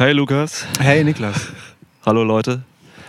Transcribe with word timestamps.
Hey 0.00 0.12
Lukas. 0.12 0.64
Hey 0.78 1.04
Niklas. 1.04 1.48
Hallo 2.06 2.24
Leute. 2.24 2.62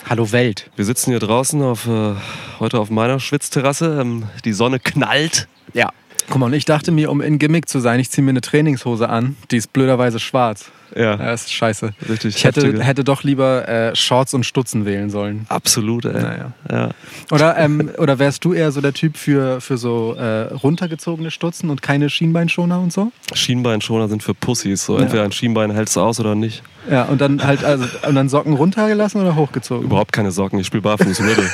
Hallo 0.09 0.29
Welt. 0.33 0.69
Wir 0.75 0.83
sitzen 0.83 1.11
hier 1.11 1.21
draußen 1.21 1.61
auf, 1.61 1.87
äh, 1.87 2.15
heute 2.59 2.81
auf 2.81 2.89
meiner 2.89 3.21
Schwitzterrasse. 3.21 4.01
Ähm, 4.01 4.25
die 4.43 4.51
Sonne 4.51 4.77
knallt. 4.77 5.47
Ja. 5.73 5.93
Guck 6.29 6.37
mal, 6.39 6.45
und 6.47 6.53
ich 6.53 6.65
dachte 6.65 6.91
mir, 6.91 7.11
um 7.11 7.21
in 7.21 7.39
Gimmick 7.39 7.67
zu 7.69 7.79
sein, 7.79 7.99
ich 7.99 8.09
ziehe 8.09 8.23
mir 8.23 8.31
eine 8.31 8.41
Trainingshose 8.41 9.09
an. 9.09 9.35
Die 9.51 9.57
ist 9.57 9.73
blöderweise 9.73 10.19
schwarz. 10.19 10.71
Ja. 10.93 11.15
Das 11.15 11.43
ist 11.43 11.53
scheiße. 11.53 11.93
Richtig 12.09 12.35
Ich 12.35 12.43
hätte, 12.43 12.83
hätte 12.83 13.05
doch 13.05 13.23
lieber 13.23 13.65
äh, 13.67 13.95
Shorts 13.95 14.33
und 14.33 14.45
Stutzen 14.45 14.83
wählen 14.85 15.09
sollen. 15.09 15.45
Absolut, 15.47 16.03
ey. 16.03 16.21
Naja. 16.21 16.51
Ja. 16.69 16.89
Oder, 17.31 17.57
ähm, 17.57 17.89
oder 17.97 18.19
wärst 18.19 18.43
du 18.43 18.51
eher 18.53 18.73
so 18.73 18.81
der 18.81 18.91
Typ 18.93 19.15
für, 19.15 19.61
für 19.61 19.77
so 19.77 20.15
äh, 20.15 20.53
runtergezogene 20.53 21.31
Stutzen 21.31 21.69
und 21.69 21.81
keine 21.81 22.09
Schienbeinschoner 22.09 22.77
und 22.81 22.91
so? 22.91 23.13
Schienbeinschoner 23.33 24.09
sind 24.09 24.21
für 24.21 24.33
Pussys. 24.33 24.83
So, 24.85 24.97
Ja. 24.97 25.03
entweder 25.03 25.23
ein 25.23 25.31
Schienbein 25.31 25.71
hältst 25.71 25.95
du 25.95 26.01
aus 26.01 26.19
oder 26.19 26.35
nicht. 26.35 26.61
Ja, 26.89 27.03
und 27.03 27.21
dann 27.21 27.41
halt, 27.41 27.63
also, 27.63 27.85
und 28.05 28.15
dann 28.15 28.27
Socken 28.27 28.53
runtergelassen 28.53 29.21
oder 29.21 29.35
hochgezogen? 29.35 29.85
Überhaupt 29.85 30.11
keine 30.11 30.31
Socken. 30.31 30.59
Ich 30.59 30.67
spiele 30.67 30.81
barfuß, 30.81 31.21
Riddle. 31.21 31.49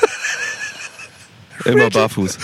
Immer 1.65 1.89
barfuß. 1.91 2.39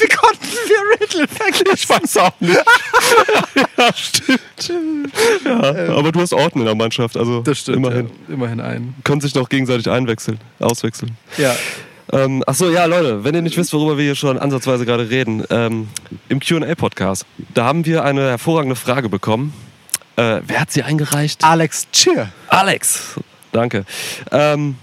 Wie 0.00 0.08
konnten 0.08 0.46
wir 0.46 1.00
Riddle 1.00 1.28
vergessen? 1.28 1.66
Ich 1.74 1.88
weiß 1.88 2.16
auch 2.18 2.32
nicht. 2.40 2.54
ja, 3.78 3.90
stimmt. 3.94 4.40
Ja, 5.44 5.96
aber 5.96 6.12
du 6.12 6.20
hast 6.20 6.32
Ordnung 6.32 6.62
in 6.62 6.66
der 6.66 6.74
Mannschaft, 6.74 7.16
also 7.16 7.40
Das 7.42 7.58
stimmt. 7.58 7.78
immerhin. 7.78 8.10
Ja, 8.28 8.34
immerhin 8.34 8.60
ein. 8.60 8.94
Können 9.04 9.20
sich 9.20 9.34
noch 9.34 9.48
gegenseitig 9.48 9.90
einwechseln, 9.90 10.38
auswechseln. 10.58 11.16
Ja. 11.36 11.54
Ähm, 12.12 12.42
achso, 12.46 12.68
ja, 12.70 12.86
Leute, 12.86 13.22
wenn 13.24 13.34
ihr 13.34 13.42
nicht 13.42 13.56
wisst, 13.56 13.72
worüber 13.72 13.96
wir 13.96 14.04
hier 14.04 14.14
schon 14.16 14.38
ansatzweise 14.38 14.84
gerade 14.84 15.08
reden, 15.10 15.44
ähm, 15.50 15.88
im 16.28 16.40
QA-Podcast, 16.40 17.24
da 17.54 17.64
haben 17.64 17.84
wir 17.86 18.04
eine 18.04 18.30
hervorragende 18.30 18.74
Frage 18.74 19.08
bekommen. 19.08 19.52
Äh, 20.16 20.40
wer 20.46 20.60
hat 20.60 20.72
sie 20.72 20.82
eingereicht? 20.82 21.44
Alex 21.44 21.86
Cheer. 21.92 22.32
Alex! 22.48 23.14
Danke. 23.52 23.84
Ähm, 24.32 24.76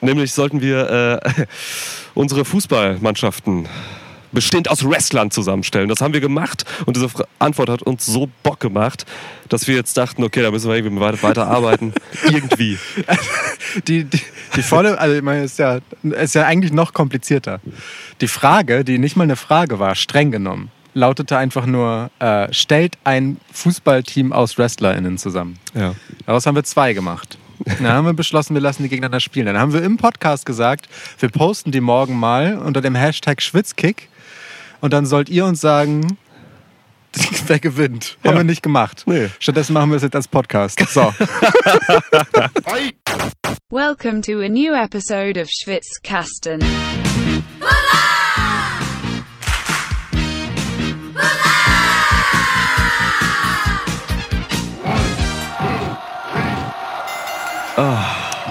nämlich 0.00 0.32
sollten 0.32 0.60
wir 0.60 1.20
äh, 1.24 1.44
unsere 2.14 2.44
Fußballmannschaften 2.44 3.68
bestehend 4.32 4.70
aus 4.70 4.88
Wrestlern 4.88 5.30
zusammenstellen. 5.30 5.88
Das 5.88 6.00
haben 6.00 6.14
wir 6.14 6.20
gemacht 6.20 6.64
und 6.86 6.96
diese 6.96 7.08
Antwort 7.38 7.68
hat 7.68 7.82
uns 7.82 8.06
so 8.06 8.28
Bock 8.42 8.60
gemacht, 8.60 9.06
dass 9.48 9.68
wir 9.68 9.74
jetzt 9.74 9.96
dachten, 9.96 10.22
okay, 10.24 10.42
da 10.42 10.50
müssen 10.50 10.68
wir 10.68 10.76
irgendwie 10.76 11.00
weiter, 11.00 11.22
weiter 11.22 11.46
arbeiten. 11.46 11.92
irgendwie. 12.24 12.78
Die, 13.86 14.04
die, 14.04 14.20
die 14.56 14.62
volle, 14.62 14.98
also 14.98 15.14
ich 15.14 15.22
meine, 15.22 15.44
ist 15.44 15.58
ja, 15.58 15.78
ist 16.02 16.34
ja 16.34 16.46
eigentlich 16.46 16.72
noch 16.72 16.92
komplizierter. 16.92 17.60
Die 18.20 18.28
Frage, 18.28 18.84
die 18.84 18.98
nicht 18.98 19.16
mal 19.16 19.24
eine 19.24 19.36
Frage 19.36 19.78
war, 19.78 19.94
streng 19.94 20.30
genommen, 20.30 20.70
lautete 20.94 21.36
einfach 21.36 21.66
nur, 21.66 22.10
äh, 22.18 22.52
stellt 22.52 22.98
ein 23.04 23.38
Fußballteam 23.52 24.32
aus 24.32 24.58
WrestlerInnen 24.58 25.18
zusammen. 25.18 25.58
Ja. 25.74 25.94
Daraus 26.26 26.46
haben 26.46 26.54
wir 26.54 26.64
zwei 26.64 26.92
gemacht. 26.92 27.38
Dann 27.64 27.88
haben 27.88 28.06
wir 28.06 28.12
beschlossen, 28.12 28.54
wir 28.54 28.60
lassen 28.60 28.82
die 28.82 28.88
gegeneinander 28.88 29.20
spielen. 29.20 29.46
Dann 29.46 29.58
haben 29.58 29.72
wir 29.72 29.82
im 29.82 29.96
Podcast 29.96 30.46
gesagt, 30.46 30.88
wir 31.18 31.28
posten 31.28 31.70
die 31.70 31.80
morgen 31.80 32.18
mal 32.18 32.58
unter 32.58 32.80
dem 32.80 32.94
Hashtag 32.94 33.40
Schwitzkick 33.40 34.08
und 34.82 34.92
dann 34.92 35.06
sollt 35.06 35.30
ihr 35.30 35.46
uns 35.46 35.62
sagen, 35.62 36.18
wer 37.46 37.58
gewinnt. 37.58 38.18
Haben 38.24 38.32
Ja. 38.34 38.40
wir 38.40 38.44
nicht 38.44 38.62
gemacht. 38.62 39.04
Nee. 39.06 39.30
Stattdessen 39.38 39.72
machen 39.72 39.88
wir 39.90 39.96
es 39.96 40.02
jetzt 40.02 40.14
als 40.16 40.28
Podcast. 40.28 40.78
So. 40.90 41.14
Welcome 43.70 44.20
to 44.22 44.40
a 44.42 44.48
new 44.48 44.74
episode 44.74 45.40
of 45.40 45.48
Schwitzkasten. 45.50 46.60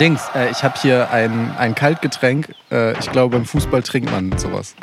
Dings, 0.02 0.20
äh, 0.34 0.50
ich 0.50 0.64
habe 0.64 0.74
hier 0.82 1.12
ein, 1.12 1.56
ein 1.60 1.76
Kaltgetränk. 1.76 2.56
Äh, 2.72 2.98
ich 3.00 3.12
glaube, 3.12 3.36
beim 3.38 3.46
Fußball 3.46 3.84
trinkt 3.84 4.10
man 4.12 4.36
sowas. 4.36 4.74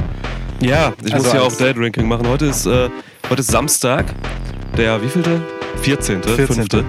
Ja, 0.61 0.93
ich 1.05 1.13
Also 1.13 1.25
muss 1.25 1.33
hier 1.33 1.43
als- 1.43 1.55
auch 1.55 1.59
Daydrinking 1.59 2.07
machen. 2.07 2.29
Heute 2.29 2.47
ist, 2.47 2.67
äh, 2.67 2.89
heute 3.29 3.41
ist 3.41 3.51
Samstag, 3.51 4.07
der 4.77 5.03
wievielte? 5.03 5.41
14. 5.83 6.23
14.. 6.23 6.47
Fünfte. 6.55 6.85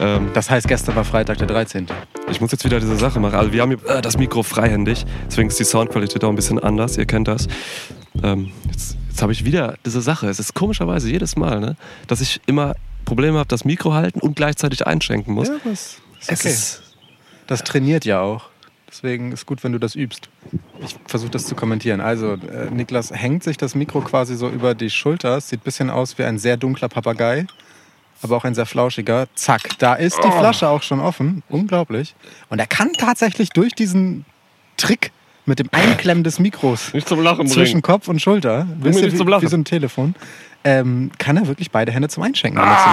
Ähm, 0.00 0.30
Das 0.32 0.48
heißt, 0.48 0.66
gestern 0.66 0.96
war 0.96 1.04
Freitag 1.04 1.36
der 1.36 1.46
13. 1.46 1.86
ich 2.30 2.40
muss 2.40 2.52
jetzt 2.52 2.64
wieder 2.64 2.80
diese 2.80 2.96
Sache 2.96 3.20
machen. 3.20 3.34
Also 3.34 3.52
wir 3.52 3.60
haben 3.60 3.76
hier 3.78 3.86
äh, 3.96 4.00
das 4.00 4.16
Mikro 4.16 4.42
freihändig, 4.42 5.04
deswegen 5.26 5.48
ist 5.48 5.60
die 5.60 5.64
Soundqualität 5.64 6.24
auch 6.24 6.30
ein 6.30 6.36
bisschen 6.36 6.58
anders. 6.58 6.96
Ihr 6.96 7.04
kennt 7.04 7.28
das. 7.28 7.48
Ähm, 8.22 8.50
jetzt 8.72 8.96
jetzt 9.10 9.20
habe 9.20 9.32
ich 9.32 9.44
wieder 9.44 9.74
diese 9.84 10.00
Sache. 10.00 10.28
Es 10.30 10.38
ist 10.38 10.54
komischerweise 10.54 11.10
jedes 11.10 11.36
Mal, 11.36 11.60
ne, 11.60 11.76
dass 12.06 12.22
ich 12.22 12.40
immer 12.46 12.76
Probleme 13.04 13.36
habe, 13.38 13.48
das 13.48 13.66
Mikro 13.66 13.92
halten 13.92 14.20
und 14.20 14.36
gleichzeitig 14.36 14.86
einschenken 14.86 15.34
muss. 15.34 15.48
das 15.50 15.70
ist 15.70 16.00
Es 16.26 16.40
okay. 16.40 16.48
ist 16.48 16.80
Das 17.46 17.62
trainiert 17.64 18.04
ja 18.04 18.20
auch. 18.20 18.50
Deswegen 18.88 19.32
ist 19.32 19.44
gut, 19.46 19.64
wenn 19.64 19.72
du 19.72 19.78
das 19.78 19.96
übst. 19.96 20.28
Ich 20.80 20.96
versuche 21.06 21.30
das 21.30 21.46
zu 21.46 21.56
kommentieren. 21.56 22.00
Also, 22.00 22.34
äh, 22.34 22.70
Niklas 22.70 23.10
hängt 23.10 23.42
sich 23.42 23.56
das 23.56 23.74
Mikro 23.74 24.00
quasi 24.02 24.36
so 24.36 24.48
über 24.48 24.74
die 24.74 24.88
Schulter. 24.88 25.38
Es 25.38 25.48
sieht 25.48 25.60
ein 25.60 25.64
bisschen 25.64 25.90
aus 25.90 26.16
wie 26.16 26.22
ein 26.22 26.38
sehr 26.38 26.56
dunkler 26.56 26.88
Papagei, 26.88 27.46
aber 28.22 28.36
auch 28.36 28.44
ein 28.44 28.54
sehr 28.54 28.66
flauschiger. 28.66 29.26
Zack, 29.34 29.78
da 29.78 29.94
ist 29.94 30.22
die 30.22 30.30
Flasche 30.30 30.68
auch 30.68 30.82
schon 30.82 31.00
offen. 31.00 31.42
Unglaublich. 31.48 32.14
Und 32.50 32.60
er 32.60 32.68
kann 32.68 32.92
tatsächlich 32.92 33.48
durch 33.50 33.74
diesen 33.74 34.24
Trick 34.76 35.10
mit 35.46 35.58
dem 35.58 35.68
Einklemmen 35.72 36.24
des 36.24 36.38
Mikros 36.38 36.92
nicht 36.94 37.08
zum 37.08 37.20
Lachen 37.22 37.46
zwischen 37.48 37.82
Kopf 37.82 38.08
und 38.08 38.20
Schulter, 38.20 38.66
wisst 38.80 39.00
ihr, 39.00 39.06
nicht 39.06 39.16
zum 39.18 39.26
wie, 39.26 39.30
Lachen. 39.30 39.42
wie 39.42 39.50
so 39.50 39.56
ein 39.56 39.64
Telefon, 39.64 40.14
ähm, 40.64 41.10
kann 41.18 41.36
er 41.36 41.46
wirklich 41.46 41.70
beide 41.70 41.92
Hände 41.92 42.08
zum 42.08 42.22
Einschenken 42.22 42.60
benutzen. 42.60 42.90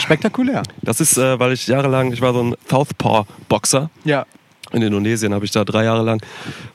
Spektakulär. 0.00 0.62
Das 0.82 1.00
ist, 1.00 1.16
äh, 1.16 1.38
weil 1.38 1.52
ich 1.52 1.66
jahrelang, 1.68 2.12
ich 2.12 2.20
war 2.20 2.32
so 2.32 2.42
ein 2.42 2.54
Southpaw-Boxer. 2.68 3.90
Ja. 4.04 4.26
In 4.72 4.82
Indonesien 4.82 5.34
habe 5.34 5.44
ich 5.44 5.50
da 5.50 5.64
drei 5.64 5.84
Jahre 5.84 6.02
lang 6.02 6.22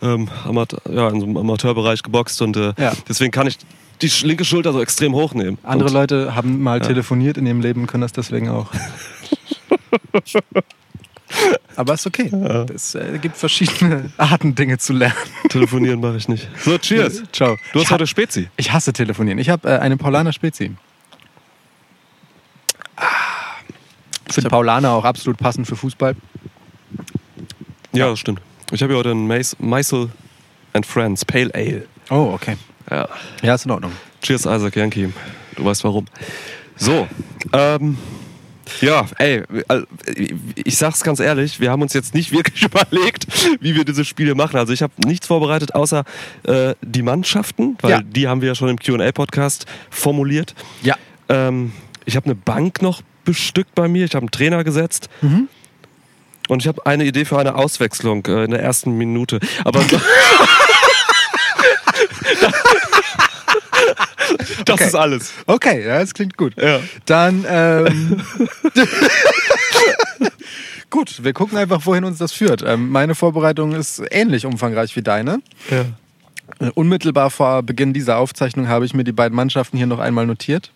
ähm, 0.02 0.30
Amateur, 0.46 0.80
ja, 0.90 1.10
in 1.10 1.20
so 1.20 1.26
einem 1.26 1.38
Amateurbereich 1.38 2.04
geboxt 2.04 2.42
und 2.42 2.56
äh, 2.56 2.74
Ja. 2.78 2.94
deswegen 3.10 3.32
kann 3.32 3.48
ich 3.48 3.58
die 4.02 4.12
linke 4.24 4.46
Schulter 4.46 4.72
so 4.72 4.82
extrem 4.82 5.14
hochnehmen. 5.16 5.58
Andere 5.64 5.90
und, 5.90 5.94
Leute 5.96 6.36
haben 6.36 6.62
mal 6.62 6.80
telefoniert 6.80 7.38
in 7.38 7.46
ihrem 7.48 7.60
Leben, 7.62 7.88
können 7.88 8.02
das 8.02 8.14
deswegen 8.14 8.50
auch. 8.50 8.72
Aber 11.76 11.94
ist 11.94 12.08
okay. 12.08 12.32
Es 12.74 12.96
äh, 12.96 13.20
gibt 13.22 13.38
verschiedene 13.38 14.12
Arten, 14.18 14.56
Dinge 14.56 14.78
zu 14.78 14.94
lernen. 14.94 15.16
Telefonieren 15.50 16.00
mache 16.00 16.18
ich 16.18 16.28
nicht. 16.28 16.48
So, 16.64 16.78
cheers. 16.78 17.24
Ciao. 17.32 17.58
Du 17.74 17.80
ich, 17.80 17.86
hast 17.86 17.92
ha 17.92 17.96
heute 17.96 18.08
Spezi. 18.08 18.50
ich 18.58 18.72
hasse 18.72 18.94
telefonieren. 18.94 19.38
Ich 19.40 19.50
habe 19.50 19.70
äh, 19.70 19.78
eine 19.80 19.98
Paulaner 19.98 20.34
Spezi. 20.34 20.72
Ich 24.28 24.34
finde 24.34 24.50
Paulaner 24.50 24.92
auch 24.92 25.06
absolut 25.06 25.38
passend 25.38 25.68
für 25.68 25.76
Fußball. 25.76 26.16
Ja, 27.94 28.10
das 28.10 28.20
stimmt. 28.20 28.42
Ich 28.72 28.82
habe 28.82 28.94
hier 28.94 29.00
heute 29.00 29.12
einen 29.12 29.28
Meisel 29.28 30.10
and 30.74 30.86
Friends 30.86 31.24
Pale 31.24 31.54
Ale. 31.54 31.86
Oh, 32.10 32.32
okay. 32.34 32.58
Ja. 32.90 33.08
Ja, 33.42 33.56
ist 33.56 33.66
in 33.66 33.72
Ordnung. 33.72 33.92
Cheers, 34.22 34.42
Isaac 34.42 34.76
Yankee. 34.76 35.14
Du 35.56 35.66
weißt 35.66 35.84
warum. 35.84 36.06
So, 36.76 37.08
ähm, 37.54 37.98
ja, 38.82 39.06
ey, 39.18 39.44
ich 40.56 40.78
sag's 40.78 41.02
ganz 41.04 41.20
ehrlich, 41.20 41.60
wir 41.60 41.72
haben 41.72 41.82
uns 41.82 41.94
jetzt 41.94 42.14
nicht 42.14 42.32
wirklich 42.32 42.64
überlegt, 42.66 43.28
wie 43.62 43.76
wir 43.76 43.86
diese 43.86 44.06
Spiele 44.06 44.36
machen. 44.36 44.58
Also 44.58 44.74
ich 44.74 44.82
habe 44.82 44.94
nichts 45.06 45.28
vorbereitet, 45.28 45.76
außer 45.76 46.04
äh, 46.44 46.74
die 46.82 47.02
Mannschaften, 47.02 47.78
weil 47.82 47.92
Ja. 47.92 48.02
die 48.02 48.28
haben 48.28 48.42
wir 48.42 48.50
ja 48.50 48.56
schon 48.56 48.70
im 48.70 48.78
Q&A-Podcast 48.80 49.66
formuliert. 49.90 50.54
Ja. 50.84 50.96
Ähm, 51.30 51.74
ich 52.06 52.16
habe 52.16 52.26
eine 52.26 52.36
Bank 52.36 52.82
noch 52.82 53.02
bestückt 53.26 53.76
bei 53.76 53.88
mir, 53.88 54.06
ich 54.06 54.16
habe 54.16 54.24
einen 54.24 54.32
Trainer 54.32 54.64
gesetzt. 54.64 55.10
Mhm. 55.22 55.50
Und 56.50 56.62
ich 56.62 56.68
habe 56.70 56.86
eine 56.86 57.04
Idee 57.04 57.26
für 57.26 57.38
eine 57.38 57.56
Auswechslung 57.56 58.26
äh, 58.28 58.46
in 58.46 58.52
der 58.52 58.62
ersten 58.62 58.92
Minute. 58.98 59.40
Aber 59.66 59.84
das 64.66 64.76
Okay. 64.76 64.86
ist 64.88 64.96
alles. 64.96 65.34
Okay, 65.46 65.86
ja, 65.86 66.00
das 66.00 66.14
klingt 66.14 66.38
gut. 66.38 66.54
Ja. 66.62 66.80
Dann, 67.06 67.46
ähm, 67.48 68.22
gut, 70.90 71.24
wir 71.24 71.34
gucken 71.34 71.58
einfach, 71.58 71.86
wohin 71.86 72.04
uns 72.04 72.18
das 72.18 72.32
führt. 72.34 72.64
Ähm, 72.66 72.90
meine 72.90 73.16
Vorbereitung 73.16 73.74
ist 73.74 74.02
ähnlich 74.12 74.46
umfangreich 74.46 74.96
wie 74.96 75.02
deine. 75.02 75.40
Ja. 75.70 75.86
Äh, 76.66 76.72
Unmittelbar 76.74 77.30
vor 77.30 77.64
Beginn 77.64 77.94
dieser 77.94 78.18
Aufzeichnung 78.18 78.68
habe 78.68 78.86
ich 78.86 78.94
mir 78.94 79.04
die 79.04 79.12
beiden 79.12 79.36
Mannschaften 79.36 79.78
hier 79.78 79.88
noch 79.88 80.00
einmal 80.00 80.26
notiert. 80.26 80.72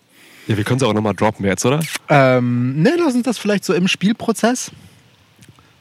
Ja, 0.47 0.57
wir 0.57 0.63
können 0.63 0.79
sie 0.79 0.87
auch 0.87 0.93
nochmal 0.93 1.13
droppen 1.13 1.45
jetzt, 1.45 1.65
oder? 1.65 1.79
Ähm, 2.09 2.81
ne, 2.81 2.95
lass 2.97 3.13
uns 3.13 3.23
das 3.23 3.37
vielleicht 3.37 3.63
so 3.63 3.73
im 3.73 3.87
Spielprozess. 3.87 4.71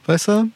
Weißt 0.05 0.27
du? 0.27 0.49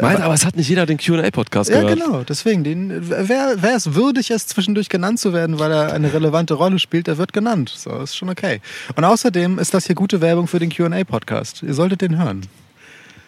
Nein, 0.00 0.20
aber 0.22 0.34
es 0.34 0.44
hat 0.44 0.56
nicht 0.56 0.68
jeder 0.68 0.86
den 0.86 0.98
QA-Podcast 0.98 1.70
Ja, 1.70 1.80
gehört. 1.82 1.98
genau. 2.00 2.22
Deswegen, 2.24 2.64
den, 2.64 2.92
wer, 3.08 3.54
wer 3.60 3.76
es 3.76 3.94
würdig 3.94 4.30
ist, 4.30 4.48
zwischendurch 4.48 4.88
genannt 4.88 5.20
zu 5.20 5.32
werden, 5.32 5.58
weil 5.58 5.70
er 5.70 5.92
eine 5.92 6.12
relevante 6.12 6.54
Rolle 6.54 6.78
spielt, 6.78 7.06
der 7.06 7.16
wird 7.18 7.32
genannt. 7.32 7.72
So, 7.76 7.90
ist 8.00 8.16
schon 8.16 8.28
okay. 8.28 8.60
Und 8.96 9.04
außerdem 9.04 9.58
ist 9.58 9.72
das 9.74 9.86
hier 9.86 9.94
gute 9.94 10.20
Werbung 10.20 10.46
für 10.48 10.58
den 10.58 10.70
QA-Podcast. 10.70 11.62
Ihr 11.62 11.74
solltet 11.74 12.00
den 12.00 12.18
hören. 12.18 12.42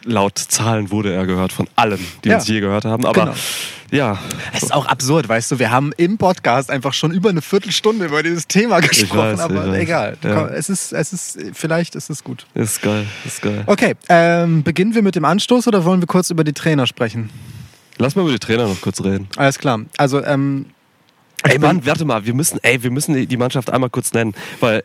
Laut 0.06 0.38
Zahlen 0.38 0.90
wurde 0.90 1.12
er 1.12 1.26
gehört 1.26 1.52
von 1.52 1.66
allen, 1.76 1.98
die 2.24 2.28
Ja. 2.30 2.36
uns 2.36 2.46
je 2.48 2.60
gehört 2.60 2.84
haben. 2.84 3.04
Aber 3.04 3.20
Genau. 3.26 3.34
ja, 3.90 4.18
Es 4.52 4.62
ist 4.62 4.72
auch 4.72 4.86
absurd, 4.86 5.28
weißt 5.28 5.50
du, 5.50 5.58
wir 5.58 5.70
haben 5.70 5.92
im 5.96 6.16
Podcast 6.16 6.70
einfach 6.70 6.94
schon 6.94 7.10
über 7.12 7.28
eine 7.28 7.42
Viertelstunde 7.42 8.06
über 8.06 8.22
dieses 8.22 8.46
Thema 8.46 8.80
gesprochen, 8.80 9.18
weiß, 9.18 9.40
aber 9.40 9.78
egal. 9.78 10.16
Ja. 10.22 10.46
Es 10.48 10.68
ist, 10.70 10.92
es 10.92 11.12
ist, 11.12 11.38
vielleicht 11.52 11.94
ist 11.96 12.08
es 12.08 12.22
gut. 12.24 12.46
ist 12.54 12.80
geil, 12.82 13.06
ist 13.24 13.42
geil. 13.42 13.64
Okay, 13.66 13.94
ähm, 14.08 14.62
beginnen 14.62 14.94
wir 14.94 15.02
mit 15.02 15.16
dem 15.16 15.24
Anstoß 15.24 15.66
oder 15.68 15.84
wollen 15.84 16.00
wir 16.00 16.06
kurz 16.06 16.30
über 16.30 16.44
die 16.44 16.52
Trainer 16.52 16.86
sprechen? 16.86 17.30
Lass 17.98 18.14
mal 18.14 18.22
über 18.22 18.32
die 18.32 18.38
Trainer 18.38 18.66
noch 18.68 18.80
kurz 18.80 19.02
reden. 19.02 19.28
Alles 19.36 19.58
klar. 19.58 19.80
Also, 19.96 20.24
ähm, 20.24 20.66
Ey 21.42 21.58
Mann, 21.58 21.84
warte 21.86 22.04
mal, 22.04 22.24
wir 22.26 22.34
müssen, 22.34 22.58
ey, 22.62 22.82
wir 22.82 22.90
müssen 22.90 23.14
die 23.14 23.26
die 23.26 23.36
Mannschaft 23.36 23.70
einmal 23.70 23.88
kurz 23.90 24.12
nennen, 24.12 24.34
weil 24.58 24.82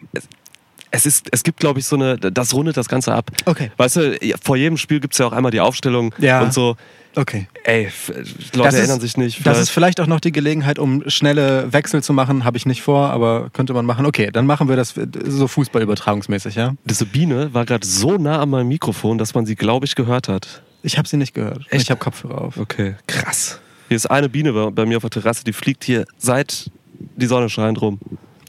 es, 0.92 1.06
ist, 1.06 1.28
es 1.32 1.44
gibt, 1.44 1.60
glaube 1.60 1.80
ich, 1.80 1.86
so 1.86 1.96
eine, 1.96 2.18
das 2.18 2.54
rundet 2.54 2.78
das 2.78 2.88
Ganze 2.90 3.14
ab. 3.14 3.32
Okay. 3.46 3.72
Weißt 3.78 3.96
du, 3.96 4.20
vor 4.44 4.58
jedem 4.58 4.78
Spiel 4.78 5.00
gibt 5.00 5.14
es 5.14 5.18
ja 5.20 5.26
auch 5.28 5.32
einmal 5.34 5.52
die 5.52 5.60
Aufstellung 5.62 6.14
Ja. 6.18 6.42
und 6.42 6.54
so. 6.54 6.76
okay. 7.16 7.48
Ey, 7.64 7.90
Leute 8.08 8.26
Das 8.54 8.74
ist- 8.74 8.80
erinnern 8.80 9.00
sich 9.00 9.18
nicht. 9.18 9.46
Das 9.46 9.58
ist 9.60 9.70
vielleicht 9.70 10.00
auch 10.02 10.08
noch 10.08 10.20
die 10.20 10.32
Gelegenheit, 10.32 10.80
um 10.80 11.04
schnelle 11.10 11.72
Wechsel 11.74 12.04
zu 12.04 12.12
machen. 12.14 12.44
Habe 12.44 12.58
ich 12.58 12.66
nicht 12.66 12.82
vor, 12.82 13.10
aber 13.10 13.50
könnte 13.54 13.74
man 13.74 13.86
machen. 13.86 14.06
Okay, 14.06 14.30
dann 14.32 14.46
machen 14.46 14.68
wir 14.70 14.76
das 14.76 14.94
so 15.26 15.48
fußballübertragungsmäßig, 15.48 16.56
ja? 16.56 16.74
Diese 16.86 17.06
Biene 17.06 17.54
war 17.54 17.66
gerade 17.66 17.86
so 17.88 18.18
nah 18.18 18.40
an 18.42 18.50
meinem 18.50 18.68
Mikrofon, 18.68 19.18
dass 19.18 19.34
man 19.34 19.46
sie, 19.46 19.56
glaube 19.56 19.86
ich, 19.86 19.96
gehört 19.96 20.28
hat. 20.28 20.62
Ich 20.84 20.98
habe 20.98 21.08
sie 21.08 21.18
nicht 21.18 21.34
gehört. 21.34 21.66
Echt? 21.70 21.84
Ich 21.84 21.90
habe 21.92 22.00
Kopfhörer 22.00 22.42
auf. 22.42 22.58
Okay, 22.58 22.96
krass. 23.08 23.60
Hier 23.88 23.96
ist 23.98 24.08
eine 24.10 24.30
Biene 24.30 24.54
bei, 24.54 24.70
bei 24.72 24.86
mir 24.86 24.98
auf 24.98 25.04
der 25.04 25.10
Terrasse, 25.12 25.44
die 25.44 25.54
fliegt 25.54 25.84
hier 25.84 26.06
seit 26.18 26.72
die 27.16 27.26
Sonne 27.26 27.50
scheint 27.50 27.82
rum. 27.82 28.00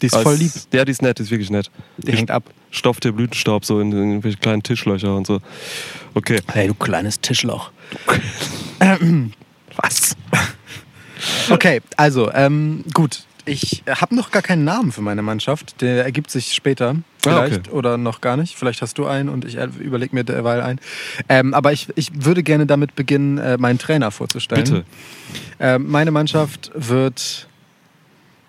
Die 0.02 0.06
ist 0.06 0.14
Als- 0.14 0.22
voll 0.24 0.34
lieb. 0.36 0.52
Ja, 0.72 0.84
die 0.84 0.90
ist 0.92 1.00
nett, 1.02 1.18
die 1.18 1.22
ist 1.22 1.30
wirklich 1.30 1.50
nett. 1.50 1.70
Die 1.98 2.12
hängt 2.12 2.30
ab. 2.30 2.44
Stopft 2.70 3.04
der 3.04 3.12
Blütenstaub 3.12 3.64
so 3.64 3.80
in, 3.80 3.92
in 3.92 3.98
irgendwelche 4.10 4.38
kleinen 4.38 4.62
Tischlöcher 4.62 5.14
und 5.16 5.26
so. 5.26 5.40
Okay. 6.14 6.40
Hey, 6.52 6.68
du 6.68 6.74
kleines 6.74 7.20
Tischloch. 7.20 7.70
Was? 9.76 10.16
Okay, 11.50 11.80
also, 11.96 12.32
ähm, 12.32 12.84
gut. 12.94 13.22
Ich 13.44 13.84
habe 13.88 14.14
noch 14.16 14.32
gar 14.32 14.42
keinen 14.42 14.64
Namen 14.64 14.90
für 14.90 15.02
meine 15.02 15.22
Mannschaft. 15.22 15.80
Der 15.80 16.04
ergibt 16.04 16.32
sich 16.32 16.52
später. 16.52 16.96
Vielleicht 17.20 17.58
Ah, 17.58 17.60
okay. 17.60 17.70
oder 17.70 17.96
noch 17.96 18.20
gar 18.20 18.36
nicht. 18.36 18.56
Vielleicht 18.56 18.82
hast 18.82 18.98
du 18.98 19.06
einen 19.06 19.28
und 19.28 19.44
ich 19.44 19.54
überlege 19.78 20.14
mir 20.16 20.24
derweil 20.24 20.60
einen. 20.60 20.80
Ähm, 21.28 21.54
aber 21.54 21.72
ich, 21.72 21.88
ich 21.94 22.10
würde 22.24 22.42
gerne 22.42 22.66
damit 22.66 22.96
beginnen, 22.96 23.38
äh, 23.38 23.56
meinen 23.56 23.78
Trainer 23.78 24.10
vorzustellen. 24.10 24.64
Bitte. 24.64 24.84
Ähm, 25.60 25.88
meine 25.88 26.10
Mannschaft 26.10 26.72
wird 26.74 27.46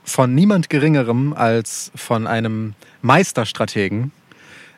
von 0.04 0.36
niemand 0.36 0.70
Geringerem 0.70 1.34
als 1.34 1.92
von 1.96 2.28
einem 2.28 2.74
Meisterstrategen 3.02 4.12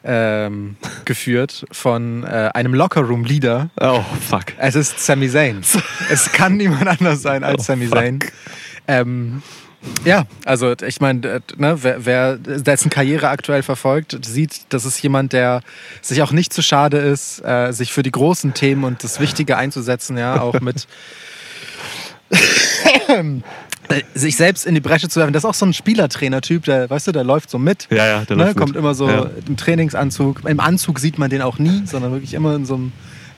ähm, 0.03 0.77
geführt, 1.05 1.65
von 1.71 2.23
äh, 2.23 2.51
einem 2.53 2.73
Lockerroom-Leader. 2.73 3.69
Oh, 3.81 4.03
fuck. 4.27 4.45
Es 4.57 4.75
ist 4.75 4.99
Sami 4.99 5.29
Zayn. 5.29 5.61
es 6.09 6.31
kann 6.31 6.57
niemand 6.57 6.87
anders 6.87 7.21
sein 7.21 7.43
als 7.43 7.61
Oh, 7.61 7.63
Sami. 7.63 7.89
Zayn. 7.89 8.19
Ähm, 8.87 9.41
ja, 10.03 10.25
also 10.45 10.73
ich 10.85 10.99
meine, 11.01 11.41
ne, 11.57 11.77
wer, 11.83 12.05
wer 12.05 12.37
dessen 12.37 12.89
Karriere 12.89 13.29
aktuell 13.29 13.63
verfolgt, 13.63 14.17
sieht, 14.25 14.61
das 14.69 14.85
ist 14.85 15.01
jemand, 15.01 15.33
der 15.33 15.61
sich 16.01 16.21
auch 16.21 16.31
nicht 16.31 16.53
zu 16.53 16.61
schade 16.61 16.97
ist, 16.97 17.43
äh, 17.43 17.71
sich 17.71 17.93
für 17.93 18.03
die 18.03 18.11
großen 18.11 18.53
Themen 18.53 18.83
und 18.83 19.03
das 19.03 19.19
Wichtige 19.19 19.57
einzusetzen, 19.57 20.17
ja, 20.17 20.41
auch 20.41 20.59
mit 20.59 20.87
sich 24.13 24.35
selbst 24.35 24.65
in 24.65 24.73
die 24.75 24.81
Bresche 24.81 25.09
zu 25.09 25.19
werfen. 25.19 25.33
Das 25.33 25.43
ist 25.43 25.49
auch 25.49 25.53
so 25.53 25.65
ein 25.65 25.73
Spielertrainer-Typ, 25.73 26.63
der, 26.65 26.89
weißt 26.89 27.07
du, 27.07 27.11
der 27.11 27.23
läuft 27.23 27.49
so 27.49 27.57
mit. 27.59 27.87
Ja, 27.91 28.05
ja, 28.07 28.25
der 28.25 28.35
ne, 28.37 28.43
läuft 28.43 28.55
mit. 28.55 28.63
kommt 28.65 28.75
immer 28.75 28.95
so 28.95 29.09
Ja. 29.09 29.29
im 29.47 29.57
Trainingsanzug. 29.57 30.41
Im 30.45 30.59
Anzug 30.59 30.99
sieht 30.99 31.17
man 31.17 31.29
den 31.29 31.41
auch 31.41 31.59
nie, 31.59 31.83
sondern 31.85 32.11
wirklich 32.11 32.33
immer 32.33 32.55
in 32.55 32.65
so 32.65 32.75
einem 32.75 32.91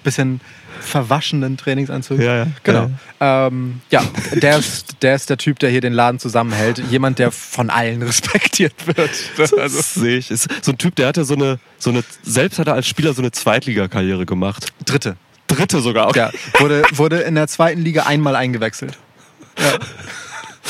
bisschen 0.03 0.39
verwaschenen 0.79 1.57
Trainingsanzug. 1.57 2.19
Ja, 2.19 2.37
ja. 2.37 2.47
Genau. 2.63 2.91
Ja, 3.19 3.47
ähm, 3.47 3.81
ja 3.91 4.03
der, 4.41 4.59
ist, 4.59 5.01
der 5.01 5.15
ist 5.15 5.29
der 5.29 5.37
Typ, 5.37 5.57
der 5.59 5.69
hier 5.71 5.81
den 5.81 5.91
Laden 5.91 6.19
zusammenhält. 6.19 6.77
Jemand, 6.91 7.19
der 7.19 7.31
von 7.31 7.69
allen 7.69 8.01
respektiert 8.03 8.73
wird. 8.85 9.09
Also 9.37 9.57
Also, 9.57 9.81
sehe 9.81 10.17
ich. 10.17 10.29
Ist 10.31 10.47
so 10.61 10.71
ein 10.71 10.77
Typ, 10.77 10.95
der 10.95 11.07
hatte 11.07 11.25
so 11.25 11.33
eine, 11.33 11.59
so 11.79 11.89
eine, 11.89 12.03
selbst 12.23 12.59
hat 12.59 12.67
er 12.67 12.75
als 12.75 12.87
Spieler 12.87 13.13
so 13.13 13.21
eine 13.21 13.31
Zweitligakarriere 13.31 14.25
gemacht. 14.25 14.71
Dritte. 14.85 15.17
Dritte 15.47 15.81
sogar. 15.81 16.07
Okay. 16.09 16.19
Ja, 16.19 16.31
wurde, 16.61 16.83
wurde 16.91 17.19
in 17.21 17.35
der 17.35 17.47
zweiten 17.47 17.81
Liga 17.81 18.03
einmal 18.03 18.35
eingewechselt. 18.35 18.97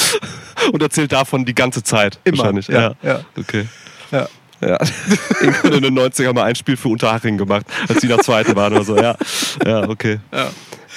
Und 0.71 0.81
erzählt 0.81 1.11
davon 1.11 1.45
die 1.45 1.55
ganze 1.55 1.83
Zeit. 1.83 2.19
Immer, 2.23 2.39
Wahrscheinlich. 2.39 2.67
ja, 2.67 2.93
ja. 3.01 3.21
Okay. 3.37 3.67
Ja. 4.11 4.27
Ja. 4.59 4.79
Irgendwann 5.41 5.73
in 5.73 5.83
den 5.83 5.99
90er 5.99 6.33
mal 6.33 6.43
ein 6.43 6.55
Spiel 6.55 6.77
für 6.77 6.89
Unterhaching 6.89 7.37
gemacht, 7.37 7.65
als 7.87 7.99
die 7.99 8.07
in 8.07 8.15
der 8.15 8.23
zweiten 8.23 8.55
waren 8.55 8.73
oder 8.73 8.83
so. 8.83 8.97
Ja, 8.97 9.15
ja 9.63 9.87
okay. 9.87 10.19
Ja. 10.31 10.49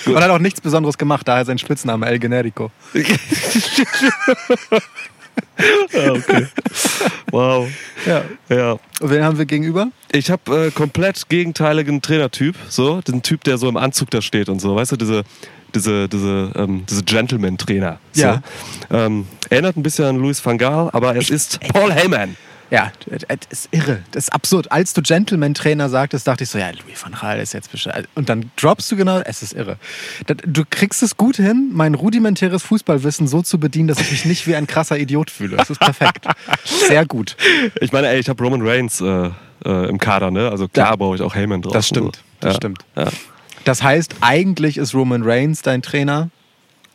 Und 0.07 0.17
hat 0.17 0.31
auch 0.31 0.39
nichts 0.39 0.63
Besonderes 0.63 0.97
gemacht, 0.97 1.29
daher 1.29 1.45
sein 1.45 1.59
Spitzname 1.59 2.07
El 2.07 2.19
Generico. 2.19 2.71
ja, 5.93 6.13
okay. 6.13 6.47
Wow. 7.31 7.69
Ja. 8.07 8.25
Ja. 8.49 8.73
Und 8.73 9.11
wen 9.11 9.23
haben 9.23 9.39
wir 9.39 9.47
gegenüber? 9.47 9.89
Ich 10.13 10.31
habe 10.31 10.67
äh, 10.67 10.71
komplett 10.71 11.29
gegenteiligen 11.29 12.03
Trainertyp. 12.03 12.57
So, 12.69 13.01
den 13.01 13.23
Typ, 13.23 13.45
der 13.45 13.59
so 13.59 13.69
im 13.69 13.77
Anzug 13.77 14.11
da 14.11 14.23
steht 14.23 14.49
und 14.49 14.61
so. 14.61 14.75
Weißt 14.75 14.93
du, 14.93 14.97
diese, 14.97 15.25
diese, 15.75 16.09
diese, 16.09 16.53
ähm, 16.57 16.85
diese 16.89 17.03
Gentleman-Trainer. 17.05 17.99
So. 18.13 18.23
Ja. 18.23 18.43
Ähm, 18.91 19.27
erinnert 19.49 19.77
ein 19.77 19.83
bisschen 19.83 20.05
an 20.05 20.17
Louis 20.17 20.45
van 20.45 20.59
Gaal, 20.59 20.91
aber 20.93 21.17
es 21.17 21.31
ist 21.31 21.61
Paul 21.73 21.93
Heyman. 21.93 22.37
Ja, 22.71 22.93
das 23.07 23.39
ist 23.51 23.69
irre. 23.73 24.03
Das 24.13 24.25
ist 24.25 24.33
absurd. 24.33 24.71
Als 24.71 24.93
du 24.93 25.03
Gentleman-Trainer 25.03 25.89
sagtest, 25.89 26.27
dachte 26.29 26.45
ich 26.45 26.51
so, 26.51 26.59
ja, 26.59 26.71
Louis 26.71 27.03
van 27.03 27.13
Gaal 27.13 27.41
ist 27.41 27.53
jetzt 27.53 27.73
bestimmt. 27.73 28.09
Und 28.15 28.29
dann 28.29 28.51
droppst 28.57 28.91
du 28.93 28.97
genau, 28.97 29.19
es 29.19 29.43
ist 29.43 29.53
irre. 29.55 29.77
Du 30.47 30.65
kriegst 30.69 31.03
es 31.03 31.17
gut 31.17 31.37
hin, 31.37 31.71
mein 31.73 31.95
rudimentäres 31.95 32.63
Fußballwissen 32.63 33.27
so 33.27 33.43
zu 33.43 33.59
bedienen, 33.59 33.89
dass 33.89 34.01
ich 34.01 34.11
mich 34.13 34.25
nicht 34.25 34.47
wie 34.47 34.55
ein 34.55 34.67
krasser 34.69 34.99
Idiot 34.99 35.31
fühle. 35.31 35.57
Das 35.57 35.69
ist 35.71 35.81
perfekt. 35.81 36.27
Sehr 36.65 37.07
gut. 37.07 37.37
Ich 37.81 37.93
meine, 37.93 38.09
ey, 38.09 38.21
ich 38.21 38.29
habe 38.29 38.43
Roman 38.43 38.63
Reigns 38.63 39.01
äh, 39.01 39.31
äh, 39.65 39.89
im 39.89 39.99
Kader, 39.99 40.31
ne? 40.31 40.49
Also 40.49 40.69
klar 40.69 40.91
Ja. 40.91 40.97
brauche 40.97 41.17
ich 41.17 41.23
auch 41.23 41.35
Heyman 41.35 41.63
drauf. 41.63 41.73
Das 41.73 41.89
stimmt. 41.89 42.17
So. 42.17 42.23
Das 42.41 42.53
ja. 42.53 42.57
stimmt. 42.57 42.79
Ja. 42.97 43.09
Das 43.65 43.83
heißt, 43.83 44.15
eigentlich 44.21 44.79
ist 44.79 44.95
Roman 44.95 45.23
Reigns 45.23 45.63
dein 45.63 45.83
Trainer. 45.83 46.31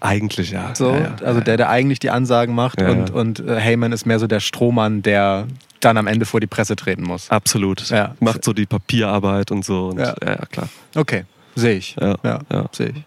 Eigentlich 0.06 0.52
ja. 0.52 0.74
So, 0.75 0.92
ja, 0.92 1.00
ja. 1.00 1.16
also 1.24 1.42
der, 1.42 1.57
der 1.57 1.69
eigentlich 1.69 2.00
die 2.00 2.10
Ansagen 2.10 2.54
macht 2.56 2.81
und, 2.81 3.10
und 3.10 3.40
äh, 3.40 3.60
Heyman 3.60 3.92
ist 3.92 4.06
mehr 4.06 4.19
so 4.19 4.28
der 4.28 4.40
Strohmann, 4.40 5.02
der 5.02 5.48
dann 5.80 5.98
am 5.98 6.07
Ende 6.07 6.25
vor 6.25 6.40
die 6.40 6.48
Presse 6.48 6.75
treten 6.75 7.04
muss. 7.04 7.30
Absolut. 7.30 7.90
Ja. 7.90 8.16
Macht 8.19 8.44
so 8.44 8.54
die 8.54 8.66
Papierarbeit 8.66 9.52
und 9.52 9.63
so. 9.66 9.90
Und, 9.90 10.00
Ja. 10.00 10.13
klar. 10.52 10.69
Okay, 10.96 11.25
sehe 11.56 11.78
ich. 11.78 11.96
Ja, 12.00 12.16
ja, 12.24 12.66
sehe 12.72 12.90
ich. 12.90 13.04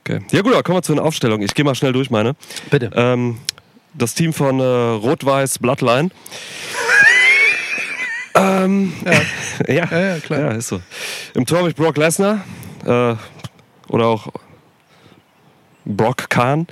Okay. 0.00 0.20
Ja 0.30 0.42
gut, 0.42 0.54
dann 0.54 0.62
kommen 0.62 0.78
wir 0.78 0.82
zu 0.82 0.94
den 0.94 1.00
Aufstellungen. 1.02 1.44
Ich 1.44 1.54
gehe 1.54 1.64
mal 1.64 1.74
schnell 1.74 1.92
durch 1.92 2.10
meine. 2.10 2.34
Bitte. 2.70 2.90
Ähm, 2.94 3.38
das 3.94 4.14
Team 4.14 4.32
von 4.32 4.60
äh, 4.60 4.62
Rot-Weiß 4.62 5.58
Bloodline. 5.58 6.10
ähm, 8.34 8.92
ja. 9.04 9.12
ja. 9.74 9.88
Ja, 9.90 10.00
ja, 10.14 10.20
klar. 10.20 10.40
Ja, 10.40 10.50
ist 10.52 10.68
so. 10.68 10.80
Im 11.34 11.44
Tor 11.46 11.58
habe 11.58 11.68
ich 11.70 11.74
Brock 11.74 11.96
Lesnar 11.96 12.44
äh, 12.84 13.14
oder 13.88 14.06
auch 14.06 14.28
Brock 15.88 16.28
Khan. 16.30 16.66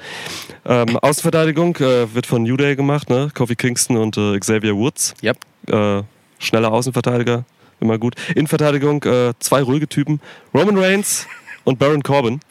Ähm, 0.65 0.97
Außenverteidigung 0.99 1.77
äh, 1.77 2.15
wird 2.15 2.27
von 2.27 2.43
New 2.45 2.57
Day 2.57 2.77
gemacht, 2.77 3.11
ne? 3.11 3.31
Kofi 3.35 3.57
Kingston 3.57 3.97
und 3.97 4.17
äh, 4.17 4.39
Xavier 4.39 4.77
Woods. 4.77 5.15
Yep. 5.23 5.39
Äh, 5.69 6.03
schneller 6.39 6.71
Außenverteidiger, 6.73 7.45
immer 7.81 7.99
gut. 7.99 8.15
Innenverteidigung, 8.35 9.03
äh, 9.05 9.33
zwei 9.41 9.63
ruhige 9.63 9.89
Typen. 9.89 10.21
Roman 10.55 10.79
Reigns 10.79 11.27
und 11.65 11.79
Baron 11.79 12.03
Corbin. 12.03 12.41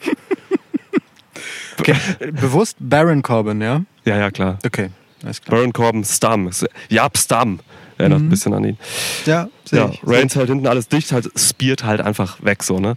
Okay. 1.78 1.94
Bewusst 2.32 2.76
Baron 2.80 3.22
Corbin, 3.22 3.60
ja? 3.60 3.82
Ja, 4.06 4.16
ja, 4.16 4.30
klar. 4.30 4.58
Okay, 4.64 4.88
alles 5.22 5.42
klar. 5.42 5.56
Baron 5.58 5.72
Corbin, 5.74 6.04
Stam. 6.04 6.50
Jab 6.88 7.18
Stam. 7.18 7.60
Erinnert 7.98 8.20
ein 8.20 8.28
bisschen 8.30 8.54
an 8.54 8.64
ihn. 8.64 8.78
Ja, 9.26 9.48
Ja, 9.70 9.86
Mhm. 9.88 9.92
ich. 9.92 10.00
Reigns 10.06 10.36
halt 10.36 10.48
hinten 10.48 10.66
alles 10.66 10.88
dicht, 10.88 11.12
halt 11.12 11.30
speart 11.36 11.84
halt 11.84 12.00
einfach 12.00 12.42
weg 12.42 12.62
so, 12.62 12.78
ne? 12.78 12.94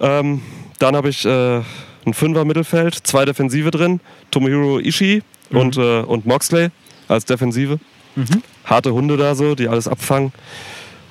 Ähm, 0.00 0.42
dann 0.80 0.96
habe 0.96 1.08
ich 1.10 1.24
äh, 1.24 1.60
ein 2.06 2.14
Fünfer 2.14 2.44
Mittelfeld, 2.44 2.94
zwei 3.06 3.24
Defensive 3.24 3.70
drin, 3.70 4.00
Tomohiro 4.30 4.78
Ishii 4.78 5.22
Mhm. 5.50 5.56
und, 5.58 5.76
äh, 5.76 6.00
und 6.00 6.26
Moxley 6.26 6.68
als 7.08 7.24
Defensive. 7.24 7.78
Harte 8.64 8.92
Hunde 8.92 9.16
da 9.16 9.34
so, 9.34 9.54
die 9.54 9.68
alles 9.68 9.86
abfangen. 9.88 10.32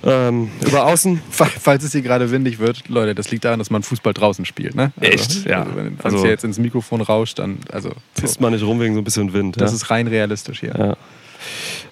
Ähm, 0.03 0.51
über 0.65 0.85
Außen 0.85 1.21
Fa- 1.31 1.45
Falls 1.45 1.83
es 1.83 1.91
hier 1.93 2.01
gerade 2.03 2.29
windig 2.31 2.59
wird, 2.59 2.87
Leute, 2.87 3.15
das 3.15 3.31
liegt 3.31 3.45
daran, 3.45 3.57
dass 3.59 3.69
man 3.71 3.81
Fußball 3.81 4.13
draußen 4.13 4.45
spielt, 4.45 4.75
ne? 4.75 4.91
Also, 4.99 5.11
Echt? 5.11 5.45
Ja. 5.45 5.61
Also, 5.63 5.75
wenn 5.75 5.97
Also- 6.03 6.19
hier 6.19 6.29
jetzt 6.29 6.43
ins 6.43 6.59
Mikrofon 6.59 7.01
rauscht, 7.01 7.39
dann, 7.39 7.57
also, 7.71 7.89
so. 7.89 7.95
pisst 8.21 8.39
man 8.41 8.53
nicht 8.53 8.63
rum 8.63 8.79
wegen 8.79 8.93
so 8.93 9.01
ein 9.01 9.03
bisschen 9.03 9.33
Wind. 9.33 9.59
das 9.59 9.71
ja. 9.71 9.75
ist 9.77 9.89
rein 9.89 10.07
realistisch 10.07 10.59
hier. 10.59 10.75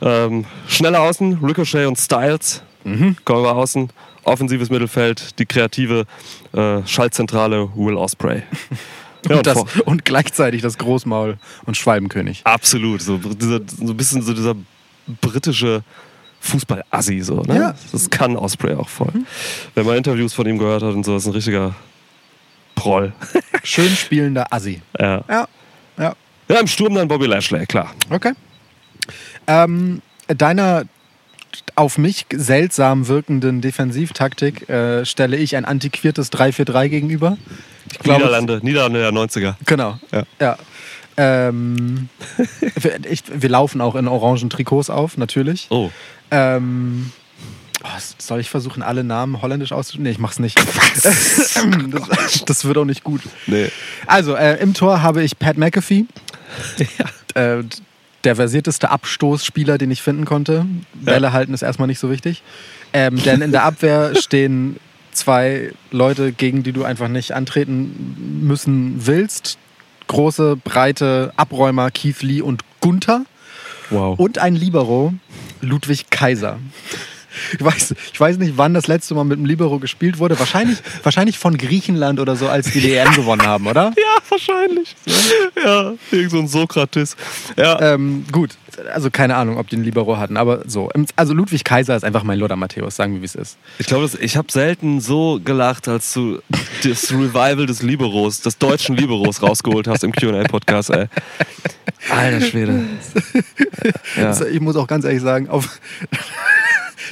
Ja. 0.02 0.26
Ähm, 0.26 0.46
schnelle 0.68 1.00
Außen, 1.00 1.40
Ricochet 1.44 1.88
und 1.88 1.98
Styles. 1.98 2.62
Mhm. 2.84 3.16
Kommen 3.26 3.44
wir 3.44 3.56
außen. 3.56 3.90
Offensives 4.26 4.70
Mittelfeld, 4.70 5.40
die 5.40 5.46
kreative 5.46 6.06
äh, 6.54 6.86
Schaltzentrale 6.86 7.70
Will 7.76 7.96
Osprey. 7.96 8.44
Ja, 9.28 9.38
und, 9.38 9.48
das, 9.48 9.58
und 9.86 10.06
gleichzeitig 10.06 10.62
das 10.62 10.78
Großmaul 10.78 11.38
und 11.66 11.76
Schwalbenkönig. 11.76 12.42
absolut. 12.44 13.02
So, 13.02 13.18
dieser, 13.18 13.60
so 13.66 13.92
ein 13.92 13.98
bisschen 13.98 14.22
so 14.22 14.36
dieser 14.36 14.54
britische 15.20 15.84
Fußball-Assi 16.42 17.22
so. 17.22 17.42
Ne? 17.42 17.56
Ja. 17.56 17.76
Das 17.92 18.10
kann 18.10 18.38
Osprey 18.38 18.76
auch 18.76 18.88
voll. 18.90 19.12
Wenn 19.74 19.86
man 19.86 19.98
Interviews 19.98 20.34
von 20.34 20.46
ihm 20.46 20.60
gehört 20.60 20.84
hat 20.84 20.94
und 20.94 21.04
so, 21.04 21.16
ist 21.16 21.26
ein 21.26 21.32
richtiger 21.32 21.74
Proll. 22.76 23.14
Schön 23.64 23.90
spielender 23.96 24.46
Assi. 24.54 24.82
ja. 25.00 25.24
Ja, 25.28 25.48
ja. 25.98 26.14
ja, 26.48 26.60
im 26.60 26.68
Sturm 26.68 26.94
dann 26.94 27.08
Bobby 27.08 27.26
Lashley, 27.26 27.66
klar. 27.66 27.94
Okay. 28.12 28.34
Ähm, 29.48 30.02
deiner 30.28 30.84
auf 31.76 31.98
mich 31.98 32.26
seltsam 32.34 33.08
wirkenden 33.08 33.62
Defensivtaktik 33.62 34.70
äh, 34.70 35.06
stelle 35.06 35.38
ich 35.38 35.56
ein 35.56 35.66
antiquiertes 35.66 36.32
3-4-3 36.32 36.90
gegenüber. 36.90 37.38
Ich 37.92 38.00
glaube, 38.00 38.20
Niederlande, 38.20 38.60
Niederlande 38.64 39.00
der 39.00 39.12
90er. 39.12 39.56
Genau. 39.66 40.00
Ja. 40.12 40.24
ja. 40.40 40.58
Ähm, 41.18 42.10
wir, 42.76 43.06
ich, 43.10 43.24
wir 43.34 43.50
laufen 43.50 43.82
auch 43.82 43.96
in 43.96 44.08
orangen 44.08 44.50
Trikots 44.50 44.90
auf, 44.90 45.18
natürlich. 45.18 45.68
Oh. 45.70 45.90
Ähm, 46.32 47.12
oh, 47.84 47.88
soll 48.18 48.40
ich 48.40 48.50
versuchen, 48.50 48.84
alle 48.84 49.04
Namen 49.04 49.42
holländisch 49.42 49.72
auszusprechen? 49.72 50.04
Nee, 50.04 50.12
ich 50.12 50.20
mach's 50.20 50.40
nicht. 50.40 50.60
das, 51.04 52.44
das 52.46 52.66
wird 52.66 52.78
auch 52.78 52.86
nicht 52.86 53.04
gut. 53.04 53.22
Nee. 53.48 53.70
Also, 54.08 54.36
äh, 54.36 54.56
im 54.62 54.74
Tor 54.74 55.02
habe 55.02 55.24
ich 55.24 55.38
Pat 55.40 55.58
McAfee. 55.58 56.06
Äh, 57.36 57.64
der 58.26 58.36
versierteste 58.36 58.90
Abstoßspieler, 58.90 59.78
den 59.78 59.92
ich 59.92 60.02
finden 60.02 60.26
konnte. 60.26 60.66
Bälle 60.94 61.32
halten 61.32 61.54
ist 61.54 61.62
erstmal 61.62 61.88
nicht 61.88 62.00
so 62.00 62.10
wichtig. 62.10 62.44
Ähm, 62.94 63.22
denn 63.24 63.42
in 63.42 63.52
der 63.52 63.64
Abwehr 63.66 64.16
stehen 64.16 64.78
zwei 65.12 65.72
Leute, 65.92 66.32
gegen 66.32 66.64
die 66.64 66.74
du 66.74 66.84
einfach 66.84 67.08
nicht 67.08 67.34
antreten 67.34 68.42
müssen 68.42 69.06
willst. 69.06 69.58
Große, 70.08 70.58
breite 70.58 71.34
Abräumer 71.36 71.90
Keith 71.92 72.22
Lee 72.22 72.42
und 72.42 72.64
Gunther. 72.82 73.26
Wow. 73.90 74.20
Und 74.20 74.40
ein 74.40 74.56
Libero, 74.56 75.14
Ludwig 75.62 76.10
Kaiser. 76.10 76.60
Ich 77.54 77.64
weiß, 77.64 77.96
ich 78.14 78.20
weiß 78.20 78.38
nicht, 78.38 78.58
wann 78.58 78.74
das 78.74 78.88
letzte 78.88 79.16
Mal 79.16 79.24
mit 79.24 79.38
dem 79.38 79.46
Libero 79.46 79.80
gespielt 79.80 80.20
wurde. 80.20 80.38
Wahrscheinlich, 80.40 80.80
wahrscheinlich 81.04 81.38
von 81.38 81.58
Griechenland 81.58 82.20
oder 82.20 82.36
so, 82.36 82.48
als 82.48 82.72
die 82.72 82.94
EM 82.94 83.14
gewonnen 83.14 83.44
haben, 83.46 83.68
oder? 83.68 83.94
Ja, 83.98 84.22
wahrscheinlich. 84.30 84.96
Ja, 85.64 85.94
irgend 86.12 86.32
so 86.32 86.40
ein 86.40 86.48
Sokrates. 86.48 87.16
Ja. 87.58 87.80
Ähm, 87.82 88.26
gut, 88.32 88.52
also 88.94 89.10
keine 89.10 89.36
Ahnung, 89.36 89.58
ob 89.58 89.70
die 89.70 89.76
einen 89.76 89.86
Libero 89.86 90.18
hatten, 90.18 90.38
aber 90.38 90.64
so. 90.68 90.90
Also 91.16 91.34
Ludwig 91.34 91.64
Kaiser 91.64 91.96
ist 91.96 92.04
einfach 92.04 92.24
mein 92.24 92.40
Lothar 92.40 92.58
Matthäus, 92.58 92.96
sagen 92.96 93.14
wir, 93.14 93.22
wie 93.22 93.26
es 93.26 93.36
ist. 93.36 93.58
Ich 93.80 93.88
glaube, 93.88 94.10
ich 94.20 94.38
habe 94.38 94.52
selten 94.52 95.02
so 95.02 95.40
gelacht, 95.44 95.88
als 95.88 96.14
du 96.14 96.40
das 96.84 97.12
Revival 97.12 97.66
des 97.66 97.82
Liberos, 97.82 98.42
des 98.42 98.58
deutschen 98.58 98.96
Liberos 98.98 99.42
rausgeholt 99.42 99.88
hast 99.88 100.04
im 100.04 100.12
Q&A-Podcast, 100.12 100.90
ey. 100.92 101.08
Alter 102.10 102.46
Schwede. 102.46 102.84
Ja. 104.18 104.28
Also 104.28 104.46
Ich 104.46 104.60
muss 104.62 104.76
auch 104.76 104.88
ganz 104.88 105.06
ehrlich 105.06 105.22
sagen, 105.22 105.50
auf 105.50 105.80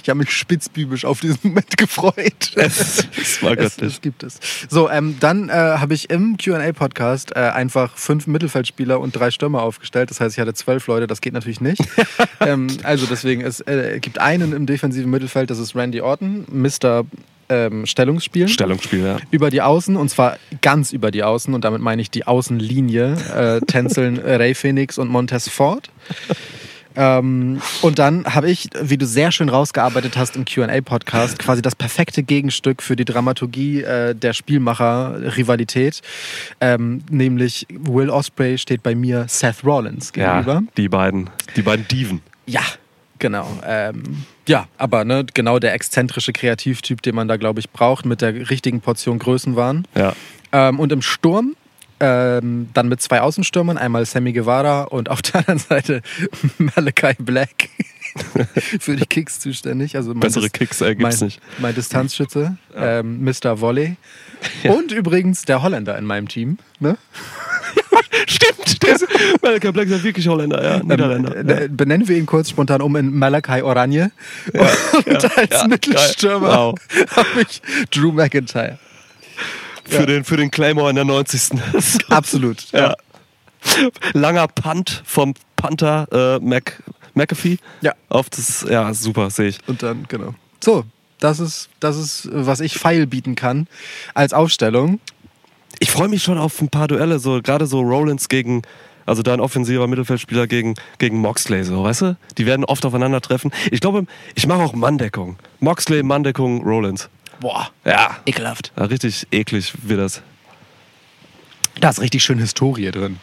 ich 0.02 0.10
habe 0.10 0.20
mich 0.20 0.32
spitzbübisch 0.32 1.06
auf 1.06 1.20
diesen 1.20 1.40
Moment 1.44 1.78
gefreut. 1.78 2.52
Es, 2.56 3.08
es 3.20 3.44
war 3.44 3.52
Es, 3.52 3.76
göttlich. 3.76 3.94
es 3.94 4.02
gibt 4.02 4.24
es. 4.24 4.40
So, 4.70 4.90
ähm, 4.90 5.18
dann 5.20 5.50
äh, 5.50 5.54
habe 5.54 5.94
ich 5.94 6.10
im 6.10 6.38
QA-Podcast 6.38 7.36
äh, 7.36 7.40
einfach 7.40 7.98
fünf 7.98 8.28
Mittelfeldspieler 8.28 9.00
und 9.00 9.16
drei 9.16 9.32
Stürmer 9.32 9.62
aufgestellt. 9.62 10.10
Das 10.10 10.20
heißt, 10.20 10.36
ich 10.36 10.42
hatte 10.42 10.54
zwölf 10.54 10.88
Leute, 10.88 11.08
das 11.08 11.22
geht 11.22 11.34
natürlich 11.34 11.62
nicht. 11.62 11.82
ähm, 12.40 12.68
also 12.84 13.06
deswegen, 13.06 13.42
es 13.42 13.62
äh, 13.62 14.00
gibt 14.02 14.20
einen 14.20 14.54
im 14.54 14.66
defensiven 14.66 15.10
Mittelfeld, 15.12 15.50
das 15.50 15.60
ist 15.60 15.76
Randy 15.76 16.02
Orton, 16.02 16.46
Mr. 16.52 17.06
Ähm, 17.50 17.86
Stellungsspiel. 17.86 18.48
Stellungsspiel, 18.48 19.04
ja. 19.04 19.18
über 19.30 19.50
die 19.50 19.62
Außen 19.62 19.96
und 19.98 20.10
zwar 20.10 20.38
ganz 20.62 20.94
über 20.94 21.12
die 21.12 21.24
Außen 21.24 21.54
und 21.54 21.64
damit 21.66 21.82
meine 21.82 22.02
ich 22.02 22.10
die 22.10 22.26
Außenlinie 22.26 23.18
äh, 23.36 23.66
tänzeln 23.66 24.18
Ray 24.26 24.56
Phoenix 24.56 24.98
und 24.98 25.10
Montez 25.10 25.50
Ford. 25.50 25.90
Ähm, 26.96 27.62
und 27.82 28.00
dann 28.00 28.26
habe 28.26 28.50
ich, 28.50 28.70
wie 28.80 28.98
du 28.98 29.06
sehr 29.06 29.32
schön 29.32 29.50
rausgearbeitet 29.50 30.18
hast 30.18 30.36
im 30.36 30.46
QA-Podcast, 30.46 31.40
quasi 31.40 31.62
das 31.62 31.76
perfekte 31.76 32.24
Gegenstück 32.24 32.82
für 32.82 32.96
die 32.96 33.06
Dramaturgie 33.06 33.82
äh, 33.82 34.16
der 34.16 34.34
Spielmacher-Rivalität. 34.34 36.02
Ähm, 36.62 37.04
nämlich 37.10 37.68
Will 37.70 38.10
Osprey 38.10 38.58
steht 38.58 38.84
bei 38.84 38.96
mir 38.96 39.26
Seth 39.28 39.64
Rollins 39.64 40.14
gegenüber. 40.14 40.54
Ja, 40.54 40.64
die 40.78 40.90
beiden, 40.90 41.30
die 41.56 41.62
beiden 41.62 41.88
Diven. 41.88 42.22
Ja, 42.46 42.62
genau. 43.20 43.48
Ähm, 43.66 44.24
ja, 44.48 44.68
aber 44.78 45.06
ne, 45.06 45.26
genau 45.34 45.60
der 45.60 45.74
exzentrische 45.74 46.34
Kreativtyp, 46.34 47.02
den 47.02 47.16
man 47.16 47.28
da, 47.28 47.38
glaube 47.38 47.60
ich, 47.60 47.70
braucht, 47.70 48.06
mit 48.06 48.22
der 48.22 48.50
richtigen 48.50 48.82
Portion 48.82 49.20
Größenwahn. 49.20 49.88
Ja. 49.96 50.14
Ähm, 50.52 50.80
und 50.80 50.92
im 50.92 51.02
Sturm 51.02 51.56
ähm, 52.04 52.70
dann 52.74 52.90
mit 52.90 53.02
zwei 53.02 53.22
Außenstürmern, 53.22 53.78
einmal 53.78 54.06
Sammy 54.06 54.34
Guevara 54.34 54.84
und 54.84 55.10
auf 55.10 55.22
der 55.22 55.36
anderen 55.36 55.60
Seite 55.60 56.02
Malachi 56.58 57.16
Black. 57.20 57.70
Für 58.80 58.96
die 58.96 59.06
Kicks 59.06 59.40
zuständig. 59.40 59.96
Also 59.96 60.14
Bessere 60.14 60.44
Dis- 60.44 60.52
Kicks 60.52 60.82
äh, 60.82 60.96
gibt's 60.96 61.20
mein, 61.22 61.28
nicht. 61.28 61.42
Mein 61.60 61.74
Distanzschütze, 61.74 62.58
ähm, 62.76 63.24
Mr. 63.24 63.62
Volley. 63.62 63.96
Und 64.66 64.92
übrigens 64.92 65.44
der 65.46 65.64
Holländer 65.64 65.98
in 65.98 66.06
meinem 66.06 66.28
Team. 66.28 66.58
Ne? 66.80 66.98
Stimmt, 68.28 68.84
ist, 68.84 69.08
Malachi 69.42 69.72
Black 69.72 69.86
ist 69.88 69.92
ja 69.92 70.04
wirklich 70.04 70.28
Holländer, 70.28 70.62
ja. 70.62 70.84
Niederländer. 70.84 71.38
Ähm, 71.38 71.50
äh, 71.50 71.68
benennen 71.70 72.08
wir 72.08 72.18
ihn 72.18 72.26
kurz 72.26 72.50
spontan 72.50 72.82
um 72.82 72.96
in 72.98 73.18
Malachi 73.18 73.62
Oranje. 73.62 74.12
und 75.06 75.38
als 75.38 75.52
ja, 75.52 75.68
Mittelstürmer. 75.68 76.48
Wow. 76.50 76.80
habe 77.16 77.42
ich 77.48 77.62
Drew 77.90 78.12
McIntyre. 78.12 78.78
Für, 79.86 80.06
den, 80.06 80.24
für 80.24 80.38
den 80.38 80.50
Claymore 80.50 80.90
in 80.90 80.96
der 80.96 81.06
90. 81.06 81.60
Absolut. 82.10 82.72
ja. 82.72 82.96
Langer 84.14 84.48
Punt 84.48 85.04
vom 85.06 85.34
Panther 85.56 86.08
äh, 86.12 86.40
Mac, 86.44 86.82
McAfee. 87.14 87.58
Ja. 87.82 87.94
Auf 88.10 88.30
das, 88.30 88.66
ja, 88.70 88.94
super, 88.94 89.30
sehe 89.30 89.50
ich. 89.50 89.60
Und 89.68 89.84
dann, 89.84 90.06
genau. 90.08 90.36
So, 90.60 90.86
das 91.20 91.40
ist, 91.40 91.70
das 91.80 91.98
ist, 91.98 92.30
was 92.32 92.60
ich 92.60 92.78
Pfeil 92.78 93.08
bieten 93.08 93.36
kann 93.36 93.68
als 94.14 94.34
Aufstellung. 94.34 95.00
Ich 95.80 95.92
freue 95.92 96.10
mich 96.10 96.24
schon 96.24 96.38
auf 96.38 96.62
ein 96.62 96.70
paar 96.70 96.88
Duelle, 96.88 97.20
so 97.20 97.42
gerade 97.42 97.66
so 97.66 97.82
Rollins 97.82 98.30
gegen, 98.30 98.62
also 99.06 99.24
dein 99.24 99.40
offensiver 99.40 99.88
Mittelfeldspieler 99.88 100.48
gegen, 100.48 100.76
gegen 100.98 101.18
Moxley, 101.18 101.64
so, 101.64 101.84
weißt 101.84 102.02
du? 102.02 102.18
Die 102.38 102.46
werden 102.46 102.66
oft 102.66 102.86
aufeinandertreffen. 102.86 103.52
Ich 103.72 103.80
glaube, 103.80 104.06
ich 104.36 104.48
mache 104.48 104.62
auch 104.62 104.74
Manndeckung. 104.74 105.38
Moxley, 105.60 106.04
Manndeckung, 106.04 106.64
Rollins. 106.64 107.10
Boah, 107.44 107.70
Ja. 107.86 108.18
ekelhaft. 108.26 108.72
ja 108.76 108.86
richtig 108.86 109.28
eklig 109.32 109.74
wird 109.84 110.00
das. 110.00 110.22
Da 111.80 111.90
ist 111.90 112.02
richtig 112.02 112.24
schön 112.24 112.40
Historie 112.40 112.90
drin. 112.92 113.20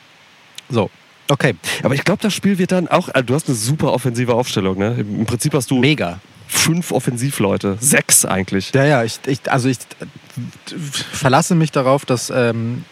So, 0.68 0.90
okay. 1.28 1.54
Aber 1.82 1.94
ich 1.94 2.04
glaube, 2.04 2.22
das 2.22 2.32
Spiel 2.34 2.58
wird 2.58 2.70
dann 2.72 2.86
auch. 2.88 3.08
äh, 3.14 3.22
Du 3.24 3.34
hast 3.34 3.48
eine 3.48 3.56
super 3.56 3.92
offensive 3.92 4.34
Aufstellung, 4.34 4.78
ne? 4.78 4.94
Im 4.98 5.26
Prinzip 5.26 5.54
hast 5.54 5.70
du 5.70 5.78
Mega. 5.80 6.20
fünf 6.46 6.92
Offensivleute. 6.92 7.76
Sechs 7.80 8.24
eigentlich. 8.24 8.72
Ja, 8.72 8.84
ja, 8.84 9.04
ich, 9.04 9.18
ich, 9.26 9.50
also 9.50 9.68
ich 9.68 9.78
verlasse 11.12 11.54
mich 11.54 11.72
darauf, 11.72 12.04
dass 12.04 12.30
ähm, 12.34 12.84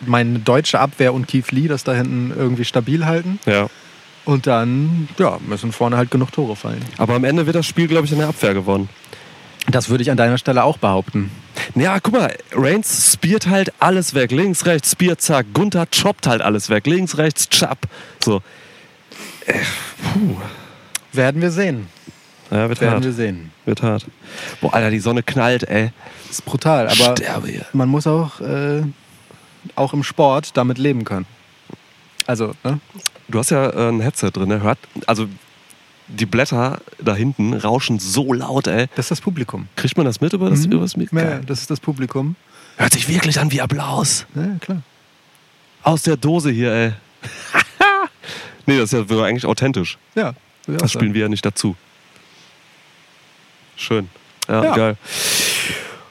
meine 0.00 0.38
deutsche 0.38 0.80
Abwehr 0.80 1.12
und 1.14 1.28
Keith 1.28 1.50
Lee 1.52 1.68
das 1.68 1.84
da 1.84 1.92
hinten 1.94 2.32
irgendwie 2.36 2.64
stabil 2.64 3.04
halten. 3.04 3.38
Ja. 3.46 3.68
Und 4.24 4.46
dann, 4.46 5.08
ja, 5.18 5.38
müssen 5.46 5.72
vorne 5.72 5.96
halt 5.96 6.10
genug 6.12 6.30
Tore 6.32 6.54
fallen. 6.54 6.84
Aber 6.96 7.14
am 7.14 7.24
Ende 7.24 7.44
wird 7.46 7.56
das 7.56 7.66
Spiel, 7.66 7.88
glaube 7.88 8.06
ich, 8.06 8.12
in 8.12 8.18
der 8.18 8.28
Abwehr 8.28 8.54
gewonnen. 8.54 8.88
Das 9.70 9.88
würde 9.88 10.02
ich 10.02 10.10
an 10.10 10.16
deiner 10.16 10.38
Stelle 10.38 10.64
auch 10.64 10.78
behaupten. 10.78 11.30
Ja, 11.74 12.00
guck 12.00 12.14
mal, 12.14 12.36
Reigns 12.52 13.12
spiert 13.12 13.46
halt 13.46 13.72
alles 13.78 14.14
weg. 14.14 14.32
Links, 14.32 14.66
rechts, 14.66 14.92
Spear, 14.92 15.18
zack. 15.18 15.46
Gunther 15.54 15.86
choppt 15.86 16.26
halt 16.26 16.42
alles 16.42 16.68
weg. 16.68 16.86
Links, 16.86 17.16
rechts, 17.16 17.48
chap. 17.48 17.78
So. 18.24 18.42
Äh, 19.46 19.54
puh. 20.12 20.36
Werden 21.12 21.40
wir 21.40 21.50
sehen. 21.50 21.88
Ja, 22.50 22.68
wird 22.68 22.80
Werden 22.80 22.94
hart. 22.94 23.04
wir 23.04 23.12
sehen. 23.12 23.50
Wird 23.64 23.82
hart. 23.82 24.06
Boah, 24.60 24.74
Alter, 24.74 24.90
die 24.90 24.98
Sonne 24.98 25.22
knallt, 25.22 25.62
ey. 25.64 25.90
Das 26.28 26.38
ist 26.38 26.44
brutal, 26.44 26.86
aber 26.86 27.16
Sterbe 27.16 27.48
hier. 27.48 27.66
man 27.72 27.88
muss 27.88 28.06
auch, 28.06 28.40
äh, 28.40 28.82
auch 29.76 29.92
im 29.94 30.02
Sport 30.02 30.56
damit 30.56 30.78
leben 30.78 31.04
können. 31.04 31.26
Also, 32.26 32.54
ne? 32.64 32.80
Du 33.28 33.38
hast 33.38 33.50
ja 33.50 33.68
äh, 33.70 33.88
ein 33.88 34.00
Headset 34.00 34.30
drin, 34.32 34.48
ne? 34.48 34.60
Hört, 34.62 34.78
also 35.06 35.26
die 36.12 36.26
Blätter 36.26 36.80
da 37.00 37.14
hinten 37.14 37.54
rauschen 37.54 37.98
so 37.98 38.32
laut, 38.32 38.66
ey. 38.66 38.86
Das 38.96 39.06
ist 39.06 39.10
das 39.10 39.20
Publikum. 39.20 39.68
Kriegt 39.76 39.96
man 39.96 40.06
das 40.06 40.20
mit 40.20 40.32
über 40.32 40.50
das, 40.50 40.66
Mhm. 40.66 40.72
über 40.72 40.82
das 40.82 40.96
Mikro? 40.96 41.18
Ja, 41.18 41.38
das 41.38 41.60
ist 41.60 41.70
das 41.70 41.80
Publikum. 41.80 42.36
Hört 42.76 42.92
sich 42.92 43.08
wirklich 43.08 43.38
an 43.40 43.50
wie 43.52 43.60
Applaus. 43.60 44.26
Ja, 44.34 44.56
klar. 44.60 44.82
Aus 45.82 46.02
der 46.02 46.16
Dose 46.16 46.50
hier, 46.50 46.72
ey. 46.72 46.92
nee, 48.66 48.78
das 48.78 48.92
ist 48.92 49.10
ja 49.10 49.22
eigentlich 49.22 49.46
authentisch. 49.46 49.98
Ja, 50.14 50.34
Das 50.66 50.92
spielen 50.92 51.12
wir 51.14 51.22
ja 51.22 51.28
nicht 51.28 51.44
dazu. 51.44 51.74
Schön. 53.76 54.08
Ja, 54.48 54.64
Ja. 54.64 54.74
geil. 54.76 54.96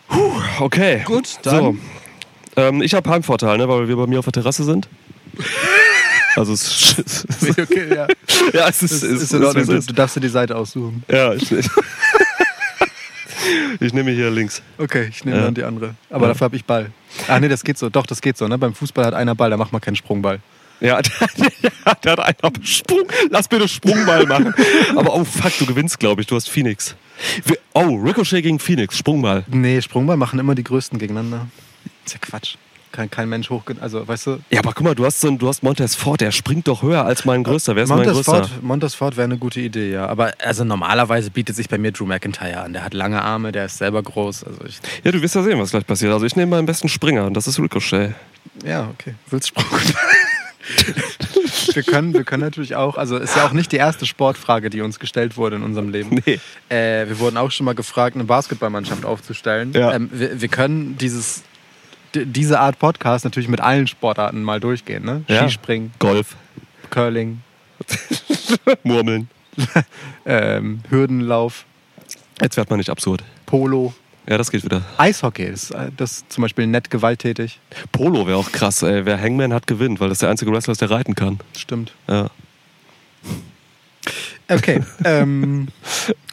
Puh, 0.09 0.33
okay. 0.59 1.03
Gut, 1.05 1.27
So. 1.27 1.39
dann- 1.43 1.79
Ähm, 2.57 2.81
ich 2.81 2.93
habe 2.93 3.09
Heimvorteil, 3.09 3.57
ne, 3.57 3.69
weil 3.69 3.87
wir 3.87 3.95
bei 3.95 4.07
mir 4.07 4.19
auf 4.19 4.25
der 4.25 4.33
Terrasse 4.33 4.65
sind. 4.65 4.89
Also 6.35 6.53
es, 6.53 6.97
es 6.97 7.25
Okay, 7.57 7.93
ja. 7.93 8.07
ja, 8.53 8.69
es 8.69 8.83
ist, 8.83 8.93
Das 8.93 9.03
es 9.03 9.11
ist 9.11 9.21
ist, 9.23 9.33
in 9.33 9.43
Ordnung. 9.43 9.65
Du, 9.65 9.73
ist. 9.73 9.89
du 9.89 9.93
darfst 9.93 10.15
dir 10.15 10.21
die 10.21 10.29
Seite 10.29 10.55
aussuchen. 10.55 11.03
Ja, 11.09 11.33
ich, 11.33 11.51
ich 13.79 13.93
nehme 13.93 14.11
hier 14.11 14.29
links. 14.29 14.61
Okay, 14.77 15.07
ich 15.09 15.25
nehme 15.25 15.37
Ja. 15.37 15.43
dann 15.45 15.53
die 15.55 15.63
andere. 15.63 15.95
Aber 16.09 16.23
Ja. 16.27 16.29
dafür 16.29 16.45
habe 16.45 16.55
ich 16.55 16.65
Ball. 16.65 16.91
Ah, 17.27 17.39
nee, 17.39 17.47
das 17.49 17.63
geht 17.63 17.77
so. 17.77 17.89
Doch, 17.89 18.05
das 18.05 18.21
geht 18.21 18.37
so. 18.37 18.47
Ne? 18.47 18.57
Beim 18.57 18.73
Fußball 18.73 19.05
hat 19.05 19.13
einer 19.13 19.35
Ball, 19.35 19.49
da 19.49 19.57
macht 19.57 19.71
man 19.71 19.81
keinen 19.81 19.95
Sprungball. 19.95 20.39
Ja, 20.79 20.99
der, 21.01 21.27
der 22.03 22.11
hat 22.13 22.19
einen 22.43 22.65
Sprung. 22.65 23.03
Lass 23.29 23.47
bitte 23.47 23.67
Sprungball 23.67 24.25
machen. 24.25 24.51
Aber 24.95 25.13
oh 25.13 25.23
fuck, 25.23 25.51
du 25.59 25.67
gewinnst, 25.67 25.99
glaube 25.99 26.21
ich. 26.21 26.27
Du 26.27 26.35
hast 26.35 26.49
Phoenix. 26.49 26.95
Oh, 27.73 27.95
Ricochet 27.97 28.41
gegen 28.41 28.57
Phoenix. 28.57 28.97
Sprungball. 28.97 29.43
Nee, 29.47 29.79
Sprungball 29.81 30.17
machen 30.17 30.39
immer 30.39 30.55
die 30.55 30.63
Größten 30.63 30.97
gegeneinander. 30.97 31.47
Ist 32.03 32.13
ja 32.13 32.19
Quatsch. 32.19 32.55
Kein, 32.91 33.09
kein 33.09 33.29
Mensch 33.29 33.49
hoch... 33.49 33.63
Also, 33.79 34.07
weißt 34.07 34.27
du... 34.27 34.39
Ja, 34.49 34.59
aber 34.59 34.73
guck 34.73 34.83
mal, 34.83 34.95
du 34.95 35.05
hast, 35.05 35.21
so 35.21 35.27
einen, 35.27 35.37
du 35.37 35.47
hast 35.47 35.63
Montez 35.63 35.95
Ford, 35.95 36.21
der 36.21 36.31
springt 36.31 36.67
doch 36.67 36.81
höher 36.81 37.05
als 37.05 37.25
mein 37.25 37.43
größter. 37.43 37.75
Wer 37.75 37.83
ist 37.83 37.89
mein 37.89 37.99
Montez 37.99 38.15
größter? 38.15 38.45
Ford, 38.45 38.63
Montez 38.63 38.95
Ford 38.95 39.17
wäre 39.17 39.25
eine 39.25 39.37
gute 39.37 39.61
Idee, 39.61 39.91
ja. 39.91 40.07
Aber 40.07 40.33
also 40.43 40.63
normalerweise 40.63 41.31
bietet 41.31 41.55
sich 41.55 41.69
bei 41.69 41.77
mir 41.77 41.91
Drew 41.91 42.05
McIntyre 42.05 42.61
an. 42.61 42.73
Der 42.73 42.83
hat 42.83 42.93
lange 42.93 43.21
Arme, 43.21 43.51
der 43.51 43.65
ist 43.65 43.77
selber 43.77 44.01
groß. 44.03 44.43
Also 44.43 44.59
ich, 44.65 44.79
Ja, 45.03 45.11
du 45.11 45.21
wirst 45.21 45.35
ja 45.35 45.43
sehen, 45.43 45.59
was 45.59 45.71
gleich 45.71 45.87
passiert. 45.87 46.11
Also 46.11 46.25
ich 46.25 46.35
nehme 46.35 46.51
meinen 46.51 46.65
besten 46.65 46.89
Springer 46.89 47.25
und 47.25 47.35
das 47.35 47.47
ist 47.47 47.59
Ricochet. 47.59 48.13
ja, 48.65 48.89
okay. 48.93 49.15
Willst 49.29 49.49
Sprung? 49.49 49.65
wir, 51.73 51.83
können, 51.83 52.13
wir 52.13 52.23
können 52.23 52.43
natürlich 52.43 52.75
auch, 52.75 52.97
also 52.97 53.17
ist 53.17 53.35
ja 53.35 53.45
auch 53.45 53.53
nicht 53.53 53.71
die 53.71 53.77
erste 53.77 54.05
Sportfrage, 54.05 54.69
die 54.69 54.81
uns 54.81 54.99
gestellt 54.99 55.37
wurde 55.37 55.57
in 55.57 55.63
unserem 55.63 55.89
Leben. 55.89 56.21
Nee. 56.25 56.39
Äh, 56.69 57.07
wir 57.07 57.19
wurden 57.19 57.37
auch 57.37 57.51
schon 57.51 57.65
mal 57.65 57.75
gefragt, 57.75 58.15
eine 58.15 58.25
Basketballmannschaft 58.25 59.05
aufzustellen. 59.05 59.73
Ja. 59.73 59.93
Ähm, 59.93 60.09
wir, 60.11 60.41
wir 60.41 60.47
können 60.47 60.97
dieses, 60.97 61.43
diese 62.15 62.59
Art 62.59 62.79
Podcast 62.79 63.25
natürlich 63.25 63.49
mit 63.49 63.61
allen 63.61 63.87
Sportarten 63.87 64.43
mal 64.43 64.59
durchgehen. 64.59 65.05
Ne? 65.05 65.23
Ja. 65.27 65.43
Skispringen, 65.43 65.93
Golf, 65.99 66.35
Curling, 66.89 67.41
Murmeln. 68.83 69.29
ähm, 70.25 70.81
Hürdenlauf, 70.89 71.65
Jetzt 72.41 72.57
wird 72.57 72.69
man 72.69 72.79
nicht 72.79 72.89
absurd. 72.89 73.23
Polo. 73.45 73.93
Ja, 74.27 74.37
das 74.37 74.49
geht 74.51 74.63
wieder. 74.63 74.81
Eishockey 74.97 75.45
ist 75.45 75.71
äh, 75.71 75.91
das 75.95 76.11
ist 76.13 76.31
zum 76.31 76.41
Beispiel 76.41 76.65
nett 76.67 76.89
gewalttätig. 76.89 77.59
Polo 77.91 78.25
wäre 78.27 78.37
auch 78.37 78.51
krass, 78.51 78.81
ey. 78.81 79.05
Wer 79.05 79.19
Hangman 79.19 79.53
hat, 79.53 79.67
gewinnt, 79.67 79.99
weil 79.99 80.09
das 80.09 80.19
der 80.19 80.29
einzige 80.29 80.51
Wrestler 80.51 80.71
ist, 80.71 80.81
der 80.81 80.89
reiten 80.89 81.15
kann. 81.15 81.39
Stimmt. 81.55 81.93
Ja. 82.07 82.29
Okay. 84.51 84.81
ähm, 85.05 85.67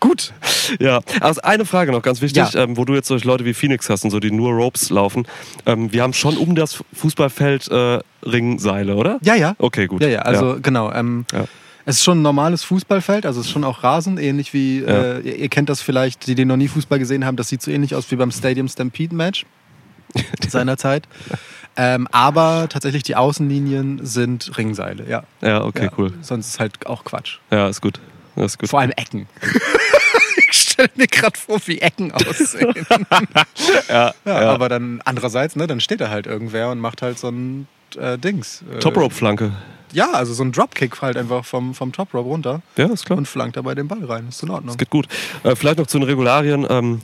gut. 0.01 0.33
Ja, 0.81 1.01
also 1.21 1.41
eine 1.43 1.65
Frage 1.65 1.93
noch 1.93 2.03
ganz 2.03 2.21
wichtig, 2.21 2.53
Ja. 2.53 2.63
ähm, 2.65 2.77
wo 2.77 2.85
du 2.85 2.95
jetzt 2.95 3.09
solche 3.09 3.27
Leute 3.27 3.45
wie 3.45 3.55
Phoenix 3.55 3.89
hast 3.89 4.05
und 4.05 4.11
so, 4.11 4.21
die 4.21 4.31
nur 4.31 4.53
Ropes 4.53 4.91
laufen. 4.91 5.27
Ähm, 5.67 5.93
wir 5.93 6.03
haben 6.03 6.13
schon 6.13 6.37
um 6.37 6.55
das 6.55 6.83
Fußballfeld 6.95 7.69
äh, 7.71 8.01
Ringseile, 8.25 8.97
oder? 8.97 9.19
Ja, 9.23 9.35
ja. 9.35 9.55
Okay, 9.59 9.87
gut. 9.87 10.03
Ja, 10.03 10.09
ja, 10.09 10.21
also 10.23 10.59
genau. 10.61 10.93
Ähm, 10.93 11.25
Ja. 11.33 11.45
Es 11.85 11.97
ist 11.97 12.05
schon 12.05 12.19
ein 12.19 12.23
normales 12.23 12.65
Fußballfeld, 12.65 13.25
also 13.25 13.41
es 13.41 13.47
ist 13.47 13.53
schon 13.53 13.65
auch 13.65 13.83
Rasen, 13.83 14.19
ähnlich 14.19 14.53
wie, 14.53 14.81
Ja. 14.81 14.87
äh, 15.15 15.21
ihr, 15.21 15.37
ihr 15.37 15.49
kennt 15.49 15.71
das 15.71 15.81
vielleicht, 15.81 16.27
die, 16.27 16.35
die 16.35 16.45
noch 16.45 16.59
nie 16.59 16.69
Fußball 16.69 16.99
gesehen 16.99 17.25
haben, 17.25 17.37
das 17.37 17.49
sieht 17.49 17.63
so 17.63 17.71
ähnlich 17.71 17.95
aus 17.95 18.11
wie 18.11 18.17
beim 18.17 18.31
Stadium 18.31 18.69
Stampede 18.69 19.15
Match 19.15 19.47
seinerzeit. 20.49 21.09
Ähm, 21.77 22.09
aber 22.13 22.67
tatsächlich 22.69 23.05
die 23.05 23.17
Außenlinien 23.17 24.05
sind 24.05 24.59
Ringseile, 24.59 25.09
ja. 25.09 25.23
Ja, 25.41 25.65
okay, 25.65 25.85
ja. 25.85 25.91
cool. 25.97 26.13
Sonst 26.21 26.49
ist 26.49 26.61
halt 26.61 26.87
auch 26.87 27.05
Quatsch. 27.05 27.39
Ja, 27.51 27.69
ist 27.69 27.81
gut. 27.81 28.01
Das 28.39 28.53
ist 28.53 28.59
gut. 28.59 28.69
Vor 28.71 28.81
allem 28.81 28.93
Ecken. 28.93 29.29
ich 30.51 30.57
stelle 30.57 30.91
mir 30.95 31.07
gerade 31.07 31.39
vor, 31.39 31.61
wie 31.67 31.79
Ecken 31.81 32.13
aussehen. 32.13 32.73
Ja, 33.89 34.15
Ja, 34.25 34.43
ja. 34.43 34.51
Aber 34.51 34.69
dann 34.69 35.01
andererseits, 35.05 35.57
ne, 35.57 35.67
dann 35.67 35.81
steht 35.81 36.01
da 36.01 36.09
halt 36.11 36.27
irgendwer 36.27 36.71
und 36.71 36.79
macht 36.81 37.03
halt 37.03 37.19
so 37.19 37.29
ein 37.29 37.67
äh, 37.97 38.19
Dings. 38.19 38.63
Äh, 38.75 38.79
Top 38.79 38.97
Rope 38.97 39.15
Flanke. 39.15 39.53
Ja, 39.93 40.11
also 40.13 40.35
so 40.35 40.43
ein 40.43 40.53
Dropkick 40.53 41.01
halt 41.01 41.17
einfach 41.17 41.45
vom, 41.45 41.75
vom 41.75 41.93
Top 41.93 42.13
Rope 42.13 42.29
runter 42.29 42.61
Ja, 42.77 42.87
ist 42.87 43.07
klar. 43.07 43.17
und 43.19 43.27
flankt 43.27 43.57
dabei 43.57 43.75
den 43.75 43.89
Ball 43.89 44.05
rein. 44.05 44.29
Ist 44.29 44.43
in 44.43 44.51
Ordnung. 44.51 44.69
Das 44.69 44.77
geht 44.79 44.91
gut. 44.91 45.09
Äh, 45.45 45.57
vielleicht 45.57 45.79
noch 45.79 45.87
zu 45.87 45.99
den 45.99 46.05
Regularien. 46.07 46.67
Ähm, 46.69 47.01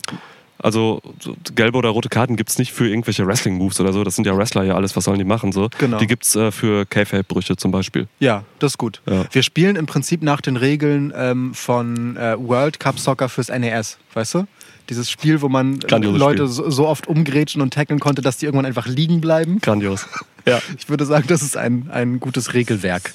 also 0.59 1.03
so 1.21 1.37
gelbe 1.55 1.79
oder 1.79 1.91
rote 1.91 2.09
Karten 2.09 2.37
gibt 2.37 2.51
es 2.51 2.59
nicht 2.59 2.73
für 2.73 2.89
irgendwelche 2.89 3.27
Wrestling-Moves 3.27 3.81
oder 3.81 3.93
so. 3.93 4.05
Das 4.05 4.15
sind 4.15 4.27
ja 4.27 4.37
Wrestler 4.37 4.65
ja 4.65 4.75
alles, 4.75 4.97
was 4.97 5.05
sollen 5.05 5.19
die 5.19 5.25
machen 5.25 5.53
so. 5.53 5.69
Genau. 5.79 5.99
Die 5.99 6.07
gibt 6.07 6.25
es 6.25 6.37
äh, 6.37 6.51
für 6.51 6.87
K-Fape-Brüche 6.87 7.57
zum 7.57 7.71
Beispiel. 7.71 8.09
Ja, 8.21 8.45
das 8.59 8.73
ist 8.73 8.79
gut. 8.79 9.03
Ja. 9.09 9.25
Wir 9.31 9.43
spielen 9.43 9.77
im 9.77 9.87
Prinzip 9.87 10.23
nach 10.23 10.41
den 10.41 10.57
Regeln 10.57 11.13
ähm, 11.17 11.55
von 11.55 12.17
äh, 12.17 12.37
World 12.39 12.81
Cup 12.81 12.99
Soccer 12.99 13.29
fürs 13.29 13.49
NES, 13.49 13.99
weißt 14.15 14.35
du? 14.35 14.47
Dieses 14.91 15.11
Spiel, 15.11 15.41
wo 15.41 15.49
man 15.49 15.77
äh, 15.77 15.79
Grandioses 15.79 16.19
Leute 16.19 16.43
Spiel. 16.45 16.49
so, 16.49 16.71
so 16.71 16.89
oft 16.89 17.07
umgrätschen 17.07 17.63
und 17.63 17.73
tackeln 17.73 18.01
konnte, 18.01 18.23
dass 18.23 18.37
die 18.37 18.47
irgendwann 18.47 18.67
einfach 18.67 18.87
liegen 18.87 19.21
bleiben. 19.21 19.61
Grandios. 19.61 20.07
Ja. 20.47 20.61
Ich 20.77 20.91
würde 20.91 21.07
sagen, 21.07 21.25
das 21.27 21.41
ist 21.41 21.57
ein, 21.57 21.89
ein 21.91 22.21
gutes 22.21 22.53
Regelwerk. 22.53 23.13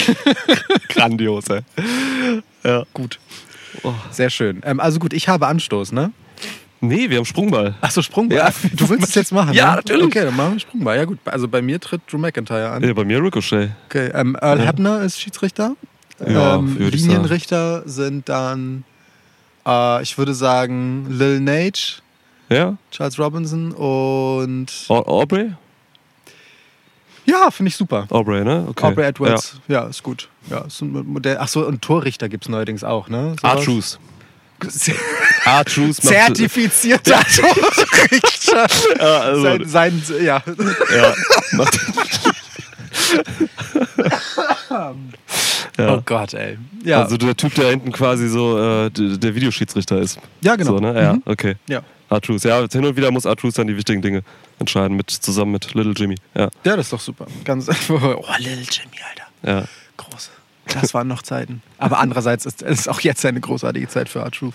Grandios, 0.88 1.44
ey. 1.50 1.60
Ja. 2.64 2.84
Gut. 2.94 3.18
Oh. 3.82 3.92
Sehr 4.10 4.30
schön. 4.30 4.62
Ähm, 4.64 4.80
also 4.80 4.98
gut, 5.00 5.12
ich 5.12 5.28
habe 5.28 5.46
Anstoß, 5.46 5.92
ne? 5.92 6.12
Nee, 6.82 7.10
wir 7.10 7.18
haben 7.18 7.24
Sprungball. 7.26 7.74
Achso, 7.82 8.00
Sprungball. 8.00 8.38
Ja. 8.38 8.50
Du 8.74 8.88
willst 8.88 9.08
es 9.10 9.14
jetzt 9.14 9.32
machen? 9.32 9.52
Ja, 9.52 9.70
ne? 9.70 9.76
natürlich. 9.76 10.06
Okay, 10.06 10.24
dann 10.24 10.36
machen 10.36 10.52
wir 10.54 10.60
Sprungball. 10.60 10.96
Ja 10.96 11.04
gut, 11.04 11.18
also 11.26 11.46
bei 11.46 11.60
mir 11.60 11.78
tritt 11.80 12.00
Drew 12.10 12.16
McIntyre 12.18 12.70
an. 12.70 12.82
Ja, 12.82 12.92
bei 12.94 13.04
mir 13.04 13.22
Ricochet. 13.22 13.70
Okay, 13.86 14.10
ähm, 14.14 14.36
Earl 14.40 14.60
Hebner 14.66 15.02
ist 15.02 15.20
Schiedsrichter. 15.20 15.76
Ja, 16.26 16.56
ähm, 16.56 16.76
Linienrichter 16.78 17.82
sind 17.88 18.28
dann, 18.28 18.84
äh, 19.66 20.02
ich 20.02 20.16
würde 20.18 20.34
sagen, 20.34 21.06
Lil 21.08 21.40
Nage, 21.40 22.00
Ja? 22.48 22.76
Charles 22.90 23.18
Robinson 23.18 23.72
und 23.72 24.66
Au- 24.88 25.06
Aubrey? 25.06 25.52
ja, 27.24 27.50
finde 27.50 27.68
ich 27.68 27.76
super. 27.76 28.06
Aubrey, 28.10 28.44
ne? 28.44 28.66
Okay. 28.68 28.86
Aubrey 28.86 29.04
Edwards, 29.06 29.60
ja. 29.68 29.84
ist 29.84 30.02
gut. 30.02 30.28
Ja, 30.50 30.60
ist 30.62 30.80
ein 30.82 30.92
Modell. 30.92 31.38
Achso, 31.38 31.60
und 31.66 31.80
Torrichter 31.82 32.28
gibt 32.28 32.44
es 32.44 32.48
neuerdings 32.48 32.84
auch, 32.84 33.08
ne? 33.08 33.36
Ja. 33.42 33.58
Sowas? 33.58 33.98
R-Truth 35.44 36.04
macht... 36.04 36.14
Zertifizierter 36.14 37.20
Torrichter. 37.24 38.66
Ja, 38.98 39.20
also, 39.20 39.42
sein, 39.64 40.02
sein, 40.02 40.02
ja. 40.22 40.42
ja. 40.96 41.14
Oh 45.78 46.02
Gott, 46.04 46.34
ey. 46.34 46.58
Ja, 46.84 47.02
Also 47.02 47.16
der 47.16 47.36
Typ, 47.36 47.54
der 47.54 47.70
hinten 47.70 47.92
quasi 47.92 48.28
so 48.28 48.58
äh, 48.58 48.90
der 48.90 49.34
Videoschiedsrichter 49.34 49.98
ist. 49.98 50.18
ja 50.42 50.56
genau. 50.56 50.72
So, 50.72 50.78
ne? 50.78 51.00
Ja, 51.00 51.12
Mhm. 51.14 51.22
okay. 51.26 51.56
ja. 51.68 51.82
R-Truth. 52.10 52.42
Ja, 52.44 52.66
hin 52.70 52.84
und 52.84 52.96
wieder 52.96 53.10
muss 53.12 53.24
R-Truth 53.24 53.56
dann 53.58 53.68
die 53.68 53.76
wichtigen 53.76 54.02
Dinge 54.02 54.22
entscheiden, 54.58 54.96
mit, 54.96 55.10
zusammen 55.10 55.52
mit 55.52 55.72
Little 55.74 55.92
Jimmy. 55.96 56.16
Ja, 56.34 56.48
ja, 56.64 56.76
das 56.76 56.86
ist 56.86 56.92
doch 56.92 57.00
super. 57.00 57.26
Ganz, 57.44 57.68
oh, 57.88 58.24
Lil 58.38 58.66
Jimmy, 58.68 58.96
Alter. 59.08 59.60
ja. 59.60 59.64
Groß. 59.96 60.30
Das 60.80 60.94
waren 60.94 61.08
noch 61.08 61.22
Zeiten. 61.22 61.62
Aber 61.78 61.98
andererseits 61.98 62.46
ist 62.46 62.62
es 62.62 62.88
auch 62.88 63.00
jetzt 63.00 63.24
eine 63.24 63.40
großartige 63.40 63.88
Zeit 63.88 64.08
für 64.08 64.20
R-Truth. 64.20 64.54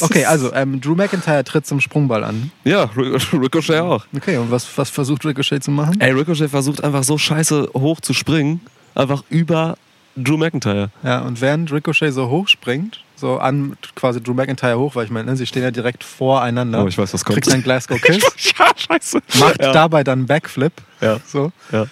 Okay, 0.00 0.24
also 0.24 0.52
ähm, 0.54 0.80
Drew 0.80 0.94
McIntyre 0.94 1.44
tritt 1.44 1.66
zum 1.66 1.80
Sprungball 1.80 2.24
an. 2.24 2.50
Ja, 2.64 2.84
Ric- 2.96 3.32
Ricochet 3.32 3.80
auch. 3.80 4.06
Okay, 4.16 4.36
und 4.36 4.50
was, 4.50 4.66
was 4.76 4.90
versucht 4.90 5.24
Ricochet 5.24 5.62
zu 5.62 5.70
machen? 5.70 6.00
Ey, 6.00 6.12
Ricochet 6.12 6.50
versucht 6.50 6.82
einfach 6.84 7.02
so 7.04 7.18
scheiße 7.18 7.70
hoch 7.74 8.00
zu 8.00 8.12
springen, 8.14 8.60
einfach 8.94 9.22
über 9.30 9.76
Drew 10.16 10.36
McIntyre. 10.36 10.90
Ja, 11.02 11.20
und 11.20 11.40
während 11.40 11.70
Ricochet 11.72 12.12
so 12.12 12.28
hoch 12.28 12.48
springt, 12.48 13.02
so 13.16 13.38
an 13.38 13.76
quasi 13.94 14.22
Drew 14.22 14.34
McIntyre 14.34 14.78
hoch, 14.78 14.94
weil 14.94 15.04
ich 15.06 15.10
meine, 15.10 15.30
ne, 15.30 15.36
sie 15.36 15.46
stehen 15.46 15.62
ja 15.62 15.70
direkt 15.70 16.04
voreinander. 16.04 16.84
Oh, 16.84 16.86
ich 16.88 16.96
weiß, 16.98 17.12
was 17.14 17.24
kommt. 17.24 17.34
Kriegt 17.36 17.52
einen 17.52 17.62
Glasgow 17.62 18.00
Kiss, 18.02 18.22
ja, 18.58 18.66
scheiße. 18.76 19.20
macht 19.38 19.60
ja. 19.62 19.72
dabei 19.72 20.04
dann 20.04 20.20
einen 20.20 20.26
Backflip. 20.26 20.72
Ja. 21.00 21.18
So. 21.26 21.52
Ja. 21.72 21.86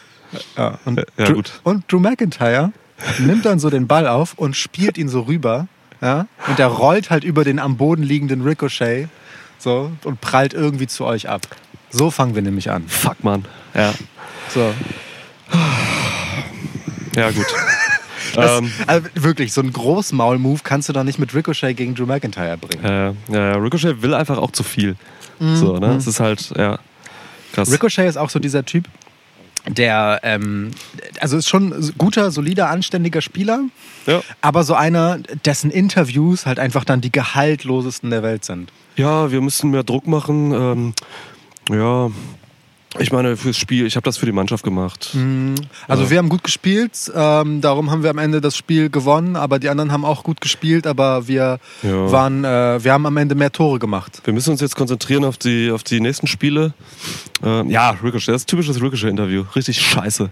Ja, 0.56 0.78
und, 0.84 0.98
Ja, 1.16 1.24
Drew, 1.26 1.34
gut. 1.34 1.52
und 1.62 1.90
Drew 1.90 2.00
McIntyre 2.00 2.72
nimmt 3.18 3.44
dann 3.44 3.58
so 3.58 3.70
den 3.70 3.86
Ball 3.86 4.06
auf 4.06 4.34
und 4.34 4.56
spielt 4.56 4.98
ihn 4.98 5.08
so 5.08 5.22
rüber. 5.22 5.68
Ja? 6.00 6.26
Und 6.48 6.58
der 6.58 6.66
rollt 6.68 7.10
halt 7.10 7.24
über 7.24 7.44
den 7.44 7.58
am 7.58 7.76
Boden 7.76 8.02
liegenden 8.02 8.42
Ricochet 8.42 9.08
so, 9.58 9.90
und 10.04 10.20
prallt 10.20 10.54
irgendwie 10.54 10.86
zu 10.86 11.04
euch 11.04 11.28
ab. 11.28 11.42
So 11.90 12.10
fangen 12.10 12.34
wir 12.34 12.42
nämlich 12.42 12.70
an. 12.70 12.86
Fuck, 12.88 13.22
Mann. 13.24 13.44
Ja, 13.74 13.94
So. 14.52 14.72
ja 17.16 17.30
gut. 17.30 17.46
Das, 18.34 18.58
ähm, 18.58 18.72
also 18.88 19.06
wirklich, 19.14 19.52
so 19.52 19.60
einen 19.60 19.72
Großmaul-Move 19.72 20.60
kannst 20.64 20.88
du 20.88 20.92
doch 20.92 21.04
nicht 21.04 21.20
mit 21.20 21.32
Ricochet 21.34 21.76
gegen 21.76 21.94
Drew 21.94 22.04
McIntyre 22.04 22.56
bringen. 22.56 22.84
äh, 22.84 23.12
ja, 23.32 23.52
Ricochet 23.54 24.02
will 24.02 24.12
einfach 24.12 24.38
auch 24.38 24.50
zu 24.50 24.64
viel. 24.64 24.96
So, 25.38 25.78
ne? 25.78 25.94
Es 25.94 26.08
ist 26.08 26.18
halt, 26.18 26.52
ja, 26.56 26.80
krass. 27.52 27.70
Ricochet 27.70 28.08
ist 28.08 28.16
auch 28.16 28.30
so 28.30 28.40
dieser 28.40 28.64
Typ, 28.64 28.88
der, 29.66 30.20
ähm, 30.22 30.72
also 31.20 31.36
ist 31.36 31.48
schon 31.48 31.72
ein 31.72 31.94
guter, 31.96 32.30
solider, 32.30 32.68
anständiger 32.68 33.20
Spieler, 33.20 33.60
ja. 34.06 34.22
aber 34.40 34.64
so 34.64 34.74
einer, 34.74 35.18
dessen 35.44 35.70
Interviews 35.70 36.46
halt 36.46 36.58
einfach 36.58 36.84
dann 36.84 37.00
die 37.00 37.12
gehaltlosesten 37.12 38.10
der 38.10 38.22
Welt 38.22 38.44
sind. 38.44 38.70
ja, 38.96 39.30
wir 39.30 39.40
müssen 39.40 39.70
mehr 39.70 39.82
Druck 39.82 40.06
machen. 40.06 40.52
Ähm, 40.52 40.94
ja, 41.70 42.10
ich 42.98 43.10
meine, 43.12 43.36
fürs 43.36 43.56
Spiel, 43.56 43.86
ich 43.86 43.96
habe 43.96 44.04
das 44.04 44.16
für 44.18 44.26
die 44.26 44.32
Mannschaft 44.32 44.62
gemacht. 44.64 45.16
Also 45.88 46.04
Ja. 46.04 46.10
wir 46.10 46.18
haben 46.18 46.28
gut 46.28 46.44
gespielt, 46.44 46.92
ähm, 47.14 47.60
darum 47.60 47.90
haben 47.90 48.02
wir 48.02 48.10
am 48.10 48.18
Ende 48.18 48.40
das 48.40 48.56
Spiel 48.56 48.88
gewonnen, 48.90 49.36
aber 49.36 49.58
die 49.58 49.68
anderen 49.68 49.90
haben 49.92 50.04
auch 50.04 50.22
gut 50.22 50.40
gespielt, 50.40 50.86
aber 50.86 51.26
wir 51.26 51.58
Ja. 51.82 52.12
waren, 52.12 52.44
äh, 52.44 52.82
wir 52.84 52.92
haben 52.92 53.06
am 53.06 53.16
Ende 53.16 53.34
mehr 53.34 53.50
Tore 53.52 53.78
gemacht. 53.78 54.20
Wir 54.24 54.32
müssen 54.32 54.50
uns 54.50 54.60
jetzt 54.60 54.76
konzentrieren 54.76 55.24
auf 55.24 55.36
die, 55.38 55.70
auf 55.70 55.82
die 55.82 56.00
nächsten 56.00 56.26
Spiele. 56.26 56.74
Ähm, 57.42 57.68
ja, 57.70 57.90
Ricochet, 58.02 58.28
das 58.28 58.42
ist 58.42 58.44
ein 58.44 58.50
typisches 58.50 58.80
Ricochet-Interview. 58.80 59.44
Richtig 59.56 59.80
scheiße. 59.80 60.30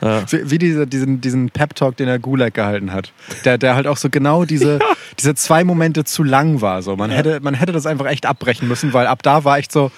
Ja. 0.00 0.22
Wie, 0.32 0.50
wie 0.50 0.58
diese, 0.58 0.86
diesen, 0.86 1.20
diesen 1.20 1.50
Pep-Talk, 1.50 1.96
den 1.96 2.08
er 2.08 2.18
Gulag 2.18 2.54
gehalten 2.54 2.92
hat. 2.92 3.12
Der, 3.44 3.58
der 3.58 3.74
halt 3.74 3.86
auch 3.86 3.96
so 3.96 4.08
genau 4.10 4.44
diese, 4.44 4.78
diese 5.18 5.34
zwei 5.34 5.62
Momente 5.64 6.04
zu 6.04 6.22
lang 6.22 6.60
war. 6.60 6.82
So. 6.82 6.96
Man, 6.96 7.10
hätte, 7.10 7.40
man 7.40 7.54
hätte 7.54 7.72
das 7.72 7.86
einfach 7.86 8.06
echt 8.06 8.26
abbrechen 8.26 8.66
müssen, 8.66 8.92
weil 8.92 9.06
ab 9.06 9.22
da 9.22 9.44
war 9.44 9.58
echt 9.58 9.70
so, 9.72 9.90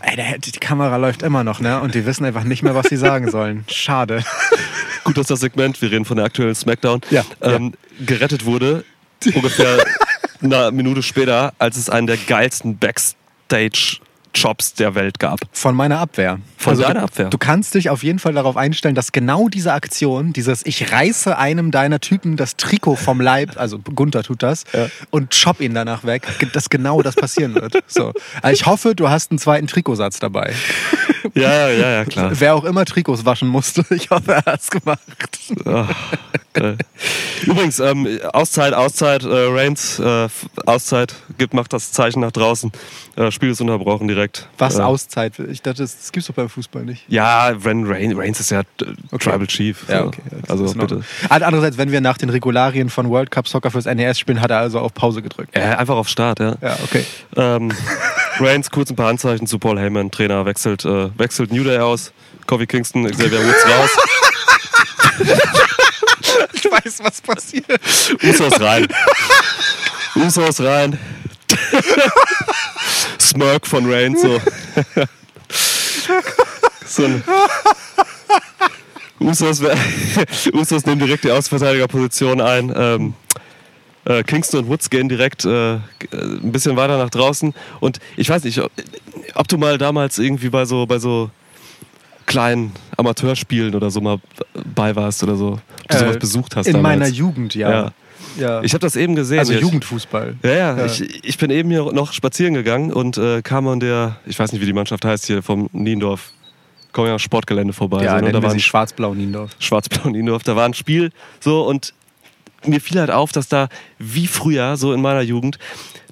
Ey, 0.00 0.16
der, 0.16 0.38
die 0.38 0.50
Kamera 0.52 0.96
läuft 0.96 1.22
immer 1.22 1.44
noch, 1.44 1.60
ne? 1.60 1.80
Und 1.80 1.94
die 1.94 2.04
wissen 2.06 2.24
einfach 2.24 2.44
nicht 2.44 2.62
mehr, 2.62 2.74
was 2.74 2.88
sie 2.88 2.96
sagen 2.96 3.30
sollen. 3.30 3.64
Schade. 3.68 4.24
Gut, 5.04 5.16
dass 5.16 5.26
das 5.26 5.40
Segment, 5.40 5.80
wir 5.80 5.90
reden 5.90 6.04
von 6.04 6.16
der 6.16 6.26
aktuellen 6.26 6.54
Smackdown, 6.54 7.00
Ja, 7.10 7.24
ähm, 7.40 7.72
gerettet 8.04 8.44
wurde. 8.44 8.84
Ungefähr 9.34 9.84
eine 10.42 10.70
Minute 10.72 11.02
später, 11.02 11.54
als 11.58 11.76
es 11.76 11.88
einen 11.88 12.06
der 12.06 12.16
geilsten 12.16 12.78
Backstage-Jobs 14.32 14.74
der 14.74 14.94
Welt 14.94 15.18
gab. 15.18 15.40
Von 15.52 15.74
meiner 15.74 15.98
Abwehr. 16.00 16.38
Von 16.56 16.76
du- 16.76 16.82
deiner 16.82 17.02
Abwehr. 17.04 17.28
Du 17.28 17.38
kannst 17.38 17.74
dich 17.74 17.90
auf 17.90 18.02
jeden 18.02 18.18
Fall 18.18 18.32
darauf 18.32 18.56
einstellen, 18.56 18.94
dass 18.94 19.12
genau 19.12 19.48
diese 19.48 19.72
Aktion, 19.72 20.32
dieses 20.32 20.64
Ich 20.66 20.92
reiße 20.92 21.36
einem 21.36 21.70
deiner 21.70 22.00
Typen 22.00 22.36
das 22.36 22.56
Trikot 22.56 22.96
vom 22.96 23.20
Leib, 23.20 23.52
also 23.56 23.78
Gunther 23.78 24.22
tut 24.22 24.42
das, 24.42 24.64
Ja. 24.72 24.88
und 25.10 25.30
chop 25.38 25.60
ihn 25.60 25.74
danach 25.74 26.04
weg, 26.04 26.22
dass 26.52 26.70
genau 26.70 27.02
das 27.02 27.14
passieren 27.14 27.54
wird. 27.54 27.74
So. 27.86 28.12
Also 28.42 28.54
ich 28.54 28.66
hoffe, 28.66 28.94
du 28.94 29.08
hast 29.08 29.30
einen 29.30 29.38
zweiten 29.38 29.66
Trikotsatz 29.66 30.18
dabei. 30.18 30.52
Ja, 31.34 31.68
ja, 31.68 31.90
ja, 31.90 32.04
klar. 32.04 32.30
Wer 32.34 32.54
auch 32.54 32.64
immer 32.64 32.84
Trikots 32.84 33.24
waschen 33.24 33.48
musste, 33.48 33.84
ich 33.94 34.10
hoffe, 34.10 34.32
er 34.32 34.44
hat's 34.44 34.70
gemacht. 34.70 35.00
Geil. 36.54 36.76
Übrigens, 37.46 37.80
ähm, 37.80 38.06
Auszeit, 38.32 38.74
Auszeit, 38.74 39.24
äh, 39.24 39.28
Reigns, 39.28 39.98
äh, 39.98 40.28
Auszeit, 40.66 41.14
gibt, 41.38 41.54
macht 41.54 41.72
das 41.72 41.92
Zeichen 41.92 42.20
nach 42.20 42.30
draußen. 42.30 42.70
Äh, 43.16 43.30
Spiel 43.30 43.50
ist 43.50 43.60
unterbrochen 43.60 44.06
direkt. 44.06 44.48
Was 44.58 44.78
äh, 44.78 44.82
Auszeit? 44.82 45.38
Ich 45.38 45.62
dachte, 45.62 45.82
das, 45.82 45.98
das 45.98 46.12
gibt's 46.12 46.26
doch 46.26 46.34
beim 46.34 46.50
Fußball 46.50 46.84
nicht. 46.84 47.04
Ja, 47.08 47.52
wenn 47.64 47.86
Reigns, 47.86 48.16
Reigns 48.16 48.40
ist 48.40 48.50
ja 48.50 48.60
äh, 48.60 49.18
Tribal 49.18 49.46
Chief. 49.46 49.84
so. 49.88 50.10
Das 50.42 50.50
Also 50.50 50.74
bitte. 50.74 51.02
Andererseits, 51.30 51.78
wenn 51.78 51.90
wir 51.90 52.00
nach 52.02 52.18
den 52.18 52.28
Regularien 52.28 52.90
von 52.90 53.08
World 53.08 53.30
Cup 53.30 53.48
Soccer 53.48 53.70
fürs 53.70 53.86
NES 53.86 54.18
spielen, 54.18 54.40
hat 54.40 54.50
er 54.50 54.58
also 54.58 54.78
auf 54.78 54.92
Pause 54.92 55.22
gedrückt. 55.22 55.56
Ja, 55.56 55.78
einfach 55.78 55.96
auf 55.96 56.08
Start, 56.08 56.38
ja. 56.38 56.56
Ja, 56.60 56.76
okay. 56.84 57.04
Ähm, 57.36 57.72
Reigns, 58.38 58.70
kurz 58.70 58.90
ein 58.90 58.96
paar 58.96 59.08
Anzeichen 59.08 59.46
zu 59.46 59.58
Paul 59.58 59.78
Heyman. 59.78 60.10
Trainer 60.10 60.44
wechselt, 60.46 60.84
äh, 60.84 61.16
wechselt 61.18 61.52
New 61.52 61.64
Day 61.64 61.78
aus. 61.78 62.12
Kofi 62.46 62.66
Kingston, 62.66 63.10
Xavier 63.10 63.38
Woods 63.38 63.66
raus. 63.66 63.90
Ich 66.52 66.64
weiß, 66.64 67.00
was 67.02 67.20
passiert. 67.20 67.80
Usos 68.22 68.60
rein. 68.60 68.88
Usos 70.14 70.60
rein. 70.60 70.98
Smirk 73.20 73.66
von 73.66 73.90
Reigns 73.90 74.22
so. 74.22 74.40
so 76.86 77.04
ein 77.04 77.22
Usos, 79.22 79.62
Usos 80.52 80.86
nehmen 80.86 81.00
direkt 81.00 81.24
die 81.24 81.30
Außenverteidigerposition 81.30 82.40
ein. 82.40 82.72
Ähm, 82.74 83.14
äh, 84.04 84.22
Kingston 84.22 84.60
und 84.64 84.68
Woods 84.68 84.90
gehen 84.90 85.08
direkt 85.08 85.44
äh, 85.44 85.74
ein 86.12 86.52
bisschen 86.52 86.76
weiter 86.76 86.98
nach 86.98 87.10
draußen. 87.10 87.54
Und 87.80 87.98
ich 88.16 88.28
weiß 88.28 88.44
nicht, 88.44 88.60
ob, 88.60 88.70
ob 89.34 89.48
du 89.48 89.58
mal 89.58 89.78
damals 89.78 90.18
irgendwie 90.18 90.48
bei 90.48 90.64
so, 90.64 90.86
bei 90.86 90.98
so 90.98 91.30
kleinen 92.26 92.72
Amateurspielen 92.96 93.74
oder 93.74 93.90
so 93.90 94.00
mal 94.00 94.18
bei 94.74 94.94
warst 94.96 95.22
oder 95.22 95.36
so. 95.36 95.58
Ob 95.84 95.88
du 95.88 95.98
sowas 95.98 96.16
Äh, 96.16 96.18
besucht 96.18 96.56
hast 96.56 96.66
In 96.66 96.74
damals. 96.74 96.98
meiner 96.98 97.10
Jugend, 97.12 97.54
ja. 97.54 97.70
Ja. 97.70 97.92
ja. 98.38 98.62
Ich 98.62 98.72
habe 98.74 98.80
das 98.80 98.96
eben 98.96 99.14
gesehen. 99.16 99.40
also 99.40 99.52
Jugendfußball. 99.52 100.36
Ja, 100.42 100.50
ja, 100.50 100.76
Ja. 100.78 100.86
Ich, 100.86 101.24
ich 101.24 101.38
bin 101.38 101.50
eben 101.50 101.70
hier 101.70 101.92
noch 101.92 102.12
spazieren 102.12 102.54
gegangen 102.54 102.92
und 102.92 103.18
äh, 103.18 103.42
kam 103.42 103.66
an 103.68 103.80
der, 103.80 104.16
ich 104.26 104.38
weiß 104.38 104.52
nicht, 104.52 104.60
wie 104.62 104.66
die 104.66 104.72
Mannschaft 104.72 105.04
heißt 105.04 105.26
hier, 105.26 105.42
vom 105.42 105.68
Niendorf. 105.72 106.30
Kommen 106.92 107.06
ja 107.08 107.14
am 107.14 107.18
Sportgelände 107.18 107.72
vorbei. 107.72 108.04
Ja, 108.04 108.18
so, 108.18 108.24
ne? 108.24 108.32
Da 108.32 108.38
wir 108.38 108.42
war 108.44 108.50
sie 108.50 108.58
ein 108.58 108.60
Schwarz-Blau 108.60 109.14
Niendorf. 109.14 109.52
Schwarz-Blau 109.58 110.10
Niendorf, 110.10 110.42
da 110.42 110.56
war 110.56 110.66
ein 110.66 110.74
Spiel 110.74 111.10
so 111.40 111.62
und 111.66 111.94
mir 112.64 112.80
fiel 112.80 113.00
halt 113.00 113.10
auf, 113.10 113.32
dass 113.32 113.48
da 113.48 113.68
wie 113.98 114.26
früher, 114.26 114.76
so 114.76 114.92
in 114.92 115.00
meiner 115.00 115.22
Jugend, 115.22 115.58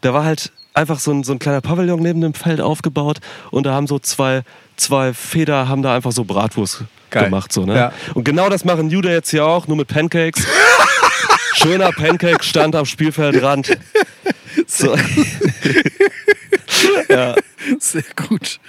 da 0.01 0.15
war 0.15 0.25
halt 0.25 0.53
einfach 0.75 0.99
so 0.99 1.13
ein, 1.13 1.25
so 1.25 1.33
ein 1.33 1.39
kleiner 1.39 1.61
Pavillon 1.61 2.01
neben 2.01 2.21
dem 2.21 2.35
Feld 2.35 2.61
aufgebaut 2.61 3.19
und 3.51 3.67
da 3.67 3.75
haben 3.75 3.87
so 3.87 3.99
zwei, 3.99 4.43
zwei 4.77 5.13
Feder, 5.13 5.69
haben 5.69 5.83
da 5.83 5.95
einfach 5.95 6.13
so 6.13 6.25
Bratwurst 6.25 6.85
Geil. 7.11 7.25
gemacht. 7.25 7.53
So, 7.53 7.67
ne? 7.67 7.77
Ja. 7.77 7.93
Und 8.15 8.25
genau 8.25 8.49
das 8.49 8.65
machen 8.65 8.91
Jude 8.91 9.11
jetzt 9.11 9.31
hier 9.31 9.45
auch, 9.45 9.67
nur 9.67 9.77
mit 9.77 9.89
Pancakes. 9.89 10.47
Schöner 11.55 11.93
Pancake-Stand 11.93 12.77
am 12.77 12.87
Spielfeldrand. 12.87 13.77
So. 14.67 14.97
ja. 17.09 17.35
Sehr 17.79 18.05
gut. 18.17 18.61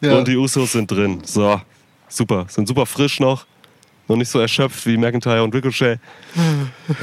Ja. 0.00 0.18
Und 0.18 0.28
die 0.28 0.36
Usos 0.36 0.72
sind 0.72 0.90
drin. 0.90 1.22
So, 1.24 1.60
super. 2.08 2.46
Sind 2.48 2.68
super 2.68 2.86
frisch 2.86 3.20
noch. 3.20 3.46
Noch 4.08 4.16
nicht 4.16 4.28
so 4.28 4.38
erschöpft 4.38 4.86
wie 4.86 4.96
McIntyre 4.96 5.42
und 5.42 5.54
Ricochet. 5.54 5.98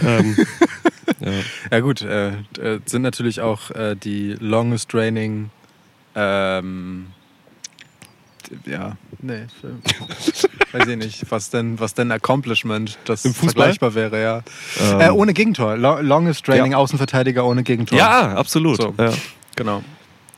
ähm, 0.05 0.37
ja. 1.19 1.31
ja 1.71 1.79
gut, 1.81 2.01
äh, 2.01 2.29
äh, 2.59 2.79
sind 2.85 3.01
natürlich 3.01 3.41
auch 3.41 3.71
äh, 3.71 3.95
die 3.95 4.35
longest 4.39 4.93
reigning 4.93 5.49
ähm, 6.15 7.07
ja, 8.65 8.97
nee, 9.19 9.45
weiß 10.73 10.87
ich 10.87 10.97
nicht, 10.97 11.31
was 11.31 11.49
denn, 11.49 11.79
was 11.79 11.93
denn 11.93 12.11
Accomplishment 12.11 12.97
das 13.05 13.25
Im 13.25 13.33
Fußball? 13.33 13.73
vergleichbar 13.73 13.95
wäre, 13.95 14.21
ja. 14.21 14.43
Ähm, 14.81 14.99
Äh, 15.01 15.09
ohne 15.09 15.33
Gegentor. 15.33 15.77
Lo 15.77 15.99
longest 16.01 16.47
reigning 16.49 16.73
Ja. 16.73 16.77
Außenverteidiger 16.77 17.45
ohne 17.45 17.63
Gegentor. 17.63 17.97
ja, 17.97 18.35
absolut. 18.35 18.77
So. 18.77 18.93
Ja. 18.97 19.11
Genau. 19.55 19.83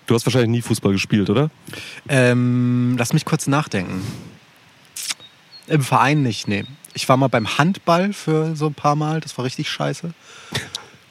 Du 0.06 0.14
hast 0.14 0.26
wahrscheinlich 0.26 0.50
nie 0.52 0.62
Fußball 0.62 0.92
gespielt, 0.94 1.30
oder? 1.30 1.50
Ähm, 2.08 2.96
lass 2.98 3.12
mich 3.12 3.26
kurz 3.26 3.48
nachdenken. 3.48 4.02
Im 5.68 5.82
Verein 5.82 6.22
nicht, 6.22 6.48
nee. 6.48 6.64
Ich 6.94 7.08
war 7.10 7.18
mal 7.18 7.28
beim 7.28 7.58
Handball 7.58 8.14
für 8.14 8.56
so 8.56 8.68
ein 8.68 8.74
paar 8.74 8.96
Mal, 8.96 9.20
das 9.22 9.38
war 9.38 9.46
richtig 9.46 9.70
scheiße. 9.70 10.14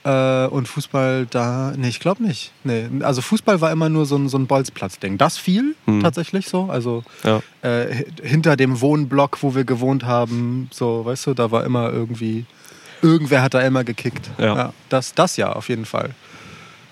Äh, 0.06 0.48
und 0.48 0.68
Fußball 0.68 1.24
da, 1.30 1.72
nee, 1.78 1.88
ich 1.88 1.98
glaube 1.98 2.22
nicht. 2.22 2.52
Nee. 2.62 2.90
Also 3.00 3.22
Fußball 3.22 3.62
war 3.62 3.72
immer 3.72 3.88
nur 3.88 4.04
so 4.04 4.16
ein, 4.16 4.28
so 4.28 4.36
ein 4.36 4.46
Bolzplatz-Ding. 4.46 5.16
Das 5.16 5.38
fiel 5.38 5.74
Hm. 5.86 6.02
tatsächlich 6.02 6.46
so. 6.50 6.64
Also 6.66 7.04
Ja. 7.22 7.38
äh, 7.62 7.86
hi- 7.94 8.06
hinter 8.22 8.58
dem 8.58 8.82
Wohnblock, 8.82 9.42
wo 9.42 9.54
wir 9.54 9.64
gewohnt 9.64 10.04
haben, 10.04 10.68
so, 10.74 11.06
weißt 11.06 11.28
du, 11.28 11.32
da 11.32 11.50
war 11.52 11.64
immer 11.64 11.90
irgendwie, 11.90 12.44
irgendwer 13.00 13.40
hat 13.40 13.54
da 13.54 13.62
immer 13.62 13.82
gekickt. 13.82 14.28
Ja. 14.36 14.74
das, 14.90 15.14
das 15.14 15.38
ja, 15.38 15.50
auf 15.54 15.70
jeden 15.70 15.86
Fall. 15.86 16.10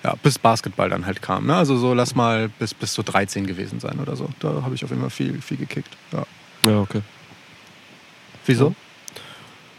Ja, 0.02 0.14
bis 0.22 0.38
Basketball 0.38 0.88
dann 0.88 1.04
halt 1.04 1.20
kam. 1.20 1.44
Ne? 1.48 1.54
Also 1.54 1.76
so, 1.76 1.92
lass 1.92 2.14
mal 2.14 2.48
bis, 2.58 2.72
bis 2.72 2.94
so 2.94 3.02
13 3.02 3.46
gewesen 3.46 3.78
sein 3.78 3.98
oder 4.00 4.16
so. 4.16 4.30
Da 4.40 4.62
habe 4.62 4.74
ich 4.74 4.82
auf 4.84 4.88
jeden 4.88 5.02
Fall 5.02 5.10
viel, 5.10 5.38
viel 5.42 5.58
gekickt. 5.58 5.94
Ja. 6.12 6.24
Ja, 6.66 6.78
okay. 6.80 7.02
Wieso? 8.46 8.74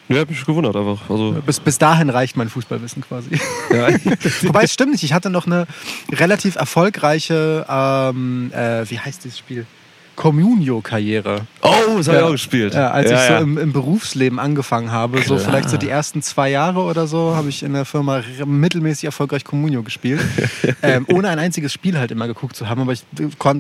Ja, 0.10 0.19
hab 0.19 0.30
mich 0.30 0.45
gewundert 0.45 0.76
einfach. 0.76 1.10
Also, 1.10 1.32
Bis, 1.45 1.60
bis 1.60 1.78
dahin 1.78 2.10
reicht 2.10 2.36
mein 2.36 2.49
Fußballwissen 2.49 3.02
quasi. 3.04 3.30
ja. 3.71 3.88
Wobei, 4.41 4.63
es 4.63 4.73
stimmt 4.73 4.91
nicht. 4.91 5.04
Ich 5.04 5.13
hatte 5.13 5.30
noch 5.30 5.45
eine 5.45 5.65
relativ 6.12 6.56
erfolgreiche, 6.56 7.65
ähm, 7.69 8.52
äh, 8.54 8.89
wie 8.89 8.99
heißt 8.99 9.23
dieses 9.23 9.39
Spiel? 9.39 9.65
Communio-Karriere. 10.15 11.41
Oh, 11.62 11.71
das 11.97 12.08
habe 12.08 12.17
ich 12.17 12.21
Ja. 12.21 12.26
auch 12.26 12.32
gespielt. 12.32 12.73
Ja, 12.73 12.91
als 12.91 13.10
ja, 13.10 13.17
ich 13.17 13.28
so 13.28 13.34
ja. 13.34 13.39
im, 13.39 13.58
im 13.58 13.73
Berufsleben 13.73 14.39
angefangen 14.39 14.91
habe, 14.91 15.19
so 15.19 15.36
Klar. 15.36 15.39
vielleicht 15.39 15.69
so 15.69 15.78
die 15.78 15.89
ersten 15.89 16.21
zwei 16.21 16.49
Jahre 16.49 16.82
oder 16.82 17.08
so, 17.08 17.36
habe 17.36 17.49
ich 17.49 17.63
in 17.63 17.73
der 17.73 17.86
Firma 17.86 18.21
mittelmäßig 18.45 19.06
erfolgreich 19.06 19.43
Communio 19.43 19.84
gespielt. 19.84 20.21
ähm, 20.82 21.06
ohne 21.10 21.30
ein 21.30 21.39
einziges 21.39 21.73
Spiel 21.73 21.97
halt 21.97 22.12
immer 22.12 22.28
geguckt 22.28 22.56
zu 22.56 22.69
haben, 22.69 22.82
aber 22.82 22.93
ich 22.93 23.04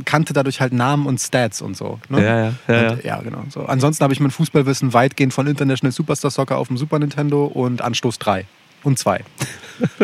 kannte 0.05 0.33
dadurch 0.33 0.61
halt 0.61 0.73
Namen 0.73 1.05
und 1.05 1.19
Stats 1.19 1.61
und 1.61 1.75
so. 1.75 1.99
Ne? 2.09 2.23
Ja, 2.23 2.37
ja, 2.37 2.53
ja, 2.81 2.91
Und, 2.91 3.03
ja, 3.03 3.21
genau. 3.21 3.43
So. 3.49 3.65
Ansonsten 3.65 4.03
habe 4.03 4.13
ich 4.13 4.19
mein 4.19 4.31
Fußballwissen 4.31 4.93
weitgehend 4.93 5.33
von 5.33 5.47
International 5.47 5.91
Superstar 5.91 6.31
Soccer 6.31 6.57
auf 6.57 6.67
dem 6.67 6.77
Super 6.77 6.99
Nintendo 6.99 7.45
und 7.45 7.81
Anstoß 7.81 8.19
3 8.19 8.45
und 8.83 8.99
2. 8.99 9.23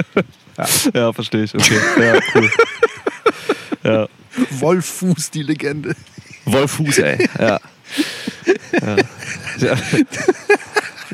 ja, 0.93 1.13
verstehe 1.13 1.43
ich. 1.43 1.55
Okay. 1.55 1.79
Ja, 1.99 2.19
cool. 2.35 2.49
ja. 3.83 4.07
Wolf 4.59 4.85
Fuß, 4.85 5.31
die 5.31 5.43
Legende. 5.43 5.95
Wolfuß, 6.45 6.99
ey. 6.99 7.29
Ja. 7.39 7.59
ja. 8.81 8.95
ja. 9.59 9.75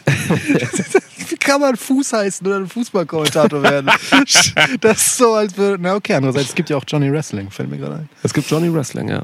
Wie 1.30 1.38
kann 1.38 1.62
man 1.62 1.76
Fuß 1.76 2.14
heißen 2.14 2.46
oder 2.46 2.58
ein 2.58 2.68
Fußballkommentator 2.68 3.64
werden? 3.64 3.90
das 4.82 4.98
ist 4.98 5.18
so, 5.18 5.34
als 5.34 5.58
würde. 5.58 5.82
Na, 5.82 5.96
okay, 5.96 6.14
andererseits, 6.14 6.50
es 6.50 6.56
gibt 6.56 6.70
ja 6.70 6.78
auch 6.78 6.84
Johnny 6.88 7.12
Wrestling, 7.12 7.50
fällt 7.50 7.70
mir 7.70 7.78
gerade 7.78 7.96
ein. 7.96 8.10
Es 8.24 8.34
gibt 8.34 8.50
Johnny 8.50 8.72
Wrestling, 8.74 9.10
ja. 9.10 9.22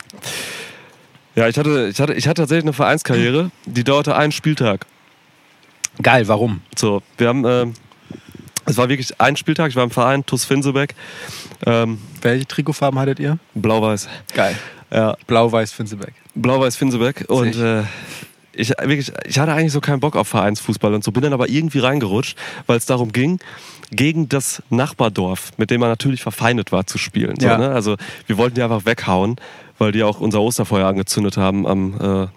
Ja, 1.36 1.48
ich 1.48 1.58
hatte, 1.58 1.90
ich 1.92 2.00
hatte, 2.02 2.14
ich 2.14 2.28
hatte 2.28 2.42
tatsächlich 2.42 2.66
eine 2.66 2.74
Vereinskarriere, 2.74 3.52
die 3.66 3.84
dauerte 3.84 4.16
einen 4.16 4.32
Spieltag. 4.32 4.86
Geil, 6.02 6.28
warum? 6.28 6.62
So, 6.78 7.02
wir 7.18 7.28
haben, 7.28 7.46
ähm, 7.46 7.74
es 8.66 8.78
war 8.78 8.90
wirklich 8.90 9.20
ein 9.20 9.36
Spieltag, 9.36 9.70
ich 9.70 9.76
war 9.76 9.84
im 9.84 9.92
Verein, 9.92 10.26
TuS 10.26 10.46
Finsebeck, 10.46 10.96
ähm, 11.66 12.00
Welche 12.22 12.46
Trikotfarben 12.48 13.00
hattet 13.00 13.20
ihr? 13.20 13.38
blau-weiß. 13.54 14.10
Geil. 14.34 14.58
Ja, 14.94 15.16
Blau-Weiß 15.28 15.72
Finsebeck. 15.72 16.14
blau-weiß 16.36 16.76
Finsebeck 16.76 17.26
und 17.30 17.48
ich. 17.56 17.60
äh, 17.62 17.84
ich, 18.54 18.70
wirklich, 18.82 19.12
ich 19.26 19.40
hatte 19.40 19.54
eigentlich 19.54 19.72
so 19.72 19.80
keinen 19.80 20.02
Bock 20.02 20.18
auf 20.18 20.28
Vereinsfußball 20.28 20.94
und 20.94 21.04
so, 21.04 21.12
bin 21.14 21.24
dann 21.24 21.32
aber 21.34 21.48
irgendwie 21.48 21.80
reingerutscht, 21.80 22.38
weil 22.68 22.78
es 22.78 22.86
darum 22.86 23.14
ging, 23.14 23.40
gegen 23.92 24.28
das 24.28 24.62
Nachbardorf, 24.70 25.52
mit 25.58 25.72
dem 25.72 25.80
man 25.80 25.90
natürlich 25.90 26.22
verfeindet 26.22 26.72
war, 26.74 26.86
zu 26.86 26.98
spielen. 26.98 27.40
So, 27.40 27.48
Ja. 27.48 27.58
ne? 27.58 27.70
Also 27.72 27.96
wir 28.28 28.38
wollten 28.38 28.56
die 28.56 28.62
einfach 28.62 28.86
weghauen, 28.86 29.38
weil 29.78 29.94
die 29.94 30.04
auch 30.04 30.20
unser 30.20 30.42
Osterfeuer 30.42 30.86
angezündet 30.88 31.38
haben 31.38 31.66
am, 31.66 31.94
äh, 32.00 32.28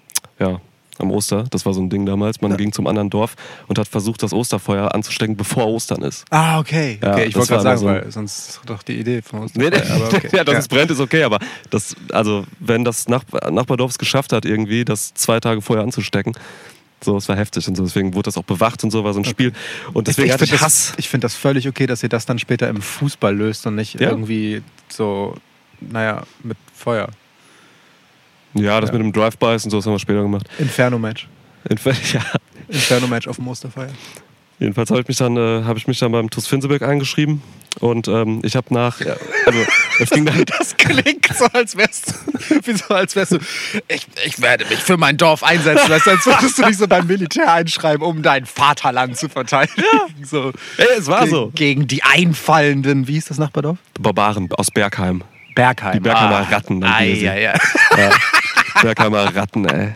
ja, 0.44 0.60
am 1.00 1.10
Oster. 1.10 1.44
Das 1.50 1.66
war 1.66 1.74
so 1.74 1.80
ein 1.80 1.90
Ding 1.90 2.06
damals. 2.06 2.40
Man 2.40 2.56
ging 2.56 2.72
zum 2.72 2.86
anderen 2.86 3.10
Dorf 3.10 3.34
und 3.66 3.78
hat 3.78 3.88
versucht, 3.88 4.22
das 4.22 4.32
Osterfeuer 4.32 4.94
anzustecken, 4.94 5.36
bevor 5.36 5.66
Ostern 5.66 6.02
ist. 6.02 6.24
Ah, 6.30 6.58
okay. 6.58 6.98
Ja, 7.02 7.12
okay 7.12 7.24
ich 7.24 7.34
wollte 7.34 7.48
gerade 7.48 7.62
sagen, 7.62 7.78
so 7.80 7.86
weil 7.86 8.10
sonst 8.10 8.48
ist 8.48 8.60
doch 8.66 8.82
die 8.82 8.98
Idee 8.98 9.22
von 9.22 9.40
uns. 9.40 9.54
Nee, 9.54 9.70
nee. 9.70 9.76
aber 9.76 10.06
okay. 10.06 10.28
ja, 10.36 10.44
dass 10.44 10.58
es 10.58 10.68
brennt, 10.68 10.90
ist 10.90 11.00
okay, 11.00 11.22
aber 11.22 11.38
das, 11.70 11.96
also, 12.12 12.44
wenn 12.60 12.84
das 12.84 13.08
Nach 13.08 13.24
Nachbardorf 13.50 13.92
es 13.92 13.98
geschafft 13.98 14.32
hat, 14.32 14.44
irgendwie 14.44 14.84
das 14.84 15.14
zwei 15.14 15.40
Tage 15.40 15.62
vorher 15.62 15.84
anzustecken, 15.84 16.34
so, 17.04 17.16
es 17.16 17.28
war 17.28 17.36
heftig 17.36 17.68
und 17.68 17.76
so, 17.76 17.84
deswegen 17.84 18.14
wurde 18.14 18.24
das 18.24 18.38
auch 18.38 18.44
bewacht 18.44 18.82
und 18.82 18.90
so, 18.90 19.04
war 19.04 19.12
so 19.12 19.20
ein 19.20 19.24
Spiel. 19.24 19.52
Und 19.92 20.08
deswegen 20.08 20.32
hatte 20.32 20.44
ich 20.44 20.50
finde 20.50 20.64
Hass. 20.64 20.88
das, 20.88 20.98
ich 20.98 21.08
find 21.08 21.22
das 21.22 21.34
völlig 21.34 21.68
okay, 21.68 21.86
dass 21.86 22.02
ihr 22.02 22.08
das 22.08 22.24
dann 22.24 22.38
später 22.38 22.68
im 22.68 22.80
Fußball 22.80 23.36
löst 23.36 23.66
und 23.66 23.74
nicht 23.74 24.00
Ja. 24.00 24.08
irgendwie 24.10 24.62
so, 24.88 25.36
naja, 25.80 26.22
mit 26.42 26.56
Feuer. 26.74 27.08
Ja, 28.54 28.80
das 28.80 28.90
Ja. 28.90 28.96
mit 28.96 29.02
dem 29.02 29.12
Drive-Bys 29.12 29.64
und 29.64 29.70
so, 29.70 29.78
das 29.78 29.86
haben 29.86 29.92
wir 29.94 29.98
später 29.98 30.22
gemacht. 30.22 30.46
Inferno-Match. 30.58 31.28
In- 31.68 31.78
Ja, 32.12 32.20
Inferno-Match 32.68 33.26
auf 33.28 33.36
dem 33.36 33.48
Osterfeuer. 33.48 33.88
Jedenfalls 34.60 34.88
habe 34.90 35.00
ich 35.00 35.08
mich 35.08 35.16
dann, 35.16 35.36
äh, 35.36 35.64
habe 35.64 35.78
ich 35.78 35.88
mich 35.88 35.98
dann 35.98 36.12
beim 36.12 36.30
TuS 36.30 36.46
Finseberg 36.46 36.82
eingeschrieben 36.82 37.42
und 37.80 38.06
ähm, 38.06 38.40
ich 38.44 38.54
habe 38.54 38.72
nach, 38.72 39.00
ja, 39.00 39.16
also 39.46 39.58
es 39.98 40.10
ging 40.10 40.24
dann, 40.24 40.44
Das 40.58 40.76
klingt 40.76 41.26
so, 41.36 41.46
als 41.52 41.76
wärst 41.76 42.14
du, 42.48 42.60
wie 42.64 42.72
so, 42.76 42.94
als 42.94 43.16
wärst 43.16 43.32
du, 43.32 43.38
ich, 43.88 44.06
ich 44.24 44.40
werde 44.40 44.64
mich 44.66 44.78
für 44.78 44.96
mein 44.96 45.16
Dorf 45.16 45.42
einsetzen, 45.42 45.90
als 45.92 46.06
würdest 46.06 46.56
du 46.58 46.62
dich 46.62 46.76
so 46.78 46.86
beim 46.86 47.08
Militär 47.08 47.52
einschreiben, 47.52 48.06
um 48.06 48.22
dein 48.22 48.46
Vaterland 48.46 49.16
zu 49.16 49.28
verteidigen. 49.28 49.82
So, 50.24 50.52
ey, 50.76 50.86
es 50.98 51.08
war 51.08 51.26
so. 51.26 51.50
gegen 51.52 51.88
die 51.88 52.04
einfallenden, 52.04 53.08
wie 53.08 53.14
hieß 53.14 53.24
das 53.24 53.38
Nachbardorf? 53.38 53.78
Barbaren 54.00 54.48
aus 54.52 54.70
Bergheim. 54.70 55.24
Bergheim. 55.56 55.94
Die 55.94 56.00
Bergheimer 56.00 56.46
Ah. 56.48 56.54
Ratten. 56.54 56.80
Dann 56.80 56.92
ei. 56.92 57.12
Ja. 57.14 57.54
Bergheimer 58.82 59.34
Ratten, 59.34 59.64
ey. 59.66 59.92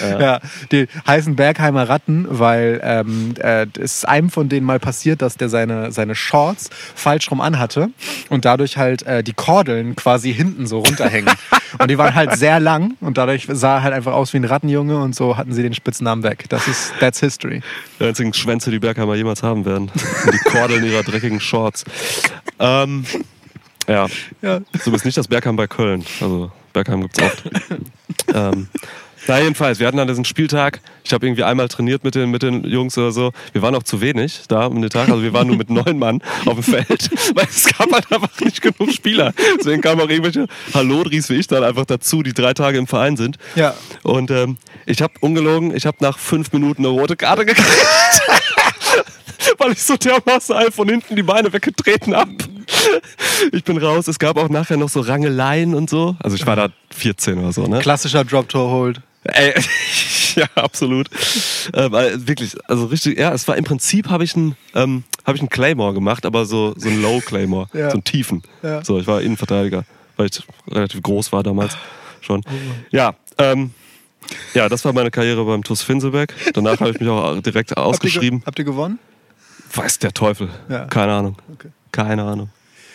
Ja, 0.00 0.40
die 0.70 0.86
heißen 1.06 1.34
Bergheimer 1.34 1.88
Ratten, 1.88 2.26
weil 2.28 2.78
ähm, 2.84 3.34
äh, 3.38 3.66
es 3.78 3.96
ist 3.96 4.08
einem 4.08 4.28
von 4.28 4.48
denen 4.50 4.66
mal 4.66 4.78
passiert, 4.78 5.22
dass 5.22 5.38
der 5.38 5.48
seine, 5.48 5.92
seine 5.92 6.14
Shorts 6.14 6.68
falsch 6.94 7.30
rum 7.30 7.40
anhatte 7.40 7.88
und 8.28 8.44
dadurch 8.44 8.76
halt 8.76 9.02
äh, 9.04 9.24
die 9.24 9.32
Kordeln 9.32 9.96
quasi 9.96 10.32
hinten 10.32 10.66
so 10.66 10.80
runterhängen. 10.80 11.34
und 11.78 11.90
die 11.90 11.96
waren 11.96 12.14
halt 12.14 12.36
sehr 12.36 12.60
lang 12.60 12.96
und 13.00 13.16
dadurch 13.16 13.48
sah 13.50 13.76
er 13.76 13.82
halt 13.82 13.94
einfach 13.94 14.12
aus 14.12 14.32
wie 14.34 14.36
ein 14.36 14.44
Rattenjunge 14.44 14.98
und 14.98 15.14
so 15.14 15.38
hatten 15.38 15.52
sie 15.54 15.62
den 15.62 15.74
Spitznamen 15.74 16.22
weg. 16.22 16.44
Das 16.50 16.68
ist, 16.68 16.92
that's 17.00 17.20
history. 17.20 17.62
Die 17.98 18.04
einzigen 18.04 18.34
Schwänze, 18.34 18.70
die 18.70 18.78
Bergheimer 18.80 19.14
jemals 19.14 19.42
haben 19.42 19.64
werden. 19.64 19.90
Die 20.32 20.50
Kordeln 20.50 20.84
ihrer 20.84 21.02
dreckigen 21.02 21.40
Shorts. 21.40 21.84
Ähm, 22.58 23.04
ja, 23.88 24.06
Ja. 24.42 24.60
so 24.84 24.94
ist 24.94 25.06
nicht 25.06 25.16
das 25.16 25.28
Bergheim 25.28 25.56
bei 25.56 25.66
Köln. 25.66 26.04
Also 26.20 26.52
Bergheim 26.78 27.02
gibt's 27.02 27.20
oft. 27.20 27.42
ähm, 28.34 28.68
na 29.26 29.40
jedenfalls, 29.40 29.80
wir 29.80 29.86
hatten 29.88 29.96
dann 29.96 30.06
diesen 30.06 30.24
Spieltag. 30.24 30.80
Ich 31.02 31.12
habe 31.12 31.26
irgendwie 31.26 31.42
einmal 31.42 31.66
trainiert 31.68 32.04
mit 32.04 32.14
den, 32.14 32.30
mit 32.30 32.42
den 32.42 32.64
Jungs 32.64 32.96
oder 32.96 33.10
so. 33.10 33.32
Wir 33.52 33.62
waren 33.62 33.74
auch 33.74 33.82
zu 33.82 34.00
wenig 34.00 34.42
da 34.46 34.66
um 34.66 34.80
den 34.80 34.90
Tag. 34.90 35.08
Also 35.08 35.22
wir 35.22 35.32
waren 35.32 35.48
nur 35.48 35.56
mit 35.56 35.70
neun 35.70 35.98
Mann 35.98 36.22
auf 36.46 36.54
dem 36.54 36.62
Feld, 36.62 37.10
weil 37.34 37.46
es 37.46 37.66
gab 37.66 37.90
halt 37.92 38.10
einfach 38.12 38.40
nicht 38.40 38.62
genug 38.62 38.92
Spieler. 38.92 39.34
Deswegen 39.58 39.82
kamen 39.82 40.00
auch 40.00 40.08
irgendwelche 40.08 40.46
Hallodris 40.72 41.28
wie 41.30 41.34
ich 41.34 41.48
dann 41.48 41.64
einfach 41.64 41.84
dazu, 41.84 42.22
die 42.22 42.32
drei 42.32 42.54
Tage 42.54 42.78
im 42.78 42.86
Verein 42.86 43.16
sind. 43.16 43.38
Ja. 43.56 43.74
Und 44.04 44.30
ähm, 44.30 44.56
ich 44.86 45.02
habe 45.02 45.14
ungelogen, 45.20 45.74
ich 45.74 45.84
habe 45.84 45.96
nach 46.00 46.16
fünf 46.16 46.52
Minuten 46.52 46.86
eine 46.86 46.94
rote 46.94 47.16
Karte 47.16 47.44
gekriegt. 47.44 47.68
Weil 49.58 49.72
ich 49.72 49.82
so 49.82 49.96
dermaßen 49.96 50.54
von 50.70 50.88
hinten 50.88 51.16
die 51.16 51.22
Beine 51.24 51.52
weggetreten 51.52 52.14
hab. 52.14 52.28
Ich 53.52 53.64
bin 53.64 53.78
raus. 53.78 54.08
Es 54.08 54.18
gab 54.18 54.36
auch 54.36 54.48
nachher 54.48 54.76
noch 54.76 54.88
so 54.88 55.00
Rangeleien 55.00 55.74
und 55.74 55.88
so. 55.88 56.16
Also 56.20 56.36
ich 56.36 56.46
war 56.46 56.56
da 56.56 56.68
14 56.90 57.38
oder 57.38 57.52
so, 57.52 57.66
ne? 57.66 57.78
Klassischer 57.78 58.24
Drop-Toe-Hold. 58.24 59.00
Ey, 59.24 59.54
ja, 60.34 60.46
absolut. 60.54 61.08
Äh, 61.72 61.90
weil 61.90 62.26
wirklich, 62.26 62.56
also 62.68 62.86
richtig, 62.86 63.18
ja, 63.18 63.32
es 63.32 63.46
war 63.48 63.56
im 63.56 63.64
Prinzip 63.64 64.08
habe 64.10 64.24
ich 64.24 64.34
einen 64.36 64.56
ähm, 64.74 65.04
habe 65.26 65.36
ich 65.36 65.42
einen 65.42 65.50
Claymore 65.50 65.94
gemacht, 65.94 66.24
aber 66.26 66.46
so 66.46 66.74
so 66.76 66.88
einen 66.88 67.02
Low 67.02 67.20
Claymore, 67.20 67.68
Ja. 67.74 67.90
so 67.90 67.94
einen 67.94 68.04
tiefen. 68.04 68.42
Ja. 68.62 68.84
So, 68.84 68.98
ich 68.98 69.06
war 69.06 69.20
Innenverteidiger, 69.22 69.84
weil 70.16 70.26
ich 70.26 70.42
relativ 70.70 71.02
groß 71.02 71.32
war 71.32 71.42
damals 71.42 71.76
schon. 72.20 72.42
Ja, 72.90 73.14
ähm, 73.38 73.72
ja, 74.54 74.68
das 74.68 74.84
war 74.84 74.92
meine 74.92 75.10
Karriere 75.10 75.44
beim 75.44 75.62
TuS 75.62 75.82
Finselberg. 75.82 76.34
Danach 76.54 76.80
habe 76.80 76.90
ich 76.90 77.00
mich 77.00 77.08
auch 77.08 77.40
direkt 77.40 77.76
ausgeschrieben. 77.76 78.42
Habt 78.44 78.44
ihr, 78.44 78.46
habt 78.46 78.58
ihr 78.60 78.64
gewonnen? 78.64 78.98
Weiß 79.74 79.98
der 79.98 80.12
Teufel. 80.12 80.48
Ja. 80.68 80.86
Keine 80.86 81.12
Ahnung. 81.12 81.36
Okay. 81.52 81.68
Keine 81.92 82.24
Ahnung. 82.24 82.50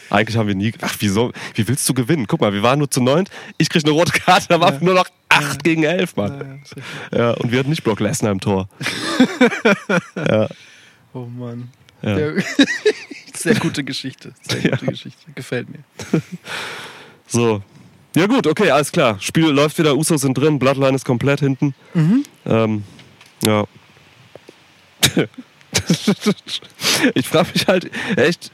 Eigentlich 0.10 0.38
haben 0.38 0.48
wir 0.48 0.56
nie. 0.56 0.74
Ach, 0.82 0.96
wieso? 1.00 1.32
Wie 1.56 1.68
willst 1.68 1.88
du 1.90 1.94
gewinnen? 1.94 2.28
Guck 2.28 2.42
mal, 2.42 2.54
wir 2.54 2.64
waren 2.64 2.80
nur 2.80 2.90
zu 2.90 3.02
neunt. 3.02 3.30
Ich 3.58 3.70
krieg 3.70 3.84
eine 3.84 3.94
rote 3.94 4.12
Karte, 4.12 4.48
da 4.50 4.60
waren 4.60 4.84
nur 4.84 4.94
noch 4.94 5.08
acht 5.30 5.64
gegen 5.64 5.84
elf, 5.84 6.16
Mann. 6.16 6.62
Ja, 7.12 7.32
und 7.32 7.52
wir 7.52 7.60
hatten 7.60 7.70
nicht 7.70 7.84
Brock 7.84 8.00
Lesnar 8.00 8.32
im 8.32 8.40
Tor. 8.40 8.68
Oh 11.16 11.28
Mann. 11.28 11.70
Ja. 12.02 12.18
Ja. 12.18 12.44
Sehr 13.36 13.56
gute 13.56 13.84
Geschichte. 13.84 14.34
Sehr 14.42 14.72
gute 14.72 14.88
Geschichte. 14.88 15.32
Gefällt 15.36 15.68
mir. 15.70 15.84
So. 17.26 17.64
Ja, 18.16 18.28
gut, 18.28 18.46
okay, 18.46 18.70
alles 18.70 18.92
klar. 18.92 19.18
Spiel 19.20 19.46
läuft 19.46 19.80
wieder, 19.80 19.96
Usos 19.96 20.22
sind 20.22 20.38
drin, 20.38 20.60
Bloodline 20.60 20.96
ist 20.96 21.06
komplett 21.06 21.40
hinten. 21.40 21.74
Ähm, 22.46 22.84
ja. 23.44 23.66
ich 27.16 27.28
frage 27.28 27.50
mich 27.54 27.68
halt 27.68 27.90
echt. 28.18 28.52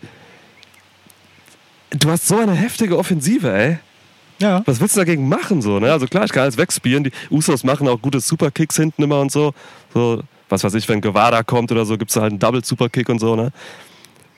Du 1.91 2.09
hast 2.09 2.27
so 2.27 2.37
eine 2.37 2.53
heftige 2.53 2.97
Offensive, 2.97 3.51
ey. 3.51 3.79
Ja. 4.39 4.61
Was 4.65 4.79
willst 4.79 4.95
du 4.95 5.01
dagegen 5.01 5.27
machen? 5.27 5.61
So, 5.61 5.79
ne? 5.79 5.91
Also 5.91 6.05
klar, 6.05 6.23
ich 6.23 6.31
kann 6.31 6.43
alles 6.43 6.57
wegspielen. 6.57 7.03
Die 7.03 7.11
Usos 7.29 7.63
machen 7.63 7.87
auch 7.87 8.01
gute 8.01 8.19
Superkicks 8.19 8.77
hinten 8.77 9.03
immer 9.03 9.19
und 9.19 9.31
so. 9.31 9.53
so 9.93 10.23
was 10.47 10.63
weiß 10.63 10.73
ich, 10.75 10.87
wenn 10.89 11.01
Guevara 11.01 11.43
kommt 11.43 11.71
oder 11.71 11.85
so, 11.85 11.97
gibt 11.97 12.11
es 12.11 12.17
halt 12.17 12.31
einen 12.31 12.39
Double 12.39 12.63
Superkick 12.63 13.09
und 13.09 13.19
so, 13.19 13.35
ne? 13.35 13.51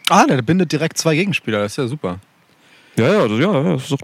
Ah, 0.09 0.25
der 0.25 0.41
bindet 0.41 0.71
direkt 0.71 0.97
zwei 0.97 1.15
Gegenspieler. 1.15 1.59
Das 1.59 1.73
ist 1.73 1.77
ja 1.77 1.87
super. 1.87 2.19
Ja, 2.97 3.07
ja, 3.07 3.27
das- 3.27 3.39
ja, 3.39 3.63
das 3.73 3.83
ist 3.83 3.91
doch. 3.91 3.97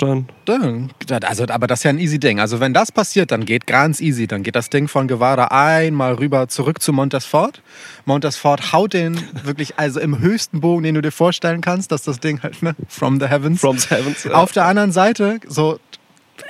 Dann- 0.46 0.92
Also, 1.26 1.46
aber 1.50 1.68
das 1.68 1.80
ist 1.80 1.84
ja 1.84 1.90
ein 1.90 2.00
easy 2.00 2.20
Ding. 2.20 2.40
Also 2.40 2.60
wenn 2.62 2.74
das 2.74 2.92
passiert, 2.92 3.32
dann 3.32 3.44
geht 3.46 3.68
ganz 3.68 4.00
easy. 4.00 4.28
Dann 4.28 4.44
geht 4.44 4.56
das 4.56 4.70
Ding 4.70 4.88
von 4.88 5.08
Guevara 5.08 5.48
einmal 5.52 6.14
rüber 6.14 6.48
zurück 6.48 6.82
zu 6.82 6.94
Montesfort. 6.94 7.62
Montesfort 8.06 8.72
haut 8.72 8.94
den 8.94 9.20
wirklich 9.44 9.78
also 9.78 10.00
im 10.00 10.20
höchsten 10.20 10.62
Bogen, 10.62 10.84
den 10.84 10.96
du 10.96 11.02
dir 11.02 11.12
vorstellen 11.12 11.60
kannst, 11.62 11.92
dass 11.92 12.04
das 12.04 12.20
Ding 12.22 12.42
halt 12.42 12.64
ne, 12.64 12.76
from 12.88 13.20
the 13.20 13.28
heavens. 13.28 13.60
From 13.60 13.78
the 13.78 13.90
heavens. 13.90 14.24
Ja. 14.24 14.32
Auf 14.32 14.54
der 14.54 14.66
anderen 14.66 14.92
Seite, 14.94 15.40
so, 15.48 15.80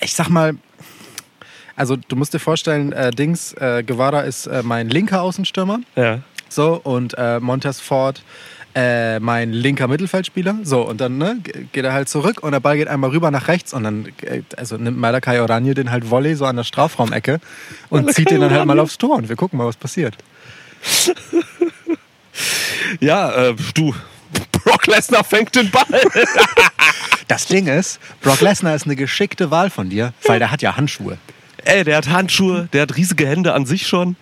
ich 0.01 0.13
sag 0.13 0.29
mal, 0.29 0.55
also 1.75 1.95
du 1.95 2.15
musst 2.15 2.33
dir 2.33 2.39
vorstellen, 2.39 2.91
äh, 2.93 3.11
Dings, 3.11 3.53
äh, 3.53 3.83
Guevara 3.83 4.21
ist 4.21 4.45
äh, 4.47 4.61
mein 4.63 4.89
linker 4.89 5.21
Außenstürmer. 5.23 5.79
Ja. 5.95 6.19
So, 6.49 6.79
und 6.83 7.13
äh, 7.17 7.39
Montesfort 7.39 8.23
äh, 8.79 9.19
mein 9.19 9.51
linker 9.53 9.87
Mittelfeldspieler. 9.87 10.57
So, 10.63 10.81
und 10.87 11.01
dann 11.01 11.17
ne, 11.17 11.39
ge- 11.43 11.65
geht 11.71 11.83
er 11.83 11.93
halt 11.93 12.09
zurück 12.09 12.43
und 12.43 12.51
der 12.51 12.59
Ball 12.59 12.77
geht 12.77 12.87
einmal 12.87 13.09
rüber 13.09 13.31
nach 13.31 13.47
rechts 13.47 13.73
und 13.73 13.83
dann 13.83 14.05
äh, 14.21 14.43
also 14.55 14.77
nimmt 14.77 14.97
Malakai 14.99 15.41
Oranje 15.41 15.73
den 15.73 15.89
halt 15.89 16.09
Volley 16.11 16.35
so 16.35 16.45
an 16.45 16.57
der 16.57 16.63
Strafraumecke 16.63 17.39
und 17.89 18.13
zieht 18.13 18.29
den 18.29 18.41
dann 18.41 18.51
halt 18.51 18.65
mal 18.65 18.79
aufs 18.79 18.97
Tor 18.99 19.15
und 19.17 19.29
wir 19.29 19.35
gucken 19.35 19.57
mal, 19.57 19.65
was 19.65 19.77
passiert. 19.77 20.15
Ja, 22.99 23.31
äh, 23.49 23.55
du. 23.73 23.93
Brock 24.51 24.87
Lesnar 24.87 25.23
fängt 25.23 25.55
den 25.55 25.69
Ball. 25.71 25.85
Das 27.27 27.45
Ding 27.45 27.67
ist, 27.67 27.99
Brock 28.21 28.39
Lesnar 28.39 28.73
ist 28.73 28.85
eine 28.85 28.95
geschickte 28.95 29.51
Wahl 29.51 29.69
von 29.69 29.89
dir, 29.89 30.13
weil 30.27 30.39
der 30.39 30.49
hat 30.49 30.61
ja 30.61 30.77
Handschuhe. 30.77 31.17
Ey, 31.65 31.83
der 31.83 31.97
hat 31.97 32.07
Handschuhe, 32.07 32.69
der 32.71 32.83
hat 32.83 32.95
riesige 32.95 33.27
Hände 33.27 33.53
an 33.53 33.65
sich 33.65 33.85
schon. 33.85 34.15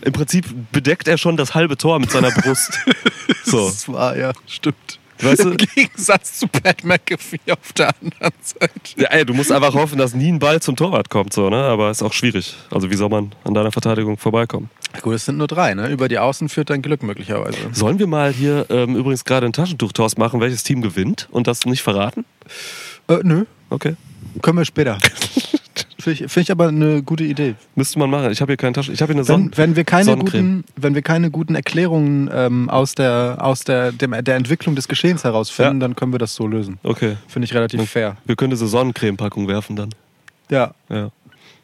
Im 0.00 0.12
Prinzip 0.12 0.46
bedeckt 0.72 1.06
er 1.06 1.16
schon 1.16 1.36
das 1.36 1.54
halbe 1.54 1.76
Tor 1.76 2.00
mit 2.00 2.10
seiner 2.10 2.32
Brust. 2.32 2.80
So. 3.56 3.66
Das 3.68 3.88
war 3.88 4.16
ja, 4.16 4.32
stimmt. 4.46 4.98
Weißt 5.20 5.44
du- 5.44 5.50
Im 5.52 5.56
Gegensatz 5.56 6.40
zu 6.40 6.48
Pat 6.48 6.82
McAfee 6.84 7.38
auf 7.52 7.72
der 7.72 7.94
anderen 8.02 8.32
Seite. 8.42 8.70
Ja, 8.96 9.08
ey, 9.10 9.24
du 9.24 9.32
musst 9.32 9.52
einfach 9.52 9.72
hoffen, 9.74 9.96
dass 9.96 10.12
nie 10.12 10.30
ein 10.32 10.40
Ball 10.40 10.60
zum 10.60 10.74
Torwart 10.74 11.08
kommt, 11.08 11.32
so, 11.32 11.48
ne? 11.50 11.56
Aber 11.56 11.90
ist 11.90 12.02
auch 12.02 12.12
schwierig. 12.12 12.56
Also 12.70 12.90
wie 12.90 12.96
soll 12.96 13.08
man 13.10 13.32
an 13.44 13.54
deiner 13.54 13.70
Verteidigung 13.70 14.18
vorbeikommen? 14.18 14.70
Gut, 15.02 15.14
es 15.14 15.24
sind 15.24 15.38
nur 15.38 15.46
drei, 15.46 15.74
ne? 15.74 15.88
Über 15.88 16.08
die 16.08 16.18
Außen 16.18 16.48
führt 16.48 16.70
dein 16.70 16.82
Glück 16.82 17.02
möglicherweise. 17.04 17.58
Sollen 17.72 17.98
wir 18.00 18.08
mal 18.08 18.32
hier 18.32 18.66
ähm, 18.70 18.96
übrigens 18.96 19.24
gerade 19.24 19.46
ein 19.46 19.52
Taschentuch-Toss 19.52 20.16
machen, 20.16 20.40
welches 20.40 20.64
Team 20.64 20.82
gewinnt 20.82 21.28
und 21.30 21.46
das 21.46 21.64
nicht 21.64 21.82
verraten? 21.82 22.24
Äh, 23.08 23.18
nö, 23.22 23.44
Okay. 23.70 23.94
können 24.42 24.58
wir 24.58 24.64
später. 24.64 24.98
Finde 26.04 26.22
ich, 26.24 26.30
find 26.30 26.44
ich 26.44 26.50
aber 26.50 26.68
eine 26.68 27.02
gute 27.02 27.24
Idee. 27.24 27.54
Müsste 27.76 27.98
man 27.98 28.10
machen. 28.10 28.30
Ich 28.30 28.42
habe 28.42 28.52
hier 28.52 28.58
keine 28.58 28.74
Tasche. 28.74 28.92
Ich 28.92 29.00
habe 29.00 29.14
hier 29.14 29.20
eine 29.20 29.24
Sonne. 29.24 29.50
Wenn, 29.54 29.74
wir 29.74 29.84
keine 29.84 30.18
guten, 30.18 30.64
wenn 30.76 30.94
wir 30.94 31.00
keine 31.00 31.30
guten 31.30 31.54
Erklärungen 31.54 32.28
ähm, 32.30 32.68
aus, 32.68 32.94
der, 32.94 33.38
aus 33.40 33.64
der, 33.64 33.90
dem, 33.90 34.10
der 34.22 34.36
Entwicklung 34.36 34.76
des 34.76 34.86
Geschehens 34.86 35.24
herausfinden, 35.24 35.80
Ja. 35.80 35.88
dann 35.88 35.96
können 35.96 36.12
wir 36.12 36.18
das 36.18 36.34
so 36.34 36.46
lösen. 36.46 36.78
Okay. 36.82 37.16
Finde 37.26 37.46
ich 37.46 37.54
relativ 37.54 37.88
fair. 37.88 38.18
Wir 38.26 38.36
können 38.36 38.50
diese 38.50 38.66
Sonnencreme-Packung 38.66 39.48
werfen 39.48 39.76
dann. 39.76 39.94
Ja. 40.50 40.74
Ja. 40.90 41.08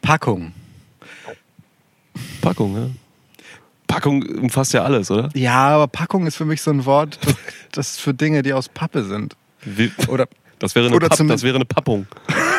Packung. 0.01 0.53
Packung, 2.41 2.75
ja. 2.75 2.89
Packung 3.85 4.23
umfasst 4.23 4.73
ja 4.73 4.83
alles, 4.83 5.11
oder? 5.11 5.29
Ja, 5.35 5.67
aber 5.67 5.85
Packung 5.87 6.25
ist 6.25 6.35
für 6.35 6.45
mich 6.45 6.63
so 6.63 6.71
ein 6.71 6.85
Wort, 6.85 7.19
das, 7.73 7.97
für 7.99 8.15
Dinge, 8.15 8.41
die 8.41 8.53
aus 8.53 8.69
Pappe 8.69 9.03
sind. 9.03 9.35
Wie, 9.63 9.91
Oder, 10.07 10.27
das, 10.57 10.73
wäre 10.73 10.87
eine 10.87 10.95
oder 10.95 11.09
Papp, 11.09 11.27
das 11.27 11.43
wäre 11.43 11.57
eine 11.57 11.65
Pappung. 11.65 12.07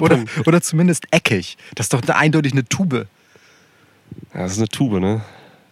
oder, 0.00 0.18
oder 0.46 0.60
zumindest 0.60 1.06
eckig. 1.10 1.56
Das 1.74 1.86
ist 1.86 1.92
doch 1.92 2.02
eine, 2.02 2.16
eindeutig 2.16 2.52
eine 2.52 2.64
Tube. 2.64 3.06
Ja, 4.34 4.40
das 4.42 4.52
ist 4.52 4.58
eine 4.58 4.68
Tube, 4.68 5.00
ne? 5.00 5.20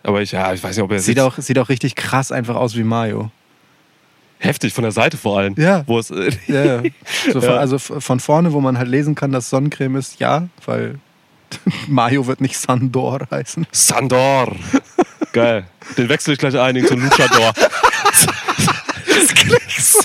Aber 0.02 0.22
ich, 0.22 0.32
ja, 0.32 0.52
ich 0.52 0.62
weiß 0.62 0.76
nicht, 0.76 0.84
ob 0.84 0.92
er 0.92 1.00
Sieht 1.00 1.20
auch, 1.20 1.36
sieht 1.38 1.58
auch 1.58 1.68
richtig 1.68 1.94
krass 1.96 2.32
einfach 2.32 2.56
aus 2.56 2.76
wie 2.76 2.84
Mario. 2.84 3.30
heftig 4.38 4.72
von 4.72 4.82
der 4.82 4.92
Seite 4.92 5.16
vor 5.16 5.38
allem. 5.38 5.54
Ja. 5.58 5.82
Wo 5.86 5.98
es, 5.98 6.10
äh, 6.10 6.30
Ja, 6.46 6.64
ja. 6.64 6.82
So 7.32 7.40
von, 7.40 7.50
Ja. 7.50 7.56
Also 7.56 7.78
von 7.78 8.20
vorne, 8.20 8.52
wo 8.52 8.60
man 8.60 8.78
halt 8.78 8.88
lesen 8.88 9.14
kann, 9.14 9.32
dass 9.32 9.50
Sonnencreme 9.50 9.96
ist, 9.96 10.20
ja, 10.20 10.48
weil 10.64 10.98
Mario 11.88 12.26
wird 12.26 12.40
nicht 12.40 12.56
Sandor 12.58 13.26
heißen. 13.30 13.66
Sandor. 13.72 14.54
Geil. 15.32 15.66
Den 15.96 16.08
wechsle 16.08 16.32
ich 16.32 16.38
gleich 16.38 16.54
ein 16.58 16.76
einen 16.76 17.02
Luchador. 17.02 17.52
Das 19.06 19.34
klingt 19.34 19.70
so. 19.70 20.00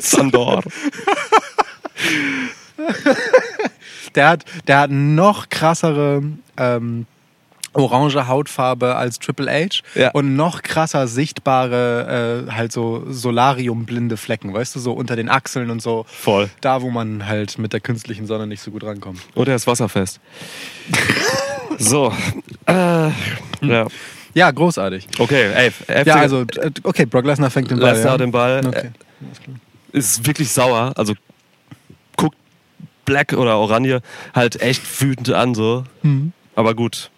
Sandor. 0.00 0.62
Der 4.14 4.28
hat, 4.28 4.44
der 4.68 4.78
hat 4.78 4.90
noch 4.92 5.48
krassere 5.48 6.22
ähm, 6.56 7.06
orange 7.72 8.28
Hautfarbe 8.28 8.94
als 8.94 9.18
Triple 9.18 9.50
H 9.50 9.80
Ja. 9.96 10.10
und 10.12 10.36
noch 10.36 10.62
krasser 10.62 11.08
sichtbare, 11.08 12.44
äh, 12.48 12.52
halt 12.52 12.70
so 12.70 13.04
solariumblinde 13.08 14.16
Flecken, 14.16 14.54
weißt 14.54 14.76
du, 14.76 14.78
so 14.80 14.92
unter 14.92 15.16
den 15.16 15.28
Achseln 15.28 15.68
und 15.70 15.82
so. 15.82 16.04
Voll. 16.08 16.48
Da, 16.60 16.82
wo 16.82 16.90
man 16.90 17.26
halt 17.26 17.58
mit 17.58 17.72
der 17.72 17.80
künstlichen 17.80 18.26
Sonne 18.28 18.46
nicht 18.46 18.62
so 18.62 18.70
gut 18.70 18.84
rankommt. 18.84 19.20
Und 19.34 19.48
er 19.48 19.56
ist 19.56 19.66
wasserfest. 19.66 20.20
so. 21.78 22.12
Äh, 22.66 23.08
ja. 23.62 23.86
Ja, 24.34 24.50
großartig. 24.52 25.08
Okay, 25.18 25.50
ey. 25.54 25.70
heftige- 25.70 26.06
Ja, 26.08 26.14
also, 26.16 26.42
äh, 26.42 26.70
okay, 26.84 27.06
Brock 27.06 27.24
Lesnar 27.24 27.50
fängt 27.50 27.70
den 27.70 27.80
Ball. 27.80 27.94
Lesnar 27.94 28.12
ja. 28.12 28.18
den 28.18 28.30
Ball. 28.30 28.64
Okay. 28.64 28.90
Äh, 29.92 29.98
ist 29.98 30.24
wirklich 30.26 30.50
sauer. 30.50 30.92
Also 30.96 31.14
Black 33.04 33.32
oder 33.32 33.58
Oranje 33.58 34.00
halt 34.34 34.60
echt 34.60 34.82
wütend 35.00 35.30
an, 35.32 35.54
so. 35.54 35.84
Mhm. 36.02 36.32
Aber 36.54 36.74
gut. 36.74 37.10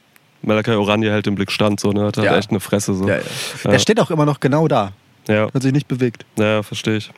Malakai 0.42 0.76
Oranje 0.76 1.10
hält 1.10 1.26
den 1.26 1.34
Blick 1.34 1.50
stand, 1.50 1.80
so, 1.80 1.90
ne? 1.92 2.04
Hat 2.06 2.16
halt 2.18 2.26
Ja. 2.26 2.36
echt 2.36 2.50
eine 2.50 2.60
Fresse, 2.60 2.94
so. 2.94 3.08
Ja, 3.08 3.16
ja. 3.16 3.70
Der 3.70 3.78
steht 3.78 3.98
auch 4.00 4.10
immer 4.10 4.24
noch 4.26 4.38
genau 4.40 4.68
da. 4.68 4.92
Ja, 5.28 5.48
Hat 5.52 5.60
sich 5.62 5.72
nicht 5.72 5.88
bewegt. 5.88 6.24
ja 6.38 6.62
verstehe 6.62 6.98
ich. 6.98 7.10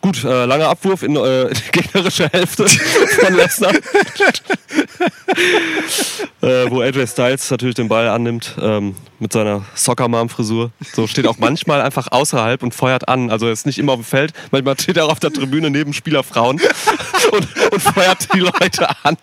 Gut, 0.00 0.22
äh, 0.22 0.44
langer 0.44 0.68
Abwurf 0.68 1.02
in 1.02 1.16
äh, 1.16 1.48
die 1.52 1.72
gegnerische 1.72 2.28
Hälfte 2.28 2.68
von 3.20 3.34
Lesnar. 3.34 3.72
äh, 6.42 6.70
wo 6.70 6.80
AJ 6.80 7.06
Styles 7.06 7.50
natürlich 7.50 7.74
den 7.74 7.88
Ball 7.88 8.08
annimmt 8.08 8.56
ähm, 8.60 8.94
mit 9.18 9.32
seiner 9.32 9.64
Soccer-Mom-Frisur. 9.74 10.70
So 10.92 11.06
steht 11.06 11.26
auch 11.26 11.38
manchmal 11.38 11.80
einfach 11.80 12.10
außerhalb 12.10 12.62
und 12.62 12.74
feuert 12.74 13.08
an. 13.08 13.30
Also 13.30 13.46
er 13.46 13.52
ist 13.52 13.66
nicht 13.66 13.78
immer 13.78 13.92
auf 13.92 14.00
dem 14.00 14.04
Feld. 14.04 14.32
Manchmal 14.50 14.78
steht 14.78 14.96
er 14.96 15.06
auch 15.06 15.12
auf 15.12 15.20
der 15.20 15.32
Tribüne 15.32 15.70
neben 15.70 15.92
Spielerfrauen 15.92 16.60
und, 17.32 17.72
und 17.72 17.80
feuert 17.80 18.28
die 18.34 18.40
Leute 18.40 18.88
an. 19.04 19.16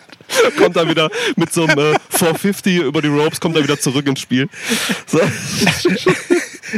Kommt 0.58 0.76
dann 0.76 0.90
wieder 0.90 1.10
mit 1.36 1.52
so 1.52 1.66
einem 1.66 1.96
äh, 1.96 2.00
450 2.10 2.78
über 2.78 3.02
die 3.02 3.08
Ropes, 3.08 3.40
kommt 3.40 3.56
dann 3.56 3.64
wieder 3.64 3.80
zurück 3.80 4.08
ins 4.08 4.20
Spiel. 4.20 4.48
So. 5.06 5.20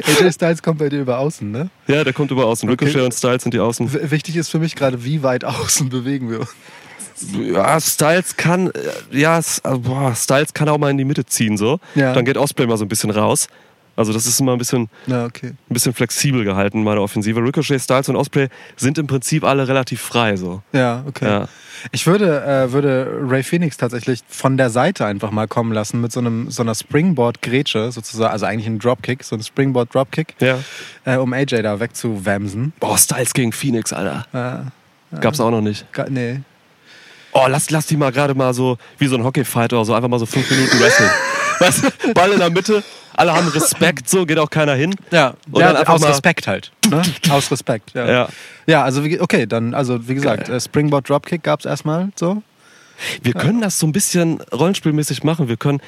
AJ 0.08 0.32
Styles 0.32 0.63
kommt 0.63 0.80
bei 0.80 0.89
dir 0.89 1.01
über 1.01 1.19
außen, 1.19 1.51
ne? 1.51 1.69
Ja, 1.88 2.04
der 2.04 2.13
kommt 2.13 2.32
über 2.32 2.45
außen. 2.45 2.69
Okay. 2.69 2.86
Ricochet 2.86 3.06
und 3.06 3.13
Styles 3.13 3.43
sind 3.43 3.54
die 3.54 3.60
Außen. 3.60 3.93
W 3.93 4.12
wichtig 4.12 4.38
ist 4.38 4.49
für 4.49 4.60
mich 4.60 4.75
gerade, 4.75 5.04
wie 5.04 5.23
weit 5.23 5.43
außen 5.43 5.89
bewegen 5.89 6.30
wir 6.30 6.41
uns. 6.41 6.49
Ja, 7.53 7.79
Styles 7.79 8.36
kann, 8.38 8.67
äh, 8.71 9.17
ja, 9.19 9.39
äh, 9.39 9.77
boah, 9.77 10.13
Styles 10.15 10.53
kann 10.53 10.69
auch 10.69 10.77
mal 10.77 10.89
in 10.91 10.97
die 10.97 11.05
Mitte 11.05 11.25
ziehen, 11.25 11.57
so. 11.57 11.79
Ja. 11.95 12.13
Dann 12.13 12.25
geht 12.25 12.38
Osprey 12.38 12.67
mal 12.67 12.77
so 12.77 12.86
ein 12.86 12.89
bisschen 12.89 13.10
raus. 13.12 13.47
Also 13.97 14.13
das 14.13 14.25
ist 14.25 14.39
immer 14.39 14.53
ein 14.53 14.57
bisschen, 14.57 14.89
Na, 15.05 15.25
okay. 15.25 15.47
ein 15.47 15.57
bisschen 15.73 15.93
flexibel 15.93 16.45
gehalten, 16.45 16.81
meine 16.81 17.01
Offensive. 17.01 17.41
Ricochet, 17.43 17.79
Styles 17.81 18.07
und 18.07 18.15
Osprey 18.15 18.47
sind 18.77 18.97
im 18.97 19.05
Prinzip 19.05 19.43
alle 19.43 19.67
relativ 19.67 20.01
frei, 20.01 20.38
so. 20.38 20.63
Ja, 20.71 21.03
okay. 21.07 21.25
Ja. 21.25 21.47
Ich 21.91 22.07
würde, 22.07 22.41
äh, 22.43 22.71
würde 22.71 23.19
Ray 23.27 23.43
Phoenix 23.43 23.75
tatsächlich 23.75 24.21
von 24.29 24.55
der 24.55 24.69
Seite 24.69 25.05
einfach 25.05 25.31
mal 25.31 25.47
kommen 25.47 25.73
lassen 25.73 25.99
mit 25.99 26.12
so, 26.13 26.21
einem, 26.21 26.49
so 26.49 26.63
einer 26.63 26.73
Springboard-Grätsche, 26.73 27.91
sozusagen, 27.91 28.31
also 28.31 28.45
eigentlich 28.45 28.67
ein 28.67 28.79
Dropkick, 28.79 29.23
so 29.25 29.36
ein 29.36 29.43
Springboard-Dropkick, 29.43 30.36
Ja. 30.39 30.60
äh, 31.05 31.17
um 31.17 31.34
AJ 31.34 31.62
da 31.62 31.79
wegzuwamsen. 31.79 32.71
Boah, 32.79 32.97
Styles 32.97 33.34
gegen 33.34 33.51
Phoenix, 33.51 33.91
Alter. 33.93 34.25
Äh, 35.13 35.17
Gab's 35.19 35.41
auch 35.41 35.51
noch 35.51 35.62
nicht. 35.62 35.91
ga- 35.91 36.07
nee. 36.10 36.39
Oh, 37.33 37.45
lass, 37.47 37.69
lass 37.69 37.85
die 37.85 37.97
mal 37.97 38.11
gerade 38.11 38.35
mal 38.35 38.53
so, 38.53 38.77
wie 38.97 39.07
so 39.07 39.15
ein 39.15 39.23
Hockeyfight 39.23 39.71
oder 39.73 39.85
so, 39.85 39.93
einfach 39.93 40.09
mal 40.09 40.19
so 40.19 40.25
fünf 40.25 40.49
Minuten 40.49 40.79
wresteln. 40.79 41.09
weißt 41.59 41.83
du, 41.83 42.13
Ball 42.13 42.31
in 42.31 42.39
der 42.39 42.49
Mitte, 42.49 42.83
alle 43.13 43.33
haben 43.33 43.47
Respekt, 43.49 44.09
so, 44.09 44.25
geht 44.25 44.37
auch 44.39 44.49
keiner 44.49 44.73
hin. 44.73 44.95
Ja, 45.11 45.35
Und 45.51 45.61
ja 45.61 45.73
dann 45.73 45.87
aus 45.87 46.05
Respekt 46.05 46.47
halt. 46.47 46.71
Ne? 46.89 47.01
Aus 47.29 47.51
Respekt, 47.51 47.91
ja. 47.93 48.09
Ja. 48.09 48.29
Ja, 48.67 48.83
also 48.83 49.01
okay, 49.19 49.45
dann, 49.45 49.73
also 49.73 50.07
wie 50.07 50.15
gesagt, 50.15 50.47
Geil. 50.47 50.57
äh, 50.57 50.59
Springboard 50.59 51.09
Dropkick 51.09 51.43
gab's 51.43 51.65
erstmal 51.65 52.09
so. 52.15 52.41
Wir 53.23 53.33
können 53.33 53.61
das 53.61 53.79
so 53.79 53.87
ein 53.87 53.91
bisschen 53.91 54.41
rollenspielmäßig 54.53 55.23
machen. 55.23 55.47
Wir 55.47 55.57
können, 55.57 55.81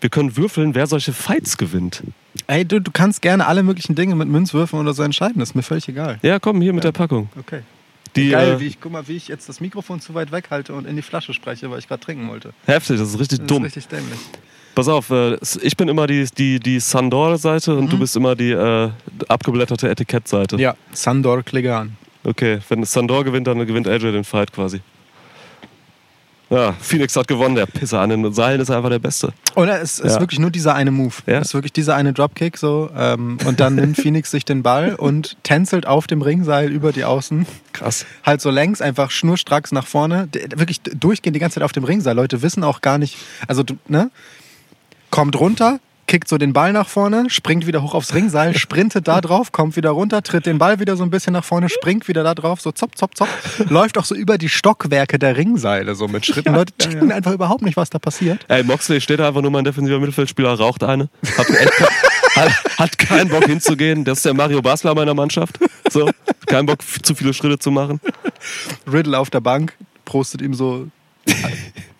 wir 0.00 0.08
können 0.08 0.36
würfeln, 0.36 0.74
wer 0.74 0.86
solche 0.86 1.12
Fights 1.12 1.56
gewinnt. 1.56 2.02
Ey, 2.46 2.64
du, 2.64 2.80
du 2.80 2.90
kannst 2.92 3.22
gerne 3.22 3.46
alle 3.46 3.62
möglichen 3.62 3.94
Dinge 3.96 4.14
mit 4.14 4.28
Münzwürfen 4.28 4.78
oder 4.78 4.94
so 4.94 5.02
entscheiden, 5.02 5.40
das 5.40 5.50
ist 5.50 5.54
mir 5.54 5.62
völlig 5.62 5.88
egal. 5.88 6.18
Ja, 6.22 6.38
komm, 6.38 6.60
hier 6.60 6.72
mit 6.72 6.84
der 6.84 6.92
Packung. 6.92 7.28
Okay. 7.38 7.62
Die, 8.16 8.30
Geil, 8.30 8.54
äh, 8.54 8.60
wie 8.60 8.66
ich, 8.66 8.80
guck 8.80 8.92
mal, 8.92 9.06
wie 9.08 9.16
ich 9.16 9.28
jetzt 9.28 9.48
das 9.48 9.60
Mikrofon 9.60 10.00
zu 10.00 10.14
weit 10.14 10.32
weghalte 10.32 10.74
und 10.74 10.86
in 10.86 10.96
die 10.96 11.02
Flasche 11.02 11.32
spreche, 11.32 11.70
weil 11.70 11.78
ich 11.78 11.88
gerade 11.88 12.02
trinken 12.02 12.28
wollte. 12.28 12.52
Heftig, 12.66 12.98
das 12.98 13.10
ist 13.10 13.20
richtig 13.20 13.38
Das 13.40 13.46
dumm. 13.46 13.64
ist 13.64 13.76
richtig 13.76 13.88
dämlich. 13.88 14.18
Pass 14.74 14.88
auf, 14.88 15.10
äh, 15.10 15.36
ich 15.62 15.76
bin 15.76 15.88
immer 15.88 16.06
die, 16.06 16.26
die, 16.36 16.58
die 16.60 16.80
Sandor-Seite 16.80 17.76
und 17.76 17.92
du 17.92 17.98
bist 17.98 18.16
immer 18.16 18.34
die 18.36 18.50
äh, 18.52 18.90
abgeblätterte 19.28 19.88
Etikett-Seite. 19.90 20.56
Ja, 20.56 20.74
Sandor 20.92 21.42
Klegan. 21.42 21.96
Okay, 22.22 22.58
wenn 22.68 22.84
Sandor 22.84 23.24
gewinnt, 23.24 23.46
dann 23.46 23.66
gewinnt 23.66 23.88
AJ 23.88 24.12
den 24.12 24.24
Fight 24.24 24.52
quasi. 24.52 24.80
Ja, 26.50 26.72
Phoenix 26.80 27.14
hat 27.14 27.28
gewonnen, 27.28 27.54
der 27.54 27.66
Pisser 27.66 28.00
an 28.00 28.10
den 28.10 28.32
Seilen 28.32 28.60
ist 28.60 28.70
einfach 28.70 28.90
der 28.90 28.98
Beste. 28.98 29.32
Oder 29.54 29.80
es 29.80 30.00
ist 30.00 30.14
Ja. 30.14 30.20
wirklich 30.20 30.40
nur 30.40 30.50
dieser 30.50 30.74
eine 30.74 30.90
Move. 30.90 31.14
Ja. 31.26 31.38
Es 31.38 31.48
ist 31.48 31.54
wirklich 31.54 31.72
dieser 31.72 31.94
eine 31.94 32.12
Dropkick 32.12 32.56
so. 32.58 32.90
Ähm, 32.96 33.38
und 33.44 33.60
dann 33.60 33.76
nimmt 33.76 33.96
Phoenix 34.00 34.32
sich 34.32 34.44
den 34.44 34.64
Ball 34.64 34.96
und 34.96 35.36
tänzelt 35.44 35.86
auf 35.86 36.08
dem 36.08 36.22
Ringseil 36.22 36.72
über 36.72 36.90
die 36.92 37.04
Außen. 37.04 37.46
Krass. 37.72 38.04
Halt 38.24 38.40
so 38.40 38.50
längs, 38.50 38.80
einfach 38.82 39.12
schnurstracks 39.12 39.70
nach 39.70 39.86
vorne. 39.86 40.28
Wirklich 40.56 40.80
durchgehend 40.82 41.36
die 41.36 41.40
ganze 41.40 41.54
Zeit 41.54 41.62
auf 41.64 41.72
dem 41.72 41.84
Ringseil. 41.84 42.16
Leute 42.16 42.42
wissen 42.42 42.64
auch 42.64 42.80
gar 42.80 42.98
nicht, 42.98 43.16
also 43.46 43.62
du, 43.62 43.76
ne? 43.86 44.10
Kommt 45.10 45.38
runter, 45.38 45.78
kickt 46.10 46.26
so 46.26 46.38
den 46.38 46.52
Ball 46.52 46.72
nach 46.72 46.88
vorne, 46.88 47.30
springt 47.30 47.68
wieder 47.68 47.84
hoch 47.84 47.94
aufs 47.94 48.14
Ringseil, 48.14 48.56
sprintet 48.56 49.06
da 49.06 49.20
drauf, 49.20 49.52
kommt 49.52 49.76
wieder 49.76 49.90
runter, 49.90 50.24
tritt 50.24 50.44
den 50.44 50.58
Ball 50.58 50.80
wieder 50.80 50.96
so 50.96 51.04
ein 51.04 51.10
bisschen 51.10 51.32
nach 51.32 51.44
vorne, 51.44 51.68
springt 51.68 52.08
wieder 52.08 52.24
da 52.24 52.34
drauf, 52.34 52.60
so 52.60 52.72
zopp, 52.72 52.98
zopp, 52.98 53.16
zopp. 53.16 53.28
Läuft 53.68 53.96
auch 53.96 54.04
so 54.04 54.16
über 54.16 54.36
die 54.36 54.48
Stockwerke 54.48 55.20
der 55.20 55.36
Ringseile 55.36 55.94
so 55.94 56.08
mit 56.08 56.26
Schritten. 56.26 56.52
Leute 56.52 56.76
checken 56.78 57.12
einfach 57.12 57.30
überhaupt 57.30 57.62
nicht, 57.62 57.76
was 57.76 57.90
da 57.90 58.00
passiert. 58.00 58.44
Ey, 58.48 58.64
Moxley 58.64 59.00
steht 59.00 59.20
da 59.20 59.28
einfach 59.28 59.40
nur 59.40 59.52
mal 59.52 59.58
ein 59.60 59.64
defensiver 59.64 60.00
Mittelfeldspieler, 60.00 60.52
raucht 60.54 60.82
eine. 60.82 61.08
Hat, 61.38 61.46
hat, 62.34 62.78
hat 62.80 62.98
keinen 62.98 63.28
Bock 63.28 63.44
hinzugehen. 63.44 64.04
Das 64.04 64.18
ist 64.18 64.26
der 64.26 64.34
Mario 64.34 64.62
Basler 64.62 64.96
meiner 64.96 65.14
Mannschaft. 65.14 65.60
So, 65.90 66.10
keinen 66.46 66.66
Bock, 66.66 66.80
zu 67.04 67.14
viele 67.14 67.32
Schritte 67.32 67.60
zu 67.60 67.70
machen. 67.70 68.00
Riddle 68.90 69.16
auf 69.16 69.30
der 69.30 69.40
Bank, 69.40 69.76
prostet 70.04 70.42
ihm 70.42 70.54
so, 70.54 70.88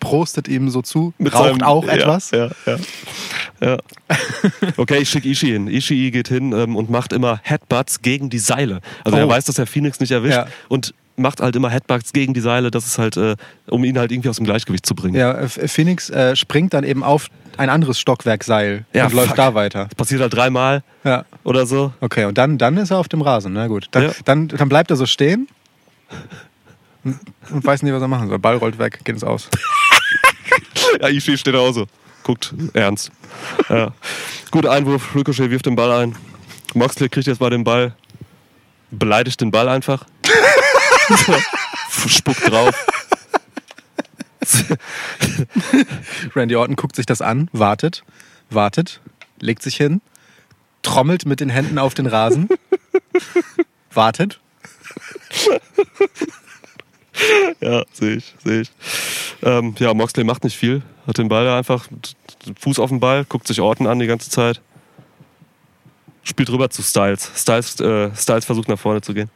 prostet 0.01 0.49
ihm 0.49 0.69
so 0.69 0.81
zu, 0.81 1.13
Mit 1.17 1.33
raucht 1.33 1.45
seinem- 1.45 1.61
auch 1.63 1.85
ja, 1.85 1.93
etwas. 1.93 2.31
Ja, 2.31 2.49
ja, 2.65 2.77
ja. 3.61 3.77
Okay, 4.75 4.97
ich 4.97 5.09
schicke 5.09 5.29
Ishii 5.29 5.51
hin. 5.51 5.67
Ishii 5.69 6.11
geht 6.11 6.27
hin 6.27 6.51
ähm, 6.51 6.75
und 6.75 6.89
macht 6.89 7.13
immer 7.13 7.39
Headbutts 7.43 8.01
gegen 8.01 8.29
die 8.29 8.39
Seile. 8.39 8.81
Also 9.05 9.17
er 9.17 9.27
Oh. 9.27 9.29
weiß, 9.29 9.45
dass 9.45 9.57
er 9.57 9.65
Phoenix 9.67 10.01
nicht 10.01 10.11
erwischt 10.11 10.35
Ja. 10.35 10.47
und 10.67 10.93
macht 11.15 11.39
halt 11.39 11.55
immer 11.55 11.69
Headbutts 11.69 12.13
gegen 12.13 12.33
die 12.33 12.39
Seile. 12.41 12.71
Das 12.71 12.85
ist 12.85 12.97
halt, 12.97 13.15
äh, 13.15 13.35
um 13.67 13.83
ihn 13.83 13.97
halt 13.99 14.11
irgendwie 14.11 14.29
aus 14.29 14.37
dem 14.37 14.45
Gleichgewicht 14.45 14.85
zu 14.85 14.95
bringen. 14.95 15.15
Ja, 15.15 15.47
Phoenix 15.47 16.09
äh, 16.09 16.35
springt 16.35 16.73
dann 16.73 16.83
eben 16.83 17.03
auf 17.03 17.27
ein 17.57 17.69
anderes 17.69 17.99
Stockwerkseil 17.99 18.85
Ja, 18.93 19.05
und 19.05 19.13
läuft 19.13 19.27
fuck. 19.29 19.35
da 19.37 19.53
weiter. 19.53 19.85
Das 19.85 19.95
passiert 19.95 20.21
halt 20.21 20.33
dreimal 20.33 20.83
Ja. 21.03 21.25
oder 21.43 21.65
so. 21.67 21.93
Okay, 22.01 22.25
und 22.25 22.37
dann, 22.37 22.57
dann 22.57 22.75
ist 22.77 22.89
er 22.91 22.97
auf 22.97 23.07
dem 23.09 23.21
Rasen. 23.21 23.53
Na 23.53 23.67
gut. 23.67 23.87
Dann, 23.91 24.03
Ja. 24.03 24.11
dann, 24.25 24.47
dann 24.47 24.69
bleibt 24.69 24.89
er 24.89 24.95
so 24.97 25.05
stehen 25.05 25.47
und, 27.03 27.19
und 27.51 27.63
weiß 27.65 27.83
nicht, 27.83 27.93
was 27.93 28.01
er 28.01 28.07
machen 28.07 28.29
soll. 28.29 28.39
Ball 28.39 28.55
rollt 28.57 28.79
weg, 28.79 28.99
geht 29.03 29.09
ins 29.15 29.23
Aus. 29.23 29.49
Ja, 31.01 31.09
Ishii 31.09 31.37
steht 31.37 31.53
da 31.53 31.59
auch 31.59 31.73
so. 31.73 31.87
Guckt 32.23 32.53
ernst. 32.73 33.11
Ja. 33.69 33.93
Gut, 34.51 34.65
Einwurf. 34.65 35.15
Ricochet 35.15 35.49
wirft 35.49 35.65
den 35.65 35.75
Ball 35.75 35.91
ein. 35.91 36.15
Moxley 36.73 37.09
kriegt 37.09 37.27
jetzt 37.27 37.41
mal 37.41 37.49
den 37.49 37.63
Ball. 37.63 37.95
Beleidigt 38.91 39.41
den 39.41 39.51
Ball 39.51 39.69
einfach. 39.69 40.05
Spuckt 42.07 42.49
drauf. 42.49 42.75
Randy 46.35 46.55
Orton 46.55 46.75
guckt 46.75 46.95
sich 46.95 47.05
das 47.05 47.21
an, 47.21 47.49
wartet, 47.53 48.03
wartet, 48.49 49.01
legt 49.39 49.61
sich 49.61 49.75
hin, 49.75 50.01
trommelt 50.81 51.25
mit 51.25 51.39
den 51.39 51.49
Händen 51.49 51.77
auf 51.77 51.93
den 51.93 52.07
Rasen, 52.07 52.49
wartet. 53.93 54.39
Ja, 57.59 57.83
sehe 57.91 58.15
ich, 58.15 58.35
sehe 58.43 58.61
ich. 58.61 58.71
Ähm, 59.43 59.75
ja, 59.79 59.93
Moxley 59.93 60.23
macht 60.23 60.43
nicht 60.43 60.57
viel. 60.57 60.81
Hat 61.07 61.17
den 61.17 61.27
Ball 61.29 61.45
da 61.45 61.57
einfach, 61.57 61.87
Fuß 62.59 62.79
auf 62.79 62.89
den 62.89 62.99
Ball, 62.99 63.25
guckt 63.25 63.47
sich 63.47 63.59
Orton 63.61 63.87
an 63.87 63.99
die 63.99 64.07
ganze 64.07 64.29
Zeit. 64.29 64.61
Spielt 66.23 66.49
rüber 66.51 66.69
zu 66.69 66.83
Styles. 66.83 67.31
Styles, 67.35 67.79
äh, 67.79 68.11
Styles 68.15 68.45
versucht 68.45 68.69
nach 68.69 68.77
vorne 68.79 69.01
zu 69.01 69.13
gehen. 69.13 69.29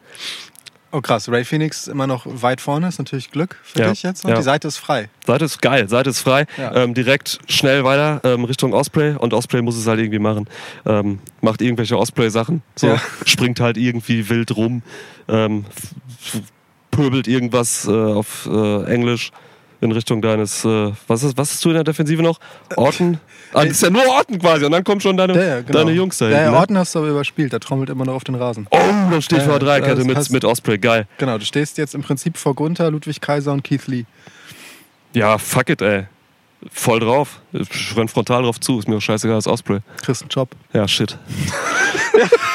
Oh 0.91 1.01
krass, 1.01 1.28
Ray 1.28 1.43
Phoenix 1.43 1.88
immer 1.88 2.08
noch 2.08 2.26
weit 2.26 2.62
vorne, 2.62 2.88
ist 2.88 2.99
natürlich 2.99 3.30
Glück 3.32 3.58
für 3.64 3.80
Ja. 3.80 3.89
dich 3.89 4.03
jetzt. 4.03 4.24
Und 4.24 4.32
Ja. 4.32 4.38
die 4.38 4.43
Seite 4.43 4.68
ist 4.70 4.78
frei. 4.78 5.10
Seite 5.26 5.43
ist 5.45 5.62
geil, 5.62 5.89
Seite 5.89 6.12
ist 6.12 6.20
frei. 6.20 6.45
Ja. 6.58 6.74
Ähm, 6.76 6.93
direkt 6.93 7.39
schnell 7.49 7.84
weiter 7.84 8.22
ähm, 8.24 8.45
Richtung 8.45 8.74
Osprey 8.74 9.14
und 9.18 9.34
Osprey 9.34 9.62
muss 9.62 9.76
es 9.76 9.88
halt 9.88 9.99
irgendwie 9.99 10.20
machen. 10.20 10.47
Ähm, 10.86 11.20
macht 11.41 11.62
irgendwelche 11.62 11.97
Osprey-Sachen, 11.97 12.62
so, 12.76 12.97
springt 13.26 13.60
halt 13.60 13.76
irgendwie 13.76 14.30
wild 14.30 14.56
rum, 14.56 14.84
ähm, 15.28 15.66
pöbelt 16.91 17.28
irgendwas 17.28 17.86
äh, 17.88 17.91
auf 17.91 18.47
äh, 18.49 18.84
Englisch 18.86 19.32
in 19.82 19.91
Richtung 19.91 20.21
deines, 20.21 20.63
äh, 20.65 20.91
was 21.07 21.23
ist, 21.23 21.38
was 21.38 21.51
hast 21.51 21.63
du 21.65 21.69
in 21.69 21.76
der 21.76 21.84
Defensive 21.84 22.21
noch? 22.21 22.39
Orten? 22.76 23.19
Ah, 23.53 23.63
das 23.63 23.73
ist 23.73 23.84
ja 23.84 23.89
nur 23.89 24.05
Orten 24.07 24.39
quasi 24.39 24.65
und 24.65 24.71
dann 24.71 24.84
kommen 24.84 25.01
schon 25.01 25.15
deine, 25.17 25.34
Ja, 25.36 25.43
ja, 25.43 25.61
genau. 25.61 25.80
deine 25.80 25.91
Jungs 25.91 26.17
da 26.17 26.26
Ja, 26.26 26.32
hinten. 26.32 26.45
ja, 26.45 26.51
ne? 26.51 26.57
Orten 26.57 26.78
hast 26.78 26.95
du 26.95 26.99
aber 26.99 27.09
überspielt, 27.09 27.53
der 27.53 27.59
trommelt 27.59 27.89
immer 27.89 28.05
noch 28.05 28.13
auf 28.15 28.23
den 28.23 28.36
Rasen. 28.36 28.67
Oh, 28.71 28.78
dann 28.78 29.21
steht 29.21 29.39
Ja, 29.39 29.43
vor 29.45 29.59
der 29.59 29.67
ja, 29.67 29.73
Dreierkette 29.80 29.95
das 29.97 30.05
mit, 30.05 30.17
hast- 30.17 30.30
mit 30.32 30.45
Osprey, 30.45 30.78
geil. 30.78 31.07
Genau, 31.17 31.38
du 31.38 31.45
stehst 31.45 31.78
jetzt 31.78 31.93
im 31.95 32.01
Prinzip 32.01 32.38
vor 32.38 32.53
Gunther, 32.55 32.89
Ludwig 32.91 33.21
Kaiser 33.21 33.53
und 33.53 33.63
Keith 33.63 33.88
Lee. 33.88 34.05
Ja, 35.13 35.38
fuck 35.38 35.69
it, 35.69 35.82
ey. 35.82 36.05
Voll 36.71 36.99
drauf. 36.99 37.41
Ich 37.53 37.95
renn 37.95 38.07
frontal 38.07 38.41
drauf 38.43 38.59
zu, 38.59 38.80
ist 38.80 38.88
mir 38.88 38.97
auch 38.97 39.01
scheißegal, 39.01 39.36
das 39.38 39.47
Osprey. 39.47 39.80
Kriegst 40.01 40.23
einen 40.23 40.30
Job. 40.30 40.49
Ja, 40.73 40.88
shit. 40.88 41.17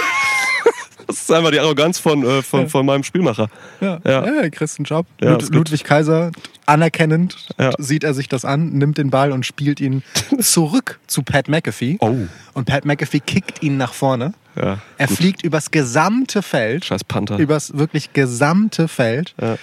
das 1.11 1.21
ist 1.23 1.33
einfach 1.33 1.51
die 1.51 1.61
Arroganz 1.61 1.99
von, 1.99 2.25
äh, 2.25 2.43
von, 2.43 2.69
von 2.69 2.87
meinem 2.87 3.03
Spielmacher. 3.05 3.49
Ja, 3.81 4.01
Ja. 4.05 4.25
ja. 4.43 4.45
Job. 4.85 5.07
Ja, 5.21 5.31
Lud 5.33 5.41
gut. 5.43 5.55
Ludwig 5.55 5.85
Kaiser, 5.85 6.31
anerkennend, 6.67 7.37
Ja. 7.59 7.73
sieht 7.79 8.05
er 8.05 8.15
sich 8.15 8.29
das 8.29 8.45
an, 8.45 8.71
nimmt 8.71 8.99
den 8.99 9.11
Ball 9.11 9.33
und 9.33 9.45
spielt 9.47 9.81
ihn 9.81 10.03
zurück 10.41 10.99
zu 11.07 11.23
Pat 11.23 11.49
McAfee. 11.49 11.97
Oh. 12.01 12.15
Und 12.55 12.65
Pat 12.67 12.85
McAfee 12.85 13.21
kickt 13.21 13.63
ihn 13.63 13.77
nach 13.77 13.93
vorne. 13.93 14.35
Ja, 14.57 14.79
Er 14.99 15.09
fliegt 15.09 15.43
übers 15.45 15.71
gesamte 15.71 16.43
Feld. 16.43 16.85
scheiß 16.85 17.05
Panther. 17.05 17.39
Übers 17.39 17.77
wirklich 17.77 18.13
gesamte 18.13 18.89
Feld. 18.89 19.35
Ja. 19.41 19.57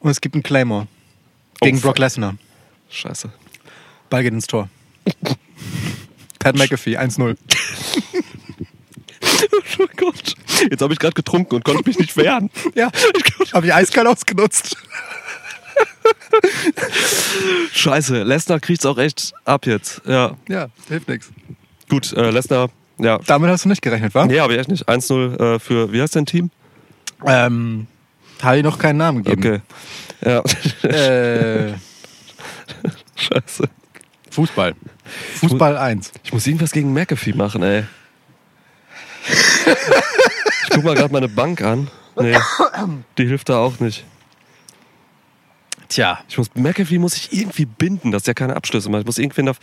Und 0.00 0.10
es 0.10 0.20
gibt 0.20 0.34
einen 0.34 0.42
Claymore. 0.44 0.86
Oh, 1.60 1.64
Gegen. 1.66 1.80
Brock 1.80 1.98
Lesnar. 1.98 2.34
Scheiße. 2.90 3.30
Ball 4.10 4.22
geht 4.22 4.32
ins 4.32 4.46
Tor. 4.46 4.68
Pat 6.38 6.56
McAfee, 6.56 6.98
1-0. 6.98 7.36
Oh 9.78 9.86
Gott. 9.96 10.34
Jetzt 10.70 10.82
habe 10.82 10.92
ich 10.92 10.98
gerade 10.98 11.14
getrunken 11.14 11.56
und 11.56 11.64
konnte 11.64 11.82
mich 11.88 11.98
nicht 11.98 12.16
wehren. 12.16 12.50
Ja, 12.74 12.90
habe 13.52 13.66
ich 13.66 13.74
eiskalt 13.74 14.06
ausgenutzt. 14.06 14.76
Scheiße, 17.72 18.22
Lesnar 18.22 18.60
kriegt's 18.60 18.86
auch 18.86 18.98
echt 18.98 19.32
ab 19.44 19.66
jetzt. 19.66 20.02
Ja, 20.06 20.36
Ja, 20.48 20.68
hilft 20.88 21.08
nichts. 21.08 21.30
gut, 21.88 22.12
äh, 22.12 22.30
Lesnar, 22.30 22.68
ja. 22.98 23.18
Damit 23.26 23.50
hast 23.50 23.64
du 23.64 23.68
nicht 23.68 23.82
gerechnet, 23.82 24.14
wa? 24.14 24.26
Nee, 24.26 24.38
aber 24.40 24.56
echt 24.58 24.68
nicht. 24.68 24.88
1-0 24.88 25.54
äh, 25.54 25.58
für, 25.58 25.92
wie 25.92 26.00
heißt 26.02 26.16
dein 26.16 26.26
Team? 26.26 26.50
Ähm, 27.26 27.86
habe 28.42 28.58
ich 28.58 28.62
noch 28.64 28.78
keinen 28.78 28.98
Namen 28.98 29.22
gegeben. 29.22 29.62
Okay. 30.22 30.24
Ja, 30.24 30.42
Äh, 30.88 31.74
scheiße. 33.16 33.68
Fußball. 34.30 34.74
Fußball 35.40 35.76
1. 35.76 36.12
Ich 36.24 36.32
muss 36.32 36.46
irgendwas 36.46 36.72
gegen 36.72 36.92
McAfee 36.92 37.34
machen, 37.34 37.62
ey. 37.62 37.84
Ich 39.26 40.70
guck 40.70 40.84
mal 40.84 40.94
gerade 40.94 41.12
meine 41.12 41.28
Bank 41.28 41.60
an. 41.62 41.88
Nee, 42.16 42.36
die 43.18 43.26
hilft 43.26 43.48
da 43.48 43.58
auch 43.58 43.78
nicht. 43.80 44.04
Tja. 45.88 46.18
Ich 46.28 46.38
muss, 46.38 46.48
McAfee 46.54 46.98
muss 46.98 47.16
ich 47.16 47.32
irgendwie 47.32 47.66
binden, 47.66 48.12
dass 48.12 48.22
der 48.22 48.34
keine 48.34 48.56
Abschlüsse 48.56 48.88
macht. 48.90 49.00
Ich 49.00 49.06
muss 49.06 49.18
irgendwen 49.18 49.48
auf 49.48 49.56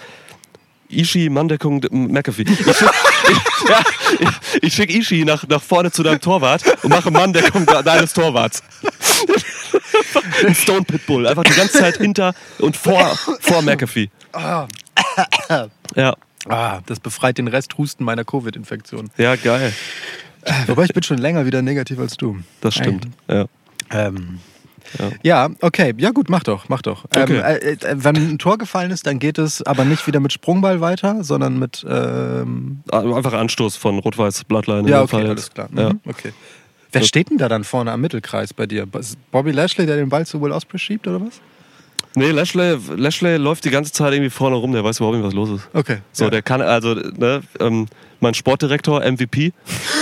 Ishii, 0.89 1.29
Manndeckung, 1.29 1.81
D- 1.81 1.89
McAfee. 1.91 2.43
Ich 2.43 2.57
schick, 2.57 2.89
ich, 3.29 3.69
ja, 3.69 3.79
ich, 4.19 4.63
ich 4.63 4.73
schick 4.73 4.89
Ishii 4.93 5.25
nach, 5.25 5.47
nach 5.47 5.61
vorne 5.61 5.91
zu 5.91 6.01
deinem 6.03 6.19
Torwart 6.21 6.63
und 6.83 6.89
mache 6.89 7.11
Manndeckung 7.11 7.65
de- 7.65 7.83
deines 7.83 8.13
Torwarts. 8.13 8.63
Ein 10.45 10.55
Stone 10.55 10.83
Pitbull. 10.83 11.27
Einfach 11.27 11.43
die 11.43 11.53
ganze 11.53 11.79
Zeit 11.79 11.97
hinter 11.97 12.33
und 12.59 12.75
vor, 12.77 13.15
vor 13.41 13.61
McAfee. 13.61 14.09
Ja, 15.95 16.15
Ah, 16.49 16.81
das 16.85 16.99
befreit 16.99 17.37
den 17.37 17.47
Rest 17.47 17.77
Husten 17.77 18.03
meiner 18.03 18.23
Covid-Infektion. 18.25 19.09
ja, 19.17 19.35
geil. 19.35 19.73
Wobei 20.67 20.85
ich 20.85 20.93
bin 20.93 21.03
schon 21.03 21.17
länger 21.17 21.45
wieder 21.45 21.61
negativ 21.61 21.99
als 21.99 22.15
du. 22.17 22.39
Das 22.61 22.73
stimmt. 22.75 23.07
Ja. 23.27 23.45
Ähm, 23.91 24.39
Ja. 24.97 25.11
ja. 25.21 25.49
okay. 25.61 25.93
Ja 25.97 26.11
gut, 26.11 26.29
mach 26.29 26.43
doch, 26.43 26.69
mach 26.69 26.81
doch. 26.81 27.05
Okay. 27.05 27.37
Ähm, 27.37 27.43
äh, 27.43 27.71
äh, 27.73 27.77
wenn 28.03 28.15
ein 28.15 28.39
Tor 28.39 28.57
gefallen 28.57 28.91
ist, 28.91 29.05
dann 29.05 29.19
geht 29.19 29.37
es 29.37 29.61
aber 29.61 29.85
nicht 29.85 30.07
wieder 30.07 30.19
mit 30.19 30.33
Sprungball 30.33 30.81
weiter, 30.81 31.23
sondern 31.23 31.59
mit... 31.59 31.85
Ähm, 31.87 32.81
Einfach 32.91 33.33
Anstoß 33.33 33.75
von 33.75 33.99
Rot-Weiß 33.99 34.45
Bloodline. 34.45 34.79
in 34.81 34.87
ja, 34.87 35.01
okay, 35.01 35.27
alles 35.27 35.51
klar. 35.51 35.69
Ja. 35.75 35.89
Mhm, 35.93 35.99
okay. 36.07 36.31
Wer 36.91 37.03
steht 37.03 37.29
denn 37.29 37.37
da 37.37 37.49
dann 37.49 37.63
vorne 37.63 37.91
am 37.91 38.01
Mittelkreis 38.01 38.53
bei 38.53 38.65
dir? 38.65 38.87
Bobby 39.31 39.51
Lashley, 39.51 39.85
der 39.85 39.97
den 39.97 40.09
Ball 40.09 40.25
zu 40.25 40.41
Will 40.41 40.51
Ospreay 40.51 40.79
schiebt 40.79 41.07
oder 41.07 41.21
was? 41.21 41.39
Nee, 42.15 42.31
Lashley, 42.31 42.77
Lashley 42.95 43.37
läuft 43.37 43.65
die 43.65 43.69
ganze 43.69 43.91
Zeit 43.91 44.13
irgendwie 44.13 44.29
vorne 44.31 44.55
rum, 44.55 44.71
der 44.73 44.83
weiß 44.83 44.97
überhaupt 44.99 45.17
nicht, 45.17 45.25
was 45.25 45.33
los 45.33 45.49
ist. 45.49 45.69
Okay. 45.73 45.97
So, 46.11 46.25
ja. 46.25 46.29
der 46.31 46.41
kann, 46.41 46.61
also, 46.61 46.93
ne, 46.95 47.41
ähm, 47.59 47.85
mein 48.19 48.33
Sportdirektor, 48.33 49.01
MVP, 49.01 49.53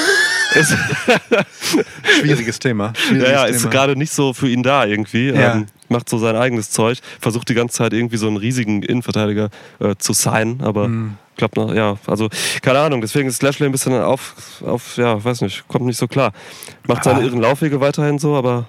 ist, 0.56 0.74
Schwieriges 2.20 2.60
Thema. 2.60 2.94
Schwieriges 2.96 3.30
ja, 3.30 3.46
ja, 3.48 3.54
ist 3.54 3.70
gerade 3.70 3.96
nicht 3.96 4.12
so 4.14 4.34
für 4.34 4.50
ihn 4.50 4.64
da 4.64 4.86
irgendwie. 4.86 5.30
Ja. 5.30 5.56
Ähm, 5.56 5.68
macht 5.90 6.10
so 6.10 6.18
sein 6.18 6.36
eigenes 6.36 6.70
Zeug, 6.72 7.00
versucht 7.20 7.48
die 7.50 7.54
ganze 7.54 7.78
Zeit 7.78 7.94
irgendwie 7.94 8.18
so 8.18 8.28
einen 8.28 8.38
riesigen 8.38 8.84
Innenverteidiger 8.84 9.50
äh, 9.80 9.96
zu 9.98 10.14
signen, 10.14 10.62
aber 10.62 10.88
Mhm. 10.90 11.18
klappt 11.38 11.56
noch, 11.56 11.74
ja, 11.74 11.98
also 12.08 12.28
keine 12.62 12.80
Ahnung, 12.80 13.00
deswegen 13.02 13.30
ist 13.30 13.42
Lashley 13.42 13.66
ein 13.68 13.72
bisschen 13.72 13.94
auf, 13.94 14.36
auf, 14.66 14.98
ja, 14.98 15.24
weiß 15.24 15.42
nicht, 15.42 15.66
kommt 15.68 15.86
nicht 15.86 15.98
so 15.98 16.08
klar. 16.08 16.34
Macht 16.88 17.04
seine 17.06 17.20
Ah. 17.20 17.24
irren 17.24 17.40
Laufwege 17.40 17.80
weiterhin 17.80 18.20
so, 18.20 18.36
aber 18.36 18.66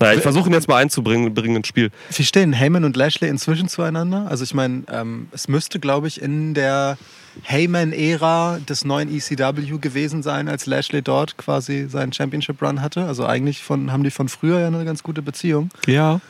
naja, 0.00 0.14
ich 0.16 0.22
versuche 0.22 0.48
ihn 0.48 0.52
jetzt 0.52 0.68
mal 0.68 0.76
einzubringen 0.76 1.32
bringen 1.34 1.56
ins 1.56 1.68
Spiel. 1.68 1.90
Wie 2.14 2.24
stehen 2.24 2.52
Heyman 2.52 2.84
und 2.84 2.96
Lashley 2.96 3.28
inzwischen 3.28 3.68
zueinander? 3.68 4.26
Also 4.28 4.44
ich 4.44 4.54
meine, 4.54 4.82
ähm, 4.92 5.28
es 5.32 5.48
müsste, 5.48 5.80
glaube 5.80 6.06
ich, 6.08 6.20
in 6.22 6.54
der 6.54 6.96
Heyman-Ära 7.42 8.58
des 8.68 8.84
neuen 8.84 9.14
ECW 9.14 9.78
gewesen 9.78 10.22
sein, 10.22 10.48
als 10.48 10.66
Lashley 10.66 11.02
dort 11.02 11.36
quasi 11.36 11.88
seinen 11.88 12.12
Championship-Run 12.12 12.80
hatte. 12.80 13.04
Also 13.06 13.26
eigentlich 13.26 13.62
von, 13.62 13.92
haben 13.92 14.04
die 14.04 14.10
von 14.10 14.28
früher 14.28 14.60
ja 14.60 14.66
eine 14.68 14.84
ganz 14.84 15.02
gute 15.02 15.22
Beziehung. 15.22 15.70
Ja. 15.86 16.20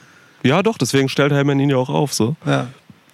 Ja, 0.42 0.62
doch, 0.62 0.78
deswegen 0.78 1.08
stellt 1.08 1.32
Heyman 1.32 1.58
ihn 1.60 1.70
ja 1.70 1.76
auch 1.76 1.88
auf, 1.90 2.12
so. 2.14 2.36
Ja. 2.46 2.68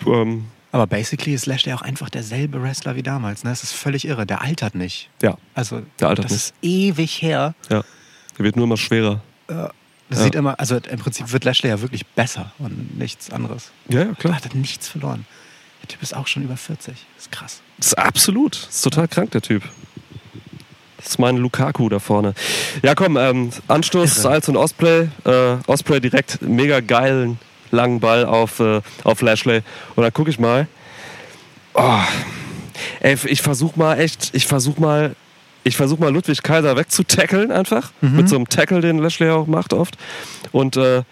Ähm, 0.07 0.45
Aber 0.73 0.87
basically 0.87 1.35
ist 1.35 1.47
Lashley 1.47 1.73
auch 1.73 1.83
einfach 1.83 2.11
derselbe 2.11 2.63
Wrestler 2.63 2.97
wie 2.97 3.03
damals. 3.03 3.45
Ne? 3.45 3.51
Das 3.51 3.63
ist 3.63 3.73
völlig 3.73 4.07
irre. 4.07 4.27
Der 4.27 4.43
altert 4.43 4.75
nicht. 4.75 5.09
ja, 5.23 5.37
Also 5.55 5.83
Der 6.01 6.09
altert 6.09 6.27
das 6.27 6.33
nicht. 6.33 6.41
ist 6.43 6.55
ewig 6.63 7.23
her. 7.23 7.55
ja. 7.71 7.83
Der 8.37 8.45
wird 8.45 8.57
nur 8.57 8.65
immer 8.65 8.77
schwerer. 8.77 9.21
Das 10.15 10.21
Ja. 10.21 10.25
sieht 10.27 10.35
immer, 10.37 10.59
also 10.61 10.77
im 10.77 10.99
Prinzip 10.99 11.33
wird 11.33 11.45
Lashley 11.45 11.69
ja 11.71 11.81
wirklich 11.81 12.07
besser 12.07 12.53
und 12.59 12.97
nichts 12.99 13.31
anderes. 13.31 13.71
Ja, 13.89 14.01
ja, 14.03 14.07
Er 14.11 14.15
klar. 14.15 14.35
hat 14.37 14.55
nichts 14.55 14.87
verloren. 14.89 15.27
Der 15.83 15.89
Typ 15.89 16.03
ist 16.03 16.15
auch 16.17 16.27
schon 16.29 16.45
über 16.45 16.57
40. 16.57 16.95
Das 17.17 17.25
ist 17.25 17.33
krass. 17.33 17.61
Das 17.79 17.89
ist 17.89 17.99
absolut. 17.99 18.55
Das 18.67 18.77
ist 18.77 18.83
total 18.83 19.09
krank, 19.09 19.33
der 19.33 19.43
Typ. 19.43 19.63
Das 20.99 21.09
ist 21.09 21.19
mein 21.19 21.37
Lukaku 21.37 21.89
da 21.89 21.99
vorne. 21.99 22.33
Ja, 22.83 22.95
komm, 22.95 23.17
ähm, 23.17 23.51
Anstoß, 23.69 24.13
Irre. 24.13 24.21
Salz 24.23 24.49
und 24.49 24.57
Osprey. 24.57 25.09
Äh, 25.25 25.57
Osprey 25.67 26.01
direkt 26.01 26.41
mega 26.41 26.81
geilen 26.81 27.39
langen 27.73 28.01
Ball 28.01 28.25
auf, 28.25 28.61
äh, 28.61 28.81
auf 29.03 29.21
Lashley. 29.21 29.63
Und 29.97 30.03
dann 30.05 30.13
gucke 30.13 30.31
ich 30.31 30.39
mal. 30.39 30.67
Oh, 31.75 31.99
ey, 33.01 33.19
ich 33.27 33.43
versuch 33.43 33.77
mal 33.77 33.99
echt, 33.99 34.31
ich 34.33 34.47
versuch 34.47 34.79
mal, 34.79 35.17
ich 35.65 35.77
versuch 35.77 35.99
mal 35.99 36.13
Ludwig 36.13 36.43
Kaiser 36.43 36.77
wegzutackeln 36.77 37.51
einfach. 37.51 37.91
Mit 38.01 38.29
so 38.29 38.37
einem 38.37 38.49
Tackle, 38.49 38.81
den 38.81 38.99
Lashley 38.99 39.31
auch 39.31 39.47
macht 39.47 39.73
oft. 39.73 39.97
Und 40.53 40.77
äh, 40.77 41.03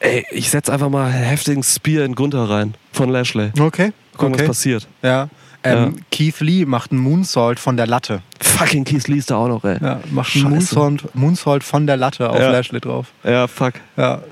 ey, 0.00 0.24
ich 0.30 0.50
setz 0.50 0.68
einfach 0.68 0.90
mal 0.90 1.10
einen 1.10 1.24
heftigen 1.24 1.62
Spear 1.62 2.04
in 2.04 2.14
Gunther 2.14 2.48
rein 2.48 2.74
von 2.92 3.08
Lashley. 3.08 3.50
Okay. 3.58 3.92
Gucken, 4.16 4.34
okay. 4.34 4.42
was 4.42 4.48
passiert. 4.48 4.86
Ja. 5.02 5.28
Ähm, 5.66 5.96
Keith 6.10 6.40
Lee 6.40 6.66
macht 6.66 6.92
einen 6.92 7.00
Moonsault 7.00 7.58
von 7.58 7.78
der 7.78 7.86
Latte. 7.86 8.20
Fucking 8.38 8.84
Keith 8.84 9.08
Lee 9.08 9.16
ist 9.16 9.30
da 9.30 9.36
auch 9.36 9.48
noch, 9.48 9.64
ey. 9.64 9.78
Ja, 9.82 10.00
macht 10.10 10.34
einen 10.36 10.44
Scheiße. 10.44 10.48
Moonsault, 10.48 11.14
Moonsault 11.14 11.64
von 11.64 11.86
der 11.86 11.96
Latte 11.96 12.28
auf 12.28 12.38
Ja. 12.38 12.50
Lashley 12.50 12.80
drauf. 12.80 13.06
Ja, 13.24 13.46
fuck. 13.48 13.72
Ja. 13.96 14.22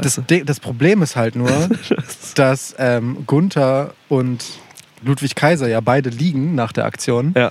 Das, 0.00 0.20
das 0.44 0.60
Problem 0.60 1.02
ist 1.02 1.16
halt 1.16 1.34
nur, 1.34 1.50
dass 2.36 2.76
ähm, 2.78 3.24
Gunther 3.26 3.94
und 4.08 4.44
Ludwig 5.02 5.34
Kaiser 5.34 5.68
ja 5.68 5.80
beide 5.80 6.08
liegen 6.10 6.54
nach 6.54 6.70
der 6.72 6.84
Aktion 6.84 7.34
Ja. 7.36 7.50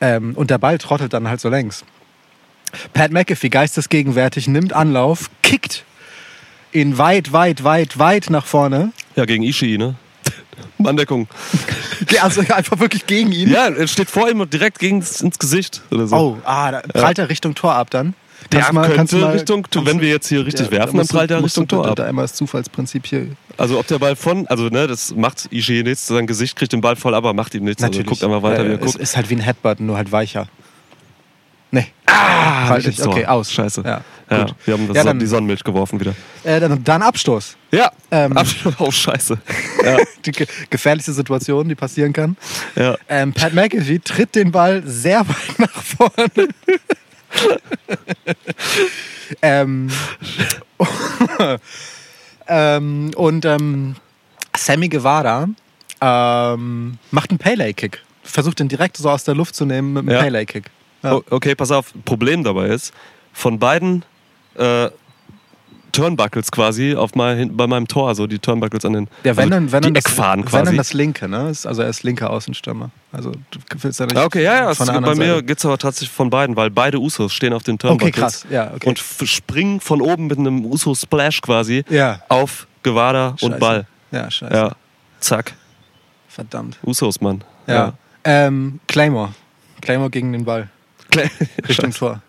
Ähm, 0.00 0.34
und 0.34 0.50
der 0.50 0.58
Ball 0.58 0.78
trottelt 0.78 1.12
dann 1.12 1.28
halt 1.28 1.40
so 1.40 1.48
längs. 1.48 1.84
Pat 2.92 3.12
McAfee, 3.12 3.48
geistesgegenwärtig, 3.48 4.48
nimmt 4.48 4.72
Anlauf, 4.72 5.30
kickt 5.42 5.84
ihn 6.72 6.98
weit, 6.98 7.32
weit, 7.32 7.64
weit, 7.64 7.98
weit 7.98 8.28
nach 8.30 8.44
vorne. 8.44 8.92
Ja, 9.14 9.24
gegen 9.24 9.42
Ishii, 9.42 9.78
ne? 9.78 9.94
Manndeckung. 10.78 11.28
Also 12.20 12.40
einfach 12.52 12.78
wirklich 12.80 13.06
gegen 13.06 13.32
ihn. 13.32 13.50
Ja, 13.50 13.68
er 13.68 13.86
steht 13.86 14.10
vor 14.10 14.28
ihm 14.28 14.40
und 14.40 14.52
direkt 14.52 14.78
gegen 14.78 14.96
ins 14.98 15.38
Gesicht 15.38 15.82
oder 15.90 16.06
so. 16.06 16.16
Oh, 16.16 16.38
ah, 16.44 16.70
da 16.72 16.80
prallt 16.80 17.18
er 17.18 17.28
Richtung 17.28 17.54
Tor 17.54 17.74
ab 17.74 17.90
dann. 17.90 18.14
Der 18.52 18.60
Kannst 18.60 18.70
du 18.70 18.74
mal- 18.74 18.90
könnte 18.90 19.16
mal- 19.16 19.32
Richtung, 19.32 19.66
wenn 19.84 20.00
wir 20.00 20.08
jetzt 20.08 20.28
hier 20.28 20.44
richtig 20.44 20.66
Ja, 20.66 20.72
werfen, 20.72 20.96
da 20.98 21.02
dann 21.02 21.08
prallt 21.08 21.30
er 21.30 21.42
Richtung 21.42 21.66
Tor 21.66 21.86
ab. 21.88 21.96
Da 21.96 22.04
einmal 22.04 22.24
das 22.24 22.34
Zufallsprinzip 22.34 23.06
hier. 23.06 23.28
Also 23.58 23.78
ob 23.78 23.86
der 23.86 23.98
Ball 23.98 24.16
von, 24.16 24.46
also 24.48 24.64
ne, 24.68 24.86
das 24.86 25.14
macht 25.14 25.48
Ishii 25.52 25.82
nichts, 25.82 26.06
sein 26.06 26.26
Gesicht 26.26 26.56
kriegt 26.56 26.72
den 26.72 26.80
Ball 26.80 26.96
voll, 26.96 27.14
aber 27.14 27.32
macht 27.32 27.54
ihm 27.54 27.64
nichts. 27.64 27.82
Also 27.82 28.02
guckt 28.02 28.22
einfach 28.22 28.42
weiter, 28.42 28.64
wie 28.64 28.72
er 28.72 28.74
es 28.74 28.80
guckt. 28.92 28.96
ist 28.96 29.16
halt 29.16 29.30
wie 29.30 29.34
ein 29.36 29.40
Headbutt, 29.40 29.80
nur 29.80 29.96
halt 29.96 30.12
weicher. 30.12 30.48
Nee. 31.72 31.86
Ah, 32.06 32.66
Falsch. 32.68 32.86
nicht. 32.86 33.04
Okay, 33.04 33.26
aus. 33.26 33.50
Scheiße. 33.52 33.82
Ja, 33.84 34.00
Ja, 34.30 34.44
gut. 34.44 34.54
wir 34.64 34.74
haben 34.74 34.86
das 34.88 34.96
Ja, 34.96 35.04
dann- 35.04 35.18
die 35.18 35.26
Sonnenmilch 35.26 35.64
geworfen 35.64 35.98
wieder. 35.98 36.14
Äh, 36.44 36.60
dann, 36.60 36.82
dann 36.84 37.02
Abstoß. 37.02 37.56
Ja, 37.72 37.90
Ähm. 38.10 38.32
Abschluss. 38.36 38.74
Oh, 38.78 38.90
scheiße. 38.90 39.36
Ja, 39.84 39.98
Die 40.24 40.32
ge 40.32 40.46
gefährlichste 40.70 41.12
Situation, 41.12 41.68
die 41.68 41.74
passieren 41.74 42.12
kann. 42.12 42.36
ja. 42.76 42.96
Ähm, 43.08 43.32
Pat 43.32 43.52
McAfee 43.52 43.98
tritt 43.98 44.34
den 44.36 44.52
Ball 44.52 44.82
sehr 44.86 45.28
weit 45.28 45.58
nach 45.58 45.82
vorne. 45.82 46.48
ähm, 49.42 49.90
ähm, 52.48 53.12
und 53.16 53.44
ähm, 53.44 53.96
Sammy 54.56 54.88
Guevara 54.88 55.48
ähm, 56.00 56.98
macht 57.10 57.30
einen 57.30 57.38
Pele-Kick. 57.38 58.02
Versucht 58.22 58.58
den 58.58 58.68
direkt 58.68 58.96
so 58.96 59.08
aus 59.10 59.24
der 59.24 59.34
Luft 59.34 59.54
zu 59.54 59.64
nehmen 59.64 59.92
mit 59.92 60.02
einem 60.02 60.16
Ja. 60.16 60.22
Pele-Kick. 60.22 60.70
Ja. 61.02 61.20
Okay, 61.30 61.54
pass 61.54 61.70
auf. 61.70 61.92
Problem 62.04 62.42
dabei 62.42 62.68
ist, 62.68 62.92
von 63.32 63.58
beiden 63.58 64.04
äh, 64.56 64.88
Turnbuckles 65.96 66.50
quasi 66.52 66.94
auf 66.94 67.14
mein, 67.14 67.56
bei 67.56 67.66
meinem 67.66 67.88
Tor, 67.88 68.08
also 68.08 68.26
die 68.26 68.38
Turnbuckles 68.38 68.84
an 68.84 68.92
den 68.92 69.08
Ja, 69.24 69.36
wenn 69.36 69.44
also 69.44 69.50
dann, 69.50 69.72
wenn 69.72 69.82
die 69.82 69.86
dann 69.86 69.94
das, 69.94 70.04
Eckfahnen 70.04 70.44
wenn 70.44 70.50
quasi. 70.50 70.64
dann 70.66 70.76
das 70.76 70.92
linke, 70.92 71.28
ne? 71.28 71.38
Also 71.46 71.82
er 71.82 71.88
ist 71.88 72.02
linker 72.02 72.30
Außenstürmer. 72.30 72.90
Also 73.12 73.32
du 73.32 73.58
willst 73.80 73.98
ja 73.98 74.06
nicht 74.06 74.14
Ja, 74.16 74.24
okay, 74.24 74.42
ja, 74.44 74.54
ja. 74.54 74.70
Es, 74.70 74.76
von 74.78 74.86
der 74.86 75.00
bei 75.00 75.14
mir 75.14 75.42
geht 75.42 75.58
es 75.58 75.64
aber 75.64 75.78
tatsächlich 75.78 76.10
von 76.10 76.28
beiden, 76.30 76.54
weil 76.56 76.70
beide 76.70 76.98
Usos 76.98 77.32
stehen 77.32 77.52
auf 77.52 77.62
den 77.62 77.76
Okay, 77.76 77.88
Turnbuckles. 77.88 78.14
krass. 78.14 78.46
Ja, 78.50 78.72
okay. 78.74 78.88
Und 78.88 78.98
springen 78.98 79.80
von 79.80 80.00
oben 80.02 80.26
mit 80.26 80.38
einem 80.38 80.64
Uso-Splash 80.66 81.40
quasi 81.40 81.84
ja. 81.88 82.20
auf 82.28 82.66
Gewada 82.82 83.34
und. 83.40 83.58
Ball. 83.58 83.86
Ja, 84.12 84.30
scheiße. 84.30 84.54
Ja, 84.54 84.72
zack. 85.20 85.54
Verdammt. 86.28 86.78
Usos, 86.84 87.20
Mann. 87.20 87.42
Ja. 87.66 87.94
Ähm, 88.24 88.80
Claymore. 88.86 89.30
Claymore 89.80 90.10
gegen 90.10 90.32
den 90.32 90.44
Ball. 90.44 90.68
Richtung 91.68 91.90
Tor. 91.94 92.20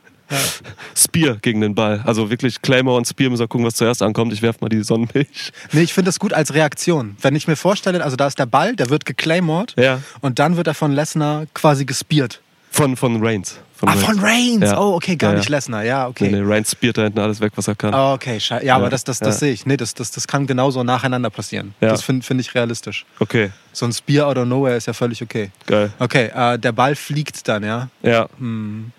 Spear 0.96 1.38
gegen 1.42 1.62
den 1.62 1.76
Ball. 1.76 2.02
Also 2.06 2.30
wirklich 2.30 2.62
Claymore 2.62 2.98
und 2.98 3.08
Spear 3.08 3.30
müssen 3.30 3.42
wir 3.44 3.48
gucken, 3.48 3.66
was 3.66 3.76
zuerst 3.76 4.02
ankommt. 4.02 4.34
Ich 4.34 4.42
werf 4.42 4.60
mal 4.62 4.70
die 4.70 4.84
Sonnenmilch. 4.84 5.52
Nee, 5.72 5.82
ich 5.82 5.94
finde 5.94 6.10
das 6.10 6.20
gut 6.20 6.34
als 6.34 6.54
Reaktion. 6.54 7.18
Wenn 7.22 7.36
ich 7.36 7.48
mir 7.48 7.56
vorstelle, 7.56 8.04
also 8.04 8.16
da 8.16 8.28
ist 8.28 8.40
der 8.40 8.46
Ball, 8.46 8.76
der 8.76 8.90
wird 8.90 9.06
geclaymort 9.06 9.74
Ja. 9.78 10.02
und 10.22 10.40
dann 10.40 10.58
wird 10.58 10.68
er 10.68 10.74
von 10.74 10.92
Lesnar 10.92 11.46
quasi 11.54 11.86
gespiert. 11.86 12.42
Von, 12.70 12.96
von 12.98 13.24
Reigns. 13.26 13.58
ah, 13.82 13.94
von 13.94 14.20
Reigns. 14.20 14.66
Ja. 14.66 14.80
Oh, 14.80 14.94
okay, 14.96 15.16
gar 15.16 15.32
Ja, 15.32 15.38
nicht 15.38 15.50
Lesnar. 15.50 15.84
Ja, 15.84 16.08
okay. 16.08 16.30
Nee, 16.30 16.42
nee, 16.42 16.44
Reigns 16.54 16.72
speart 16.72 16.98
da 16.98 17.04
hinten 17.04 17.20
alles 17.20 17.40
weg, 17.40 17.54
was 17.56 17.68
er 17.68 17.76
kann. 17.76 17.94
Oh, 17.94 18.14
okay, 18.14 18.40
schei- 18.40 18.64
ja, 18.64 18.76
aber 18.76 18.90
das, 18.90 19.04
das, 19.04 19.20
das 19.20 19.40
sehe 19.40 19.52
ich. 19.54 19.66
Nee, 19.66 19.78
das, 19.78 19.94
das, 19.96 20.12
das 20.12 20.28
kann 20.28 20.46
genauso 20.46 20.84
nacheinander 20.84 21.30
passieren. 21.30 21.74
Ja. 21.82 21.90
Das 21.90 22.04
finde 22.04 22.26
find 22.26 22.40
ich 22.42 22.54
realistisch. 22.54 23.06
Okay, 23.20 23.52
So 23.72 23.86
ein 23.86 23.94
Spear 23.94 24.28
out 24.28 24.38
of 24.38 24.46
nowhere 24.46 24.76
ist 24.76 24.86
ja 24.86 24.94
völlig 24.94 25.22
okay. 25.24 25.50
geil. 25.66 25.92
Okay, 25.98 26.30
äh, 26.36 26.60
der 26.60 26.72
Ball 26.74 26.96
fliegt 26.96 27.48
dann, 27.48 27.64
ja. 27.64 27.88
Ja, 28.04 28.28
Hm. 28.38 28.92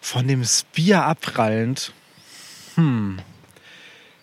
Von 0.00 0.26
dem 0.28 0.44
Spear 0.44 1.04
abprallend. 1.06 1.92
Hm. 2.76 3.18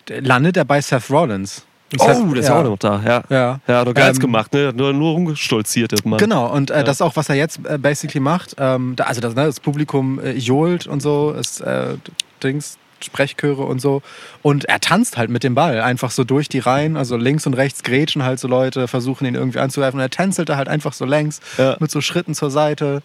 Landet 0.10 0.58
er 0.58 0.66
bei 0.66 0.82
Seth 0.82 1.10
Rollins. 1.10 1.64
Und 1.94 2.02
Oh, 2.02 2.06
Seth- 2.06 2.32
der 2.34 2.40
ist 2.42 2.50
ja. 2.50 2.60
auch 2.60 2.64
noch 2.64 2.78
da. 2.78 3.02
Ja, 3.06 3.24
Ja. 3.30 3.60
ja 3.68 3.80
hat 3.80 3.88
doch 3.88 3.94
geils 3.94 4.18
Ähm, 4.18 4.22
gemacht, 4.22 4.54
ne? 4.54 4.74
Nur, 4.76 4.92
nur 4.94 5.12
rumgestolziert, 5.14 5.92
der 5.94 6.00
Mann. 6.04 6.20
Genau, 6.20 6.48
und 6.52 6.70
äh, 6.72 6.84
das 6.84 6.98
ist 6.98 7.02
auch, 7.02 7.16
was 7.16 7.30
er 7.30 7.36
jetzt 7.36 7.60
äh, 7.66 7.78
basically 7.78 8.20
macht. 8.20 8.56
Ähm, 8.58 8.94
da, 8.96 9.06
also 9.06 9.22
das, 9.22 9.36
ne, 9.36 9.46
das 9.46 9.60
Publikum 9.60 10.20
äh, 10.20 10.32
johlt 10.34 10.86
und 10.88 11.02
so, 11.02 11.32
ist 11.32 11.62
äh, 11.62 11.96
Dings, 12.44 12.78
Sprechchöre 13.00 13.62
und 13.64 13.80
so. 13.80 14.02
Und 14.42 14.66
er 14.66 14.80
tanzt 14.82 15.18
halt 15.18 15.30
mit 15.30 15.44
dem 15.44 15.56
Ball, 15.56 15.80
einfach 15.82 16.12
so 16.12 16.24
durch 16.26 16.50
die 16.50 16.60
Reihen. 16.60 16.98
Also 16.98 17.16
links 17.16 17.46
und 17.48 17.54
rechts 17.54 17.84
grätschen 17.84 18.24
halt 18.24 18.40
so 18.40 18.48
Leute, 18.50 18.88
versuchen 18.90 19.26
ihn 19.26 19.36
irgendwie 19.36 19.60
anzugreifen. 19.60 20.00
Und 20.00 20.04
er 20.04 20.10
tänzelt 20.10 20.50
da 20.50 20.58
halt 20.58 20.68
einfach 20.68 20.92
so 20.94 21.06
längs, 21.06 21.40
Ja. 21.58 21.78
mit 21.80 21.92
so 21.92 22.02
Schritten 22.02 22.34
zur 22.34 22.50
Seite. 22.52 23.02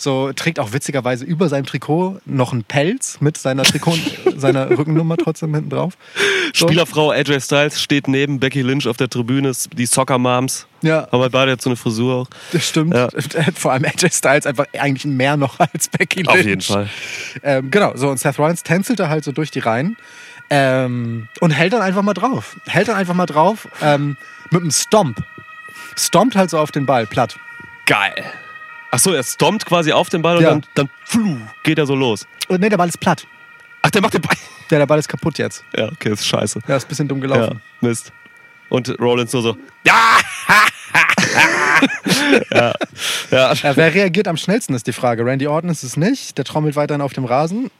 So 0.00 0.32
trägt 0.32 0.60
auch 0.60 0.72
witzigerweise 0.72 1.24
über 1.24 1.48
seinem 1.48 1.66
Trikot 1.66 2.20
noch 2.24 2.52
einen 2.52 2.62
Pelz 2.62 3.20
mit 3.20 3.36
seiner 3.36 3.64
Trikot, 3.64 3.96
seiner 4.36 4.70
Rückennummer 4.70 5.16
trotzdem 5.16 5.52
hinten 5.52 5.70
drauf. 5.70 5.94
So. 6.54 6.68
Spielerfrau 6.68 7.10
AJ 7.10 7.40
Styles 7.40 7.82
steht 7.82 8.06
neben 8.06 8.38
Becky 8.38 8.62
Lynch 8.62 8.86
auf 8.86 8.96
der 8.96 9.10
Tribüne, 9.10 9.52
die 9.76 9.86
Soccer 9.86 10.18
Moms. 10.18 10.68
Ja, 10.82 11.08
halt 11.10 11.32
beide 11.32 11.50
jetzt 11.50 11.64
so 11.64 11.70
eine 11.70 11.76
Frisur 11.76 12.14
auch. 12.14 12.28
das 12.52 12.68
stimmt. 12.68 12.94
Ja. 12.94 13.08
Vor 13.54 13.72
allem 13.72 13.84
AJ 13.84 14.10
Styles 14.12 14.46
einfach 14.46 14.66
eigentlich 14.78 15.04
mehr 15.04 15.36
noch 15.36 15.58
als 15.58 15.88
Becky 15.88 16.22
Lynch. 16.22 16.28
Auf 16.28 16.44
jeden 16.44 16.60
Fall. 16.60 16.88
Ähm, 17.42 17.72
genau, 17.72 17.96
so 17.96 18.08
und 18.08 18.20
Seth 18.20 18.38
Rollins 18.38 18.62
tänzelt 18.62 19.00
da 19.00 19.08
halt 19.08 19.24
so 19.24 19.32
durch 19.32 19.50
die 19.50 19.58
Reihen 19.58 19.96
ähm, 20.50 21.26
und 21.40 21.50
hält 21.50 21.72
dann 21.72 21.82
einfach 21.82 22.02
mal 22.02 22.14
drauf. 22.14 22.56
Hält 22.66 22.86
dann 22.86 22.96
einfach 22.96 23.14
mal 23.14 23.26
drauf 23.26 23.66
ähm, 23.82 24.16
mit 24.50 24.62
einem 24.62 24.70
Stomp. 24.70 25.24
Stompt 25.96 26.36
halt 26.36 26.50
so 26.50 26.58
auf 26.58 26.70
den 26.70 26.86
Ball, 26.86 27.06
platt. 27.06 27.36
Geil. 27.86 28.24
Achso, 28.90 29.12
er 29.12 29.22
stompt 29.22 29.66
quasi 29.66 29.92
auf 29.92 30.08
den 30.08 30.22
Ball 30.22 30.40
Ja. 30.42 30.52
und 30.52 30.66
dann, 30.74 30.86
dann 30.86 30.90
fluh, 31.04 31.36
geht 31.62 31.78
er 31.78 31.86
so 31.86 31.94
los. 31.94 32.26
Und 32.48 32.60
nee, 32.60 32.68
der 32.68 32.76
Ball 32.78 32.88
ist 32.88 32.98
platt. 33.00 33.26
Ach, 33.82 33.90
der 33.90 34.02
macht 34.02 34.14
den 34.14 34.22
Ball. 34.22 34.36
Ja, 34.70 34.78
der 34.78 34.86
Ball 34.86 34.98
ist 34.98 35.08
kaputt 35.08 35.38
jetzt. 35.38 35.62
Ja, 35.76 35.86
okay, 35.92 36.12
ist 36.12 36.26
scheiße. 36.26 36.60
Ja, 36.66 36.76
ist 36.76 36.84
ein 36.84 36.88
bisschen 36.88 37.08
dumm 37.08 37.22
Ja, 37.22 37.28
gelaufen. 37.28 37.62
Mist. 37.80 38.12
Und 38.70 38.98
Rollins 39.00 39.32
nur 39.32 39.42
so, 39.42 39.56
ja! 39.86 40.18
ja, 42.50 42.72
ja. 43.30 43.52
Ja, 43.54 43.76
wer 43.76 43.94
reagiert 43.94 44.28
am 44.28 44.36
schnellsten, 44.36 44.74
ist 44.74 44.86
die 44.86 44.92
Frage. 44.92 45.24
Randy 45.24 45.46
Orton 45.46 45.70
ist 45.70 45.82
es 45.82 45.96
nicht. 45.96 46.38
Der 46.38 46.44
trommelt 46.44 46.76
weiterhin 46.76 47.00
auf 47.00 47.12
dem 47.12 47.24
Rasen. 47.24 47.70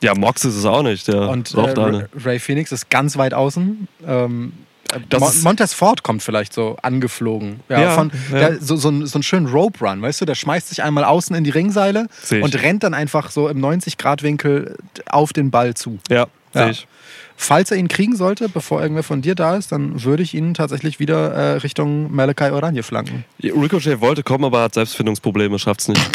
Ja, 0.00 0.14
Mox 0.14 0.44
ist 0.44 0.54
es 0.54 0.64
auch 0.64 0.82
nicht. 0.82 1.08
Der 1.08 1.28
Und 1.28 1.54
äh. 1.54 2.06
Ray 2.24 2.38
Phoenix 2.38 2.72
ist 2.72 2.90
ganz 2.90 3.16
weit 3.16 3.34
außen. 3.34 3.88
Ähm, 4.06 4.52
Mon 5.18 5.32
Montez 5.42 5.72
Ford 5.74 6.02
kommt 6.02 6.22
vielleicht 6.22 6.52
so 6.52 6.76
angeflogen. 6.82 7.60
Ja, 7.68 7.80
Ja, 7.80 7.90
von, 7.90 8.12
ja. 8.32 8.38
Der, 8.38 8.60
so, 8.60 8.76
so, 8.76 8.90
ein- 8.90 9.06
so 9.06 9.16
einen 9.16 9.22
schönen 9.22 9.46
Rope 9.46 9.84
Run, 9.84 10.02
weißt 10.02 10.20
du? 10.20 10.24
Der 10.24 10.34
schmeißt 10.34 10.68
sich 10.68 10.82
einmal 10.82 11.04
außen 11.04 11.34
in 11.34 11.42
die 11.44 11.50
Ringseile 11.50 12.06
und 12.30 12.62
rennt 12.62 12.82
dann 12.82 12.94
einfach 12.94 13.30
so 13.30 13.48
im 13.48 13.58
90-Grad-Winkel 13.60 14.76
auf 15.06 15.32
den 15.32 15.50
Ball 15.50 15.74
zu. 15.74 15.98
Ja, 16.10 16.26
Ja. 16.54 16.62
sehe 16.64 16.70
ich. 16.70 16.86
Falls 17.36 17.72
er 17.72 17.76
ihn 17.78 17.88
kriegen 17.88 18.14
sollte, 18.14 18.48
bevor 18.48 18.80
irgendwer 18.80 19.02
von 19.02 19.20
dir 19.20 19.34
da 19.34 19.56
ist, 19.56 19.72
dann 19.72 20.04
würde 20.04 20.22
ich 20.22 20.34
ihn 20.34 20.54
tatsächlich 20.54 21.00
wieder 21.00 21.32
äh, 21.32 21.52
Richtung 21.56 22.14
Malachi 22.14 22.50
Oranje 22.52 22.84
flanken. 22.84 23.24
Ricochet 23.42 24.00
wollte 24.00 24.22
kommen, 24.22 24.44
aber 24.44 24.62
hat 24.62 24.74
Selbstfindungsprobleme, 24.74 25.58
schafft's 25.58 25.88
nicht. 25.88 26.00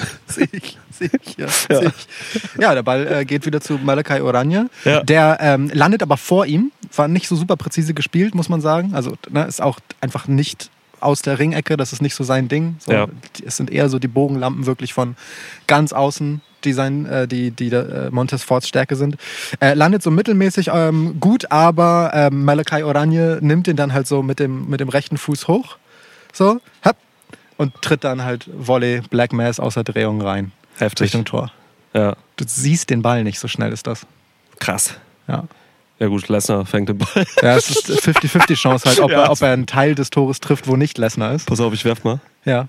Sehe 0.26 0.48
ich, 0.52 0.78
sehe 0.90 1.10
ich, 1.22 1.36
ja. 1.36 1.46
Seh 1.48 1.86
ich. 1.86 2.60
Ja, 2.60 2.74
der 2.74 2.82
Ball 2.82 3.06
äh, 3.06 3.24
geht 3.24 3.44
wieder 3.46 3.60
zu 3.60 3.74
Malachi 3.74 4.20
Oranje. 4.20 4.70
Ja. 4.84 5.02
Der 5.02 5.38
ähm, 5.40 5.70
landet 5.74 6.02
aber 6.02 6.16
vor 6.16 6.46
ihm, 6.46 6.72
war 6.94 7.08
nicht 7.08 7.28
so 7.28 7.36
super 7.36 7.56
präzise 7.56 7.94
gespielt, 7.94 8.34
muss 8.34 8.48
man 8.48 8.60
sagen. 8.60 8.94
Also 8.94 9.14
ne, 9.30 9.44
ist 9.44 9.62
auch 9.62 9.78
einfach 10.00 10.26
nicht 10.28 10.70
aus 11.00 11.22
der 11.22 11.38
Ringecke, 11.38 11.76
das 11.76 11.92
ist 11.92 12.02
nicht 12.02 12.14
so 12.14 12.24
sein 12.24 12.48
Ding. 12.48 12.76
So, 12.78 12.92
Ja. 12.92 13.06
Es 13.44 13.56
sind 13.56 13.70
eher 13.70 13.88
so 13.88 13.98
die 13.98 14.08
Bogenlampen 14.08 14.66
wirklich 14.66 14.92
von 14.92 15.16
ganz 15.66 15.92
außen, 15.94 16.42
die, 16.64 16.74
sein, 16.74 17.06
äh, 17.06 17.26
die, 17.26 17.52
die 17.52 17.68
äh, 17.68 18.10
Montez 18.10 18.42
Fords 18.42 18.68
Stärke 18.68 18.96
sind. 18.96 19.16
Äh, 19.60 19.72
landet 19.74 20.02
so 20.02 20.10
mittelmäßig 20.10 20.68
ähm, 20.72 21.18
gut, 21.18 21.50
aber 21.50 22.10
ähm, 22.12 22.44
Malachi 22.44 22.82
Oranje 22.82 23.38
nimmt 23.40 23.66
ihn 23.66 23.76
dann 23.76 23.94
halt 23.94 24.06
so 24.06 24.22
mit 24.22 24.38
dem, 24.40 24.68
mit 24.68 24.80
dem 24.80 24.90
rechten 24.90 25.16
Fuß 25.16 25.48
hoch. 25.48 25.78
So, 26.34 26.60
hopp, 26.84 26.96
und 27.56 27.72
tritt 27.80 28.04
dann 28.04 28.22
halt 28.22 28.48
Volley 28.52 29.00
Black 29.08 29.32
Mass 29.32 29.58
außer 29.58 29.84
Drehung 29.84 30.20
rein. 30.20 30.52
Heftig. 30.76 31.06
Richtung 31.06 31.24
Tor. 31.24 31.50
Ja, 31.94 32.14
Du 32.36 32.44
siehst 32.46 32.90
den 32.90 33.00
Ball 33.02 33.24
nicht, 33.24 33.38
so 33.38 33.48
schnell 33.48 33.72
ist 33.72 33.86
das. 33.86 34.06
krass. 34.58 34.94
Ja, 35.28 35.44
Ja 36.00 36.06
gut, 36.08 36.28
Lesnar 36.28 36.64
fängt 36.66 36.88
den 36.88 36.98
Ball. 36.98 37.26
ja 37.42 37.56
es 37.56 37.70
ist 37.70 37.90
50-50 37.90 38.54
Chance 38.56 38.88
halt, 38.88 38.98
ob, 39.00 39.10
Ja. 39.10 39.24
er, 39.24 39.30
ob 39.30 39.40
er 39.42 39.52
einen 39.52 39.66
Teil 39.66 39.94
des 39.94 40.10
Tores 40.10 40.40
trifft, 40.40 40.66
wo 40.66 40.74
nicht 40.76 40.98
Lesnar 40.98 41.34
ist. 41.34 41.46
Pass 41.46 41.60
auf, 41.60 41.72
ich 41.74 41.84
werf 41.84 42.02
mal. 42.04 42.18
Ja, 42.44 42.66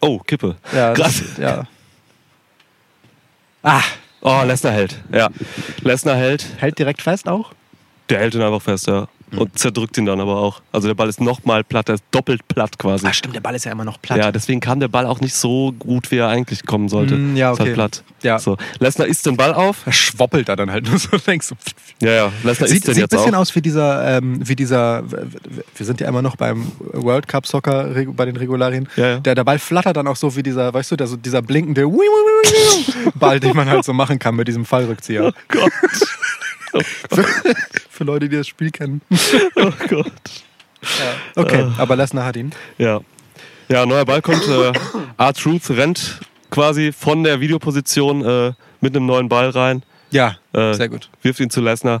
Oh, 0.00 0.18
Kippe. 0.20 0.56
ja, 0.72 0.92
Krass. 0.94 1.20
das, 1.20 1.38
ja. 1.38 1.66
Ah, 3.62 3.82
Oh, 4.20 4.42
Lesnar 4.44 4.72
hält. 4.72 4.96
Ja. 5.12 5.28
Lesnar 5.80 6.16
hält. 6.16 6.44
hält 6.58 6.78
direkt 6.78 7.02
fest 7.02 7.28
auch? 7.28 7.52
Der 8.08 8.18
hält 8.18 8.34
ihn 8.34 8.42
einfach 8.42 8.62
fest, 8.62 8.86
ja. 8.88 9.06
Mhm. 9.30 9.38
Und 9.38 9.58
zerdrückt 9.58 9.96
ihn 9.98 10.06
dann 10.06 10.20
aber 10.20 10.38
auch. 10.38 10.60
Also 10.72 10.88
der 10.88 10.94
Ball 10.94 11.08
ist 11.08 11.20
nochmal 11.20 11.64
platt, 11.64 11.88
der 11.88 11.96
ist 11.96 12.04
doppelt 12.10 12.46
platt 12.48 12.78
quasi. 12.78 13.06
Ah, 13.06 13.12
stimmt, 13.12 13.34
der 13.34 13.40
Ball 13.40 13.54
ist 13.54 13.64
ja 13.64 13.72
immer 13.72 13.84
noch 13.84 14.00
platt. 14.00 14.18
Ja, 14.18 14.32
deswegen 14.32 14.60
kam 14.60 14.80
der 14.80 14.88
Ball 14.88 15.06
auch 15.06 15.20
nicht 15.20 15.34
so 15.34 15.72
gut, 15.78 16.10
wie 16.10 16.16
er 16.16 16.28
eigentlich 16.28 16.64
kommen 16.66 16.88
sollte. 16.88 17.16
Mm, 17.16 17.36
ja, 17.36 17.52
Ist 17.52 17.58
halt 17.58 17.68
okay. 17.68 17.74
platt. 17.74 18.02
Ja. 18.22 18.38
So. 18.38 18.56
Lesnar 18.78 19.06
isst 19.06 19.26
den 19.26 19.36
Ball 19.36 19.54
auf. 19.54 19.82
Da 19.84 19.92
schwoppelt 19.92 20.48
er 20.48 20.56
dann 20.56 20.70
halt 20.70 20.88
nur 20.88 20.98
so 20.98 21.10
längs. 21.26 21.54
Ja, 22.00 22.10
ja. 22.10 22.32
Lesnar 22.42 22.68
Sieht, 22.68 22.78
isst 22.78 22.88
den 22.88 22.94
sieht 22.94 22.96
ein 22.96 22.96
jetzt 23.00 23.10
bisschen 23.10 23.34
auch. 23.34 23.40
aus 23.40 23.54
wie 23.54 23.62
dieser, 23.62 24.18
ähm, 24.18 24.40
wie 24.46 24.56
dieser, 24.56 25.04
wir 25.10 25.86
sind 25.86 26.00
ja 26.00 26.08
immer 26.08 26.22
noch 26.22 26.36
beim 26.36 26.70
World 26.92 27.28
Cup 27.28 27.46
Soccer 27.46 27.90
bei 28.06 28.24
den 28.24 28.36
Regularien. 28.36 28.88
Ja, 28.96 29.06
ja. 29.06 29.20
Der, 29.20 29.34
der 29.34 29.44
Ball 29.44 29.58
flattert 29.58 29.96
dann 29.96 30.06
auch 30.06 30.16
so 30.16 30.34
wie 30.36 30.42
dieser, 30.42 30.72
weißt 30.72 30.90
du, 30.92 30.96
der, 30.96 31.06
so 31.06 31.16
dieser 31.16 31.42
blinkende 31.42 31.86
Ball, 33.14 33.40
den 33.40 33.54
man 33.56 33.68
halt 33.68 33.84
so 33.84 33.92
machen 33.92 34.18
kann 34.18 34.34
mit 34.36 34.48
diesem 34.48 34.64
Fallrückzieher. 34.64 35.18
Oh 35.28 35.32
Gott. 35.48 35.72
Für, 36.70 37.24
für 37.90 38.04
Leute, 38.04 38.28
die 38.28 38.36
das 38.36 38.46
Spiel 38.48 38.70
kennen. 38.70 39.00
Oh 39.56 39.70
Gott. 39.88 40.12
Okay, 41.36 41.66
aber 41.78 41.96
Lesnar 41.96 42.24
hat 42.24 42.36
ihn. 42.36 42.52
Ja. 42.78 43.00
Ja, 43.68 43.84
neuer 43.84 44.04
Ball 44.04 44.22
kommt. 44.22 44.46
Äh, 44.48 44.72
R-Truth 45.18 45.70
rennt 45.70 46.20
quasi 46.50 46.92
von 46.92 47.24
der 47.24 47.40
Videoposition 47.40 48.24
äh, 48.24 48.52
mit 48.80 48.94
einem 48.96 49.06
neuen 49.06 49.28
Ball 49.28 49.50
rein. 49.50 49.82
Ja, 50.10 50.36
Äh, 50.54 50.72
sehr 50.72 50.88
gut. 50.88 51.10
wirft 51.20 51.38
ihn 51.40 51.50
zu 51.50 51.60
Lesnar. 51.60 52.00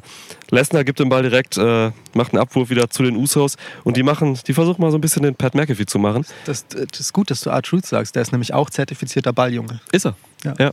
Lesnar 0.50 0.82
gibt 0.84 0.98
den 0.98 1.10
Ball 1.10 1.22
direkt, 1.22 1.58
äh, 1.58 1.90
macht 2.14 2.32
einen 2.32 2.40
Abwurf 2.40 2.70
wieder 2.70 2.88
zu 2.88 3.02
den 3.02 3.16
Usos 3.16 3.56
und 3.84 3.98
die 3.98 4.02
machen, 4.02 4.38
die 4.46 4.54
versuchen 4.54 4.80
mal 4.80 4.90
so 4.90 4.96
ein 4.96 5.02
bisschen 5.02 5.22
den 5.24 5.34
Pat 5.34 5.54
McAfee 5.54 5.84
zu 5.84 5.98
machen. 5.98 6.24
Das, 6.46 6.66
das 6.68 7.00
ist 7.00 7.12
gut, 7.12 7.30
dass 7.30 7.42
du 7.42 7.50
R-Truth 7.50 7.84
sagst. 7.84 8.14
Der 8.14 8.22
ist 8.22 8.32
nämlich 8.32 8.54
auch 8.54 8.70
zertifizierter 8.70 9.34
Balljunge. 9.34 9.80
Ist 9.92 10.06
er. 10.06 10.16
Ja. 10.44 10.54
Ja, 10.58 10.70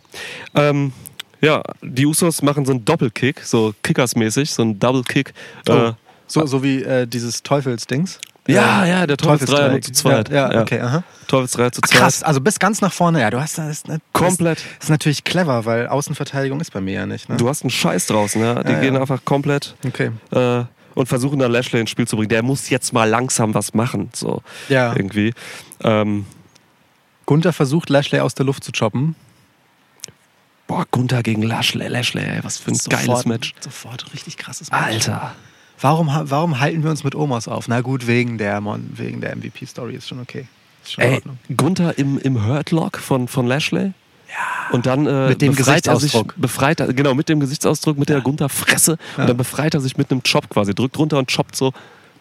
ähm, 0.54 0.94
ja 1.46 1.64
die 1.82 2.06
Usos 2.06 2.42
machen 2.42 2.66
so 2.66 2.72
einen 2.72 2.84
Doppelkick, 2.86 3.42
so 3.42 3.74
Kickers-mäßig, 3.84 4.52
so 4.52 4.62
einen 4.64 4.80
Double-Kick. 4.80 5.34
Oh. 5.70 5.72
Äh, 5.74 5.94
So, 6.28 6.46
so 6.48 6.64
wie 6.64 6.82
äh, 6.84 7.06
dieses 7.06 7.44
Teufelsdings. 7.44 8.20
ja, 8.48 8.84
ja, 8.86 9.06
der 9.08 9.16
Teufelsdreier 9.18 9.70
nur 9.70 9.82
zu 9.82 9.92
zweit. 9.92 10.30
Ja, 10.30 10.52
ja, 10.52 10.62
okay. 10.62 10.80
Aha. 10.82 11.04
Teufelsdreier 11.28 11.72
zu 11.72 11.82
zweit. 11.82 12.00
Krass, 12.00 12.24
also 12.24 12.42
bis 12.42 12.58
ganz 12.58 12.82
nach 12.82 12.92
vorne. 12.94 13.22
Ja, 13.22 13.30
du 13.30 13.40
hast 13.40 13.58
das. 13.60 13.84
das 13.84 14.00
Komplett. 14.12 14.58
Das 14.80 14.86
ist 14.86 14.90
natürlich 14.90 15.24
clever, 15.24 15.66
weil 15.66 15.88
Außenverteidigung 15.88 16.60
ist 16.62 16.72
bei 16.74 16.82
mir 16.82 16.94
ja 16.94 17.06
nicht. 17.06 17.30
Ne? 17.30 17.38
Du 17.38 17.48
hast 17.48 17.62
einen 17.62 17.70
Scheiß 17.70 18.08
draußen, 18.08 18.42
ja. 18.42 18.64
Die 18.64 18.72
Ja, 18.72 18.80
gehen 18.82 18.96
ja. 18.96 19.02
einfach 19.02 19.24
komplett 19.24 19.76
okay. 19.86 20.10
äh, 20.32 20.64
und 20.96 21.08
versuchen 21.08 21.38
dann 21.40 21.52
Lashley 21.52 21.80
ins 21.82 21.92
Spiel 21.92 22.08
zu 22.08 22.16
bringen. 22.16 22.30
Der 22.30 22.42
muss 22.42 22.70
jetzt 22.72 22.92
mal 22.94 23.08
langsam 23.08 23.54
was 23.54 23.74
machen, 23.76 24.10
so 24.14 24.42
Ja. 24.70 24.96
irgendwie. 24.96 25.34
Ähm, 25.84 26.26
Gunther 27.28 27.54
versucht, 27.54 27.90
Lashley 27.90 28.20
aus 28.20 28.34
der 28.36 28.46
Luft 28.48 28.64
zu 28.64 28.72
choppen. 28.72 29.16
Boah, 30.68 30.86
Gunther 30.92 31.24
gegen 31.24 31.42
Lashley, 31.44 31.88
Lashley, 31.88 32.24
ey, 32.24 32.44
was 32.44 32.58
für 32.58 32.72
ein 32.72 32.78
geiles 32.90 33.26
Match. 33.26 33.54
Sofort 33.60 34.12
richtig 34.14 34.38
krasses 34.38 34.72
Match. 34.72 34.82
Alter. 34.84 35.36
Warum, 35.82 36.08
warum 36.08 36.60
halten 36.60 36.84
wir 36.84 36.90
uns 36.90 37.04
mit 37.04 37.16
Omos 37.16 37.48
auf? 37.48 37.68
Na 37.68 37.82
gut, 37.82 38.08
wegen 38.08 38.38
der, 38.38 38.62
Mon- 38.62 38.90
wegen 38.96 39.20
der 39.22 39.36
MVP-Story 39.36 39.96
ist 39.96 40.08
schon 40.08 40.22
okay. 40.22 40.48
Ist 40.84 40.94
schon 40.94 41.04
in 41.04 41.10
Ey, 41.10 41.16
Ordnung. 41.18 41.38
Gunther 41.58 41.98
im, 41.98 42.18
im 42.20 42.46
Hurtlock 42.46 42.98
von, 42.98 43.28
von 43.28 43.46
Lashley. 43.46 43.92
Ja. 44.30 44.72
Und 44.72 44.86
dann 44.86 45.06
äh, 45.06 45.30
Mit 45.30 45.42
dem 45.42 45.54
befreit 45.54 45.86
er 45.88 45.96
sich, 45.98 46.12
Gesichtsausdruck. 46.14 46.34
befreit 46.38 46.80
er, 46.80 46.94
genau, 46.94 47.14
mit 47.14 47.30
dem 47.30 47.40
Gesichtsausdruck, 47.40 47.98
mit 47.98 48.10
der 48.10 48.22
Gunther-Fresse. 48.22 48.98
Ja. 49.18 49.24
Und 49.24 49.30
dann 49.30 49.38
befreit 49.38 49.74
er 49.74 49.82
sich 49.82 49.98
mit 49.98 50.10
einem 50.12 50.24
Chop 50.24 50.50
quasi. 50.50 50.74
Drückt 50.74 50.98
runter 50.98 51.18
und 51.20 51.30
choppt 51.32 51.56
so 51.56 51.74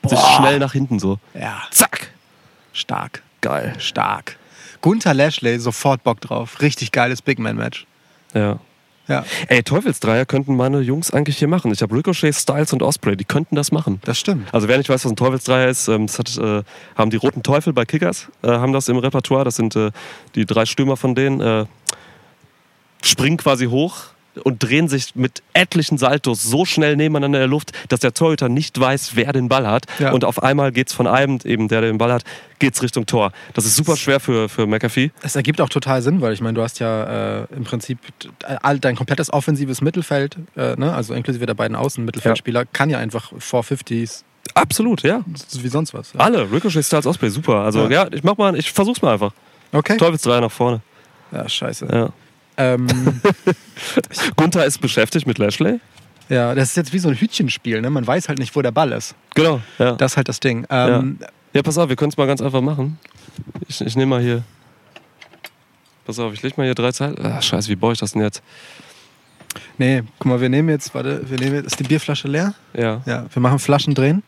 sich 0.06 0.18
Boah. 0.18 0.36
schnell 0.36 0.58
nach 0.58 0.72
hinten 0.72 0.98
so. 0.98 1.18
Ja, 1.32 1.62
Zack. 1.70 2.10
stark. 2.72 3.22
Geil. 3.40 3.74
Stark. 3.78 4.36
Gunther 4.82 5.14
Lashley, 5.14 5.58
sofort 5.58 6.02
Bock 6.02 6.20
drauf. 6.20 6.60
Richtig 6.60 6.92
geiles 6.92 7.22
Big 7.22 7.38
Man-Match. 7.38 7.86
Ja. 8.34 8.58
Ja, 9.06 9.22
Ey, 9.48 9.62
Teufelsdreier 9.62 10.24
könnten 10.24 10.56
meine 10.56 10.80
Jungs 10.80 11.10
eigentlich 11.10 11.36
hier 11.36 11.46
machen. 11.46 11.70
Ich 11.72 11.82
habe 11.82 11.94
Ricochet, 11.94 12.34
Styles 12.34 12.72
und 12.72 12.82
Osprey, 12.82 13.18
die 13.18 13.26
könnten 13.26 13.54
das 13.54 13.70
machen. 13.70 14.00
das 14.06 14.18
stimmt. 14.18 14.48
Also 14.52 14.66
wer 14.66 14.78
nicht 14.78 14.88
weiß, 14.88 15.04
was 15.04 15.12
ein 15.12 15.16
Teufelsdreier 15.16 15.68
ist, 15.68 15.88
ähm, 15.88 16.06
das 16.06 16.18
hat, 16.18 16.38
äh, 16.38 16.62
haben 16.96 17.10
die 17.10 17.18
Roten 17.18 17.42
Teufel 17.42 17.74
bei 17.74 17.84
Kickers, 17.84 18.28
äh, 18.42 18.48
haben 18.48 18.72
das 18.72 18.88
im 18.88 18.96
Repertoire. 18.96 19.44
Das 19.44 19.56
sind 19.56 19.76
äh, 19.76 19.90
die 20.34 20.46
drei 20.46 20.64
Stürmer 20.64 20.96
von 20.96 21.14
denen. 21.14 21.42
Äh, 21.42 21.66
springen 23.02 23.36
quasi 23.36 23.66
hoch 23.66 24.13
und 24.42 24.62
drehen 24.62 24.88
sich 24.88 25.14
mit 25.14 25.42
etlichen 25.52 25.98
Saltos 25.98 26.42
so 26.42 26.64
schnell 26.64 26.96
nebeneinander 26.96 27.38
in 27.38 27.42
der 27.42 27.48
Luft, 27.48 27.72
dass 27.88 28.00
der 28.00 28.14
Torhüter 28.14 28.48
nicht 28.48 28.78
weiß, 28.78 29.12
wer 29.14 29.32
den 29.32 29.48
Ball 29.48 29.66
hat. 29.66 29.86
Ja. 29.98 30.12
Und 30.12 30.24
auf 30.24 30.42
einmal 30.42 30.72
geht's 30.72 30.92
von 30.92 31.06
einem, 31.06 31.38
eben 31.44 31.68
der, 31.68 31.80
der 31.80 31.90
den 31.90 31.98
Ball 31.98 32.12
hat, 32.12 32.24
geht's 32.58 32.82
Richtung 32.82 33.06
Tor. 33.06 33.32
Das 33.52 33.64
ist 33.64 33.76
super 33.76 33.96
schwer 33.96 34.20
für, 34.20 34.48
für 34.48 34.66
McAfee. 34.66 35.10
Es 35.22 35.36
ergibt 35.36 35.60
auch 35.60 35.68
total 35.68 36.02
Sinn, 36.02 36.20
weil 36.20 36.32
ich 36.32 36.40
meine, 36.40 36.54
du 36.54 36.62
hast 36.62 36.80
ja 36.80 37.42
äh, 37.42 37.46
im 37.54 37.64
Prinzip 37.64 37.98
all 38.44 38.78
dein 38.78 38.96
komplettes 38.96 39.32
offensives 39.32 39.80
Mittelfeld, 39.80 40.36
äh, 40.56 40.74
ne? 40.76 40.92
also 40.92 41.14
inklusive 41.14 41.46
der 41.46 41.54
beiden 41.54 41.76
Außenmittelfeldspieler, 41.76 42.64
kann 42.66 42.90
ja 42.90 42.98
einfach 42.98 43.32
450s 43.32 44.24
Absolut, 44.52 45.02
ja. 45.02 45.22
wie 45.52 45.68
sonst 45.68 45.94
was. 45.94 46.12
Ja. 46.12 46.20
Alle, 46.20 46.50
Ricochet, 46.52 46.84
Styles, 46.84 47.06
Osprey, 47.06 47.30
super. 47.30 47.60
Also 47.60 47.84
Ja. 47.84 48.04
ja, 48.04 48.08
ich 48.12 48.22
mach 48.22 48.36
mal, 48.36 48.54
ich 48.56 48.70
versuch's 48.70 49.00
mal 49.00 49.14
einfach. 49.14 49.32
Okay. 49.72 49.96
Teufelsdreier 49.96 50.42
nach 50.42 50.52
vorne. 50.52 50.80
Ja, 51.32 51.48
scheiße. 51.48 51.88
Ja. 51.90 52.10
Ähm, 52.56 52.86
Gunther 54.36 54.64
ist 54.64 54.78
beschäftigt 54.80 55.26
mit 55.26 55.38
Lashley. 55.38 55.80
ja, 56.28 56.54
das 56.54 56.70
ist 56.70 56.76
jetzt 56.76 56.92
wie 56.92 56.98
so 56.98 57.08
ein 57.08 57.16
Hütchenspiel, 57.16 57.80
ne? 57.80 57.90
Man 57.90 58.06
weiß 58.06 58.28
halt 58.28 58.38
nicht, 58.38 58.54
wo 58.56 58.62
der 58.62 58.70
Ball 58.70 58.92
ist. 58.92 59.14
Genau, 59.34 59.60
ja. 59.78 59.92
Das 59.92 60.12
ist 60.12 60.16
halt 60.16 60.28
das 60.28 60.40
Ding. 60.40 60.66
Ähm, 60.70 61.18
Ja, 61.52 61.62
pass 61.62 61.78
auf, 61.78 61.88
wir 61.88 61.96
können 61.96 62.10
es 62.10 62.16
mal 62.16 62.26
ganz 62.26 62.40
einfach 62.40 62.60
machen. 62.60 62.98
Ich, 63.68 63.80
ich 63.80 63.96
nehme 63.96 64.10
mal 64.10 64.22
hier. 64.22 64.42
Pass 66.04 66.18
auf, 66.18 66.32
ich 66.32 66.42
leg 66.42 66.56
mal 66.58 66.64
hier 66.64 66.74
drei 66.74 66.92
Zeilen. 66.92 67.16
Ah, 67.24 67.40
scheiße, 67.40 67.68
wie 67.68 67.76
baue 67.76 67.92
ich 67.94 67.98
das 67.98 68.12
denn 68.12 68.22
jetzt? 68.22 68.42
Nee, 69.78 70.02
guck 70.18 70.26
mal, 70.26 70.40
wir 70.40 70.48
nehmen 70.48 70.68
jetzt, 70.68 70.94
warte, 70.94 71.28
wir 71.28 71.38
nehmen 71.38 71.54
jetzt, 71.56 71.66
ist 71.66 71.80
die 71.80 71.84
Bierflasche 71.84 72.28
leer? 72.28 72.54
Ja. 72.74 73.02
Ja, 73.06 73.26
wir 73.32 73.40
machen 73.42 73.58
Flaschendrehen. 73.58 74.22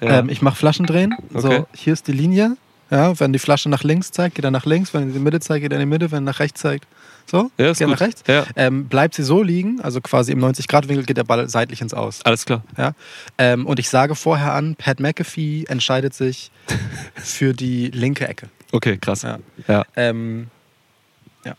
ja. 0.00 0.20
Ähm, 0.20 0.28
ich 0.28 0.40
mache 0.42 0.56
Flaschendrehen. 0.56 1.14
Okay. 1.34 1.40
So, 1.40 1.66
hier 1.74 1.92
ist 1.92 2.06
die 2.06 2.12
Linie. 2.12 2.56
Ja, 2.90 3.18
wenn 3.20 3.32
die 3.32 3.38
Flasche 3.38 3.68
nach 3.68 3.82
links 3.82 4.10
zeigt, 4.12 4.36
geht 4.36 4.44
er 4.44 4.50
nach 4.50 4.64
links. 4.64 4.94
Wenn 4.94 5.12
die 5.12 5.18
Mitte 5.18 5.40
zeigt, 5.40 5.62
geht 5.62 5.72
er 5.72 5.76
in 5.78 5.80
die 5.80 5.86
Mitte. 5.86 6.10
Wenn 6.10 6.18
er 6.18 6.32
nach 6.32 6.40
rechts 6.40 6.60
zeigt, 6.60 6.86
so, 7.30 7.50
ja, 7.58 7.70
ist 7.70 7.78
geht 7.78 7.86
er 7.86 7.90
gut. 7.90 8.00
nach 8.00 8.06
rechts. 8.06 8.22
Ja, 8.26 8.44
Ähm, 8.56 8.86
bleibt 8.88 9.14
sie 9.14 9.22
so 9.22 9.42
liegen, 9.42 9.80
also 9.80 10.00
quasi 10.00 10.32
im 10.32 10.38
90-Grad-Winkel, 10.42 11.04
geht 11.04 11.16
der 11.18 11.24
Ball 11.24 11.48
seitlich 11.48 11.80
ins 11.80 11.92
Aus. 11.94 12.20
alles 12.24 12.44
klar. 12.46 12.62
Ja? 12.76 12.92
Ähm, 13.36 13.66
und 13.66 13.78
ich 13.78 13.88
sage 13.90 14.14
vorher 14.14 14.54
an, 14.54 14.76
Pat 14.76 14.98
McAfee 15.00 15.64
entscheidet 15.68 16.14
sich 16.14 16.50
für 17.14 17.52
die 17.52 17.88
linke 17.90 18.26
Ecke. 18.26 18.48
Okay, 18.72 18.96
krass. 18.98 19.22
Ja. 19.22 19.38
Ja. 19.66 19.84
Ähm, 19.96 20.48
ja. 21.44 21.54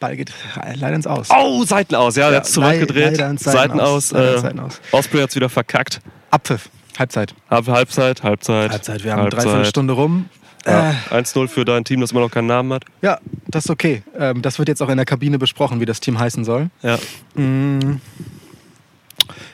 Ball 0.00 0.16
geht 0.16 0.32
leider 0.76 0.94
ins 0.94 1.06
Aus. 1.08 1.28
Oh, 1.36 1.64
Seiten 1.64 1.96
aus, 1.96 2.14
ja, 2.14 2.30
Ja, 2.30 2.36
jetzt 2.36 2.52
zurückgedreht. 2.52 3.12
leider 3.18 3.30
ins 3.30 3.42
Seiten 3.42 3.80
aus. 3.80 4.12
Leider 4.12 4.28
ins 4.34 4.38
Äh, 4.38 4.42
Seiten 4.42 4.60
aus. 4.60 4.80
Osprey 4.92 5.20
hat's 5.22 5.34
wieder 5.34 5.48
verkackt. 5.48 6.00
Abpfiff, 6.30 6.68
Halbzeit. 6.98 7.34
Halb, 7.50 7.66
Halbzeit, 7.66 8.22
Halbzeit. 8.22 8.70
Halbzeit, 8.70 9.02
wir 9.02 9.12
haben 9.12 9.20
eine 9.22 9.30
Dreiviertelstunde 9.30 9.92
rum. 9.94 10.28
Ja. 10.68 10.90
Äh, 11.10 11.20
1-0 11.22 11.48
für 11.48 11.64
dein 11.64 11.84
Team, 11.84 12.00
das 12.00 12.10
immer 12.12 12.20
noch 12.20 12.30
keinen 12.30 12.46
Namen 12.46 12.72
hat. 12.72 12.84
ja, 13.02 13.18
das 13.46 13.64
ist 13.64 13.70
okay. 13.70 14.02
Ähm, 14.18 14.42
das 14.42 14.58
wird 14.58 14.68
jetzt 14.68 14.82
auch 14.82 14.88
in 14.90 14.96
der 14.96 15.06
Kabine 15.06 15.38
besprochen, 15.38 15.80
wie 15.80 15.86
das 15.86 16.00
Team 16.00 16.18
heißen 16.18 16.44
soll. 16.44 16.68
Ja. 16.82 16.98
Mm, 17.34 18.00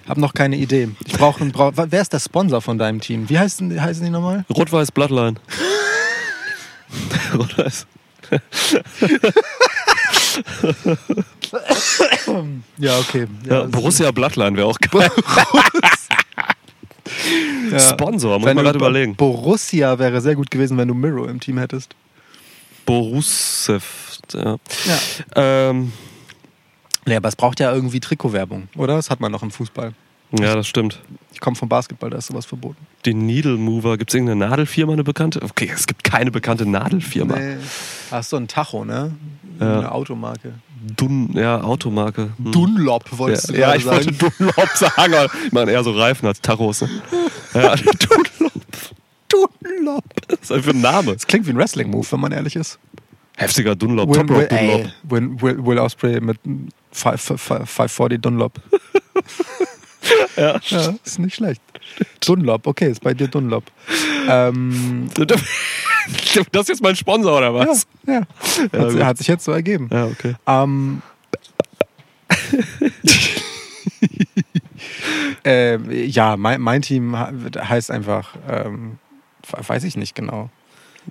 hab 0.09 0.19
noch 0.19 0.35
keine 0.35 0.57
Idee. 0.57 0.89
Ich 1.07 1.13
brauche. 1.15 1.45
Brauch, 1.47 1.73
wer 1.77 2.01
ist 2.03 2.13
der 2.13 2.21
Sponsor 2.21 2.61
von 2.61 2.77
deinem 2.79 3.01
Team? 3.01 3.29
Wie 3.31 3.39
heißen, 3.39 3.71
die- 3.71 3.81
heißen 3.81 4.05
die 4.05 4.11
nochmal? 4.11 4.45
Rot-Weiß 4.55 4.91
Bloodline. 4.93 5.37
Rot-Weiß. 7.35 7.87
Ja, 12.79 12.99
okay. 12.99 13.27
Ja, 13.49 13.63
Borussia 13.65 14.11
Bloodline 14.11 14.57
wäre 14.57 14.67
auch 14.67 14.79
geil. 14.91 15.11
Ja. 17.71 17.79
Sponsor, 17.79 18.39
muss 18.39 18.47
Wenn 18.47 18.57
man 18.57 18.65
gerade 18.65 18.79
überlegen. 18.79 19.17
Borussia 19.17 19.99
wäre 19.99 20.21
sehr 20.21 20.35
gut 20.35 20.51
gewesen, 20.51 20.77
wenn 20.77 20.89
du 20.89 20.95
Miro 20.95 21.25
im 21.27 21.41
Team 21.41 21.59
hättest. 21.59 21.95
Borussev. 22.87 24.19
Ja. 24.33 24.57
Ja. 24.87 24.99
Ähm, 25.71 25.93
Nee, 27.07 27.17
aber 27.17 27.29
es 27.29 27.37
braucht 27.37 27.61
ja 27.61 27.73
irgendwie 27.73 28.01
Trikotwerbung, 28.01 28.69
oder? 28.77 28.97
Das 28.97 29.11
hat 29.11 29.21
man 29.21 29.31
noch 29.31 29.43
im 29.43 29.51
Fußball. 29.51 29.93
ja, 30.39 30.55
das 30.55 30.67
stimmt. 30.67 31.01
Ich 31.33 31.41
komme 31.41 31.57
vom 31.57 31.69
Basketball, 31.69 32.11
da 32.11 32.19
ist 32.19 32.29
sowas 32.29 32.47
verboten. 32.47 32.79
Die 33.05 33.13
Needle 33.13 33.57
Mover. 33.57 33.99
Gibt 33.99 34.11
es 34.11 34.15
irgendeine 34.15 34.49
Nadelfirma, 34.49 34.95
eine 34.95 35.05
bekannte? 35.05 35.43
Okay, 35.43 35.71
es 35.73 35.87
gibt 35.87 36.05
keine 36.05 36.31
bekannte 36.31 36.65
Nadelfirma. 36.65 37.37
Nee. 37.37 37.57
Hast 38.11 38.33
du 38.33 38.37
ein 38.37 38.49
Tacho, 38.49 38.85
ne? 38.85 39.13
Ja. 39.61 39.79
Eine 39.79 39.93
Automarke. 39.93 40.55
Dun, 40.97 41.31
ja, 41.35 41.61
Automarke. 41.61 42.31
Hm. 42.43 42.53
Dunlop, 42.53 43.05
wolltest 43.19 43.49
ja, 43.51 43.55
du 43.55 43.61
ja, 43.61 43.75
ich 43.75 43.85
sagen. 43.85 44.07
wollte 44.07 44.33
Dunlop 44.39 44.69
sagen, 44.75 45.15
aber 45.15 45.31
ich 45.47 45.53
meine 45.53 45.71
eher 45.73 45.85
so 45.85 45.93
Reifen 45.93 46.27
als 46.27 46.41
Tachos. 46.41 46.83
Ne? 46.83 46.89
Ja, 47.55 47.75
Dunlop. 48.39 48.53
Dunlop. 49.29 50.05
Was 50.29 50.41
ist 50.41 50.51
das 50.51 50.65
für 50.65 50.71
ein 50.71 50.81
Name? 50.81 51.13
Das 51.15 51.27
klingt 51.27 51.47
wie 51.47 51.51
ein 51.51 51.57
Wrestling-Move, 51.59 52.07
wenn 52.11 52.21
man 52.21 52.33
ehrlich 52.33 52.57
ist. 52.57 52.79
Heftiger 53.37 53.75
Dunlop. 53.75 54.09
Will, 54.09 54.17
Top 54.17 54.31
Rope 54.31 54.41
Will, 54.41 54.47
Dunlop. 54.49 54.81
ey, 54.81 54.93
Will, 55.05 55.43
Will, 55.43 55.67
Will 55.67 55.79
Osprey 55.79 56.21
mit 56.21 56.39
5, 56.93 57.21
540 57.41 58.21
Dunlop. 58.21 58.61
Ja. 60.37 60.61
Ja, 60.67 60.95
ist 61.05 61.19
nicht 61.19 61.35
schlecht. 61.37 61.63
Dunlop, 62.25 62.67
okay, 62.67 62.91
ist 62.91 63.01
bei 63.01 63.15
dir 63.15 63.29
Dunlop. 63.29 63.65
Ähm, 64.29 65.09
Das 66.53 66.63
ist 66.63 66.69
jetzt 66.69 66.83
mein 66.83 66.95
Sponsor 66.97 67.39
oder 67.39 67.47
ja, 67.47 67.55
was? 67.67 67.87
ja. 68.07 68.13
Ja, 68.13 68.79
Hat, 68.79 68.91
gut. 68.91 69.03
hat 69.03 69.17
sich 69.19 69.27
jetzt 69.27 69.45
so 69.45 69.53
ergeben. 69.53 69.89
Ja, 69.91 70.05
okay. 70.05 70.35
Ähm, 70.47 71.01
ähm, 75.45 75.91
ja, 75.91 76.37
mein, 76.37 76.61
mein 76.61 76.83
Team 76.83 77.17
heißt 77.17 77.91
einfach, 77.91 78.35
ähm, 78.49 78.99
weiß 79.67 79.85
ich 79.85 79.97
nicht 79.97 80.15
genau. 80.15 80.51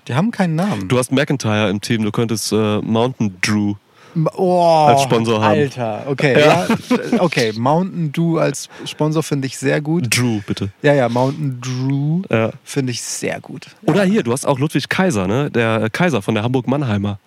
Die 0.08 0.16
haben 0.16 0.32
keinen 0.32 0.56
Namen. 0.56 0.88
Du 0.88 0.98
hast 0.98 1.12
McIntyre 1.12 1.70
im 1.70 1.80
Team, 1.82 2.04
du 2.04 2.12
könntest 2.12 2.52
äh, 2.52 2.80
Mountain 2.80 3.38
Drew. 3.42 3.76
oh, 4.36 4.86
als 4.88 5.04
Sponsor 5.04 5.42
haben. 5.42 5.60
Alter, 5.60 6.04
okay, 6.08 6.40
ja. 6.40 6.68
okay, 7.20 7.52
Mountain 7.56 8.12
Dew 8.12 8.38
als 8.38 8.70
Sponsor 8.86 9.24
finde 9.24 9.48
ich 9.48 9.58
sehr 9.58 9.82
gut. 9.82 10.06
Drew, 10.16 10.42
bitte. 10.46 10.70
Ja, 10.82 10.94
ja, 10.94 11.10
Mountain 11.10 11.60
Drew 11.62 12.22
Ja. 12.30 12.52
finde 12.64 12.92
ich 12.92 13.02
sehr 13.02 13.40
gut. 13.40 13.68
Oder 13.86 14.04
hier, 14.04 14.24
du 14.24 14.32
hast 14.32 14.46
auch 14.46 14.60
Ludwig 14.60 14.90
Kaiser, 14.90 15.28
ne? 15.28 15.52
Der 15.52 15.84
äh, 15.84 15.90
Kaiser 15.90 16.22
von 16.22 16.34
der 16.36 16.44
Hamburg-Mannheimer. 16.44 17.20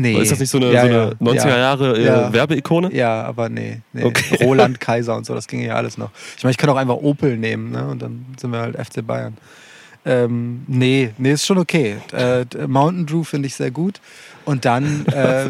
Nee. 0.00 0.20
Ist 0.20 0.30
das 0.30 0.38
nicht 0.38 0.50
so 0.50 0.58
eine, 0.58 0.72
ja, 0.72 0.82
so 0.82 0.86
eine 0.86 1.36
ja, 1.36 1.42
90er 1.42 1.48
ja. 1.48 1.58
Jahre 1.58 1.98
äh, 1.98 2.04
Ja. 2.04 2.32
Werbeikone? 2.32 2.94
Ja, 2.94 3.24
aber 3.24 3.48
nee. 3.48 3.80
nee. 3.92 4.04
Okay. 4.04 4.36
Roland 4.44 4.78
Kaiser 4.78 5.16
und 5.16 5.26
so, 5.26 5.34
das 5.34 5.48
ginge 5.48 5.66
ja 5.66 5.74
alles 5.74 5.98
noch. 5.98 6.10
Ich 6.36 6.44
meine, 6.44 6.52
ich 6.52 6.56
kann 6.56 6.70
auch 6.70 6.76
einfach 6.76 6.96
Opel 6.96 7.36
nehmen, 7.36 7.72
ne? 7.72 7.86
Und 7.88 8.00
dann 8.00 8.26
sind 8.40 8.52
wir 8.52 8.60
halt 8.60 8.76
FC 8.76 9.04
Bayern. 9.04 9.36
Ähm, 10.06 10.62
nee, 10.68 11.10
nee, 11.18 11.32
ist 11.32 11.44
schon 11.44 11.58
okay. 11.58 11.96
Äh, 12.12 12.44
Mountain 12.66 13.06
Dew 13.06 13.24
finde 13.24 13.48
ich 13.48 13.56
sehr 13.56 13.70
gut. 13.72 14.00
Und 14.44 14.64
dann, 14.64 15.04
äh, 15.06 15.46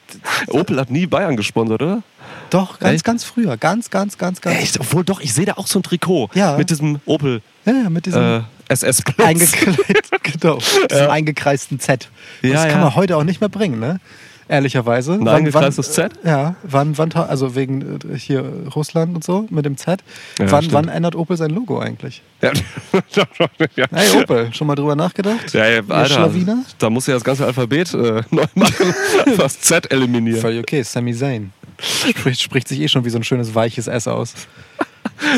Opel 0.48 0.80
hat 0.80 0.90
nie 0.90 1.06
Bayern 1.06 1.36
gesponsert, 1.36 1.82
oder? 1.82 2.02
Doch, 2.50 2.78
ganz, 2.78 2.94
Echt? 2.94 3.04
ganz 3.04 3.24
früher. 3.24 3.56
Ganz, 3.56 3.90
ganz, 3.90 4.16
ganz, 4.18 4.40
ganz. 4.40 4.56
Echt? 4.58 4.80
Obwohl 4.80 5.04
doch, 5.04 5.20
ich 5.20 5.34
sehe 5.34 5.44
da 5.46 5.52
auch 5.54 5.66
so 5.66 5.78
ein 5.78 5.82
Trikot 5.82 6.30
Ja. 6.34 6.56
mit 6.56 6.70
diesem 6.70 7.00
Opel 7.04 7.42
Ja, 7.66 7.72
ja, 7.84 7.90
mit 7.90 8.06
diesem 8.06 8.22
äh, 8.22 8.40
SS 8.72 9.02
Plus. 9.02 9.52
genau, 10.40 10.58
diesem 10.90 11.10
eingekreisten 11.10 11.78
Z. 11.78 12.08
Ja, 12.42 12.52
das 12.52 12.62
kann 12.62 12.70
ja. 12.72 12.84
man 12.84 12.94
heute 12.94 13.16
auch 13.16 13.24
nicht 13.24 13.40
mehr 13.40 13.50
bringen, 13.50 13.78
ne? 13.78 14.00
Ehrlicherweise. 14.48 15.14
Ein 15.14 15.28
eingekreistes 15.28 15.92
Z? 15.92 16.12
Ja, 16.24 16.56
wann, 16.62 16.98
wann, 16.98 17.12
also 17.12 17.54
wegen 17.54 17.98
äh, 18.12 18.18
hier 18.18 18.44
Russland 18.74 19.14
und 19.14 19.24
so 19.24 19.46
mit 19.50 19.64
dem 19.64 19.76
Z. 19.76 20.02
Ja, 20.38 20.50
wann, 20.50 20.62
stimmt. 20.62 20.74
wann 20.74 20.88
ändert 20.88 21.14
Opel 21.14 21.36
sein 21.36 21.50
Logo 21.50 21.78
eigentlich? 21.78 22.22
Ja. 22.42 22.52
ja. 23.76 23.86
Hey 23.92 24.20
Opel, 24.20 24.52
schon 24.52 24.66
mal 24.66 24.74
drüber 24.74 24.96
nachgedacht? 24.96 25.54
Ja, 25.54 25.66
ja, 25.66 25.80
Alter, 25.88 26.14
Schlawiner? 26.14 26.64
da 26.78 26.90
muss 26.90 27.06
ja 27.06 27.14
das 27.14 27.24
ganze 27.24 27.46
Alphabet 27.46 27.94
äh, 27.94 28.22
neu 28.30 28.44
machen, 28.54 28.94
was 29.36 29.60
Z 29.60 29.90
eliminieren. 29.90 30.40
Völlig 30.40 30.60
okay, 30.60 30.82
Sami 30.82 31.14
Zayn. 31.14 31.52
Spricht, 31.80 32.42
spricht 32.42 32.68
sich 32.68 32.80
eh 32.80 32.88
schon 32.88 33.04
wie 33.04 33.10
so 33.10 33.18
ein 33.18 33.24
schönes 33.24 33.54
weiches 33.54 33.86
S 33.86 34.06
aus. 34.06 34.34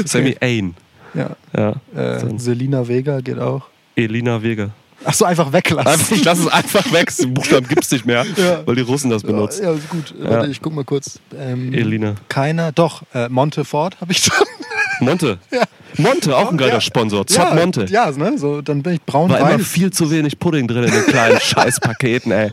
Sammy 0.05 0.37
Ain. 0.41 0.75
Ja. 1.15 1.31
Ja. 1.57 1.75
Äh, 1.97 2.39
Selina 2.39 2.87
Vega 2.87 3.21
geht 3.21 3.39
auch. 3.39 3.63
Elina 3.97 4.43
Vega. 4.43 4.71
Ach 5.07 5.13
so, 5.13 5.25
einfach 5.27 5.53
weglassen. 5.53 5.91
Einfach, 5.93 6.13
ich 6.17 6.25
lasse 6.25 6.43
es 6.43 6.49
einfach 6.49 6.91
weg. 6.93 7.15
Den 7.17 7.35
Buchstaben 7.35 7.69
gibt 7.69 7.85
es 7.85 7.91
nicht 7.91 8.07
mehr, 8.07 8.25
Ja. 8.37 8.67
weil 8.67 8.75
die 8.77 8.81
Russen 8.83 9.11
das 9.11 9.23
Ja, 9.23 9.29
benutzen. 9.29 9.63
ja, 9.65 9.73
ist 9.73 9.89
gut. 9.91 10.15
Warte, 10.19 10.51
ich 10.51 10.63
guck 10.63 10.73
mal 10.75 10.85
kurz. 10.85 11.19
Ähm, 11.39 11.75
Elina. 11.75 12.15
Keiner, 12.29 12.73
doch, 12.73 13.03
äh, 13.15 13.29
Montefort 13.29 14.01
habe 14.01 14.13
ich 14.13 14.19
schon. 14.19 14.35
Monte. 15.01 15.39
Monte, 15.99 16.37
auch 16.37 16.51
ein 16.51 16.57
geiler 16.57 16.75
Ja. 16.75 16.81
Sponsor. 16.81 17.27
Zott 17.27 17.51
ja, 17.51 17.55
Monte. 17.55 17.85
Ja, 17.87 18.11
ne? 18.13 18.39
so, 18.39 18.63
dann 18.63 18.83
bin 18.83 18.95
ich 18.95 19.01
War 19.13 19.27
immer 19.53 19.59
viel 19.59 19.93
zu 19.93 20.11
wenig 20.11 20.39
Pudding 20.39 20.67
drin 20.69 20.85
in 20.85 20.91
den 20.93 21.07
kleinen 21.07 21.39
Scheißpaketen, 21.41 22.33
ey. 22.33 22.51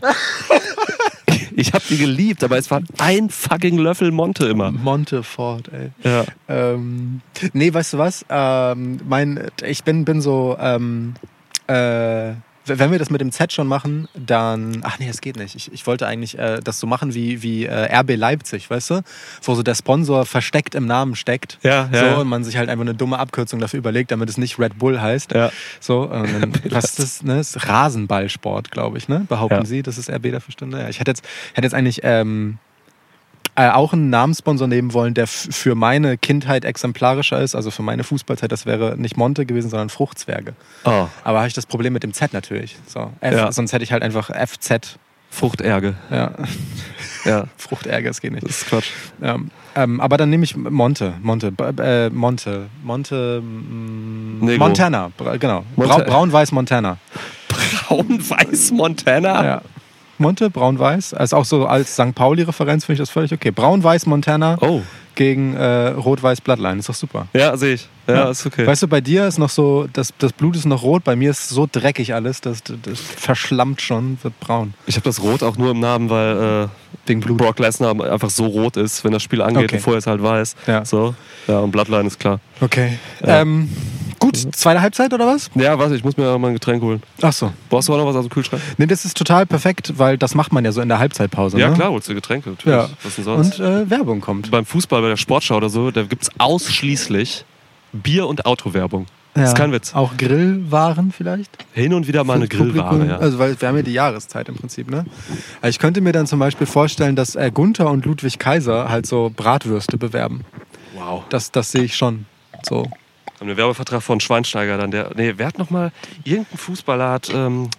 Ich 1.56 1.72
hab 1.72 1.86
die 1.86 1.98
geliebt, 1.98 2.42
aber 2.44 2.58
es 2.58 2.70
war 2.70 2.82
ein 2.98 3.30
fucking 3.30 3.78
Löffel 3.78 4.10
Monte 4.10 4.46
immer. 4.46 4.72
Montefort, 4.72 5.70
ey. 5.72 5.90
Ja. 6.02 6.24
Ähm, 6.48 7.20
nee, 7.52 7.72
weißt 7.72 7.94
du 7.94 7.98
was? 7.98 8.24
Ähm, 8.28 9.00
mein, 9.06 9.48
ich 9.64 9.84
bin, 9.84 10.04
bin 10.04 10.20
so, 10.20 10.56
ähm, 10.60 11.14
äh, 11.66 12.32
wenn 12.66 12.90
wir 12.92 12.98
das 12.98 13.10
mit 13.10 13.20
dem 13.20 13.32
Z 13.32 13.52
schon 13.52 13.66
machen, 13.66 14.08
dann. 14.14 14.80
Ach 14.82 14.98
nee, 14.98 15.06
das 15.08 15.20
geht 15.20 15.36
nicht. 15.36 15.54
Ich, 15.54 15.72
ich 15.72 15.86
wollte 15.86 16.06
eigentlich 16.06 16.38
äh, 16.38 16.60
das 16.62 16.78
so 16.78 16.86
machen 16.86 17.14
wie, 17.14 17.42
wie 17.42 17.66
äh, 17.66 17.94
RB 18.00 18.16
Leipzig, 18.16 18.68
weißt 18.70 18.90
du? 18.90 19.02
Wo 19.42 19.54
so 19.54 19.62
der 19.62 19.74
Sponsor 19.74 20.24
versteckt 20.26 20.74
im 20.74 20.86
Namen 20.86 21.16
steckt. 21.16 21.58
Ja, 21.62 21.88
ja, 21.92 21.98
So, 22.00 22.06
ja. 22.06 22.16
und 22.18 22.28
man 22.28 22.44
sich 22.44 22.56
halt 22.56 22.68
einfach 22.68 22.84
eine 22.84 22.94
dumme 22.94 23.18
Abkürzung 23.18 23.60
dafür 23.60 23.78
überlegt, 23.78 24.10
damit 24.10 24.28
es 24.28 24.38
nicht 24.38 24.58
Red 24.58 24.78
Bull 24.78 25.00
heißt. 25.00 25.32
Ja. 25.32 25.50
So, 25.80 26.06
dann, 26.12 26.52
was 26.70 26.84
ist 26.84 26.98
das? 26.98 27.22
Ne? 27.22 27.36
Das 27.36 27.56
ist 27.56 27.68
Rasenballsport, 27.68 28.70
glaube 28.70 28.98
ich, 28.98 29.08
ne? 29.08 29.24
Behaupten 29.28 29.56
Ja. 29.56 29.64
Sie, 29.64 29.82
dass 29.82 29.98
es 29.98 30.08
RB 30.10 30.30
dafür 30.32 30.52
stimmt? 30.52 30.74
Ja, 30.74 30.88
ich 30.88 31.00
hätte 31.00 31.10
jetzt, 31.10 31.24
hätte 31.54 31.66
jetzt 31.66 31.74
eigentlich 31.74 32.00
ähm, 32.04 32.58
äh, 33.54 33.68
auch 33.68 33.92
einen 33.92 34.10
Namenssponsor 34.10 34.66
nehmen 34.66 34.92
wollen, 34.94 35.14
der 35.14 35.26
für 35.26 35.74
meine 35.74 36.16
Kindheit 36.16 36.64
exemplarischer 36.64 37.40
ist, 37.40 37.54
also 37.54 37.70
für 37.70 37.82
meine 37.82 38.04
Fußballzeit, 38.04 38.50
das 38.50 38.66
wäre 38.66 38.96
nicht 38.96 39.16
Monte 39.16 39.44
gewesen, 39.44 39.68
sondern 39.70 39.90
Fruchtzwerge. 39.90 40.54
Oh, 40.84 41.06
Aber 41.24 41.38
habe 41.38 41.48
ich 41.48 41.54
das 41.54 41.66
Problem 41.66 41.92
mit 41.92 42.02
dem 42.02 42.12
Z 42.12 42.32
natürlich. 42.32 42.76
So, 42.86 43.12
F, 43.20 43.34
Ja. 43.34 43.52
Sonst 43.52 43.72
hätte 43.72 43.84
ich 43.84 43.92
halt 43.92 44.02
einfach 44.02 44.30
FZ. 44.30 44.98
Fruchtärge. 45.30 45.94
Ja, 46.10 46.32
Ja, 47.24 47.44
Fruchtärger, 47.56 48.08
das 48.08 48.20
geht 48.20 48.32
nicht. 48.32 48.44
das 48.44 48.62
ist 48.62 48.68
Quatsch. 48.68 48.90
Ja. 49.20 49.38
Ähm, 49.76 50.00
aber 50.00 50.16
dann 50.16 50.28
nehme 50.28 50.44
ich 50.44 50.56
Monte, 50.56 51.14
Monte, 51.22 51.52
äh, 51.78 52.10
Monte, 52.10 52.68
Monte, 52.82 53.40
mm. 53.40 54.56
Montana, 54.58 55.10
genau. 55.38 55.64
Brau, 55.76 55.98
Braun-Weiß 55.98 56.52
Montana. 56.52 56.98
Braun-Weiß 57.48 58.72
Montana? 58.72 59.44
Ja. 59.44 59.62
Monte, 60.22 60.48
Braun-Weiß. 60.48 61.12
Also 61.14 61.36
auch 61.36 61.44
so 61.44 61.66
als 61.66 61.92
St. 61.94 62.14
Pauli-Referenz 62.14 62.86
finde 62.86 62.94
ich 62.94 63.00
das 63.00 63.10
völlig 63.10 63.32
okay. 63.32 63.50
Braun-Weiß 63.50 64.06
Montana 64.06 64.56
Oh, 64.60 64.80
gegen 65.14 65.54
äh, 65.54 65.88
Rot-Weiß 65.88 66.40
Bloodline. 66.40 66.78
Ist 66.78 66.88
doch 66.88 66.94
super. 66.94 67.26
ja, 67.34 67.54
sehe 67.56 67.74
ich. 67.74 67.88
Ja, 68.06 68.30
ist 68.30 68.44
okay. 68.46 68.66
Weißt 68.66 68.82
du, 68.82 68.88
bei 68.88 69.00
dir 69.00 69.26
ist 69.28 69.38
noch 69.38 69.50
so, 69.50 69.86
das, 69.92 70.12
das 70.18 70.32
Blut 70.32 70.56
ist 70.56 70.64
noch 70.64 70.82
rot, 70.82 71.04
bei 71.04 71.14
mir 71.14 71.30
ist 71.30 71.50
so 71.50 71.68
dreckig 71.70 72.14
alles, 72.14 72.40
das, 72.40 72.62
das, 72.64 72.98
verschlammt 72.98 73.80
schon, 73.80 74.18
wird 74.22 74.38
braun. 74.40 74.74
Ich 74.86 74.96
habe 74.96 75.04
das 75.04 75.22
Rot 75.22 75.42
auch 75.44 75.56
nur 75.56 75.70
im 75.70 75.78
Namen, 75.80 76.10
weil 76.10 76.68
Wegen 77.06 77.20
äh, 77.20 77.24
Blut. 77.24 77.38
Brock 77.38 77.58
Lesnar 77.60 77.90
einfach 78.10 78.30
so 78.30 78.46
rot 78.46 78.76
ist, 78.76 79.04
wenn 79.04 79.12
das 79.12 79.22
Spiel 79.22 79.40
angeht 79.40 79.64
Okay. 79.64 79.76
und 79.76 79.82
vorher 79.82 79.98
es 79.98 80.06
halt 80.08 80.20
weiß. 80.22 80.56
Ja. 80.66 80.84
So. 80.84 81.14
Ja, 81.46 81.60
und 81.60 81.70
Bloodline 81.70 82.08
ist 82.08 82.18
klar. 82.18 82.40
Okay. 82.60 82.98
Ja. 83.24 83.42
Ähm, 83.42 83.70
gut, 84.22 84.54
zweite 84.56 84.80
Halbzeit 84.80 85.12
oder 85.12 85.26
was? 85.26 85.50
Ja, 85.54 85.78
warte, 85.78 85.94
ich 85.94 86.04
muss 86.04 86.16
mir 86.16 86.38
mal 86.38 86.48
ein 86.48 86.54
Getränk 86.54 86.82
holen. 86.82 87.02
Ach 87.20 87.32
so. 87.32 87.52
Brauchst 87.68 87.88
du 87.88 87.94
auch 87.94 87.98
noch 87.98 88.06
was 88.06 88.16
aus 88.16 88.24
dem 88.26 88.30
Kühlschrank? 88.30 88.62
Nee, 88.78 88.86
das 88.86 89.04
ist 89.04 89.16
total 89.16 89.46
perfekt, 89.46 89.92
weil 89.98 90.16
das 90.18 90.34
macht 90.34 90.52
man 90.52 90.64
ja 90.64 90.72
so 90.72 90.80
in 90.80 90.88
der 90.88 90.98
Halbzeitpause. 90.98 91.58
Ja, 91.58 91.68
ne? 91.70 91.74
klar, 91.76 91.90
holst 91.90 92.08
du 92.08 92.14
Getränke 92.14 92.50
natürlich. 92.50 92.78
Ja. 92.78 92.88
Was 93.02 93.16
denn 93.16 93.24
sonst? 93.24 93.60
Und 93.60 93.66
äh, 93.66 93.90
Werbung 93.90 94.20
kommt. 94.20 94.50
Beim 94.50 94.64
Fußball, 94.64 95.02
bei 95.02 95.08
der 95.08 95.16
Sportschau 95.16 95.56
oder 95.56 95.68
so, 95.68 95.90
da 95.90 96.02
gibt 96.02 96.22
es 96.22 96.30
ausschließlich 96.38 97.44
Bier- 97.92 98.26
und 98.26 98.46
Autowerbung. 98.46 99.06
Das 99.34 99.44
ist 99.44 99.50
Ja. 99.52 99.64
kein 99.64 99.72
Witz. 99.72 99.94
Auch 99.94 100.16
Grillwaren 100.18 101.10
vielleicht? 101.10 101.50
Hin 101.72 101.94
und 101.94 102.06
wieder 102.06 102.22
mal 102.22 102.34
eine. 102.34 102.48
Grillware, 102.48 103.06
ja. 103.06 103.16
Also, 103.16 103.38
weil 103.38 103.58
wir 103.58 103.66
haben 103.68 103.76
ja 103.76 103.82
die 103.82 103.92
Jahreszeit 103.94 104.48
im 104.48 104.56
Prinzip, 104.56 104.90
ne? 104.90 105.06
Also 105.62 105.70
ich 105.70 105.78
könnte 105.78 106.02
mir 106.02 106.12
dann 106.12 106.26
zum 106.26 106.38
Beispiel 106.38 106.66
vorstellen, 106.66 107.16
dass 107.16 107.34
äh, 107.34 107.50
Gunther 107.52 107.90
und 107.90 108.04
Ludwig 108.04 108.38
Kaiser 108.38 108.90
halt 108.90 109.06
so 109.06 109.32
Bratwürste 109.34 109.96
bewerben. 109.96 110.42
Wow. 110.94 111.22
Das, 111.30 111.50
das 111.50 111.72
sehe 111.72 111.84
ich 111.84 111.96
schon. 111.96 112.26
So. 112.62 112.86
Haben 113.42 113.48
einen 113.48 113.58
Werbevertrag 113.58 114.04
von 114.04 114.20
Schweinsteiger 114.20 114.78
dann. 114.78 114.92
Der, 114.92 115.10
nee, 115.16 115.34
wer 115.36 115.48
hat 115.48 115.58
nochmal, 115.58 115.90
irgendein 116.22 116.58
Fußballer 116.58 117.10
hat, 117.10 117.28
ähm, 117.34 117.70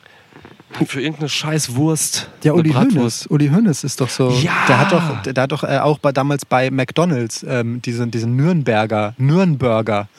für 0.86 1.00
irgendeine 1.00 1.30
scheiß 1.30 1.78
Wurst 1.78 2.30
Ja, 2.44 2.52
Uli. 2.52 2.74
Hoeneß. 2.74 3.28
Uli 3.28 3.48
Hoeneß 3.48 3.86
ist 3.86 4.02
doch 4.02 4.10
so. 4.10 4.30
Ja! 4.30 4.52
Der 4.68 4.78
hat 4.78 4.92
doch, 4.92 5.22
der, 5.22 5.32
der 5.32 5.44
hat 5.44 5.54
doch 5.54 5.64
äh, 5.64 5.78
auch 5.78 6.00
bei, 6.00 6.12
damals 6.12 6.44
bei 6.44 6.70
McDonalds 6.70 7.46
ähm, 7.48 7.82
diesen, 7.82 8.12
diesen 8.12 8.36
Nürnberger, 8.36 9.14
Nürnberger 9.18 10.10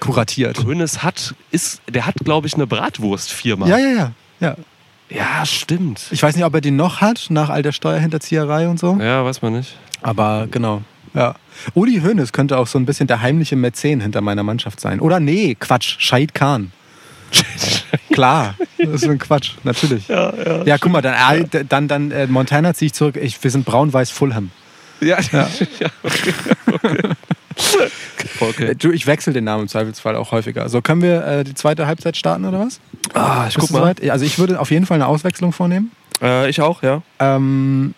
kuratiert. 0.00 0.62
Hönes 0.66 1.02
hat, 1.02 1.34
ist, 1.50 1.80
der 1.88 2.04
hat, 2.04 2.16
glaube 2.16 2.46
ich, 2.46 2.52
eine 2.52 2.66
Bratwurstfirma. 2.66 3.66
Ja, 3.66 3.78
ja, 3.78 3.88
ja, 3.88 4.12
ja. 4.40 4.56
Ja, 5.08 5.46
stimmt. 5.46 6.08
Ich 6.10 6.22
weiß 6.22 6.36
nicht, 6.36 6.44
ob 6.44 6.52
er 6.52 6.60
die 6.60 6.72
noch 6.72 7.00
hat, 7.00 7.28
nach 7.30 7.48
all 7.48 7.62
der 7.62 7.72
Steuerhinterzieherei 7.72 8.68
und 8.68 8.78
so. 8.78 8.98
Ja, 9.00 9.24
weiß 9.24 9.40
man 9.40 9.54
nicht. 9.54 9.78
Aber 10.02 10.46
genau. 10.50 10.82
Ja. 11.14 11.36
Uli 11.74 12.00
Hoeneß 12.00 12.32
könnte 12.32 12.58
auch 12.58 12.66
so 12.66 12.78
ein 12.78 12.86
bisschen 12.86 13.06
der 13.06 13.20
heimliche 13.22 13.56
Mäzen 13.56 14.00
hinter 14.00 14.20
meiner 14.20 14.42
Mannschaft 14.42 14.80
sein. 14.80 15.00
Oder 15.00 15.20
nee, 15.20 15.56
Quatsch, 15.58 15.96
Scheid 15.98 16.34
Kahn. 16.34 16.72
Klar, 18.12 18.54
das 18.78 19.02
ist 19.02 19.08
ein 19.08 19.18
Quatsch, 19.18 19.52
natürlich. 19.64 20.08
Ja, 20.08 20.32
ja. 20.34 20.64
Ja, 20.64 20.78
guck 20.78 20.92
mal, 20.92 21.02
dann, 21.02 21.14
äh, 21.38 21.64
dann, 21.64 21.88
dann 21.88 22.10
äh, 22.10 22.26
Montana 22.26 22.74
ziehe 22.74 22.86
ich 22.86 22.92
zurück. 22.92 23.16
Ich, 23.16 23.42
wir 23.42 23.50
sind 23.50 23.64
braun-weiß 23.64 24.10
Fulham. 24.10 24.50
Ja, 25.00 25.18
Ja. 25.32 25.48
ja. 25.80 25.88
okay. 26.02 26.34
okay. 26.72 27.08
okay. 28.40 28.74
Du, 28.76 28.92
ich 28.92 29.06
wechsle 29.06 29.32
den 29.32 29.44
Namen 29.44 29.62
im 29.62 29.68
Zweifelsfall 29.68 30.16
auch 30.16 30.32
häufiger. 30.32 30.68
So, 30.68 30.80
können 30.80 31.02
wir 31.02 31.24
äh, 31.26 31.44
die 31.44 31.54
zweite 31.54 31.86
Halbzeit 31.86 32.16
starten 32.16 32.44
oder 32.44 32.60
was? 32.60 32.80
Ah, 33.14 33.46
ich 33.48 33.54
Bist 33.54 33.68
guck 33.68 33.70
mal. 33.72 33.80
soweit? 33.80 34.10
Also 34.10 34.24
ich 34.24 34.38
würde 34.38 34.60
auf 34.60 34.70
jeden 34.70 34.86
Fall 34.86 34.96
eine 34.96 35.06
Auswechslung 35.06 35.52
vornehmen. 35.52 35.90
Äh, 36.22 36.48
ich 36.48 36.60
auch, 36.60 36.82
ja. 36.82 37.02
Ähm, 37.18 37.94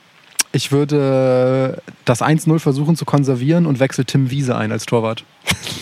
ich 0.56 0.72
würde 0.72 1.82
das 2.06 2.22
1-0 2.22 2.58
versuchen 2.58 2.96
zu 2.96 3.04
konservieren 3.04 3.66
und 3.66 3.78
wechsle 3.78 4.06
Tim 4.06 4.30
Wiese 4.30 4.56
ein 4.56 4.72
als 4.72 4.86
Torwart. 4.86 5.22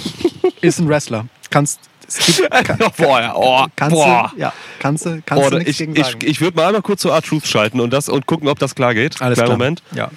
Ist 0.61 0.81
ein 0.81 0.89
Wrestler. 0.89 1.27
Kannst, 1.51 1.79
gibt, 2.27 2.51
kann, 2.51 2.79
Boah, 2.97 3.20
ja. 3.20 3.35
Oh, 3.37 3.66
kannst 3.77 3.95
boah. 3.95 4.33
du, 4.35 4.41
ja, 4.41 4.53
kannst 4.81 5.07
du, 5.07 5.22
kannst 5.25 5.45
Oh, 5.45 5.51
du 5.51 5.59
ich 5.59 5.79
gegen 5.79 5.95
ich, 5.95 6.05
sagen. 6.05 6.18
ich 6.25 6.41
würde 6.41 6.57
mal 6.57 6.66
einmal 6.66 6.83
kurz 6.83 7.03
zur 7.03 7.14
Art 7.14 7.25
Truth 7.25 7.47
schalten 7.47 7.79
und, 7.79 7.93
das, 7.93 8.09
und 8.09 8.27
gucken, 8.27 8.49
ob 8.49 8.59
das 8.59 8.75
klar 8.75 8.95
geht. 8.95 9.22
Alles 9.22 9.37
Kleinen 9.37 9.47
klar. 9.47 9.59
Moment. 9.59 9.83
Ja. 9.95 10.11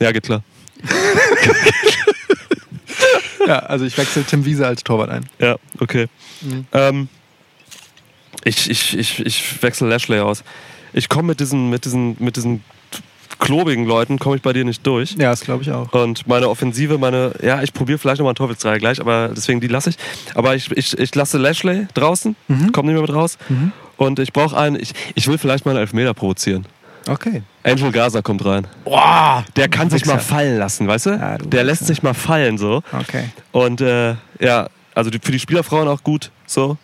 Ja, 0.00 0.12
geht 0.12 0.24
klar. 0.24 0.42
ja, 3.46 3.58
also 3.58 3.84
ich 3.84 3.98
wechsle 3.98 4.24
Tim 4.24 4.46
Wiese 4.46 4.66
als 4.66 4.84
Torwart 4.84 5.10
ein. 5.10 5.26
Ja, 5.38 5.56
okay. 5.80 6.06
Mhm. 6.40 6.66
Ähm, 6.72 7.08
ich, 8.44 8.70
ich, 8.70 8.96
ich, 8.96 9.20
ich 9.20 9.62
wechsle 9.62 9.88
Lashley 9.88 10.20
aus. 10.20 10.44
Ich 10.94 11.10
komme 11.10 11.28
mit 11.28 11.40
diesen, 11.40 11.68
mit 11.68 11.84
diesen, 11.84 12.16
mit 12.18 12.36
diesen 12.36 12.62
klobigen 13.38 13.86
Leuten, 13.86 14.18
komme 14.18 14.36
ich 14.36 14.42
bei 14.42 14.52
dir 14.52 14.64
nicht 14.64 14.86
durch. 14.86 15.12
Ja, 15.12 15.30
das 15.30 15.40
glaube 15.40 15.62
ich 15.62 15.70
auch. 15.70 15.92
Und 15.92 16.26
meine 16.26 16.48
Offensive, 16.48 16.98
meine, 16.98 17.32
ja, 17.42 17.62
ich 17.62 17.72
probiere 17.72 17.98
vielleicht 17.98 18.18
nochmal 18.18 18.30
einen 18.30 18.36
Teufelsdreier 18.36 18.78
gleich, 18.78 19.00
aber 19.00 19.30
deswegen 19.34 19.60
die 19.60 19.68
lasse 19.68 19.90
ich. 19.90 19.96
Aber 20.34 20.54
ich, 20.54 20.70
ich, 20.72 20.98
ich 20.98 21.14
lasse 21.14 21.38
Lashley 21.38 21.86
draußen, 21.94 22.36
Mhm. 22.48 22.72
komm 22.72 22.86
nicht 22.86 22.94
mehr 22.94 23.02
mit 23.02 23.12
raus. 23.12 23.38
Mhm. 23.48 23.72
Und 23.96 24.18
ich 24.18 24.32
brauche 24.32 24.56
einen, 24.56 24.76
ich, 24.80 24.92
ich 25.14 25.26
will 25.28 25.38
vielleicht 25.38 25.64
mal 25.64 25.72
einen 25.72 25.80
Elfmeter 25.80 26.12
provozieren. 26.14 26.66
Okay. 27.08 27.42
Angel 27.62 27.92
Gaza 27.92 28.20
kommt 28.20 28.44
rein. 28.44 28.66
Boah, 28.84 29.44
Der 29.54 29.68
kann 29.68 29.90
sich 29.90 30.06
mal 30.06 30.18
fallen 30.18 30.58
lassen, 30.58 30.88
weißt 30.88 31.06
du? 31.06 31.10
Ja, 31.10 31.38
du 31.38 31.46
der 31.48 31.62
lässt 31.64 31.82
Wichser. 31.82 31.94
sich 31.94 32.02
mal 32.02 32.14
fallen 32.14 32.58
so. 32.58 32.82
Okay. 32.92 33.30
Und 33.52 33.80
äh, 33.80 34.14
ja, 34.40 34.68
also 34.94 35.10
für 35.22 35.30
die 35.32 35.38
Spielerfrauen 35.38 35.86
auch 35.88 36.02
gut. 36.02 36.30
So. 36.46 36.76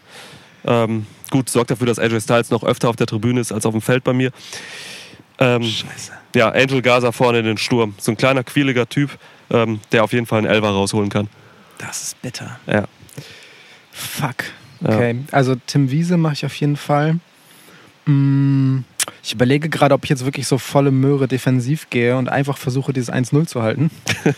Ähm, 0.64 1.06
gut, 1.30 1.48
sorgt 1.50 1.72
dafür, 1.72 1.88
dass 1.88 1.98
AJ 1.98 2.20
Styles 2.20 2.50
noch 2.50 2.62
öfter 2.62 2.88
auf 2.88 2.94
der 2.96 3.06
Tribüne 3.08 3.40
ist 3.40 3.52
als 3.52 3.66
auf 3.66 3.72
dem 3.72 3.80
Feld 3.80 4.04
bei 4.04 4.12
mir. 4.12 4.30
Ähm, 5.38 5.62
Scheiße. 5.62 6.12
ja, 6.34 6.50
Angel 6.50 6.82
Gaza 6.82 7.12
vorne 7.12 7.38
in 7.40 7.44
den 7.44 7.58
Sturm. 7.58 7.94
So 7.98 8.12
ein 8.12 8.16
kleiner, 8.16 8.44
quäliger 8.44 8.88
Typ, 8.88 9.10
ähm, 9.50 9.80
der 9.92 10.04
auf 10.04 10.12
jeden 10.12 10.26
Fall 10.26 10.38
einen 10.38 10.46
Elfer 10.46 10.68
rausholen 10.70 11.10
kann. 11.10 11.28
Das 11.78 12.02
ist 12.02 12.22
bitter. 12.22 12.58
Ja. 12.66 12.84
Fuck. 13.90 14.44
Ja. 14.80 14.88
Okay. 14.96 15.16
Also 15.32 15.54
Tim 15.66 15.90
Wiese 15.90 16.16
mache 16.16 16.34
ich 16.34 16.46
auf 16.46 16.54
jeden 16.56 16.76
Fall. 16.76 17.18
Mm, 18.06 18.80
Ich 19.22 19.32
überlege 19.32 19.68
gerade, 19.68 19.94
ob 19.94 20.04
ich 20.04 20.10
jetzt 20.10 20.24
wirklich 20.24 20.46
so 20.46 20.58
volle 20.58 20.90
Möhre 20.90 21.28
defensiv 21.28 21.88
gehe 21.90 22.16
und 22.16 22.28
einfach 22.28 22.56
versuche, 22.58 22.92
dieses 22.92 23.12
1-0 23.12 23.46
zu 23.46 23.62
halten. 23.62 23.90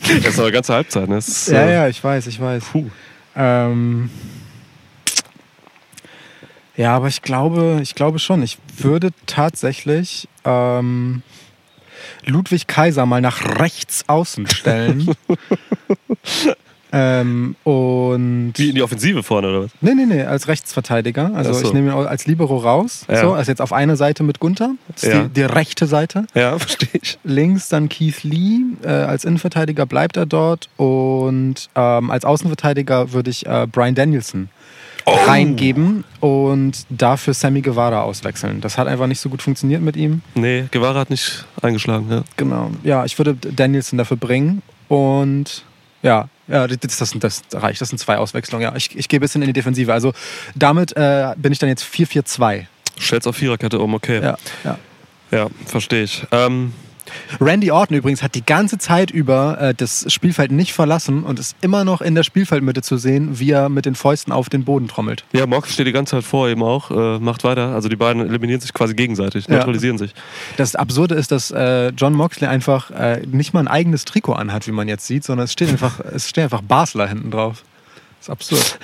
das 0.00 0.24
ist 0.34 0.38
aber 0.38 0.50
ganze 0.52 0.72
Halbzeit, 0.74 1.08
ne? 1.08 1.18
Ist, 1.18 1.48
Ja, 1.48 1.62
äh, 1.66 1.72
ja, 1.74 1.88
ich 1.88 2.02
weiß, 2.02 2.26
ich 2.28 2.40
weiß. 2.40 2.64
Puh. 2.72 2.90
Ähm, 3.36 4.10
ja, 6.76 6.94
aber 6.96 7.08
ich 7.08 7.22
glaube, 7.22 7.78
ich 7.82 7.94
glaube 7.94 8.18
schon. 8.18 8.42
Ich 8.42 8.58
würde 8.78 9.10
tatsächlich 9.26 10.28
ähm, 10.44 11.22
Ludwig 12.26 12.66
Kaiser 12.66 13.06
mal 13.06 13.20
nach 13.20 13.58
rechts 13.60 14.04
außen 14.08 14.46
stellen. 14.48 15.10
ähm, 16.92 17.56
und. 17.64 18.52
Wie 18.56 18.68
in 18.70 18.74
die 18.74 18.82
Offensive 18.82 19.22
vorne, 19.22 19.48
oder 19.48 19.62
was? 19.64 19.70
Nee, 19.80 19.94
nee, 19.94 20.06
nee, 20.06 20.22
als 20.22 20.48
Rechtsverteidiger. 20.48 21.32
Also 21.34 21.50
Ach 21.50 21.54
so. 21.54 21.66
ich 21.66 21.72
nehme 21.72 21.90
ihn 21.92 22.06
als 22.06 22.26
Libero 22.26 22.56
raus. 22.58 23.04
Ja. 23.08 23.20
So, 23.20 23.32
also 23.32 23.50
jetzt 23.50 23.60
auf 23.60 23.72
eine 23.72 23.96
Seite 23.96 24.22
mit 24.22 24.38
Gunther. 24.40 24.74
Das 24.88 25.02
ist 25.04 25.12
Ja. 25.12 25.22
die, 25.24 25.28
die 25.30 25.42
rechte 25.42 25.86
Seite. 25.86 26.26
Ja, 26.34 26.58
verstehe 26.58 27.00
ich. 27.02 27.18
Links 27.24 27.68
dann 27.68 27.88
Keith 27.88 28.22
Lee. 28.22 28.60
Äh, 28.82 28.88
als 28.88 29.24
Innenverteidiger 29.24 29.86
bleibt 29.86 30.16
er 30.16 30.26
dort. 30.26 30.68
Und 30.76 31.68
ähm, 31.74 32.10
als 32.10 32.24
Außenverteidiger 32.24 33.12
würde 33.12 33.30
ich 33.30 33.46
äh, 33.46 33.66
Brian 33.70 33.94
Danielson 33.94 34.48
reingeben 35.06 36.04
und 36.20 36.86
dafür 36.88 37.34
Sammy 37.34 37.60
Guevara 37.60 38.02
auswechseln. 38.02 38.60
Das 38.60 38.78
hat 38.78 38.88
einfach 38.88 39.06
nicht 39.06 39.20
so 39.20 39.28
gut 39.28 39.42
funktioniert 39.42 39.82
mit 39.82 39.96
ihm. 39.96 40.22
Nee, 40.34 40.64
Guevara 40.70 41.00
hat 41.00 41.10
nicht 41.10 41.44
eingeschlagen, 41.60 42.10
ja. 42.10 42.24
Genau. 42.36 42.70
Ja, 42.82 43.04
ich 43.04 43.18
würde 43.18 43.34
Danielson 43.34 43.98
dafür 43.98 44.16
bringen. 44.16 44.62
Und 44.88 45.64
ja, 46.02 46.28
ja 46.48 46.66
das, 46.66 46.98
das, 46.98 47.12
das 47.18 47.42
reicht. 47.52 47.80
Das 47.80 47.88
sind 47.88 47.98
zwei 47.98 48.18
Auswechslungen. 48.18 48.62
Ja, 48.64 48.76
ich, 48.76 48.96
ich 48.96 49.08
gehe 49.08 49.18
ein 49.18 49.22
bisschen 49.22 49.42
in 49.42 49.46
die 49.46 49.52
Defensive. 49.52 49.92
Also 49.92 50.12
damit 50.54 50.96
äh, 50.96 51.34
bin 51.36 51.52
ich 51.52 51.58
dann 51.58 51.68
jetzt 51.68 51.84
4-4-2. 51.84 52.66
Stellst 53.00 53.26
auf 53.26 53.36
Viererkette 53.36 53.78
um, 53.80 53.94
okay. 53.94 54.22
Ja, 54.22 54.36
ja. 54.64 54.78
Ja, 55.30 55.48
verstehe 55.66 56.04
ich. 56.04 56.24
Ähm, 56.30 56.72
Randy 57.40 57.70
Orton 57.70 57.96
übrigens 57.96 58.22
hat 58.22 58.34
die 58.34 58.44
ganze 58.44 58.78
Zeit 58.78 59.10
über 59.10 59.60
äh, 59.60 59.74
das 59.74 60.06
Spielfeld 60.12 60.52
nicht 60.52 60.72
verlassen 60.72 61.24
und 61.24 61.38
ist 61.38 61.56
immer 61.60 61.84
noch 61.84 62.00
in 62.00 62.14
der 62.14 62.22
Spielfeldmitte 62.22 62.82
zu 62.82 62.96
sehen, 62.96 63.38
wie 63.38 63.50
er 63.50 63.68
mit 63.68 63.86
den 63.86 63.94
Fäusten 63.94 64.32
auf 64.32 64.48
den 64.48 64.64
Boden 64.64 64.88
trommelt. 64.88 65.24
ja, 65.32 65.46
Mox 65.46 65.72
steht 65.72 65.86
die 65.86 65.92
ganze 65.92 66.16
Zeit 66.16 66.24
vor 66.24 66.48
ihm 66.48 66.62
auch, 66.62 66.90
äh, 66.90 67.18
macht 67.18 67.44
weiter. 67.44 67.74
Also 67.74 67.88
die 67.88 67.96
beiden 67.96 68.22
eliminieren 68.26 68.60
sich 68.60 68.72
quasi 68.72 68.94
gegenseitig, 68.94 69.46
Ja. 69.48 69.56
neutralisieren 69.56 69.98
sich. 69.98 70.14
Das 70.56 70.74
Absurde 70.76 71.14
ist, 71.14 71.30
dass 71.32 71.50
äh, 71.50 71.88
John 71.90 72.14
Moxley 72.14 72.46
einfach 72.48 72.90
äh, 72.90 73.22
nicht 73.26 73.52
mal 73.54 73.60
ein 73.60 73.68
eigenes 73.68 74.04
Trikot 74.04 74.32
anhat, 74.34 74.66
wie 74.66 74.72
man 74.72 74.88
jetzt 74.88 75.06
sieht, 75.06 75.24
sondern 75.24 75.44
es 75.44 75.52
steht 75.52 75.68
einfach, 75.68 76.00
es 76.00 76.28
steht 76.28 76.44
einfach 76.44 76.62
Basler 76.62 77.06
hinten 77.08 77.30
drauf. 77.30 77.62
Das 78.20 78.28
ist 78.28 78.30
absurd. 78.30 78.78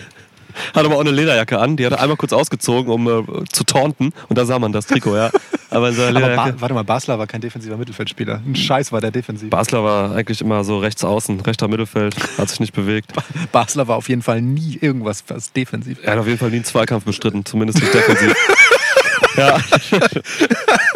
Hat 0.75 0.85
aber 0.85 0.97
auch 0.97 1.01
eine 1.01 1.11
Lederjacke 1.11 1.59
an, 1.59 1.77
die 1.77 1.87
hat 1.87 1.93
er 1.93 2.01
einmal 2.01 2.17
kurz 2.17 2.33
ausgezogen, 2.33 2.93
um 2.93 3.07
äh, 3.09 3.45
zu 3.51 3.65
taunten. 3.65 4.13
Und 4.29 4.39
da 4.39 4.45
sah 4.45 4.59
man 4.59 4.73
das 4.73 4.87
Trikot, 4.87 5.17
ja. 5.17 5.31
Aber 5.71 5.91
in 5.91 5.95
seiner 5.95 6.25
Aber 6.25 6.35
ba 6.35 6.55
warte 6.59 6.75
mal, 6.75 6.85
Basler 6.85 7.19
war 7.19 7.27
kein 7.27 7.41
defensiver 7.41 7.77
Mittelfeldspieler. 7.77 8.43
Ein 8.45 8.57
Scheiß 8.57 8.91
war 8.93 9.01
der 9.01 9.11
defensiv. 9.11 9.51
Basler 9.51 9.85
war 9.85 10.15
eigentlich 10.15 10.41
immer 10.41 10.65
so 10.65 10.79
rechts 10.79 11.05
außen, 11.05 11.41
rechter 11.41 11.69
Mittelfeld, 11.69 12.17
hat 12.39 12.49
sich 12.49 12.61
nicht 12.61 12.73
bewegt. 12.73 13.13
Basler 13.53 13.87
war 13.87 13.97
auf 13.97 14.09
jeden 14.09 14.23
Fall 14.23 14.43
nie 14.43 14.79
irgendwas 14.81 15.25
was 15.29 15.53
defensiv. 15.53 15.99
Er 16.03 16.13
hat 16.13 16.19
auf 16.19 16.27
jeden 16.27 16.39
Fall 16.39 16.51
nie 16.51 16.57
einen 16.57 16.65
Zweikampf 16.65 17.05
bestritten, 17.05 17.45
zumindest 17.45 17.81
nicht 17.81 17.95
defensiv. 17.95 18.35
ja, 19.37 19.59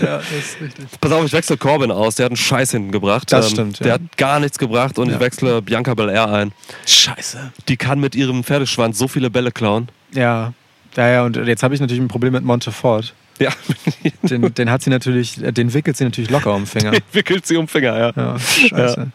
Ja, 0.00 0.18
das 0.18 0.30
ist 0.32 0.60
richtig. 0.60 0.84
pass 1.00 1.12
auf, 1.12 1.24
ich 1.24 1.32
wechsle 1.32 1.56
Corbin 1.56 1.90
aus, 1.90 2.16
der 2.16 2.24
hat 2.26 2.30
einen 2.32 2.36
Scheiß 2.36 2.70
hinten 2.72 2.92
gebracht. 2.92 3.32
Das 3.32 3.50
stimmt, 3.50 3.78
ja. 3.80 3.84
Der 3.84 3.92
hat 3.94 4.16
gar 4.16 4.40
nichts 4.40 4.58
gebracht 4.58 4.98
und 4.98 5.08
Ja. 5.08 5.14
ich 5.14 5.20
wechsle 5.20 5.62
Bianca 5.62 5.94
Belair 5.94 6.28
ein. 6.30 6.52
Scheiße. 6.86 7.52
Die 7.68 7.76
kann 7.76 8.00
mit 8.00 8.14
ihrem 8.14 8.44
Pferdeschwanz 8.44 8.98
so 8.98 9.08
viele 9.08 9.30
Bälle 9.30 9.50
klauen. 9.52 9.88
Ja. 10.12 10.52
Ja, 10.96 11.08
ja, 11.08 11.24
und 11.24 11.36
jetzt 11.36 11.62
habe 11.62 11.74
ich 11.74 11.80
natürlich 11.80 12.02
ein 12.02 12.08
Problem 12.08 12.32
mit 12.34 12.44
Montefort. 12.44 13.14
Ja, 13.38 13.50
Den, 14.22 14.52
den 14.54 14.70
hat 14.70 14.82
sie 14.82 14.90
natürlich, 14.90 15.36
den 15.40 15.72
wickelt 15.72 15.96
sie 15.96 16.04
natürlich 16.04 16.30
locker 16.30 16.54
um 16.54 16.62
den 16.62 16.66
Finger. 16.66 16.92
wickelt 17.12 17.46
sie 17.46 17.56
um 17.56 17.64
den 17.64 17.68
Finger, 17.68 17.98
ja. 17.98 18.12
Ja, 18.14 18.38
scheiße. 18.38 19.10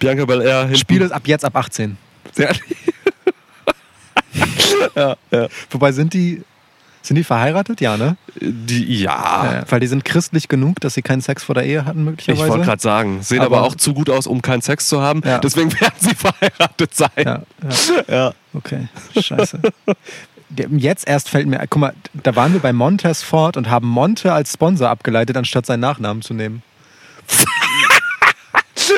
Bianca 0.00 0.24
Belair 0.24 0.62
hinten. 0.62 0.76
Spiel 0.76 1.00
ist 1.02 1.12
ab 1.12 1.22
jetzt 1.26 1.44
ab 1.44 1.56
18. 1.56 1.96
Ja. 2.36 2.48
ja, 4.96 5.16
ja. 5.30 5.48
Wobei 5.70 5.92
sind 5.92 6.14
die, 6.14 6.42
sind 7.02 7.16
die 7.16 7.24
verheiratet? 7.24 7.80
Ja, 7.80 7.96
ne? 7.96 8.16
Die, 8.40 9.00
ja. 9.02 9.44
Ja, 9.60 9.64
weil 9.68 9.80
die 9.80 9.86
sind 9.88 10.04
christlich 10.04 10.48
genug, 10.48 10.80
dass 10.80 10.94
sie 10.94 11.02
keinen 11.02 11.20
Sex 11.20 11.42
vor 11.44 11.54
der 11.54 11.64
Ehe 11.64 11.84
hatten, 11.84 12.00
Ich 12.00 12.04
möglicherweise. 12.04 12.48
wollte 12.48 12.64
gerade 12.64 12.80
sagen, 12.82 13.22
sehen 13.22 13.40
aber, 13.40 13.58
Aber- 13.58 13.66
auch 13.66 13.74
zu 13.74 13.92
gut 13.94 14.08
aus, 14.08 14.26
um 14.26 14.40
keinen 14.42 14.62
Sex 14.62 14.88
zu 14.88 15.00
haben. 15.02 15.20
Ja. 15.24 15.38
Deswegen 15.38 15.72
werden 15.80 15.94
sie 15.98 16.14
verheiratet 16.14 16.94
sein. 16.94 17.10
Ja, 17.16 17.42
ja, 18.08 18.32
okay. 18.54 18.88
Scheiße. 19.20 19.60
Jetzt 20.70 21.08
erst 21.08 21.28
fällt 21.30 21.46
mir, 21.46 21.58
guck 21.68 21.80
mal, 21.80 21.94
da 22.12 22.36
waren 22.36 22.52
wir 22.52 22.60
bei 22.60 22.72
Montez 22.72 23.22
Ford 23.22 23.56
und 23.56 23.70
haben 23.70 23.88
Monte 23.88 24.32
als 24.32 24.52
Sponsor 24.52 24.88
abgeleitet, 24.90 25.36
anstatt 25.36 25.64
seinen 25.66 25.80
Nachnamen 25.80 26.22
zu 26.22 26.34
nehmen. 26.34 26.62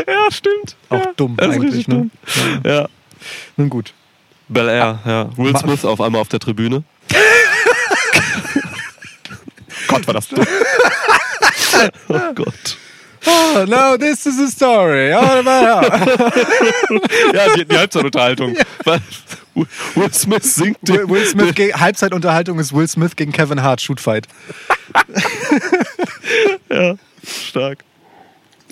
Ja, 0.07 0.31
stimmt. 0.31 0.77
Auch 0.89 1.07
dumm 1.17 1.37
eigentlich, 1.39 1.87
ne? 1.89 1.95
dumm. 1.95 2.11
Ja. 2.65 2.89
Nun 3.57 3.69
gut. 3.71 3.93
Bel 4.49 4.69
Air, 4.69 4.99
ja. 5.05 5.29
Will 5.37 5.57
Smith 5.57 5.85
auf 5.85 6.01
einmal 6.01 6.21
auf 6.21 6.29
der 6.29 6.41
Tribüne. 6.41 6.83
Gott, 9.89 10.07
war 10.07 10.15
das 10.15 10.29
dumm. 10.29 10.45
oh 12.09 12.33
Gott. 12.35 12.77
Oh, 13.27 13.65
now 13.67 13.97
this 13.97 14.27
is 14.27 14.39
a 14.39 14.49
story. 14.49 15.11
Oh, 15.15 15.43
Ja, 17.33 17.55
die, 17.57 17.65
die 17.65 17.77
Halbzeitunterhaltung. 17.79 18.55
Weil 18.85 19.01
Will 19.95 20.13
Smith 20.13 20.43
singt 20.55 20.77
den, 20.87 20.97
Will, 20.97 21.09
Will 21.09 21.27
Smith 21.27 21.55
gegen, 21.55 21.81
Halbzeitunterhaltung 21.81 22.59
ist 22.59 22.75
Will 22.75 22.87
Smith 22.87 23.17
gegen 23.17 23.33
Kevin 23.33 23.63
Hart, 23.63 23.81
Shootfight. 23.81 24.29
Stark. 27.27 27.79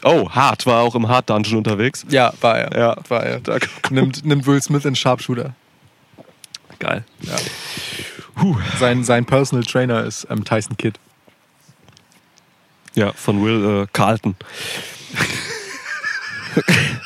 Oh, 0.04 0.28
Hart 0.30 0.66
war 0.66 0.82
auch 0.82 0.94
im 0.96 1.08
Hart 1.08 1.30
Dungeon 1.30 1.58
unterwegs. 1.58 2.04
Ja, 2.08 2.32
war 2.40 2.58
er. 2.58 2.78
Ja. 2.78 2.96
war 3.08 3.22
er. 3.22 3.40
Da- 3.40 3.58
Nimmt, 3.90 4.24
nimmt 4.24 4.46
Will 4.46 4.60
Smith 4.60 4.84
in 4.84 4.96
Sharpshooter. 4.96 5.54
Geil. 6.78 7.04
Sein, 8.78 9.04
sein 9.04 9.24
Personal 9.24 9.64
Trainer 9.64 10.04
ist 10.04 10.26
ähm, 10.30 10.44
Tyson 10.44 10.76
Kidd. 10.76 10.98
Ja, 12.94 13.12
von 13.12 13.42
Will 13.44 13.82
äh, 13.82 13.86
Carlton. 13.92 14.34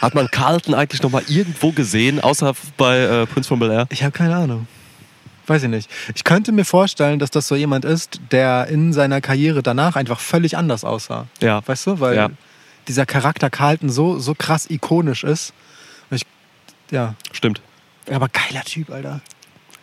Hat 0.01 0.15
man 0.15 0.29
Carlton 0.31 0.75
eigentlich 0.75 1.03
noch 1.03 1.11
mal 1.11 1.23
irgendwo 1.29 1.73
gesehen, 1.73 2.21
außer 2.21 2.55
bei 2.77 2.99
äh, 2.99 3.27
Prince 3.27 3.49
von 3.49 3.59
Bel 3.59 3.71
Air? 3.71 3.87
Ich 3.91 4.03
habe 4.03 4.13
keine 4.13 4.37
Ahnung. 4.37 4.67
Weiß 5.47 5.63
ich 5.63 5.69
nicht. 5.69 5.89
Ich 6.15 6.25
könnte 6.25 6.51
mir 6.51 6.65
vorstellen, 6.65 7.21
dass 7.21 7.31
das 7.31 7.47
so 7.47 7.55
jemand 7.55 7.85
ist, 7.85 8.21
der 8.33 8.67
in 8.67 8.93
seiner 8.93 9.21
Karriere 9.21 9.63
danach 9.63 9.95
einfach 9.95 10.19
völlig 10.19 10.57
anders 10.57 10.85
aussah. 10.85 11.27
Ja. 11.41 11.63
Weißt 11.67 11.87
du? 11.87 12.01
Weil 12.01 12.17
Ja. 12.17 12.31
dieser 12.89 13.07
Charakter 13.07 13.49
Carlton 13.49 13.89
so, 13.89 14.19
so 14.19 14.35
krass 14.35 14.69
ikonisch 14.69 15.23
ist. 15.23 15.53
Ich, 16.11 16.23
ja. 16.91 17.15
Stimmt. 17.31 17.61
Aber 18.11 18.29
geiler 18.29 18.65
Typ, 18.65 18.91
Alter. 18.91 19.21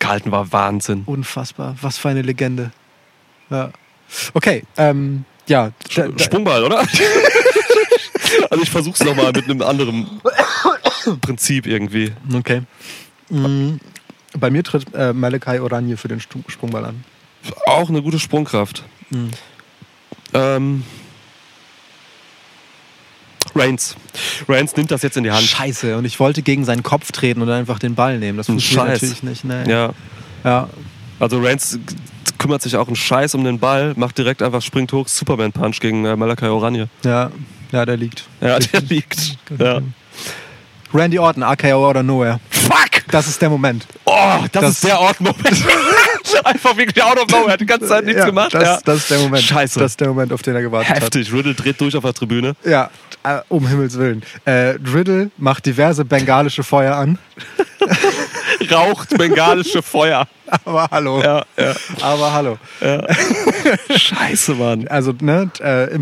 Carlton 0.04 0.32
war 0.32 0.52
Wahnsinn. 0.52 1.02
Unfassbar. 1.06 1.76
Was 1.80 1.96
für 1.96 2.10
eine 2.10 2.22
Legende. 2.22 2.72
Ja. 3.48 3.70
Okay, 4.34 4.62
ähm, 4.76 5.24
ja. 5.46 5.72
Da, 5.94 6.08
da, 6.08 6.24
Sprungball, 6.24 6.62
oder? 6.62 6.78
also 8.50 8.62
ich 8.62 8.70
versuch's 8.70 9.02
noch 9.02 9.16
mal 9.16 9.32
mit 9.32 9.44
einem 9.44 9.62
anderen 9.62 10.20
Prinzip 11.22 11.66
irgendwie. 11.66 12.12
okay. 12.34 12.62
Mhm. 13.30 13.80
Bei 14.38 14.50
mir 14.50 14.62
tritt 14.62 14.92
äh, 14.94 15.12
Malachi 15.12 15.58
Oranje 15.58 15.96
für 15.96 16.08
den 16.08 16.20
Sprungball 16.20 16.84
an. 16.84 17.04
Auch 17.66 17.88
eine 17.88 18.02
gute 18.02 18.18
Sprungkraft. 18.18 18.84
Mhm. 19.10 19.30
Ähm, 20.34 20.84
Reigns. 23.54 23.96
Reigns 24.48 24.76
nimmt 24.76 24.90
das 24.90 25.02
jetzt 25.02 25.16
in 25.16 25.24
die 25.24 25.30
Hand. 25.30 25.44
Scheiße, 25.44 25.96
und 25.96 26.04
ich 26.04 26.20
wollte 26.20 26.42
gegen 26.42 26.64
seinen 26.64 26.82
Kopf 26.82 27.12
treten 27.12 27.42
und 27.42 27.50
einfach 27.50 27.78
den 27.78 27.94
Ball 27.94 28.18
nehmen. 28.18 28.38
Das 28.38 28.46
funktioniert 28.46 28.88
Scheiß. 28.88 29.02
natürlich 29.02 29.22
nicht. 29.22 29.44
Nee. 29.44 29.70
Ja, 29.70 29.94
ja. 30.44 30.68
also 31.20 31.40
Reigns 31.40 31.78
kümmert 32.38 32.62
sich 32.62 32.76
auch 32.76 32.86
einen 32.86 32.96
Scheiß 32.96 33.34
um 33.34 33.44
den 33.44 33.58
Ball, 33.58 33.94
macht 33.96 34.18
direkt 34.18 34.42
einfach, 34.42 34.62
springt 34.62 34.92
hoch, 34.92 35.08
Superman 35.08 35.52
Punch 35.52 35.80
gegen 35.80 36.04
äh, 36.04 36.16
Malakai 36.16 36.50
Oranje. 36.50 36.88
Ja, 37.04 37.30
ja, 37.72 37.86
der 37.86 37.96
liegt. 37.96 38.24
Ja, 38.40 38.58
der 38.72 38.80
liegt. 38.82 39.38
Ja. 39.58 39.80
Randy 40.94 41.18
Orton, 41.18 41.42
AKO 41.42 41.90
oder 41.90 42.02
Nowhere. 42.02 42.40
Fuck! 42.50 43.04
Das 43.10 43.26
ist 43.26 43.42
der 43.42 43.50
Moment. 43.50 43.86
Oh, 44.04 44.12
das, 44.52 44.62
Das- 44.62 44.70
ist 44.72 44.84
der 44.84 45.00
Ort-Moment. 45.00 45.64
einfach 46.44 46.76
wirklich 46.76 47.02
out 47.02 47.18
of 47.18 47.28
nowhere. 47.28 47.52
Hat 47.52 47.60
die 47.60 47.66
ganze 47.66 47.86
Zeit 47.86 48.04
nichts 48.04 48.20
ja, 48.20 48.26
gemacht. 48.26 48.54
Das, 48.54 48.62
ja. 48.62 48.78
das 48.84 48.96
ist 48.98 49.10
der 49.10 49.18
Moment. 49.18 49.42
Scheiße. 49.42 49.78
Das 49.78 49.92
ist 49.92 50.00
der 50.00 50.08
Moment, 50.08 50.32
auf 50.32 50.42
den 50.42 50.54
er 50.54 50.62
gewartet 50.62 50.94
Heftig. 50.94 51.32
Riddle 51.32 51.54
dreht 51.54 51.80
durch 51.80 51.96
auf 51.96 52.02
der 52.02 52.14
Tribüne. 52.14 52.48
hat. 52.48 52.56
Ja, 52.64 52.90
äh, 53.22 53.40
um 53.48 53.66
Himmels 53.66 53.98
Willen. 53.98 54.22
Äh, 54.44 54.76
Riddle 54.92 55.30
macht 55.36 55.66
diverse 55.66 56.04
bengalische 56.04 56.62
Feuer 56.62 56.96
an. 56.96 57.18
Raucht 58.70 59.16
bengalische 59.16 59.82
Feuer. 59.82 60.26
Aber 60.64 60.88
hallo. 60.90 61.20
Ja, 61.22 61.44
ja. 61.58 61.74
Aber 62.02 62.32
hallo. 62.32 62.58
Scheiße, 63.96 64.54
Mann. 64.54 64.86
Also, 64.88 65.12
ne, 65.20 65.50
äh, 65.60 65.98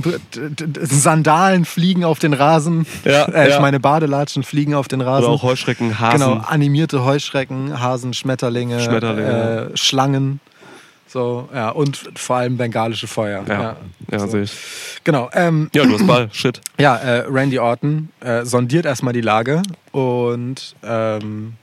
Sandalen 0.82 1.64
fliegen 1.64 2.04
auf 2.04 2.18
den 2.18 2.32
Rasen. 2.32 2.86
Ja, 3.04 3.24
äh, 3.26 3.48
ich 3.48 3.54
ja. 3.54 3.60
meine, 3.60 3.80
Badelatschen 3.80 4.42
fliegen 4.42 4.74
auf 4.74 4.88
den 4.88 5.00
Rasen. 5.00 5.26
Oder 5.26 5.34
auch 5.34 5.42
Heuschrecken, 5.42 6.00
Hasen. 6.00 6.20
Genau, 6.20 6.44
animierte 6.46 7.04
Heuschrecken, 7.04 7.80
Hasen, 7.80 8.14
Schmetterlinge, 8.14 8.80
Schmetterlinge. 8.80 9.70
Äh, 9.72 9.76
Schlangen. 9.76 10.40
So, 11.12 11.48
ja, 11.54 11.68
und 11.68 12.00
vor 12.16 12.36
allem 12.36 12.56
bengalische 12.56 13.06
Feuer. 13.06 13.44
Ja, 13.46 13.76
ja, 14.10 14.18
so. 14.18 14.28
sehe 14.28 14.42
ich. 14.44 14.52
Genau. 15.04 15.28
Ähm, 15.34 15.68
Ja, 15.74 15.84
du 15.84 15.92
hast 15.92 16.06
Ball. 16.06 16.30
Shit. 16.32 16.62
ja, 16.78 16.96
äh, 16.96 17.24
Randy 17.28 17.58
Orton 17.58 18.08
äh, 18.20 18.46
sondiert 18.46 18.86
erstmal 18.86 19.12
die 19.12 19.20
Lage 19.20 19.60
und 19.90 20.74
ähm, 20.82 21.54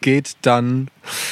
geht 0.00 0.36
dann, 0.42 0.88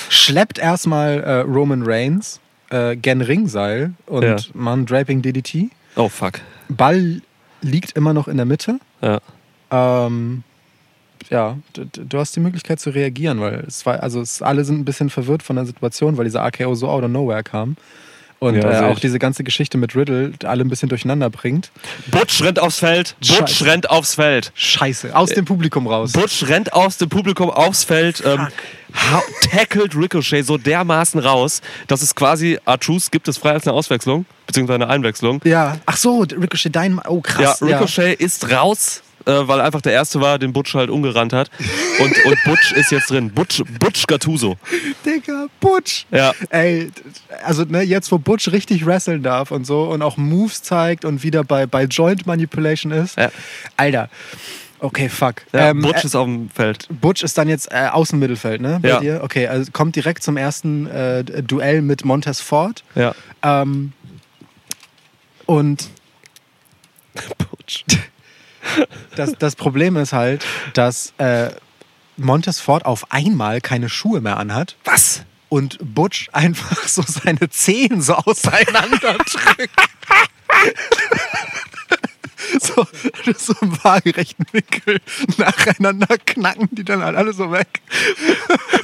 schleppt 0.09 0.59
erstmal 0.59 1.21
äh, 1.21 1.33
Roman 1.41 1.83
Reigns 1.85 2.41
äh, 2.71 2.97
gen 2.97 3.21
Ringseil 3.21 3.93
und 4.07 4.23
Ja. 4.23 4.37
man 4.55 4.87
Draping 4.87 5.23
DDT. 5.23 5.71
Oh, 5.97 6.09
fuck. 6.09 6.41
Ball 6.69 7.21
liegt 7.63 7.93
immer 7.97 8.13
noch 8.15 8.29
in 8.29 8.37
der 8.37 8.47
Mitte. 8.47 8.79
Ja. 9.01 9.21
Ähm, 9.71 10.43
ja, 11.31 11.57
d- 11.77 11.85
d- 11.87 12.03
du 12.09 12.19
hast 12.19 12.37
die 12.37 12.41
Möglichkeit 12.41 12.81
zu 12.81 12.91
reagieren, 12.91 13.41
weil 13.41 13.65
es 13.67 13.85
war, 13.87 14.03
also 14.03 14.21
es, 14.21 14.43
alle 14.43 14.65
sind 14.65 14.79
ein 14.81 14.85
bisschen 14.85 15.11
verwirrt 15.11 15.43
von 15.43 15.57
der 15.57 15.67
Situation, 15.67 16.17
weil 16.17 16.25
dieser 16.25 16.43
AKO 16.43 16.75
so 16.75 16.89
out 16.89 17.03
of 17.05 17.11
nowhere 17.11 17.43
kam. 17.43 17.77
Und 18.45 18.57
Ja, 18.57 18.83
äh, 18.83 18.93
auch 18.93 18.99
diese 18.99 19.19
ganze 19.19 19.43
Geschichte 19.43 19.79
mit 19.79 19.97
Riddle 19.97 20.33
alle 20.45 20.63
ein 20.63 20.69
bisschen 20.69 20.91
durcheinander 20.91 21.31
bringt. 21.31 21.71
Butch 22.09 22.43
rennt 22.43 22.59
aufs 22.59 22.79
Feld. 22.79 23.17
Butch 23.21 23.39
Scheiße. 23.39 23.65
rennt 23.65 23.89
aufs 23.89 24.17
Feld. 24.17 24.53
Scheiße, 24.55 25.17
aus 25.17 25.31
dem 25.31 25.47
Publikum 25.47 25.87
raus. 25.87 26.13
Butch 26.13 26.47
rennt 26.47 26.75
aus 26.75 26.99
dem 26.99 27.09
Publikum 27.09 27.49
aufs 27.49 27.85
Feld, 27.85 28.23
ähm, 28.27 28.49
tackelt 29.51 29.97
Ricochet 29.97 30.45
so 30.45 30.59
dermaßen 30.59 31.21
raus, 31.21 31.63
dass 31.87 32.03
es 32.03 32.15
quasi, 32.15 32.59
Artrus 32.67 33.11
gibt 33.11 33.29
es 33.29 33.39
frei 33.39 33.53
als 33.53 33.67
eine 33.67 33.75
Auswechslung, 33.75 34.27
beziehungsweise 34.47 34.75
eine 34.75 34.89
Einwechslung. 34.89 35.41
Ja, 35.45 35.79
ach 35.87 35.97
so, 35.97 36.21
Ricochet, 36.21 36.77
dein, 36.77 37.01
oh 37.09 37.23
krass. 37.23 37.61
ja, 37.61 37.67
Ricochet 37.67 38.21
ist 38.21 38.51
raus, 38.51 39.03
äh, 39.27 39.33
weil 39.49 39.61
einfach 39.61 39.81
der 39.81 39.93
Erste 39.93 40.21
war, 40.21 40.39
den 40.39 40.53
Butch 40.53 40.75
halt 40.75 40.91
umgerannt 40.91 41.33
hat. 41.33 41.51
Und, 42.01 42.13
und 42.25 42.39
Butch 42.45 42.73
ist 42.73 42.91
jetzt 42.91 43.11
drin. 43.11 43.31
Butch, 43.31 43.63
Butch 43.79 44.07
Gattuso. 44.07 44.57
Digga, 45.05 45.47
Butch. 45.61 46.07
Ja. 46.11 46.33
Ey, 46.51 46.91
also 47.45 47.65
ne, 47.65 47.83
jetzt 47.83 48.11
wo 48.13 48.19
Butch 48.19 48.51
richtig 48.53 48.85
wresteln 48.87 49.23
darf 49.23 49.51
und 49.51 49.65
so 49.67 49.85
und 49.85 50.03
auch 50.03 50.17
Moves 50.17 50.63
zeigt 50.63 51.05
und 51.05 51.23
wieder 51.23 51.45
bei, 51.45 51.67
bei 51.67 51.85
Joint 51.85 52.27
Manipulation 52.27 52.93
ist. 52.93 53.17
Ja. 53.19 53.31
Alter. 53.77 54.09
Okay, 54.81 55.09
fuck. 55.09 55.37
Ja, 55.53 55.71
Ähm, 55.71 55.81
Butch 55.81 56.03
äh, 56.03 56.07
ist 56.07 56.15
auf 56.15 56.27
dem 56.27 56.51
Feld. 56.51 56.87
Butch 56.91 57.23
ist 57.23 57.39
dann 57.39 57.49
jetzt 57.49 57.73
äh, 57.73 57.89
Außenmittelfeld, 57.91 58.61
ne? 58.61 58.81
Bei 58.83 58.89
Ja. 58.89 59.01
dir? 59.01 59.21
Okay, 59.23 59.47
also 59.47 59.71
kommt 59.73 59.97
direkt 59.97 60.23
zum 60.23 60.37
ersten 60.37 60.87
äh, 60.89 61.25
Duell 61.25 61.81
mit 61.81 62.05
Montez 62.05 62.41
Ford. 62.41 62.85
Ja. 62.95 63.15
Ähm, 63.43 63.93
und 65.47 65.89
Butch. 67.39 67.85
Das, 69.17 69.33
das 69.39 69.57
Problem 69.57 69.97
ist 69.97 70.13
halt, 70.13 70.45
dass 70.75 71.13
äh, 71.19 71.51
Montez 72.17 72.61
Ford 72.61 72.85
auf 72.85 73.11
einmal 73.11 73.61
keine 73.61 73.89
Schuhe 73.89 74.21
mehr 74.21 74.37
anhat. 74.37 74.77
Was? 74.85 75.25
und 75.55 75.79
Butch 75.81 76.29
einfach 76.33 76.89
so 76.89 77.03
seine 77.07 77.49
Zehen 77.49 78.03
so 78.03 78.15
auseinander 78.15 79.17
drückt. 79.19 79.71
so, 82.61 82.87
so 83.37 83.55
im 83.61 83.85
waagerechten 83.85 84.47
Winkel 84.53 84.99
nacheinander 85.39 86.17
knacken 86.25 86.69
die 86.73 86.85
dann 86.85 87.03
halt 87.03 87.17
alle 87.17 87.33
so 87.33 87.51
weg. 87.51 87.69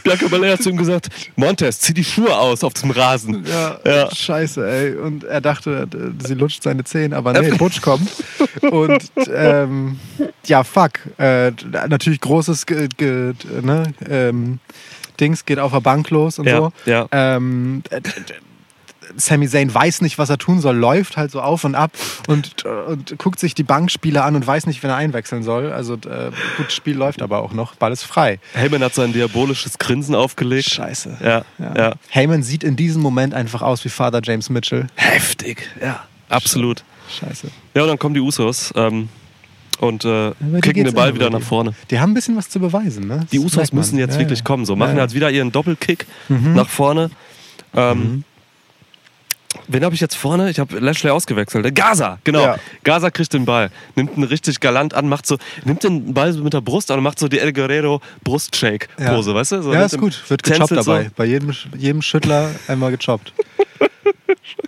Bianca 0.02 0.28
Belair 0.28 0.54
hat 0.54 0.62
zu 0.62 0.70
ihm 0.70 0.76
gesagt, 0.76 1.08
Montez, 1.36 1.80
zieh 1.80 1.94
die 1.94 2.04
Schuhe 2.04 2.36
aus 2.36 2.64
auf 2.64 2.74
dem 2.74 2.90
Rasen. 2.90 3.44
Ja, 3.46 3.78
Ja. 3.84 4.14
scheiße, 4.14 4.68
ey. 4.68 4.96
Und 4.96 5.24
er 5.24 5.40
dachte, 5.40 5.88
sie 6.24 6.34
lutscht 6.34 6.62
seine 6.62 6.84
Zehen, 6.84 7.12
aber 7.12 7.32
nee, 7.32 7.50
Butch 7.52 7.80
kommt. 7.80 8.11
Und 8.62 9.11
ähm, 9.32 9.98
ja, 10.46 10.64
fuck. 10.64 10.92
Äh, 11.18 11.52
natürlich 11.88 12.20
großes 12.20 12.66
ge, 12.66 12.88
ge, 12.96 13.34
ne, 13.62 13.92
ähm, 14.08 14.58
Dings 15.18 15.44
geht 15.44 15.58
auf 15.58 15.72
der 15.72 15.80
Bank 15.80 16.11
los 16.11 16.38
und 16.38 16.46
Ja, 16.46 16.56
so. 16.56 16.72
ja. 16.86 17.06
Ähm, 17.12 17.82
äh, 17.90 18.00
Sami 19.16 19.48
Zayn 19.48 19.72
weiß 19.74 20.00
nicht, 20.02 20.18
was 20.18 20.30
er 20.30 20.38
tun 20.38 20.61
soll, 20.61 20.76
läuft 20.76 21.16
halt 21.16 21.30
so 21.30 21.40
auf 21.40 21.64
und 21.64 21.74
ab 21.74 21.92
und, 22.28 22.64
und 22.64 23.18
guckt 23.18 23.40
sich 23.40 23.54
die 23.54 23.62
Bankspieler 23.62 24.24
an 24.24 24.36
und 24.36 24.46
weiß 24.46 24.66
nicht, 24.66 24.82
wenn 24.82 24.90
er 24.90 24.96
einwechseln 24.96 25.42
soll. 25.42 25.72
Also 25.72 25.94
äh, 25.94 26.30
gut, 26.56 26.72
Spiel 26.72 26.96
läuft 26.96 27.22
aber 27.22 27.42
auch 27.42 27.52
noch, 27.52 27.74
Ball 27.76 27.92
ist 27.92 28.04
frei. 28.04 28.38
Heyman 28.54 28.82
hat 28.82 28.94
sein 28.94 29.12
diabolisches 29.12 29.78
Grinsen 29.78 30.14
aufgelegt. 30.14 30.70
Scheiße. 30.70 31.18
Ja, 31.22 31.44
ja. 31.58 31.94
Heyman 32.08 32.42
sieht 32.42 32.64
in 32.64 32.76
diesem 32.76 33.02
Moment 33.02 33.34
einfach 33.34 33.62
aus 33.62 33.84
wie 33.84 33.88
Father 33.88 34.20
James 34.22 34.50
Mitchell. 34.50 34.86
Heftig. 34.96 35.68
Ja. 35.82 36.04
Absolut. 36.28 36.84
Scheiße. 37.18 37.48
Ja, 37.74 37.82
und 37.82 37.88
dann 37.88 37.98
kommen 37.98 38.14
die 38.14 38.20
Usos 38.20 38.72
ähm, 38.76 39.08
und 39.80 40.04
äh, 40.04 40.30
kicken 40.62 40.84
den 40.84 40.94
Ball 40.94 41.12
wieder 41.14 41.28
nach 41.30 41.40
vorne. 41.40 41.74
Die 41.90 41.98
haben 41.98 42.12
ein 42.12 42.14
bisschen 42.14 42.36
was 42.36 42.48
zu 42.48 42.61
beweisen, 42.61 43.08
ne? 43.08 43.26
Die 43.32 43.40
Usos 43.40 43.72
müssen 43.72 43.98
jetzt 43.98 44.14
Ja, 44.14 44.20
wirklich 44.20 44.38
ja. 44.40 44.44
kommen. 44.44 44.64
So 44.64 44.76
machen 44.76 44.90
Ja, 44.92 44.98
ja. 44.98 45.02
jetzt 45.04 45.14
wieder 45.14 45.30
ihren 45.30 45.50
Doppelkick 45.50 46.06
Mhm. 46.28 46.54
nach 46.54 46.68
vorne. 46.68 47.11
Ähm, 47.74 48.24
Wen 49.66 49.84
habe 49.84 49.94
ich 49.94 50.01
jetzt 50.01 50.14
vorne? 50.16 50.48
Ich 50.51 50.59
habe 50.61 50.78
Lashley 50.78 51.11
ausgewechselt. 51.11 51.66
Äh, 51.66 51.72
Gaza, 51.72 52.18
genau. 52.24 52.42
Ja. 52.42 52.57
Gaza 52.84 53.11
kriegt 53.11 53.32
den 53.32 53.44
Ball, 53.44 53.70
nimmt 53.96 54.16
ihn 54.16 54.22
richtig 54.24 54.61
galant 54.61 54.94
an, 54.94 55.09
macht 55.09 55.26
so, 55.26 55.38
nimmt 55.64 55.82
den 55.82 56.14
Ball 56.14 56.32
so 56.32 56.42
mit 56.42 56.53
der 56.55 56.61
Brust 56.61 56.90
an 56.90 56.98
und 56.98 57.05
macht 57.05 57.18
so 57.18 57.26
die 57.28 57.38
El 57.40 57.53
Guerrero 57.53 58.01
Brustshake-Pose, 58.22 59.30
Ja. 59.30 59.36
weißt 59.36 59.53
du? 59.53 59.62
So, 59.62 59.72
Ja, 59.72 59.84
ist 59.84 59.98
gut. 59.98 60.22
Wird 60.28 60.42
gechoppt 60.44 60.68
tänzelt 60.68 60.84
so. 60.84 60.92
dabei. 60.92 61.11
Bei 61.16 61.24
jedem, 61.24 61.53
jedem 61.76 62.01
Schüttler 62.03 62.51
einmal 62.68 62.90
gechoppt. 62.96 63.32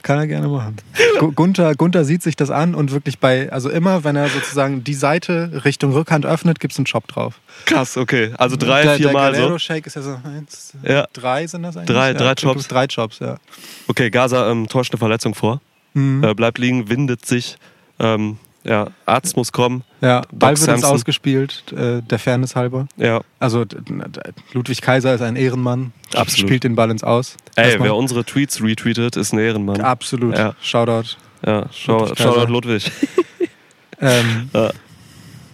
Kann 0.03 0.19
er 0.19 0.27
gerne 0.27 0.49
machen. 0.49 0.77
Gu- 1.19 1.33
Gunther, 1.33 1.75
Gunther 1.75 2.05
sieht 2.05 2.23
sich 2.23 2.37
das 2.37 2.51
an 2.51 2.75
und 2.75 2.93
wirklich 2.93 3.19
bei, 3.19 3.51
also 3.53 3.71
immer, 3.71 4.05
wenn 4.05 4.17
er 4.17 4.29
sozusagen 4.29 4.85
die 4.85 4.95
Seite 4.95 5.63
Richtung 5.65 5.93
Rückhand 5.93 6.27
öffnet, 6.27 6.61
gibt 6.61 6.73
es 6.73 6.79
einen 6.79 6.87
Chop 6.87 7.07
drauf. 7.09 7.41
Krass, 7.67 7.97
okay. 7.97 8.33
Also 8.39 8.57
drei, 8.57 8.83
der, 8.83 8.97
vier 8.97 9.07
der 9.07 9.13
Mal 9.13 9.33
Guerrero 9.33 9.51
so. 9.53 9.59
Shake 9.59 9.87
ist 9.87 9.97
ja 9.97 10.03
so 10.03 10.19
eins, 10.25 10.73
Ja. 10.83 11.07
drei 11.13 11.47
sind 11.47 11.63
das 11.63 11.77
eigentlich? 11.77 11.95
Drei- 11.97 12.09
ja, 12.09 12.15
drei 12.15 12.35
glaub, 12.35 12.55
Chops. 12.55 12.69
Drei 12.69 12.87
Chops, 12.87 13.19
ja. 13.21 13.37
Okay, 13.89 14.11
Gaza 14.11 14.51
ähm, 14.51 14.69
täuscht 14.69 14.93
eine 14.93 14.99
Verletzung 14.99 15.35
vor. 15.35 15.61
Mhm. 15.95 16.25
Äh, 16.25 16.35
bleibt 16.35 16.59
liegen, 16.59 16.89
windet 16.89 17.27
sich. 17.27 17.57
Ähm, 17.99 18.39
ja, 18.65 18.89
Arzt 19.07 19.37
muss 19.37 19.53
kommen. 19.53 19.85
Ja, 20.01 20.23
Ball 20.33 20.59
wird 20.59 20.69
uns 20.69 20.85
ausgespielt, 20.85 21.73
äh, 21.73 22.01
der 22.03 22.19
Fairness 22.19 22.55
halber. 22.57 22.87
Ja. 22.97 23.21
Also 23.39 23.65
Ludwig 24.53 24.81
Kaiser 24.83 25.15
ist 25.15 25.21
ein 25.23 25.37
Ehrenmann, 25.37 25.93
Absolut. 26.15 26.49
spielt 26.49 26.65
den 26.65 26.75
Ball 26.75 26.91
ins 26.91 27.03
Aus. 27.05 27.37
Ey, 27.57 27.77
wer 27.81 27.95
unsere 27.95 28.25
Tweets 28.25 28.63
retweetet, 28.63 29.17
ist 29.17 29.33
ein 29.33 29.39
Ehrenmann. 29.39 29.81
Absolut. 29.81 30.37
Ja. 30.37 30.55
Shoutout. 30.61 31.17
Ja, 31.45 31.59
Ludwig 31.61 31.75
Shoutout 31.77 32.15
Kaiser. 32.15 32.49
Ludwig. 32.49 32.93
Ähm, 34.01 34.51
Ja. 34.53 34.71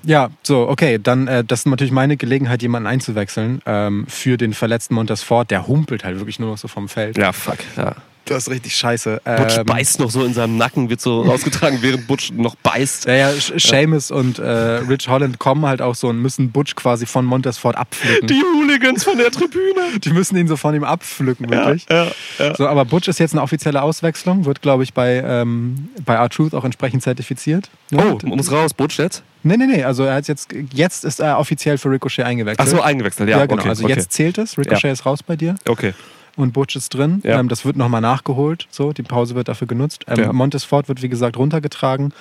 ja, 0.04 0.28
so, 0.42 0.68
okay, 0.68 0.98
dann 1.02 1.28
äh, 1.28 1.44
das 1.44 1.60
ist 1.60 1.66
natürlich 1.66 1.92
meine 1.92 2.16
Gelegenheit, 2.16 2.62
jemanden 2.62 2.86
einzuwechseln 2.86 3.60
ähm, 3.66 4.06
für 4.08 4.38
den 4.38 4.54
verletzten 4.54 4.94
Montez 4.94 5.22
Ford. 5.22 5.50
Der 5.50 5.66
humpelt 5.66 6.02
halt 6.02 6.16
wirklich 6.18 6.38
nur 6.38 6.50
noch 6.50 6.56
so 6.58 6.66
vom 6.66 6.88
Feld. 6.88 7.18
Ja, 7.18 7.32
fuck. 7.32 7.58
Ja. 7.76 7.94
Das 8.28 8.44
ist 8.44 8.50
richtig 8.50 8.74
scheiße. 8.76 9.20
Butch 9.24 9.58
Ähm, 9.58 9.66
beißt 9.66 10.00
noch 10.00 10.10
so 10.10 10.24
in 10.24 10.34
seinem 10.34 10.56
Nacken, 10.56 10.90
wird 10.90 11.00
so 11.00 11.22
rausgetragen, 11.22 11.78
während 11.82 12.06
Butch 12.06 12.32
noch 12.32 12.54
beißt. 12.56 13.06
Ja, 13.06 13.14
ja, 13.14 13.32
Seamus 13.32 14.10
und 14.10 14.38
äh, 14.38 14.48
Rich 14.48 15.08
Holland 15.08 15.38
kommen 15.38 15.66
halt 15.66 15.82
auch 15.82 15.94
so 15.94 16.08
und 16.08 16.20
müssen 16.20 16.50
Butch 16.50 16.74
quasi 16.74 17.06
von 17.06 17.24
Montez 17.24 17.58
Ford 17.58 17.76
abpflücken. 17.76 18.28
Die 18.28 18.42
Hooligans 18.42 19.04
von 19.04 19.18
der 19.18 19.30
Tribüne. 19.30 19.98
Die 20.02 20.10
müssen 20.10 20.36
ihn 20.36 20.48
so 20.48 20.56
von 20.56 20.74
ihm 20.74 20.84
abpflücken, 20.84 21.50
wirklich. 21.50 21.86
Ja, 21.90 22.08
ja. 22.38 22.54
So, 22.54 22.66
aber 22.66 22.84
Butch 22.84 23.08
ist 23.08 23.18
jetzt 23.18 23.32
eine 23.32 23.42
offizielle 23.42 23.82
Auswechslung, 23.82 24.44
wird, 24.44 24.62
glaube 24.62 24.82
ich, 24.82 24.94
bei, 24.94 25.22
ähm, 25.24 25.88
bei 26.04 26.14
R-Truth 26.14 26.54
auch 26.54 26.64
entsprechend 26.64 27.02
zertifiziert. 27.02 27.70
Ne? 27.90 28.18
Oh, 28.22 28.26
muss 28.26 28.50
raus, 28.52 28.74
Butch 28.74 28.98
jetzt? 28.98 29.22
Nee, 29.42 29.56
nee, 29.56 29.66
nee, 29.66 29.84
also 29.84 30.04
er 30.04 30.16
hat 30.16 30.28
jetzt, 30.28 30.48
jetzt 30.72 31.04
ist 31.04 31.20
er 31.20 31.38
offiziell 31.38 31.78
für 31.78 31.90
Ricochet 31.90 32.24
eingewechselt. 32.24 32.60
Ach 32.60 32.70
so, 32.70 32.82
eingewechselt, 32.82 33.28
ja. 33.28 33.38
Ja, 33.38 33.46
genau. 33.46 33.60
okay, 33.60 33.68
also 33.68 33.84
okay. 33.84 33.94
jetzt 33.94 34.12
zählt 34.12 34.36
es. 34.38 34.58
Ricochet 34.58 34.92
ist 34.92 35.06
raus 35.06 35.22
bei 35.22 35.36
dir 35.36 35.54
Okay. 35.66 35.94
Und 36.38 36.52
Butch 36.52 36.76
ist 36.76 36.94
drin. 36.94 37.20
Ja. 37.24 37.38
Ähm, 37.40 37.48
das 37.48 37.64
wird 37.64 37.76
nochmal 37.76 38.00
nachgeholt. 38.00 38.66
So, 38.70 38.92
die 38.92 39.02
Pause 39.02 39.34
wird 39.34 39.48
dafür 39.48 39.66
genutzt. 39.66 40.04
Ähm, 40.08 40.18
Ja. 40.18 40.32
Montez 40.32 40.64
Ford 40.64 40.88
wird, 40.88 41.02
wie 41.02 41.08
gesagt, 41.08 41.36
runtergetragen. 41.36 42.12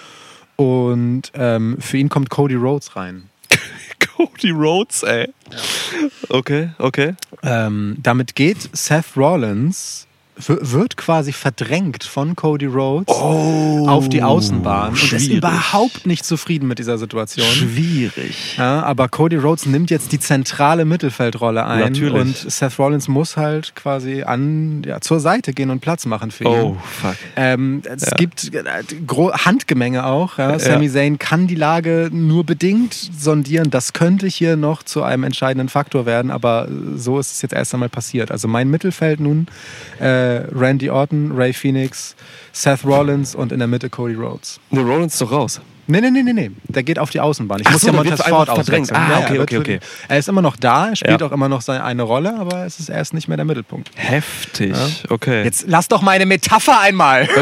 Und 0.55 1.31
ähm, 1.35 1.77
für 1.79 1.97
ihn 1.97 2.09
kommt 2.09 2.29
Cody 2.29 2.55
Rhodes 2.55 2.95
rein. 2.95 3.29
Cody 4.15 4.49
Rhodes, 4.49 5.03
ey. 5.03 5.31
Okay, 6.29 6.69
okay. 6.79 7.13
Ähm, 7.43 7.97
damit 8.01 8.35
geht 8.35 8.69
Seth 8.73 9.15
Rollins, 9.15 10.06
wird 10.39 10.97
quasi 10.97 11.31
verdrängt 11.33 12.03
von 12.03 12.35
Cody 12.35 12.67
Rhodes 12.67 13.07
auf 13.15 14.07
die 14.09 14.21
Außenbahn 14.21 14.89
und 14.89 14.95
ist 14.95 15.07
schwierig. 15.07 15.37
überhaupt 15.37 16.05
nicht 16.05 16.25
zufrieden 16.25 16.67
mit 16.67 16.79
dieser 16.79 16.97
Situation. 16.97 17.45
Schwierig. 17.47 18.57
Ja, 18.57 18.83
aber 18.83 19.07
Cody 19.09 19.35
Rhodes 19.37 19.65
nimmt 19.65 19.89
jetzt 19.89 20.11
die 20.11 20.19
zentrale 20.19 20.85
Mittelfeldrolle 20.85 21.65
ein 21.65 21.79
Natürlich. 21.79 22.13
und 22.13 22.35
Seth 22.37 22.77
Rollins 22.77 23.07
muss 23.07 23.35
halt 23.37 23.75
quasi 23.75 24.23
an, 24.23 24.83
ja, 24.85 25.01
zur 25.01 25.19
Seite 25.19 25.53
gehen 25.53 25.69
und 25.71 25.79
Platz 25.79 26.05
machen 26.05 26.31
für 26.31 26.43
ihn. 26.43 26.49
Oh, 26.49 26.77
fuck. 27.01 27.15
Ähm, 27.35 27.81
es 27.85 28.05
Ja. 28.05 28.17
gibt 28.17 28.53
äh, 28.53 28.63
Handgemenge 29.45 30.05
auch. 30.05 30.37
Ja. 30.37 30.59
Sami 30.59 30.89
Zayn 30.89 31.17
kann 31.19 31.47
die 31.47 31.55
Lage 31.55 32.09
nur 32.11 32.43
bedingt 32.45 32.93
sondieren. 32.93 33.69
Das 33.69 33.93
könnte 33.93 34.27
hier 34.27 34.55
noch 34.55 34.83
zu 34.83 35.03
einem 35.03 35.23
entscheidenden 35.23 35.69
Faktor 35.69 36.05
werden, 36.05 36.29
aber 36.31 36.67
so 36.95 37.19
ist 37.19 37.31
es 37.31 37.41
jetzt 37.41 37.53
erst 37.53 37.73
einmal 37.73 37.89
passiert. 37.89 38.29
Also 38.31 38.47
mein 38.47 38.69
Mittelfeld 38.69 39.19
nun 39.19 39.47
äh, 39.99 40.26
Randy 40.53 40.89
Orton, 40.89 41.31
Ray 41.35 41.53
Phoenix, 41.53 42.15
Seth 42.51 42.83
Rollins 42.85 43.35
und 43.35 43.51
in 43.51 43.59
der 43.59 43.67
Mitte 43.67 43.89
Cody 43.89 44.15
Rhodes. 44.15 44.59
Ne, 44.71 44.81
Rollins 44.81 45.13
ist 45.13 45.21
doch 45.21 45.31
raus. 45.31 45.61
Nee, 45.89 46.01
nee, 46.01 46.11
nee, 46.11 46.21
nee, 46.21 46.33
nee. 46.33 46.51
Der 46.67 46.83
geht 46.83 46.99
auf 46.99 47.11
die 47.11 47.21
Außenbahn. 47.21 47.61
Ich 47.61 47.67
Ach 47.67 47.71
muss 47.71 47.81
so, 47.81 47.87
ja 47.87 47.93
Montesfort 47.93 48.49
einfach 48.49 48.55
verdrängt. 48.55 48.91
Ah, 48.91 49.07
Ja, 49.09 49.17
okay, 49.19 49.37
er 49.37 49.41
okay, 49.43 49.57
okay. 49.57 49.79
Er 50.09 50.17
ist 50.17 50.27
immer 50.27 50.41
noch 50.41 50.57
da, 50.57 50.89
er 50.89 50.95
spielt 50.97 51.21
Ja. 51.21 51.27
auch 51.27 51.31
immer 51.31 51.47
noch 51.47 51.61
seine 51.61 51.81
eine 51.85 52.03
Rolle, 52.03 52.35
aber 52.37 52.65
es 52.65 52.79
ist 52.81 52.89
erst 52.89 53.13
nicht 53.13 53.29
mehr 53.29 53.37
der 53.37 53.45
Mittelpunkt. 53.45 53.89
Heftig. 53.95 54.75
Okay. 55.09 55.43
Jetzt 55.45 55.63
lass 55.67 55.87
doch 55.87 56.01
meine 56.01 56.25
Metapher 56.25 56.79
einmal. 56.81 57.27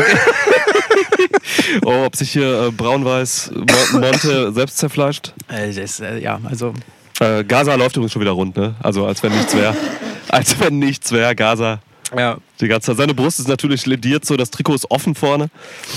Oh, 1.83 2.03
ob 2.05 2.15
sich 2.15 2.31
hier 2.31 2.67
äh, 2.67 2.71
Braun-Weiß 2.71 3.51
Mo- 3.53 3.99
Monte 3.99 4.51
selbst 4.53 4.77
zerfleischt? 4.77 5.33
Äh, 5.47 5.73
das, 5.73 5.99
äh, 5.99 6.19
ja, 6.19 6.39
also 6.43 6.73
Äh, 7.19 7.43
Gaza 7.43 7.75
läuft 7.75 7.95
übrigens 7.95 8.13
schon 8.13 8.21
wieder 8.21 8.31
rund, 8.31 8.55
ne? 8.57 8.75
Also 8.81 9.05
als 9.05 9.21
wenn 9.23 9.31
nichts 9.33 9.55
wäre. 9.55 9.75
Als 10.27 10.59
wenn 10.59 10.79
nichts 10.79 11.11
wäre, 11.11 11.35
Gaza. 11.35 11.79
Ja, 12.17 12.37
Die 12.61 12.67
ganze 12.67 12.87
Zeit. 12.87 12.97
Seine 12.97 13.13
Brust 13.13 13.39
ist 13.39 13.47
natürlich 13.47 13.85
lediert, 13.85 14.25
so 14.25 14.37
das 14.37 14.51
Trikot 14.51 14.75
ist 14.75 14.91
offen 14.91 15.15
vorne. 15.15 15.49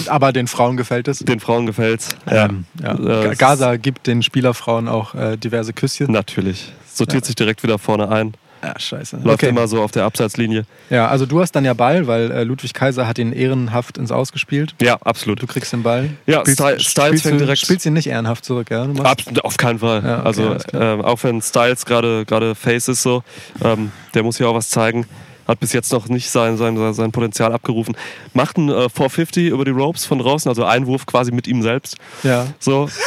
aber 0.06 0.32
den 0.32 0.46
Frauen 0.46 0.76
gefällt 0.76 1.08
es. 1.08 1.18
Den 1.20 1.40
Frauen 1.40 1.66
gefällt's. 1.66 2.10
Ähm, 2.28 2.64
ja. 2.82 2.94
Ga- 2.94 3.34
Gaza 3.34 3.76
gibt 3.76 4.06
den 4.06 4.22
Spielerfrauen 4.22 4.88
auch 4.88 5.14
äh, 5.14 5.36
diverse 5.36 5.72
Küsschen. 5.72 6.10
Natürlich. 6.12 6.72
Sortiert 6.92 7.24
sich 7.24 7.34
direkt 7.36 7.62
wieder 7.62 7.78
vorne 7.78 8.08
ein. 8.08 8.34
Ja, 8.60 8.76
scheiße. 8.76 9.18
Läuft 9.22 9.34
Okay. 9.44 9.50
immer 9.50 9.68
so 9.68 9.80
auf 9.80 9.92
der 9.92 10.02
Abseitslinie. 10.02 10.64
Ja, 10.90 11.06
also 11.06 11.26
du 11.26 11.40
hast 11.40 11.52
dann 11.52 11.64
ja 11.64 11.74
Ball, 11.74 12.08
weil 12.08 12.32
äh, 12.32 12.42
Ludwig 12.42 12.74
Kaiser 12.74 13.06
hat 13.06 13.16
ihn 13.20 13.32
ehrenhaft 13.32 13.98
ins 13.98 14.10
Ausgespielt. 14.10 14.74
Ja, 14.82 14.96
absolut. 14.96 15.40
Du 15.40 15.46
kriegst 15.46 15.72
den 15.72 15.84
Ball. 15.84 16.10
Ja, 16.26 16.40
Sty- 16.44 16.80
Styles 16.80 16.82
spielst, 16.82 17.22
fängt 17.22 17.34
du, 17.36 17.44
direkt- 17.44 17.60
spielst 17.60 17.86
ihn 17.86 17.92
nicht 17.92 18.08
ehrenhaft 18.08 18.44
zurück, 18.44 18.68
ja? 18.72 18.84
Du 18.84 18.94
machst- 18.94 19.28
Ab, 19.28 19.44
auf 19.44 19.56
keinen 19.58 19.78
Fall. 19.78 20.02
Ja, 20.04 20.18
okay, 20.18 20.26
also 20.26 20.56
ähm, 20.72 21.02
auch 21.02 21.22
wenn 21.22 21.40
Styles 21.40 21.86
gerade 21.86 22.24
gerade 22.24 22.56
Face 22.56 22.88
ist 22.88 23.04
so, 23.04 23.22
ähm, 23.62 23.92
der 24.14 24.24
muss 24.24 24.40
ja 24.40 24.48
auch 24.48 24.54
was 24.56 24.70
zeigen. 24.70 25.06
Hat 25.48 25.58
bis 25.60 25.72
jetzt 25.72 25.90
noch 25.92 26.08
nicht 26.08 26.30
sein, 26.30 26.56
sein, 26.58 26.94
sein 26.94 27.10
Potenzial 27.10 27.52
abgerufen. 27.52 27.96
Macht 28.34 28.58
ein 28.58 28.68
äh, 28.68 28.88
450 28.88 29.48
über 29.48 29.64
die 29.64 29.70
Ropes 29.70 30.04
von 30.04 30.18
draußen, 30.18 30.48
also 30.48 30.64
Einwurf 30.64 31.06
quasi 31.06 31.32
mit 31.32 31.48
ihm 31.48 31.62
selbst. 31.62 31.96
Ja. 32.22 32.46
So. 32.58 32.88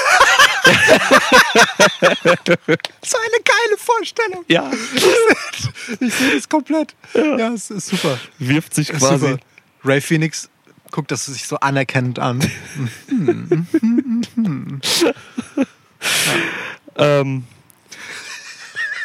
So 3.03 3.17
eine 3.17 3.43
geile 3.43 3.77
Vorstellung. 3.77 4.45
Ja. 4.47 4.69
Ich 5.99 6.13
sehe 6.13 6.35
das 6.35 6.47
komplett. 6.47 6.95
Ja, 7.15 7.51
es 7.53 7.71
ist 7.71 7.87
super. 7.87 8.17
Wirft 8.37 8.75
sich 8.75 8.89
quasi. 8.89 9.29
Super. 9.31 9.37
Ray 9.83 9.99
Phoenix 9.99 10.49
guckt 10.91 11.11
das 11.11 11.25
sich 11.25 11.47
so 11.47 11.57
anerkennend 11.57 12.19
an. 12.19 12.39
Ähm, 16.97 17.45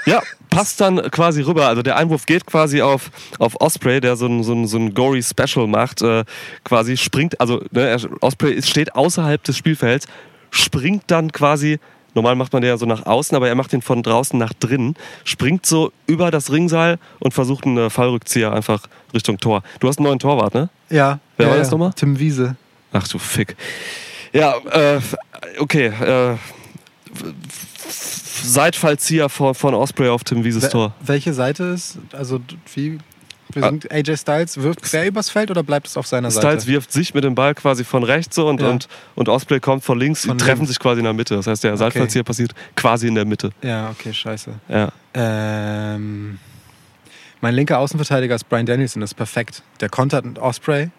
ja, 0.06 0.22
passt 0.50 0.80
dann 0.80 1.10
quasi 1.10 1.42
rüber. 1.42 1.66
Also 1.68 1.82
der 1.82 1.96
Einwurf 1.96 2.26
geht 2.26 2.46
quasi 2.46 2.82
auf, 2.82 3.10
auf 3.38 3.60
Osprey, 3.60 4.00
der 4.00 4.16
so 4.16 4.26
ein, 4.26 4.42
so 4.42 4.52
ein, 4.52 4.66
so 4.66 4.78
ein 4.78 4.94
Gory 4.94 5.22
Special 5.22 5.66
macht. 5.66 6.02
Äh, 6.02 6.24
quasi 6.64 6.96
springt, 6.96 7.40
also 7.40 7.62
ne, 7.70 7.88
er- 7.88 8.22
Osprey 8.22 8.62
steht 8.62 8.94
außerhalb 8.94 9.42
des 9.44 9.56
Spielfelds, 9.56 10.06
springt 10.50 11.04
dann 11.08 11.32
quasi. 11.32 11.78
Normal 12.14 12.34
macht 12.34 12.52
man 12.54 12.62
den 12.62 12.70
ja 12.70 12.78
so 12.78 12.86
nach 12.86 13.04
außen, 13.04 13.36
aber 13.36 13.46
er 13.46 13.54
macht 13.54 13.72
den 13.72 13.82
von 13.82 14.02
draußen 14.02 14.38
nach 14.38 14.54
drinnen, 14.54 14.96
springt 15.24 15.66
so 15.66 15.92
über 16.06 16.30
das 16.30 16.50
Ringseil 16.50 16.98
und 17.18 17.34
versucht 17.34 17.66
einen 17.66 17.76
äh, 17.76 17.90
Fallrückzieher 17.90 18.52
einfach 18.54 18.86
Richtung 19.12 19.36
Tor. 19.38 19.62
Du 19.80 19.88
hast 19.88 19.98
einen 19.98 20.06
neuen 20.06 20.18
Torwart, 20.18 20.54
ne? 20.54 20.70
Ja. 20.88 21.18
Wer 21.36 21.44
ja, 21.46 21.50
war 21.50 21.58
ja. 21.58 21.62
das 21.62 21.70
nochmal? 21.70 21.92
Tim 21.94 22.18
Wiese. 22.18 22.56
Ach 22.92 23.06
du 23.06 23.18
Fick. 23.18 23.54
Ja, 24.32 24.54
äh, 24.70 25.00
okay. 25.58 25.88
Äh, 25.88 26.36
Seitfallzieher 27.88 29.28
von, 29.28 29.54
von 29.54 29.74
Osprey 29.74 30.08
auf 30.08 30.24
Tim 30.24 30.44
Wieses 30.44 30.64
Wel- 30.64 30.70
Tor. 30.70 30.94
Welche 31.00 31.32
Seite 31.32 31.64
ist, 31.64 31.98
also 32.12 32.40
wie, 32.74 32.98
Ah. 33.54 33.70
sind 33.70 33.90
AJ 33.90 34.16
Styles, 34.18 34.60
wirft 34.60 34.82
quer 34.82 35.06
übers 35.06 35.30
Feld 35.30 35.50
oder 35.50 35.62
bleibt 35.62 35.86
es 35.86 35.96
auf 35.96 36.06
seiner 36.06 36.30
Styles 36.30 36.64
Seite? 36.64 36.66
wirft 36.66 36.92
sich 36.92 37.14
mit 37.14 37.24
dem 37.24 37.34
Ball 37.34 37.54
quasi 37.54 37.84
von 37.84 38.02
rechts 38.02 38.34
so 38.36 38.48
und, 38.48 38.60
Ja. 38.60 38.68
und, 38.68 38.88
und 39.14 39.28
Osprey 39.28 39.60
kommt 39.60 39.82
von 39.84 39.98
links. 39.98 40.26
Von 40.26 40.36
die 40.36 40.44
treffen 40.44 40.58
links. 40.62 40.70
sich 40.70 40.78
quasi 40.80 40.98
in 40.98 41.04
der 41.04 41.12
Mitte. 41.14 41.36
Das 41.36 41.46
heißt, 41.46 41.64
der 41.64 41.76
Seitfallzieher 41.76 42.24
passiert 42.24 42.52
quasi 42.74 43.06
in 43.06 43.14
der 43.14 43.24
Mitte. 43.24 43.50
Ja, 43.62 43.88
okay, 43.90 44.12
scheiße. 44.12 44.50
Ja. 44.68 44.92
Ähm, 45.14 46.38
mein 47.40 47.54
linker 47.54 47.78
Außenverteidiger 47.78 48.34
ist 48.34 48.48
Brian 48.48 48.66
Danielson, 48.66 49.00
das 49.00 49.10
ist 49.10 49.14
perfekt. 49.14 49.62
Der 49.80 49.88
kontert 49.88 50.24
mit 50.26 50.38
Osprey. 50.38 50.90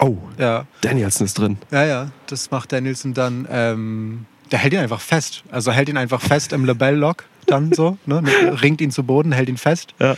Oh, 0.00 0.18
Ja, 0.38 0.66
Danielson 0.82 1.24
ist 1.24 1.38
drin. 1.38 1.56
ja, 1.72 1.84
ja. 1.84 2.10
Das 2.26 2.50
macht 2.50 2.70
Danielson 2.72 3.14
dann. 3.14 3.48
Ähm, 3.50 4.26
der 4.54 4.60
hält 4.60 4.72
ihn 4.72 4.78
einfach 4.78 5.00
fest. 5.00 5.42
Also 5.50 5.72
hält 5.72 5.88
ihn 5.88 5.96
einfach 5.96 6.20
fest 6.20 6.52
im 6.52 6.64
Labell-Lock 6.64 7.24
dann 7.46 7.72
so. 7.72 7.98
Ne? 8.06 8.22
Ringt 8.62 8.80
ihn 8.80 8.92
zu 8.92 9.02
Boden, 9.02 9.32
hält 9.32 9.48
ihn 9.48 9.56
fest. 9.56 9.94
Ja. 9.98 10.14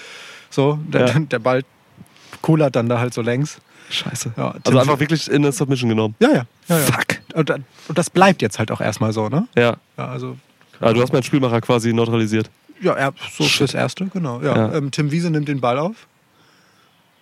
So, 0.50 0.78
der, 0.88 1.06
Ja. 1.08 1.18
der 1.20 1.38
Ball 1.38 1.62
kullert 2.42 2.76
dann 2.76 2.86
da 2.90 2.98
halt 2.98 3.14
so 3.14 3.22
längs. 3.22 3.56
Scheiße. 3.88 4.34
Ja, 4.36 4.54
also 4.62 4.78
einfach 4.78 5.00
wirklich 5.00 5.26
in 5.30 5.36
eine 5.36 5.52
Submission 5.52 5.88
genommen. 5.88 6.16
Ja, 6.20 6.28
ja. 6.34 6.44
ja. 6.68 6.76
Fuck. 6.76 7.06
Und, 7.32 7.48
und 7.48 7.64
das 7.96 8.10
bleibt 8.10 8.42
jetzt 8.42 8.58
halt 8.58 8.70
auch 8.70 8.82
erstmal 8.82 9.14
so, 9.14 9.30
ne? 9.30 9.48
Ja. 9.56 9.78
Ja, 9.96 10.08
also. 10.08 10.36
Also 10.80 10.94
du 10.94 11.00
hast 11.00 11.14
meinen 11.14 11.22
Spielmacher 11.22 11.62
quasi 11.62 11.94
neutralisiert. 11.94 12.50
Ja, 12.82 12.92
er, 12.92 13.14
so 13.32 13.44
fürs 13.44 13.72
Erste, 13.72 14.04
genau. 14.12 14.42
Ja. 14.42 14.54
Ja. 14.54 14.74
Ähm, 14.74 14.90
Tim 14.90 15.10
Wiese 15.12 15.30
nimmt 15.30 15.48
den 15.48 15.62
Ball 15.62 15.78
auf. 15.78 16.06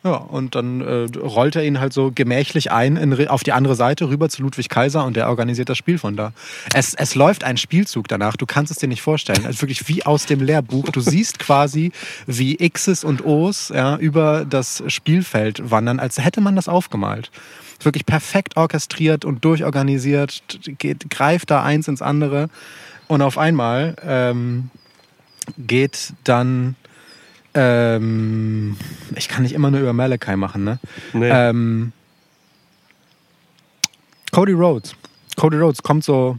Ja, 0.04 0.16
und 0.16 0.54
dann 0.54 0.82
äh, 0.82 1.08
rollt 1.18 1.56
er 1.56 1.64
ihn 1.64 1.80
halt 1.80 1.94
so 1.94 2.12
gemächlich 2.14 2.70
ein 2.70 2.98
in, 2.98 3.28
auf 3.28 3.42
die 3.42 3.52
andere 3.52 3.74
Seite 3.74 4.10
rüber 4.10 4.28
zu 4.28 4.42
Ludwig 4.42 4.68
Kaiser 4.68 5.02
und 5.02 5.16
der 5.16 5.30
organisiert 5.30 5.70
das 5.70 5.78
Spiel 5.78 5.96
von 5.96 6.14
da. 6.14 6.34
Es, 6.74 6.92
es 6.92 7.14
läuft 7.14 7.42
ein 7.42 7.56
Spielzug 7.56 8.06
danach, 8.06 8.36
du 8.36 8.44
kannst 8.44 8.70
es 8.70 8.76
dir 8.76 8.86
nicht 8.86 9.00
vorstellen. 9.00 9.46
Also 9.46 9.62
wirklich 9.62 9.88
wie 9.88 10.04
aus 10.04 10.26
dem 10.26 10.42
Lehrbuch. 10.42 10.90
Du 10.90 11.00
siehst 11.00 11.38
quasi, 11.38 11.90
wie 12.26 12.56
X's 12.68 13.02
und 13.02 13.24
O's 13.24 13.70
ja, 13.74 13.96
über 13.96 14.44
das 14.44 14.82
Spielfeld 14.88 15.70
wandern, 15.70 15.98
als 15.98 16.22
hätte 16.22 16.42
man 16.42 16.54
das 16.54 16.68
aufgemalt. 16.68 17.30
Wirklich 17.80 18.04
perfekt 18.04 18.58
orchestriert 18.58 19.24
und 19.24 19.42
durchorganisiert, 19.42 20.42
geht, 20.78 21.08
greift 21.08 21.50
da 21.50 21.62
eins 21.62 21.88
ins 21.88 22.02
andere 22.02 22.50
und 23.08 23.22
auf 23.22 23.38
einmal 23.38 23.96
ähm, 24.06 24.68
geht 25.56 26.12
dann. 26.24 26.76
Ähm, 27.54 28.76
ich 29.14 29.28
kann 29.28 29.42
nicht 29.42 29.54
immer 29.54 29.70
nur 29.70 29.80
über 29.80 29.92
Malachi 29.92 30.36
machen, 30.36 30.64
ne? 30.64 30.78
Nee. 31.12 31.30
Ähm, 31.30 31.92
Cody 34.32 34.52
Rhodes. 34.52 34.94
Cody 35.36 35.56
Rhodes 35.56 35.82
kommt 35.82 36.04
so, 36.04 36.38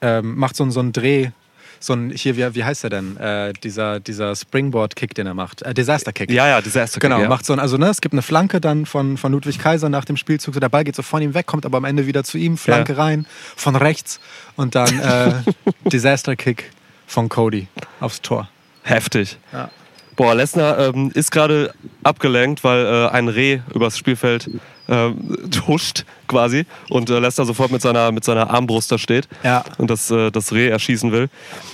ähm, 0.00 0.36
macht 0.36 0.56
so, 0.56 0.68
so 0.70 0.80
einen 0.80 0.92
Dreh. 0.92 1.30
So 1.78 1.94
ein, 1.94 2.10
hier, 2.10 2.36
wie, 2.36 2.54
wie 2.54 2.62
heißt 2.64 2.84
er 2.84 2.90
denn? 2.90 3.16
Äh, 3.16 3.52
dieser, 3.64 3.98
dieser 3.98 4.36
Springboard-Kick, 4.36 5.14
den 5.14 5.26
er 5.26 5.34
macht. 5.34 5.62
Äh, 5.62 5.74
Disaster-Kick. 5.74 6.30
ja, 6.30 6.46
ja, 6.46 6.60
Disaster. 6.60 7.00
Genau, 7.00 7.20
ja. 7.20 7.28
macht 7.28 7.44
so 7.44 7.52
ein, 7.52 7.58
also 7.58 7.76
ne, 7.76 7.88
es 7.88 8.00
gibt 8.00 8.12
eine 8.14 8.22
Flanke 8.22 8.60
dann 8.60 8.86
von, 8.86 9.16
von 9.16 9.32
Ludwig 9.32 9.58
Kaiser 9.58 9.88
nach 9.88 10.04
dem 10.04 10.16
Spielzug. 10.16 10.54
So, 10.54 10.60
der 10.60 10.68
Ball 10.68 10.84
geht 10.84 10.94
so 10.94 11.02
von 11.02 11.22
ihm 11.22 11.34
weg, 11.34 11.46
kommt 11.46 11.66
aber 11.66 11.78
am 11.78 11.84
Ende 11.84 12.06
wieder 12.06 12.22
zu 12.22 12.38
ihm, 12.38 12.56
Flanke 12.56 12.92
Ja. 12.92 13.02
rein, 13.02 13.26
von 13.56 13.74
rechts 13.74 14.20
und 14.54 14.76
dann 14.76 14.96
äh, 15.00 15.32
Disaster-Kick 15.90 16.70
von 17.08 17.28
Cody 17.28 17.66
aufs 17.98 18.20
Tor. 18.22 18.48
Heftig. 18.84 19.36
Ja. 19.52 19.68
Boah, 20.16 20.34
Lesnar 20.34 20.78
ähm, 20.78 21.10
ist 21.14 21.30
gerade 21.30 21.72
abgelenkt, 22.02 22.62
weil 22.64 22.84
äh, 22.84 23.08
ein 23.08 23.28
Reh 23.28 23.60
übers 23.74 23.96
Spielfeld 23.96 24.50
ähm, 24.88 25.36
huscht 25.66 26.04
quasi 26.28 26.66
und 26.90 27.08
äh, 27.08 27.18
Lesnar 27.18 27.46
sofort 27.46 27.70
mit 27.70 27.80
seiner, 27.82 28.12
mit 28.12 28.24
seiner 28.24 28.50
Armbrust 28.50 28.92
da 28.92 28.98
steht 28.98 29.26
Ja. 29.42 29.64
und 29.78 29.90
das, 29.90 30.10
äh, 30.10 30.30
das 30.30 30.52
Reh 30.52 30.68
erschießen 30.68 31.12
will. 31.12 31.28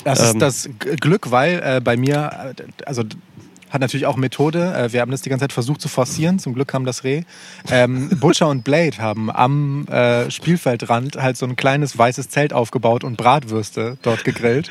Das 0.05 0.20
Ähm. 0.20 0.26
ist 0.26 0.39
das 0.43 0.68
Glück, 1.01 1.30
weil 1.30 1.61
äh, 1.64 1.80
bei 1.82 1.97
mir, 1.97 2.55
äh, 2.59 2.62
also 2.86 3.03
hat 3.71 3.81
natürlich 3.81 4.07
auch 4.07 4.16
Methode. 4.16 4.75
Äh, 4.75 4.93
wir 4.93 5.01
haben 5.01 5.11
das 5.11 5.23
die 5.23 5.31
ganze 5.31 5.45
Zeit 5.45 5.53
versucht 5.53 5.81
zu 5.81 5.89
forcieren. 5.89 6.39
Zum 6.39 6.55
Glück 6.55 6.69
kam 6.69 6.85
das 6.85 7.05
Reh. 7.05 7.23
Ähm, 7.71 8.09
Butcher 8.21 8.49
und 8.49 8.64
Blade 8.64 8.99
haben 8.99 9.31
am 9.31 9.87
äh, 9.89 10.31
Spielfeldrand 10.31 11.16
halt 11.16 11.37
so 11.37 11.47
ein 11.47 11.57
kleines 11.57 11.97
weißes 11.97 12.29
Zelt 12.29 12.53
aufgebaut 12.53 13.05
und 13.05 13.16
Bratwürste 13.16 13.99
dort 14.03 14.25
gegrillt. 14.25 14.71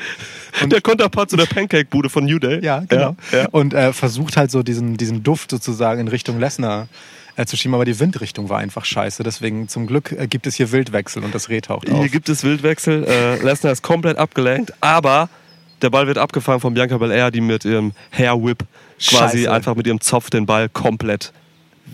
Und 0.62 0.72
der 0.72 0.80
Konterpart 0.80 1.30
zu 1.30 1.36
der 1.36 1.46
Pancake-Bude 1.46 2.10
von 2.10 2.24
New 2.24 2.38
Day. 2.38 2.64
Ja, 2.64 2.84
genau. 2.88 3.16
Ja, 3.32 3.38
ja. 3.38 3.48
Und 3.50 3.74
äh, 3.74 3.92
versucht 3.92 4.36
halt 4.36 4.50
so 4.50 4.62
diesen, 4.62 4.96
diesen 4.96 5.22
Duft 5.22 5.50
sozusagen 5.50 6.00
in 6.00 6.08
Richtung 6.08 6.38
Lesnar 6.38 6.88
äh, 7.36 7.46
zu 7.46 7.56
schieben. 7.56 7.74
Aber 7.74 7.84
die 7.84 7.98
Windrichtung 7.98 8.48
war 8.48 8.58
einfach 8.58 8.84
scheiße. 8.84 9.22
Deswegen 9.22 9.68
zum 9.68 9.86
Glück 9.86 10.12
äh, 10.12 10.26
gibt 10.26 10.46
es 10.46 10.56
hier 10.56 10.72
Wildwechsel 10.72 11.22
und 11.22 11.34
das 11.34 11.48
Reh 11.48 11.60
taucht 11.60 11.90
auf. 11.90 11.98
Hier 11.98 12.08
gibt 12.08 12.28
es 12.28 12.42
Wildwechsel. 12.44 13.04
Äh, 13.04 13.42
Lesnar 13.42 13.72
ist 13.72 13.82
komplett 13.82 14.18
abgelenkt, 14.18 14.74
aber 14.80 15.28
der 15.82 15.90
Ball 15.90 16.06
wird 16.06 16.18
abgefangen 16.18 16.60
von 16.60 16.74
Bianca 16.74 16.98
Belair, 16.98 17.30
die 17.30 17.40
mit 17.40 17.64
ihrem 17.64 17.92
Hair 18.10 18.42
Whip 18.42 18.64
quasi 18.98 19.38
Scheiße. 19.38 19.52
einfach 19.52 19.74
mit 19.74 19.86
ihrem 19.86 20.00
Zopf 20.00 20.30
den 20.30 20.46
Ball 20.46 20.68
komplett 20.68 21.32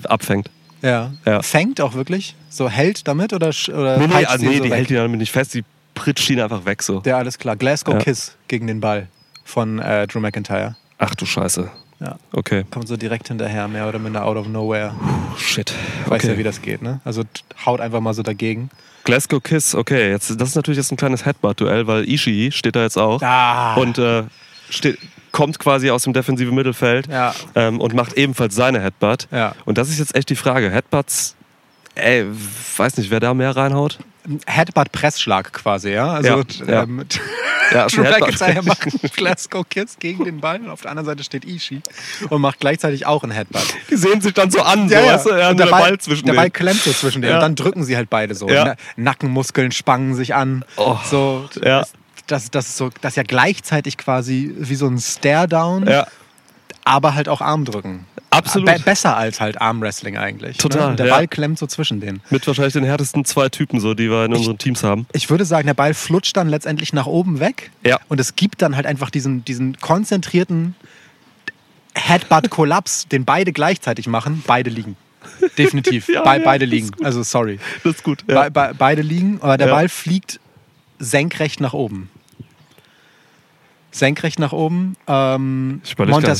abfängt. 0.04 0.50
Ja. 0.82 1.12
Ja. 1.24 1.42
Fängt 1.42 1.80
auch 1.80 1.94
wirklich? 1.94 2.34
So 2.50 2.68
hält 2.68 3.08
damit 3.08 3.32
oder, 3.32 3.48
oder 3.68 3.96
Nee, 3.98 4.06
nee, 4.06 4.26
sie 4.38 4.46
nee 4.46 4.56
so 4.58 4.62
die 4.64 4.70
weg? 4.70 4.78
hält 4.78 4.90
ihn 4.90 4.96
damit 4.96 5.18
nicht 5.18 5.32
fest, 5.32 5.54
die 5.54 5.64
pritscht 5.94 6.28
ihn 6.30 6.40
einfach 6.40 6.64
weg 6.66 6.82
so. 6.82 7.02
Ja, 7.06 7.18
alles 7.18 7.38
klar. 7.38 7.56
Glasgow 7.56 7.94
Ja. 7.94 8.00
Kiss 8.00 8.36
gegen 8.48 8.66
den 8.66 8.80
Ball 8.80 9.08
von 9.44 9.78
äh, 9.78 10.06
Drew 10.06 10.20
McIntyre. 10.20 10.76
Ach 10.98 11.14
du 11.14 11.24
Scheiße. 11.26 11.70
Ja. 12.00 12.16
Okay. 12.32 12.64
Kommt 12.70 12.88
so 12.88 12.96
direkt 12.96 13.28
hinterher, 13.28 13.68
mehr 13.68 13.88
oder 13.88 13.98
minder 13.98 14.24
out 14.26 14.36
of 14.36 14.48
nowhere. 14.48 14.92
Shit. 15.38 15.72
Weiß 16.06 16.22
Okay. 16.24 16.32
ja, 16.32 16.38
wie 16.38 16.42
das 16.42 16.60
geht, 16.60 16.82
ne? 16.82 17.00
Also 17.04 17.22
haut 17.64 17.80
einfach 17.80 18.00
mal 18.00 18.12
so 18.14 18.22
dagegen. 18.22 18.68
Glasgow 19.04 19.42
Kiss, 19.42 19.74
okay. 19.74 20.10
Jetzt, 20.10 20.38
das 20.40 20.48
ist 20.50 20.54
natürlich 20.56 20.78
jetzt 20.78 20.90
ein 20.90 20.96
kleines 20.96 21.24
Headbutt-Duell, 21.24 21.86
weil 21.86 22.08
Ishii 22.08 22.50
steht 22.52 22.74
da 22.76 22.82
jetzt 22.82 22.98
auch 22.98 23.22
Ah. 23.22 23.74
und 23.74 23.98
äh, 23.98 24.24
steht, 24.70 24.98
kommt 25.34 25.58
quasi 25.58 25.90
aus 25.90 26.04
dem 26.04 26.12
defensiven 26.12 26.54
Mittelfeld 26.54 27.08
Ja. 27.08 27.34
ähm, 27.56 27.80
und 27.80 27.92
macht 27.92 28.12
ebenfalls 28.14 28.54
seine 28.54 28.80
Headbutt. 28.80 29.26
Ja. 29.32 29.54
Und 29.64 29.76
das 29.78 29.88
ist 29.90 29.98
jetzt 29.98 30.14
echt 30.14 30.30
die 30.30 30.36
Frage. 30.36 30.70
Headbutts, 30.70 31.34
ey, 31.96 32.24
weiß 32.76 32.96
nicht, 32.98 33.10
wer 33.10 33.18
da 33.20 33.34
mehr 33.34 33.54
reinhaut? 33.56 33.98
Headbutt-Pressschlag 34.46 35.52
quasi, 35.52 35.90
ja. 35.90 36.12
Also 36.12 36.28
Ja, 36.66 36.72
ja. 36.72 36.82
ähm, 36.84 37.04
Ja, 37.72 37.86
Drew 37.88 38.04
Headbutt. 38.04 38.20
McIntyre 38.40 38.62
macht 38.62 38.82
einen 38.84 39.10
Glasgow 39.14 39.64
Kiss 39.68 39.96
gegen 39.98 40.24
den 40.24 40.40
Ball 40.40 40.60
und 40.60 40.70
auf 40.70 40.82
der 40.82 40.92
anderen 40.92 41.06
Seite 41.06 41.24
steht 41.24 41.44
Ishii 41.44 41.82
und 42.30 42.40
macht 42.40 42.60
gleichzeitig 42.60 43.04
auch 43.06 43.22
einen 43.22 43.32
Headbutt. 43.32 43.66
Die 43.90 43.96
sehen 43.96 44.20
sich 44.20 44.32
dann 44.34 44.50
so 44.50 44.62
an, 44.62 44.88
so, 44.88 44.94
weißt 44.94 45.26
du? 45.26 45.30
Ja, 45.30 45.50
Und 45.50 45.58
der 45.60 45.66
Ball, 45.66 45.98
zwischen 45.98 46.26
der 46.26 46.34
Ball 46.34 46.50
klemmt 46.50 46.80
so 46.80 46.92
zwischen 46.92 47.22
denen 47.22 47.32
Ja. 47.32 47.38
und 47.38 47.42
dann 47.42 47.54
drücken 47.56 47.84
sie 47.84 47.96
halt 47.96 48.08
beide 48.08 48.34
so. 48.34 48.48
Ja. 48.48 48.64
Ne? 48.64 48.76
Nackenmuskeln 48.96 49.72
spangen 49.72 50.14
sich 50.14 50.34
an. 50.34 50.64
Oh. 50.76 50.96
So, 51.10 51.48
Ja. 51.62 51.84
Das, 52.26 52.50
das, 52.50 52.76
so, 52.76 52.90
das 53.00 53.16
ja 53.16 53.22
gleichzeitig 53.22 53.96
quasi 53.96 54.54
wie 54.58 54.74
so 54.74 54.86
ein 54.86 54.98
Stare-Down, 54.98 55.86
Ja, 55.86 56.06
aber 56.84 57.14
halt 57.14 57.28
auch 57.28 57.40
Armdrücken. 57.40 58.06
absolut. 58.30 58.66
Be 58.66 58.78
besser 58.84 59.16
als 59.16 59.40
halt 59.40 59.60
Armwrestling 59.60 60.16
eigentlich. 60.18 60.58
Total, 60.58 60.90
Ne? 60.90 60.96
Der 60.96 61.06
ja. 61.06 61.14
Ball 61.14 61.28
klemmt 61.28 61.58
so 61.58 61.66
zwischen 61.66 62.00
denen. 62.00 62.20
Mit 62.30 62.46
wahrscheinlich 62.46 62.74
den 62.74 62.84
härtesten 62.84 63.24
zwei 63.24 63.48
Typen, 63.48 63.80
so, 63.80 63.94
die 63.94 64.10
wir 64.10 64.24
in 64.26 64.34
unseren 64.34 64.58
Teams 64.58 64.82
haben. 64.82 65.06
Ich 65.12 65.30
würde 65.30 65.44
sagen, 65.44 65.66
der 65.66 65.74
Ball 65.74 65.94
flutscht 65.94 66.36
dann 66.36 66.48
letztendlich 66.48 66.92
nach 66.92 67.06
oben 67.06 67.40
weg. 67.40 67.70
Ja. 67.86 67.98
Und 68.08 68.20
es 68.20 68.36
gibt 68.36 68.60
dann 68.60 68.76
halt 68.76 68.86
einfach 68.86 69.10
diesen, 69.10 69.44
diesen 69.44 69.78
konzentrierten 69.80 70.74
Headbutt-Kollaps, 71.94 73.08
den 73.12 73.24
beide 73.24 73.52
gleichzeitig 73.52 74.06
machen. 74.06 74.42
Beide 74.46 74.70
liegen. 74.70 74.96
Definitiv. 75.56 76.08
Ja, 76.12 76.22
Be 76.22 76.42
beide 76.44 76.64
liegen. 76.66 76.90
Also 77.02 77.22
sorry. 77.22 77.58
Das 77.82 77.96
ist 77.96 78.04
gut. 78.04 78.26
Be 78.26 78.50
be 78.50 78.72
beide 78.76 79.02
liegen, 79.02 79.38
aber 79.40 79.56
der. 79.56 79.68
Ball 79.68 79.88
fliegt 79.88 80.38
senkrecht 80.98 81.60
nach 81.60 81.72
oben. 81.72 82.10
Senkrecht 83.94 84.40
nach 84.40 84.52
oben. 84.52 84.96
Ähm. 85.06 85.80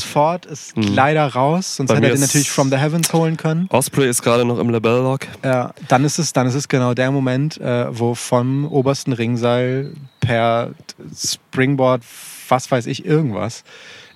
Ford 0.03 0.45
ist 0.45 0.75
Mhm. 0.75 0.93
leider 0.93 1.25
raus, 1.25 1.77
sonst 1.77 1.87
Bei 1.87 1.95
hätte 1.95 2.07
er 2.07 2.13
den 2.15 2.21
natürlich 2.21 2.49
from 2.49 2.69
the 2.69 2.75
heavens 2.75 3.13
holen 3.13 3.37
können. 3.37 3.67
Osprey 3.69 4.09
ist 4.09 4.21
gerade 4.21 4.43
noch 4.43 4.59
im 4.59 4.69
Labell-Lock. 4.69 5.21
Ja, 5.43 5.73
dann 5.87 6.03
ist 6.03 6.19
es, 6.19 6.33
dann 6.33 6.47
ist 6.47 6.55
es 6.55 6.67
genau 6.67 6.93
der 6.93 7.11
Moment, 7.11 7.57
äh, 7.61 7.97
wo 7.97 8.13
vom 8.13 8.65
obersten 8.65 9.13
Ringseil 9.13 9.93
per 10.19 10.71
Springboard, 11.15 12.01
was 12.49 12.69
weiß 12.69 12.87
ich, 12.87 13.05
irgendwas, 13.05 13.63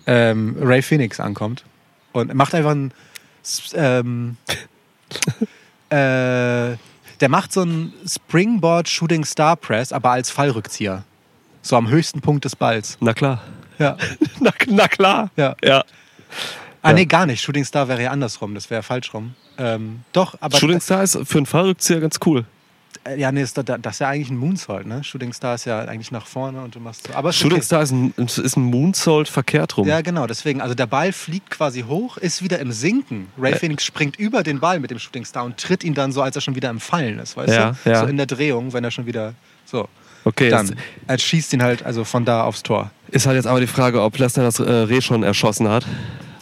ähm, 0.06 0.58
Ray 0.60 0.82
Phoenix 0.82 1.22
ankommt 1.22 1.64
und 2.12 2.34
macht 2.34 2.54
einfach 2.54 2.72
ein, 2.72 2.94
ähm, 3.74 4.36
äh, 5.90 6.76
der 7.22 7.30
macht 7.30 7.54
so 7.54 7.64
ein 7.64 7.94
Springboard 8.06 8.90
Shooting 8.90 9.24
Star 9.24 9.56
Press, 9.56 9.94
aber 9.94 10.12
als 10.12 10.30
Fallrückzieher. 10.30 11.04
So 11.62 11.76
am 11.76 11.90
höchsten 11.90 12.22
Punkt 12.22 12.46
des 12.46 12.56
Balls. 12.56 12.98
Na 13.02 13.14
klar. 13.14 13.42
Ja. 13.78 13.98
Na, 14.40 14.52
na 14.68 14.88
klar. 14.88 15.30
Ja. 15.36 15.56
Ja. 15.64 15.84
Ah, 16.82 16.90
Ja. 16.90 16.94
nee, 16.94 17.06
gar 17.06 17.26
nicht. 17.26 17.42
Shooting 17.42 17.66
Star 17.66 17.88
wäre 17.88 18.02
ja 18.04 18.12
andersrum. 18.12 18.56
Das 18.56 18.70
wäre 18.70 18.84
falsch 18.84 19.14
rum. 19.14 19.34
Ähm, 19.58 20.02
doch, 20.14 20.36
aber. 20.40 20.58
Shooting 20.58 20.80
Star 20.80 21.04
ist 21.04 21.18
für 21.26 21.38
einen 21.38 21.46
Fallrückzieher 21.46 22.00
ganz 22.00 22.18
cool. 22.26 22.46
Äh, 23.04 23.20
Ja, 23.20 23.32
nee, 23.32 23.42
ist, 23.42 23.58
da- 23.58 23.64
das 23.78 23.96
ist 23.96 24.00
ja 24.00 24.08
eigentlich 24.10 24.30
ein 24.30 24.38
Moonsault, 24.38 24.86
ne? 24.86 25.04
Shooting 25.04 25.34
Star 25.34 25.56
ist 25.56 25.66
ja 25.66 25.80
eigentlich 25.82 26.12
nach 26.12 26.26
vorne 26.26 26.62
und 26.62 26.76
du 26.76 26.80
machst 26.80 27.08
so. 27.08 27.14
Aber 27.14 27.32
Shooting 27.34 27.58
okay. 27.58 27.66
Star 27.66 27.82
ist 27.84 27.92
ein, 27.92 28.14
ist 28.18 28.56
ein 28.58 28.64
Moonsault 28.64 29.28
verkehrt 29.28 29.76
rum. 29.78 29.88
Ja, 29.88 30.00
genau, 30.02 30.28
deswegen. 30.28 30.62
Also 30.62 30.76
der 30.76 30.88
Ball 30.88 31.12
fliegt 31.12 31.50
quasi 31.52 31.82
hoch, 31.84 32.18
ist 32.18 32.42
wieder 32.42 32.60
im 32.60 32.72
Sinken. 32.72 33.28
Ray 33.38 33.56
Phoenix 33.56 33.84
springt 33.84 34.18
über 34.18 34.44
den 34.44 34.60
Ball 34.62 34.80
mit 34.80 34.92
dem 34.92 35.00
Shooting 35.00 35.26
Star 35.26 35.44
und 35.44 35.58
tritt 35.58 35.84
ihn 35.84 35.94
dann 35.94 36.12
so, 36.14 36.22
als 36.22 36.36
er 36.36 36.42
schon 36.42 36.56
wieder 36.56 36.70
im 36.70 36.80
Fallen 36.80 37.20
ist, 37.20 37.36
weißt 37.36 37.54
Ja, 37.54 37.76
du? 37.84 37.90
ja. 37.90 38.00
So 38.02 38.06
in 38.08 38.18
der 38.18 38.26
Drehung, 38.26 38.72
wenn 38.74 38.84
er 38.84 38.92
schon 38.92 39.06
wieder. 39.06 39.34
So. 39.66 39.88
Okay, 40.26 40.50
Dann. 40.50 40.76
Er 41.08 41.18
schießt 41.18 41.54
ihn 41.54 41.64
halt 41.64 41.84
also 41.86 42.04
von 42.04 42.26
da 42.26 42.44
aufs 42.44 42.62
Tor. 42.64 42.92
ist 43.10 43.26
halt 43.26 43.36
jetzt 43.36 43.48
aber 43.48 43.60
die 43.60 43.68
Frage, 43.68 44.02
ob 44.02 44.18
Lesnar 44.18 44.46
das 44.46 44.60
äh, 44.60 44.70
Reh 44.70 45.02
schon 45.02 45.24
erschossen 45.24 45.68
hat. 45.70 45.86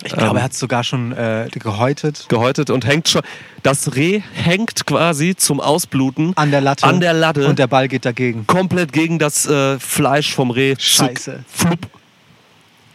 Ich 0.04 0.14
glaube, 0.14 0.32
Ähm. 0.32 0.38
er 0.38 0.44
hat 0.44 0.52
es 0.54 0.60
sogar 0.60 0.84
schon 0.84 1.12
äh, 1.12 1.48
gehäutet. 1.52 2.26
Gehäutet 2.30 2.70
und 2.70 2.86
hängt 2.86 3.10
schon. 3.10 3.22
Das 3.64 3.96
Reh 3.96 4.22
hängt 4.34 4.86
quasi 4.86 5.36
zum 5.36 5.60
Ausbluten 5.60 6.34
An 6.38 6.52
der 6.52 6.62
Latte. 6.62 6.86
an 6.86 7.00
der 7.02 7.14
Latte. 7.14 7.48
Und 7.48 7.60
der 7.60 7.68
Ball 7.68 7.88
geht 7.88 8.06
dagegen. 8.06 8.46
komplett 8.48 8.94
gegen 8.94 9.20
das 9.20 9.46
äh, 9.48 9.80
Fleisch 9.80 10.34
vom 10.34 10.52
Reh. 10.52 10.76
Scheiße. 10.78 11.44
Flup. 11.48 11.88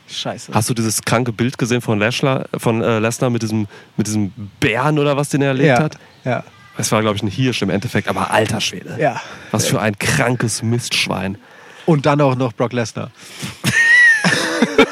Scheiße. 0.09 0.53
Hast 0.53 0.69
du 0.69 0.75
dieses 0.75 1.03
kranke 1.03 1.33
Bild 1.33 1.57
gesehen 1.59 1.81
von 1.81 1.99
Lesnar, 1.99 2.47
von 2.59 2.83
äh, 2.83 2.99
Lesnar 2.99 3.31
mit 3.31 3.43
diesem, 3.43 3.67
mit 3.97 4.07
diesem 4.07 4.33
Bären 4.61 4.99
oder 4.99 5.17
was, 5.17 5.31
den 5.31 5.43
er 5.43 5.49
erlebt 5.49 5.69
ja. 5.69 5.83
hat? 5.83 5.97
Ja. 6.25 6.45
Es 6.79 6.91
war, 6.93 7.01
glaube 7.03 7.17
ich, 7.17 7.23
ein 7.23 7.29
Hirsch 7.29 7.63
im 7.63 7.71
Endeffekt, 7.71 8.09
aber 8.09 8.31
alter 8.31 8.61
Schwede. 8.61 8.97
ja. 8.99 9.21
Was 9.51 9.67
für 9.67 9.81
ein 9.81 9.99
krankes 9.99 10.63
Mistschwein. 10.63 11.37
Und 11.87 12.07
dann 12.07 12.21
auch 12.21 12.37
noch 12.37 12.53
Brock 12.53 12.73
Lesnar. 12.73 13.11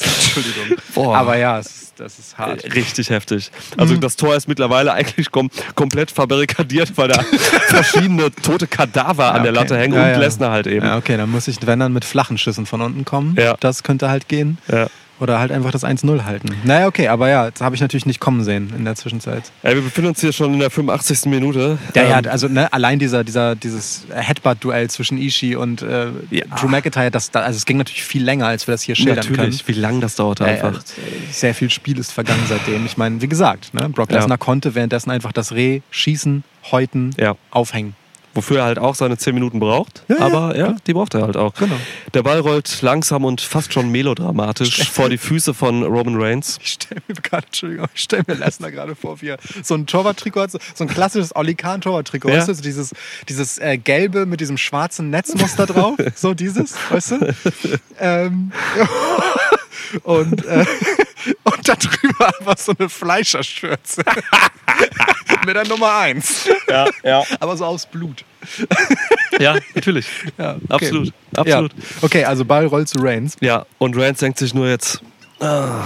Entschuldigung. 0.00 0.76
Boah. 0.94 1.16
Aber 1.16 1.36
ja, 1.36 1.58
ist, 1.58 1.94
das 1.96 2.18
ist 2.18 2.38
hart. 2.38 2.64
Äh, 2.64 2.72
Richtig 2.72 3.10
heftig. 3.10 3.50
Also 3.76 3.94
Mhm. 3.94 4.00
das 4.00 4.16
Tor 4.16 4.36
ist 4.36 4.48
mittlerweile 4.48 4.92
eigentlich 4.92 5.30
kom 5.30 5.50
komplett 5.74 6.10
verbarrikadiert, 6.10 6.92
weil 6.96 7.08
da 7.08 7.22
verschiedene 7.68 8.30
tote 8.30 8.66
Kadaver 8.66 9.30
an 9.32 9.36
Ja, 9.38 9.42
der 9.44 9.52
okay. 9.52 9.60
Latte 9.60 9.78
hängen 9.78 9.94
Ja, 9.94 10.02
und 10.04 10.10
ja. 10.12 10.18
Lesnar 10.18 10.50
halt 10.52 10.66
eben. 10.66 10.84
Ja, 10.86 10.96
okay, 10.96 11.16
dann 11.16 11.30
muss 11.30 11.48
ich, 11.48 11.56
wenn 11.66 11.80
dann 11.80 11.92
mit 11.92 12.04
flachen 12.04 12.38
Schüssen 12.38 12.66
von 12.66 12.80
unten 12.82 13.04
kommen. 13.04 13.34
Ja. 13.38 13.56
Das 13.60 13.82
könnte 13.82 14.08
halt 14.10 14.28
gehen. 14.28 14.58
Ja. 14.70 14.86
Oder 15.18 15.38
halt 15.38 15.50
einfach 15.50 15.70
das 15.70 15.82
1-0 15.82 16.24
halten. 16.24 16.50
Naja, 16.64 16.86
okay, 16.86 17.08
aber 17.08 17.30
ja, 17.30 17.50
das 17.50 17.62
habe 17.62 17.74
ich 17.74 17.80
natürlich 17.80 18.04
nicht 18.04 18.20
kommen 18.20 18.44
sehen 18.44 18.70
in 18.76 18.84
der 18.84 18.96
Zwischenzeit. 18.96 19.44
Ey, 19.62 19.74
wir 19.74 19.80
befinden 19.82 20.08
uns 20.10 20.20
hier 20.20 20.32
schon 20.32 20.52
in 20.52 20.60
der 20.60 20.70
85. 20.70 21.24
Minute. 21.30 21.78
Ja, 21.94 22.02
ja, 22.04 22.18
Ähm, 22.18 22.24
also 22.30 22.48
ne, 22.48 22.70
allein 22.72 22.98
dieser, 22.98 23.24
dieser, 23.24 23.54
dieses 23.56 24.04
Headbutt-Duell 24.14 24.90
zwischen 24.90 25.16
Ishii 25.16 25.56
und 25.56 25.80
äh, 25.80 26.08
Ja. 26.30 26.44
Drew 26.60 26.68
McIntyre, 26.68 27.10
das, 27.10 27.30
da- 27.30 27.40
also 27.40 27.56
es 27.56 27.64
ging 27.64 27.78
natürlich 27.78 28.04
viel 28.04 28.22
länger, 28.22 28.46
als 28.46 28.66
wir 28.66 28.72
das 28.72 28.82
hier 28.82 28.94
schildern 28.94 29.16
natürlich, 29.26 29.66
wie 29.66 29.72
lang 29.72 30.02
das 30.02 30.16
dauerte 30.16 30.44
können. 30.44 30.56
einfach. 30.62 30.80
Äh, 30.82 31.32
sehr 31.32 31.54
viel 31.54 31.70
Spiel 31.70 31.98
ist 31.98 32.12
vergangen 32.12 32.44
seitdem. 32.46 32.84
Ich 32.84 32.98
meine, 32.98 33.22
wie 33.22 33.28
gesagt, 33.28 33.72
ne, 33.72 33.88
Brock 33.88 34.10
Ja. 34.10 34.18
Lesnar 34.18 34.36
konnte 34.36 34.74
währenddessen 34.74 35.10
einfach 35.10 35.32
das 35.32 35.52
Reh 35.52 35.80
schießen, 35.90 36.44
häuten, 36.70 37.14
Ja. 37.18 37.36
aufhängen. 37.50 37.94
Wofür 38.36 38.58
er 38.58 38.64
halt 38.66 38.78
auch 38.78 38.94
seine 38.94 39.16
10 39.16 39.34
Minuten 39.34 39.58
braucht. 39.60 40.02
Ja, 40.08 40.16
ja, 40.18 40.26
aber 40.26 40.56
ja, 40.56 40.64
klar. 40.66 40.76
die 40.86 40.92
braucht 40.92 41.14
er 41.14 41.22
halt 41.22 41.36
auch. 41.36 41.54
Genau. 41.54 41.74
Der 42.14 42.22
Ball 42.22 42.38
rollt 42.40 42.82
langsam 42.82 43.24
und 43.24 43.40
fast 43.40 43.72
schon 43.72 43.90
melodramatisch 43.90 44.90
vor 44.90 45.08
die 45.08 45.16
Füße 45.18 45.54
von 45.54 45.82
Roman 45.82 46.16
Reigns. 46.20 46.58
Ich 46.62 46.72
stelle 46.72 47.00
mir 47.08 47.14
gerade, 47.14 47.46
Entschuldigung, 47.46 47.86
ich 47.94 48.02
stelle 48.02 48.24
mir 48.26 48.34
Lesnar 48.34 48.70
gerade 48.70 48.94
vor, 48.94 49.20
wie 49.22 49.28
er 49.28 49.38
so 49.62 49.74
ein 49.74 49.86
Torwarttrikot 49.86 50.40
hat, 50.42 50.50
so 50.52 50.84
ein 50.84 50.88
klassisches 50.88 51.34
Olli 51.34 51.54
Kahn 51.54 51.80
Torwarttrikot, 51.80 52.28
Ja. 52.28 52.36
weißt 52.38 52.48
du, 52.48 52.54
so 52.54 52.62
dieses, 52.62 52.92
dieses 53.28 53.58
äh, 53.58 53.78
gelbe 53.78 54.26
mit 54.26 54.40
diesem 54.40 54.58
schwarzen 54.58 55.08
Netzmuster 55.10 55.64
drauf, 55.66 55.94
so 56.14 56.34
dieses, 56.34 56.74
weißt 56.90 57.10
du? 57.12 57.34
Ähm, 57.98 58.52
und, 60.02 60.44
äh, 60.44 60.64
und 61.44 61.68
da 61.68 61.74
drüber 61.74 62.34
einfach 62.38 62.58
so 62.58 62.72
eine 62.78 62.88
Fleischerschürze. 62.88 64.02
mit 65.46 65.56
der 65.56 65.66
Nummer 65.66 65.96
1. 65.98 66.48
Ja, 66.68 66.88
ja. 67.04 67.22
Aber 67.40 67.56
so 67.56 67.64
aus 67.64 67.86
Blut. 67.86 68.24
Ja, 69.38 69.56
natürlich. 69.74 70.06
Ja, 70.38 70.56
okay. 70.68 70.86
Absolut, 70.86 71.12
absolut. 71.34 71.72
Ja. 71.72 71.84
Okay, 72.02 72.24
also 72.24 72.44
Ball 72.44 72.66
rollt 72.66 72.88
zu 72.88 72.98
Reigns. 73.00 73.36
Ja, 73.40 73.64
und 73.78 73.96
Reigns 73.96 74.18
denkt 74.18 74.38
sich 74.38 74.54
nur 74.54 74.68
jetzt, 74.68 75.00
ah, 75.40 75.82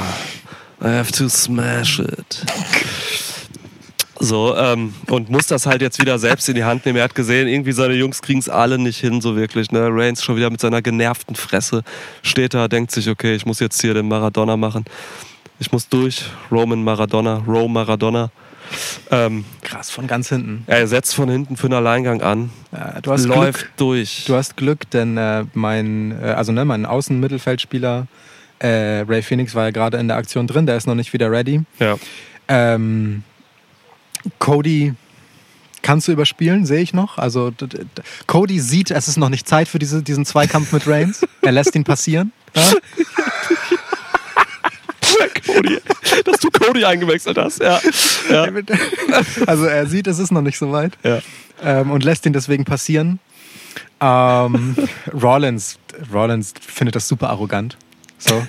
I 0.83 0.89
have 0.89 1.13
to 1.13 1.29
smash 1.29 1.99
it. 1.99 2.45
So, 4.23 4.55
ähm, 4.55 4.93
und 5.09 5.31
muss 5.31 5.47
das 5.47 5.65
halt 5.65 5.81
jetzt 5.81 5.99
wieder 5.99 6.19
selbst 6.19 6.47
in 6.51 6.55
die 6.55 6.65
Hand 6.65 6.85
nehmen. 6.85 6.99
Er 6.99 7.05
hat 7.05 7.15
gesehen, 7.15 7.49
irgendwie 7.49 7.73
seine 7.73 7.95
Jungs 7.95 8.21
kriegen 8.21 8.39
es 8.39 8.51
alle 8.51 8.79
nicht 8.79 8.99
hin, 8.99 9.23
so 9.23 9.35
wirklich. 9.35 9.71
Ne? 9.71 9.89
Reigns 9.91 10.23
schon 10.23 10.37
wieder 10.37 10.51
mit 10.51 10.61
seiner 10.61 10.83
genervten 10.83 11.35
Fresse 11.35 11.83
steht 12.23 12.53
da, 12.53 12.69
denkt 12.69 12.91
sich, 12.91 13.09
okay, 13.09 13.35
ich 13.35 13.47
muss 13.47 13.61
jetzt 13.61 13.81
hier 13.81 13.95
den 13.95 14.09
Maradona 14.09 14.59
machen. 14.59 14.85
Ich 15.61 15.71
muss 15.73 15.89
durch. 15.89 16.25
Roman 16.51 16.83
Maradona, 16.83 17.43
Rome 17.47 17.69
Maradona. 17.75 18.31
Ähm, 19.11 19.45
Krass, 19.63 19.91
von 19.91 20.07
ganz 20.07 20.29
hinten. 20.29 20.63
er 20.67 20.87
setzt 20.87 21.15
von 21.15 21.29
hinten 21.29 21.57
für 21.57 21.67
einen 21.67 21.75
Alleingang 21.75 22.23
an, 22.23 22.51
Ja, 22.73 23.01
du 23.01 23.11
hast 23.13 23.25
läuft 23.27 23.59
Glück. 23.59 23.71
durch. 23.77 24.25
Du 24.27 24.35
hast 24.37 24.57
Glück, 24.57 24.89
denn 24.91 25.17
äh, 25.17 25.45
mein, 25.55 26.13
äh, 26.23 26.27
also 26.31 26.53
ne, 26.53 26.65
mein 26.65 26.87
Außenmittelfeldspieler 26.87 28.07
äh, 28.61 29.01
Ray 29.09 29.23
Phoenix 29.23 29.55
war 29.57 29.65
ja 29.65 29.71
gerade 29.71 29.97
in 29.99 30.07
der 30.09 30.17
Aktion 30.19 30.47
drin, 30.47 30.67
der 30.67 30.77
ist 30.77 30.87
noch 30.87 30.95
nicht 30.95 31.13
wieder 31.13 31.31
ready. 31.31 31.63
ja. 31.79 31.97
Ähm, 32.49 33.23
Cody 34.39 34.95
kannst 35.83 36.07
du 36.09 36.13
überspielen, 36.13 36.67
sehe 36.67 36.81
ich 36.83 36.93
noch. 36.93 37.17
Also 37.19 37.53
Cody 38.27 38.61
sieht, 38.61 38.91
es 38.91 39.09
ist 39.09 39.17
noch 39.17 39.31
nicht 39.31 39.49
Zeit 39.49 39.67
für 39.67 39.79
diese, 39.79 40.03
diesen 40.03 40.27
Zweikampf 40.27 40.73
mit 40.73 40.87
Reigns. 40.87 41.23
Er 41.43 41.53
lässt 41.53 41.75
ihn 41.75 41.85
passieren. 41.85 42.33
Ja? 42.55 42.63
Dass 46.25 46.41
du 46.41 46.51
Cody 46.51 46.85
eingewechselt 46.85 47.39
hast. 47.39 47.61
Ja. 47.61 47.81
ja. 48.31 48.47
Also 49.47 49.65
er 49.65 49.87
sieht, 49.87 50.07
es 50.07 50.19
ist 50.19 50.33
noch 50.33 50.43
nicht 50.43 50.59
so 50.59 50.73
weit. 50.73 50.97
ja. 51.03 51.21
ähm, 51.63 51.91
und 51.91 52.05
lässt 52.05 52.27
ihn 52.27 52.33
deswegen 52.33 52.65
passieren. 52.65 53.19
Ähm, 54.01 54.77
Rollins, 55.13 55.79
Rollins 56.13 56.55
findet 56.61 56.97
das 56.97 57.09
super 57.09 57.31
arrogant. 57.31 57.77
So. 58.21 58.47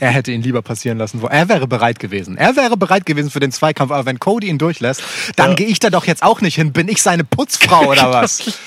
Er 0.00 0.10
hätte 0.10 0.32
ihn 0.32 0.42
lieber 0.42 0.62
passieren 0.62 0.98
lassen. 0.98 1.22
Er 1.30 1.48
wäre 1.48 1.68
bereit 1.68 2.00
gewesen. 2.00 2.36
Er 2.36 2.56
wäre 2.56 2.76
bereit 2.76 3.06
gewesen 3.06 3.30
für 3.30 3.38
den 3.40 3.52
Zweikampf, 3.52 3.92
aber 3.92 4.04
wenn 4.04 4.18
Cody 4.18 4.48
ihn 4.48 4.58
durchlässt, 4.58 5.02
dann 5.36 5.50
Ja. 5.50 5.54
gehe 5.54 5.66
ich 5.68 5.78
da 5.78 5.90
doch 5.90 6.06
jetzt 6.06 6.22
auch 6.24 6.40
nicht 6.40 6.56
hin. 6.56 6.72
Bin 6.72 6.88
ich 6.88 7.00
seine 7.02 7.22
Putzfrau 7.24 7.86
oder 7.90 8.10
was? 8.12 8.58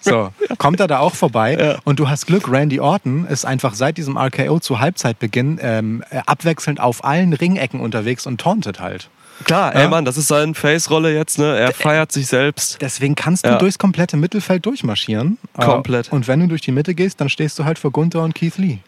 So, 0.00 0.30
kommt 0.56 0.80
er 0.80 0.86
da 0.86 1.00
auch 1.00 1.14
vorbei. 1.14 1.56
Ja. 1.60 1.78
Und 1.84 1.98
du 2.00 2.08
hast 2.08 2.26
Glück, 2.26 2.50
Randy 2.50 2.80
Orton 2.80 3.26
ist 3.26 3.44
einfach 3.44 3.74
seit 3.74 3.98
diesem 3.98 4.16
RKO 4.16 4.60
zu 4.60 4.80
Halbzeitbeginn 4.80 5.58
ähm, 5.62 6.02
äh, 6.10 6.20
abwechselnd 6.26 6.80
auf 6.80 7.04
allen 7.04 7.32
Ringecken 7.34 7.80
unterwegs 7.80 8.26
und 8.26 8.40
tauntet 8.40 8.80
halt. 8.80 9.10
Klar, 9.44 9.74
Ja. 9.74 9.82
ey 9.82 9.88
Mann, 9.88 10.04
das 10.04 10.16
ist 10.16 10.28
seine 10.28 10.54
Face-Rolle 10.54 11.14
jetzt, 11.14 11.38
ne? 11.38 11.56
Er 11.58 11.72
feiert 11.72 12.10
sich 12.12 12.26
selbst. 12.28 12.78
Deswegen 12.80 13.14
kannst 13.14 13.44
du 13.46 13.50
Ja. 13.50 13.58
durchs 13.58 13.78
komplette 13.78 14.16
Mittelfeld 14.16 14.64
durchmarschieren. 14.66 15.38
Äh, 15.56 15.64
Komplett. 15.64 16.10
Und 16.10 16.26
wenn 16.26 16.40
du 16.40 16.46
durch 16.48 16.62
die 16.62 16.72
Mitte 16.72 16.94
gehst, 16.94 17.20
dann 17.20 17.28
stehst 17.28 17.56
du 17.58 17.64
halt 17.64 17.78
vor 17.78 17.92
Gunther 17.92 18.22
und 18.22 18.34
Keith 18.34 18.56
Lee. 18.56 18.78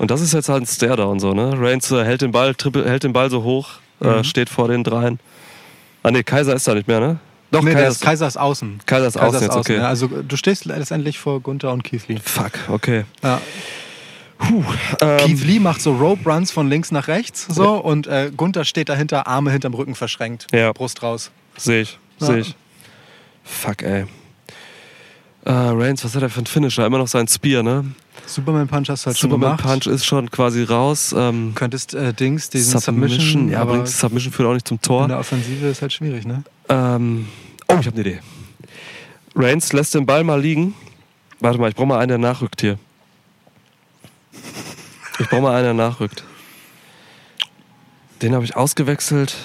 Und 0.00 0.10
das 0.10 0.22
ist 0.22 0.32
jetzt 0.32 0.48
halt 0.48 0.62
ein 0.62 0.66
Stare-Down 0.66 1.20
so, 1.20 1.34
ne? 1.34 1.52
Reigns 1.60 1.90
äh, 1.90 2.02
hält 2.04 2.22
den 2.22 2.32
Ball, 2.32 2.54
trippel, 2.54 2.88
hält 2.88 3.04
den 3.04 3.12
Ball 3.12 3.28
so 3.30 3.42
hoch, 3.42 3.68
Mhm. 4.00 4.08
äh, 4.08 4.24
steht 4.24 4.48
vor 4.48 4.66
den 4.68 4.82
dreien. 4.82 5.20
Ah 6.02 6.10
ne, 6.10 6.24
Kaiser 6.24 6.54
ist 6.54 6.66
da 6.66 6.74
nicht 6.74 6.88
mehr, 6.88 7.00
ne? 7.00 7.18
Doch, 7.50 7.60
nee, 7.62 7.72
Kaiser, 7.72 7.80
der 7.82 7.88
ist, 7.90 8.00
Kaiser 8.00 8.26
ist 8.26 8.36
außen. 8.38 8.80
Kaiser 8.86 9.08
ist 9.08 9.18
außen 9.18 9.42
jetzt, 9.42 9.56
okay. 9.56 9.76
ja. 9.76 9.82
Also 9.88 10.06
du 10.08 10.36
stehst 10.36 10.64
letztendlich 10.64 11.18
vor 11.18 11.40
Gunther 11.40 11.70
und 11.72 11.84
Keith 11.84 12.08
Lee. 12.08 12.16
Fuck, 12.24 12.52
okay. 12.68 13.04
Ja. 13.22 13.40
Ähm, 14.42 14.64
Keith 15.18 15.44
Lee 15.44 15.58
macht 15.60 15.82
so 15.82 15.92
Rope 15.94 16.26
Runs 16.30 16.50
von 16.50 16.70
links 16.70 16.90
nach 16.92 17.08
rechts 17.08 17.46
so 17.50 17.74
und 17.76 18.06
äh, 18.06 18.30
Gunther 18.34 18.64
steht 18.64 18.88
dahinter, 18.88 19.26
Arme 19.26 19.50
hinterm 19.52 19.74
Rücken 19.74 19.94
verschränkt, 19.94 20.46
Ja. 20.50 20.72
Brust 20.72 21.02
raus. 21.02 21.30
Sehe 21.58 21.82
ich, 21.82 21.98
Ja. 22.20 22.26
sehe 22.26 22.38
ich. 22.38 22.54
Fuck, 23.44 23.82
ey. 23.82 24.06
Äh, 25.44 25.50
Reigns, 25.52 26.02
was 26.04 26.14
hat 26.14 26.22
er 26.22 26.30
für 26.30 26.38
einen 26.38 26.46
Finisher? 26.46 26.86
Immer 26.86 26.96
noch 26.98 27.08
sein 27.08 27.28
Spear, 27.28 27.62
ne? 27.62 27.84
Superman 28.30 28.68
Punch 28.68 28.88
hast 28.88 29.04
du 29.04 29.06
halt 29.08 29.18
schon 29.18 29.30
Superman 29.30 29.56
gemacht. 29.56 29.82
Punch 29.82 29.86
ist 29.92 30.04
schon 30.04 30.30
quasi 30.30 30.62
raus. 30.62 31.14
Ähm, 31.16 31.52
Könntest 31.54 31.94
äh, 31.94 32.12
Dings, 32.14 32.48
diesen 32.48 32.78
Submission, 32.78 33.48
ja, 33.50 33.60
aber 33.60 33.84
Submission 33.86 34.32
führt 34.32 34.48
auch 34.48 34.54
nicht 34.54 34.68
zum 34.68 34.76
in 34.76 34.82
Tor. 34.82 35.08
der 35.08 35.18
Offensive 35.18 35.66
ist 35.66 35.82
halt 35.82 35.92
schwierig, 35.92 36.26
ne? 36.26 36.44
Ähm, 36.68 37.26
oh, 37.68 37.76
ich 37.80 37.86
habe 37.86 37.98
eine 37.98 38.00
Idee. 38.00 38.20
Reigns 39.34 39.72
lässt 39.72 39.94
den 39.94 40.06
Ball 40.06 40.24
mal 40.24 40.40
liegen. 40.40 40.74
Warte 41.40 41.58
mal, 41.58 41.68
ich 41.68 41.74
brauche 41.74 41.86
mal 41.86 41.98
einen, 41.98 42.08
der 42.08 42.18
nachrückt 42.18 42.60
hier. 42.60 42.78
Ich 45.18 45.28
brauche 45.28 45.42
mal 45.42 45.54
einen, 45.54 45.64
der 45.64 45.74
nachrückt. 45.74 46.24
Den 48.22 48.34
habe 48.34 48.44
ich 48.44 48.56
ausgewechselt. 48.56 49.36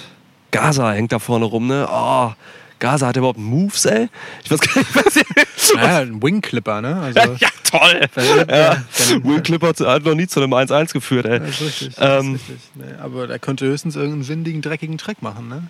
Gaza 0.51 0.91
hängt 0.91 1.11
da 1.11 1.19
vorne 1.19 1.45
rum, 1.45 1.67
ne? 1.67 1.87
Oh, 1.89 2.31
Gaza 2.85 3.07
hat 3.07 3.17
überhaupt 3.17 3.39
Moves, 3.39 3.85
ey? 3.85 4.09
Ich 4.43 4.51
weiß 4.51 4.59
gar 4.59 4.77
nicht, 4.77 4.95
was 4.95 5.73
Naja, 5.75 5.99
ein 6.01 6.21
Wing 6.21 6.39
Clipper, 6.41 6.81
ne? 6.81 6.95
Also, 7.01 7.19
Ja, 7.39 7.49
toll! 7.63 8.01
Ja. 8.47 8.55
ja, 8.55 8.83
dann- 9.09 9.23
Will 9.23 9.41
Clipper 9.41 9.69
hat 9.69 10.03
noch 10.05 10.13
nie 10.13 10.27
zu 10.27 10.39
einem 10.39 10.53
1-1 10.53 10.93
geführt, 10.93 11.25
ey. 11.25 11.39
Das 11.39 11.49
ist 11.49 11.61
richtig. 11.61 11.95
Das 11.95 12.23
Ähm, 12.23 12.35
ist 12.35 12.41
richtig. 12.41 12.57
Nee, 12.75 12.83
aber 13.01 13.25
der 13.25 13.39
könnte 13.39 13.65
höchstens 13.65 13.95
irgendeinen 13.95 14.27
windigen, 14.27 14.61
dreckigen 14.61 14.99
Trick 14.99 15.21
machen, 15.23 15.49
ne? 15.49 15.63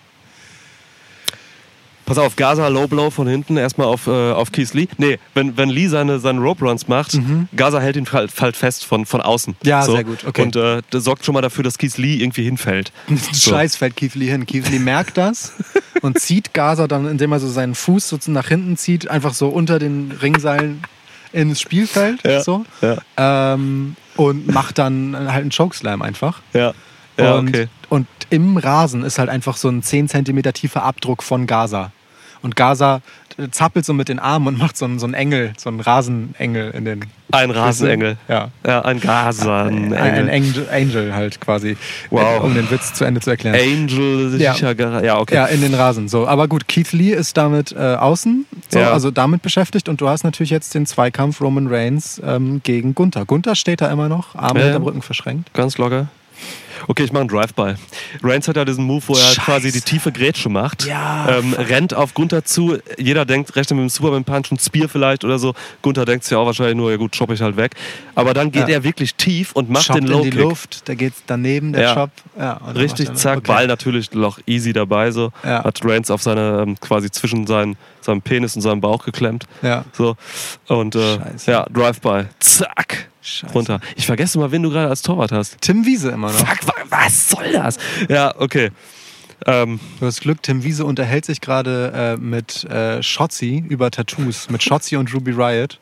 Pass 2.06 2.18
auf, 2.18 2.36
Gaza 2.36 2.68
Low 2.68 2.88
Blow 2.88 3.10
von 3.10 3.27
hinten, 3.27 3.57
erstmal 3.57 3.88
auf, 3.88 4.07
äh, 4.07 4.32
auf 4.32 4.52
Keith 4.52 4.73
Lee. 4.73 4.88
Nee, 4.98 5.18
wenn, 5.34 5.57
wenn 5.57 5.69
Lee 5.69 5.88
seine, 5.88 6.19
seine 6.19 6.40
Rope 6.40 6.65
Runs 6.65 6.88
macht, 6.88 7.18
Gaza 7.56 7.80
hält 7.80 7.95
ihn 7.95 8.07
halt, 8.11 8.32
halt 8.40 8.56
fest 8.56 8.86
von, 8.86 9.06
von 9.06 9.22
außen. 9.22 9.56
Mhm. 9.61 9.68
Ja, 9.68 9.82
sehr 9.82 10.03
gut, 10.03 10.23
okay. 10.26 10.44
Und 10.44 10.56
äh, 10.56 10.82
das 10.91 11.03
sorgt 11.03 11.26
schon 11.26 11.34
mal 11.34 11.41
dafür, 11.41 11.64
dass 11.64 11.77
Keith 11.77 11.98
Lee 11.98 12.15
irgendwie 12.15 12.44
hinfällt. 12.44 12.91
So. 13.36 13.52
Scheiß 13.52 13.76
fällt 13.76 13.95
Keith 13.95 14.15
Lee 14.15 14.27
hin. 14.27 14.45
Keith 14.45 14.69
Lee 14.69 14.80
merkt 14.80 15.18
das 15.18 15.53
und 16.02 16.19
zieht 16.19 16.53
Gaza 16.53 16.88
dann, 16.88 17.07
indem 17.07 17.32
er 17.32 17.40
so 17.40 17.48
seinen 17.48 17.76
Fuß 17.76 18.10
so 18.10 18.18
nach 18.27 18.48
hinten 18.48 18.77
zieht, 18.77 19.10
einfach 19.10 19.34
so 19.34 19.49
unter 19.49 19.80
den 19.80 20.11
Ringseilen 20.22 20.82
ins 21.34 21.60
Spielfeld. 21.60 22.23
Ja, 22.23 22.41
So. 22.41 22.65
ja. 22.82 23.53
Ähm, 23.53 23.95
und 24.15 24.48
macht 24.48 24.77
dann 24.77 25.15
halt 25.15 25.41
einen 25.41 25.52
Chokeslam 25.52 26.02
einfach. 26.02 26.41
Ja, 26.53 26.73
ja 27.18 27.36
und, 27.36 27.49
okay. 27.49 27.68
und 27.90 28.07
im 28.30 28.57
Rasen 28.57 29.03
ist 29.03 29.19
halt 29.19 29.30
einfach 29.30 29.57
so 29.57 29.69
ein 29.69 29.84
10 29.84 30.07
cm 30.10 30.41
tiefer 30.53 30.84
Abdruck 30.84 31.23
von 31.23 31.48
Gaza. 31.48 31.91
Und 32.45 32.55
Gaza 32.55 33.01
zappelt 33.51 33.84
so 33.85 33.93
mit 33.93 34.07
den 34.07 34.19
Armen 34.19 34.47
und 34.47 34.57
macht 34.59 34.77
so 34.77 34.85
einen, 34.85 34.99
so 34.99 35.05
einen 35.05 35.13
Engel, 35.15 35.51
so 35.57 35.67
einen 35.69 35.80
Rasenengel 35.81 36.72
in 36.72 36.85
den. 36.85 37.05
Ein 37.31 37.49
Rasenengel. 37.51 38.17
Ja. 38.30 38.49
Ja, 38.65 38.81
ein 38.85 38.99
Gaza. 39.01 39.65
Ein, 39.65 39.91
ein 39.93 40.30
Angel, 40.30 40.67
Angel 40.72 41.13
halt 41.13 41.41
quasi. 41.41 41.76
Wow. 42.11 42.43
Um 42.43 42.53
den 42.53 42.69
Witz 42.69 42.93
zu 42.93 43.03
Ende 43.03 43.19
zu 43.19 43.31
erklären. 43.31 43.55
Angel, 43.55 44.39
Ja. 44.39 44.55
Ja, 45.01 45.17
okay. 45.19 45.35
Ja, 45.35 45.45
in 45.47 45.59
den 45.61 45.73
Rasen. 45.73 46.07
So, 46.07 46.27
aber 46.27 46.47
gut, 46.47 46.67
Keith 46.67 46.93
Lee 46.93 47.11
ist 47.13 47.35
damit 47.35 47.73
äh, 47.73 47.95
außen, 47.95 48.45
so, 48.69 48.80
Ja. 48.80 48.91
also 48.91 49.09
damit 49.11 49.41
beschäftigt 49.41 49.89
und 49.89 49.99
du 49.99 50.07
hast 50.07 50.23
natürlich 50.23 50.51
jetzt 50.51 50.73
den 50.76 50.85
Zweikampf 50.85 51.41
Roman 51.41 51.67
Reigns 51.67 52.22
ähm, 52.23 52.61
gegen 52.63 52.93
Gunther. 52.95 53.26
Gunther 53.26 53.55
steht 53.55 53.81
da 53.81 53.91
immer 53.91 54.07
noch, 54.07 54.35
Arme 54.35 54.59
Ja. 54.59 54.65
hinterm 54.67 54.84
Rücken 54.84 55.01
verschränkt. 55.01 55.51
Ganz 55.53 55.77
locker. 55.77 56.07
Okay, 56.88 57.03
ich 57.03 57.11
mache 57.11 57.22
einen 57.22 57.30
Drive-By. 57.30 57.76
Reigns 58.23 58.47
hat 58.47 58.56
ja 58.57 58.65
diesen 58.65 58.84
Move, 58.85 59.03
wo 59.07 59.14
er 59.14 59.19
Scheiße. 59.19 59.41
quasi 59.41 59.72
die 59.72 59.81
tiefe 59.81 60.11
Grätsche 60.11 60.49
macht. 60.49 60.85
Ja, 60.85 61.27
Ähm, 61.38 61.53
rennt 61.53 61.93
auf 61.93 62.14
Gunther 62.14 62.43
zu. 62.45 62.77
Jeder 62.97 63.26
denkt, 63.26 63.56
rechnet 63.56 63.77
mit 63.80 63.85
dem 63.85 63.89
Superman-Punch, 63.89 64.52
ein 64.52 64.60
Spear 64.60 64.89
vielleicht 64.89 65.23
oder 65.23 65.39
so. 65.39 65.53
Gunther 65.81 66.06
denkt 66.06 66.23
sich 66.26 66.31
ja 66.31 66.38
auch 66.38 66.45
wahrscheinlich 66.45 66.76
nur, 66.76 66.91
ja 66.91 66.97
gut, 66.97 67.15
chopp 67.18 67.31
ich 67.31 67.41
halt 67.41 67.57
weg. 67.57 67.76
Aber 68.15 68.34
dann 68.34 68.52
geht 68.52 68.68
Ja. 68.68 68.76
er 68.76 68.84
wirklich 68.84 69.15
tief 69.15 69.52
und 69.53 69.69
macht 69.69 69.85
Schoppt 69.85 69.99
den 69.99 70.03
in 70.06 70.11
die 70.11 70.14
Low-Kick. 70.31 70.35
Luft, 70.35 70.89
da 70.89 70.95
geht's 70.95 71.23
daneben, 71.27 71.73
der 71.73 71.81
Ja. 71.81 71.93
Chop. 71.95 72.11
Ja, 72.38 72.53
Richtig, 72.76 73.14
zack, 73.15 73.38
okay. 73.39 73.47
Ball 73.47 73.68
natürlich 73.68 74.11
noch 74.14 74.39
easy 74.45 74.73
dabei. 74.73 75.11
So. 75.11 75.31
Hat 75.43 75.80
Reigns 75.84 76.11
auf 76.11 76.22
seine, 76.22 76.64
ähm, 76.65 76.80
quasi 76.80 77.10
zwischen 77.11 77.47
seinen, 77.47 77.77
seinem 78.06 78.22
Penis 78.22 78.56
und 78.56 78.61
seinem 78.61 78.82
Bauch 78.82 79.03
geklemmt. 79.06 79.45
Ja. 79.61 79.84
So. 79.94 80.15
Und 80.68 80.95
äh, 80.95 81.19
ja, 81.45 81.65
Drive-By. 81.72 82.26
Zack. 82.40 83.10
Scheiße. 83.22 83.53
Runter. 83.53 83.80
Ich 83.95 84.06
vergesse 84.06 84.38
mal, 84.40 84.52
wen 84.52 84.61
du 84.64 84.69
gerade 84.69 84.88
als 84.90 85.02
Torwart 85.02 85.32
hast. 85.32 85.57
Tim 85.61 85.86
Wiese 85.86 86.11
immer 86.11 86.32
noch. 86.32 86.38
Fuck, 86.48 86.68
wa- 86.68 86.73
was 86.90 87.30
soll 87.32 87.52
das? 87.52 87.77
Ja, 88.07 88.34
okay. 88.38 88.69
Ähm, 89.48 89.80
Du 89.99 90.06
hast 90.06 90.22
Glück, 90.22 90.41
Tim 90.44 90.64
Wiese 90.64 90.86
unterhält 90.86 91.26
sich 91.26 91.41
gerade 91.41 91.91
äh, 91.94 92.18
mit 92.18 92.64
äh, 92.65 93.02
Shotzi 93.03 93.64
über 93.68 93.90
Tattoos. 93.91 94.49
Mit 94.49 94.61
Shotzi 94.64 94.95
und 94.95 95.14
Ruby 95.14 95.32
Riot 95.32 95.80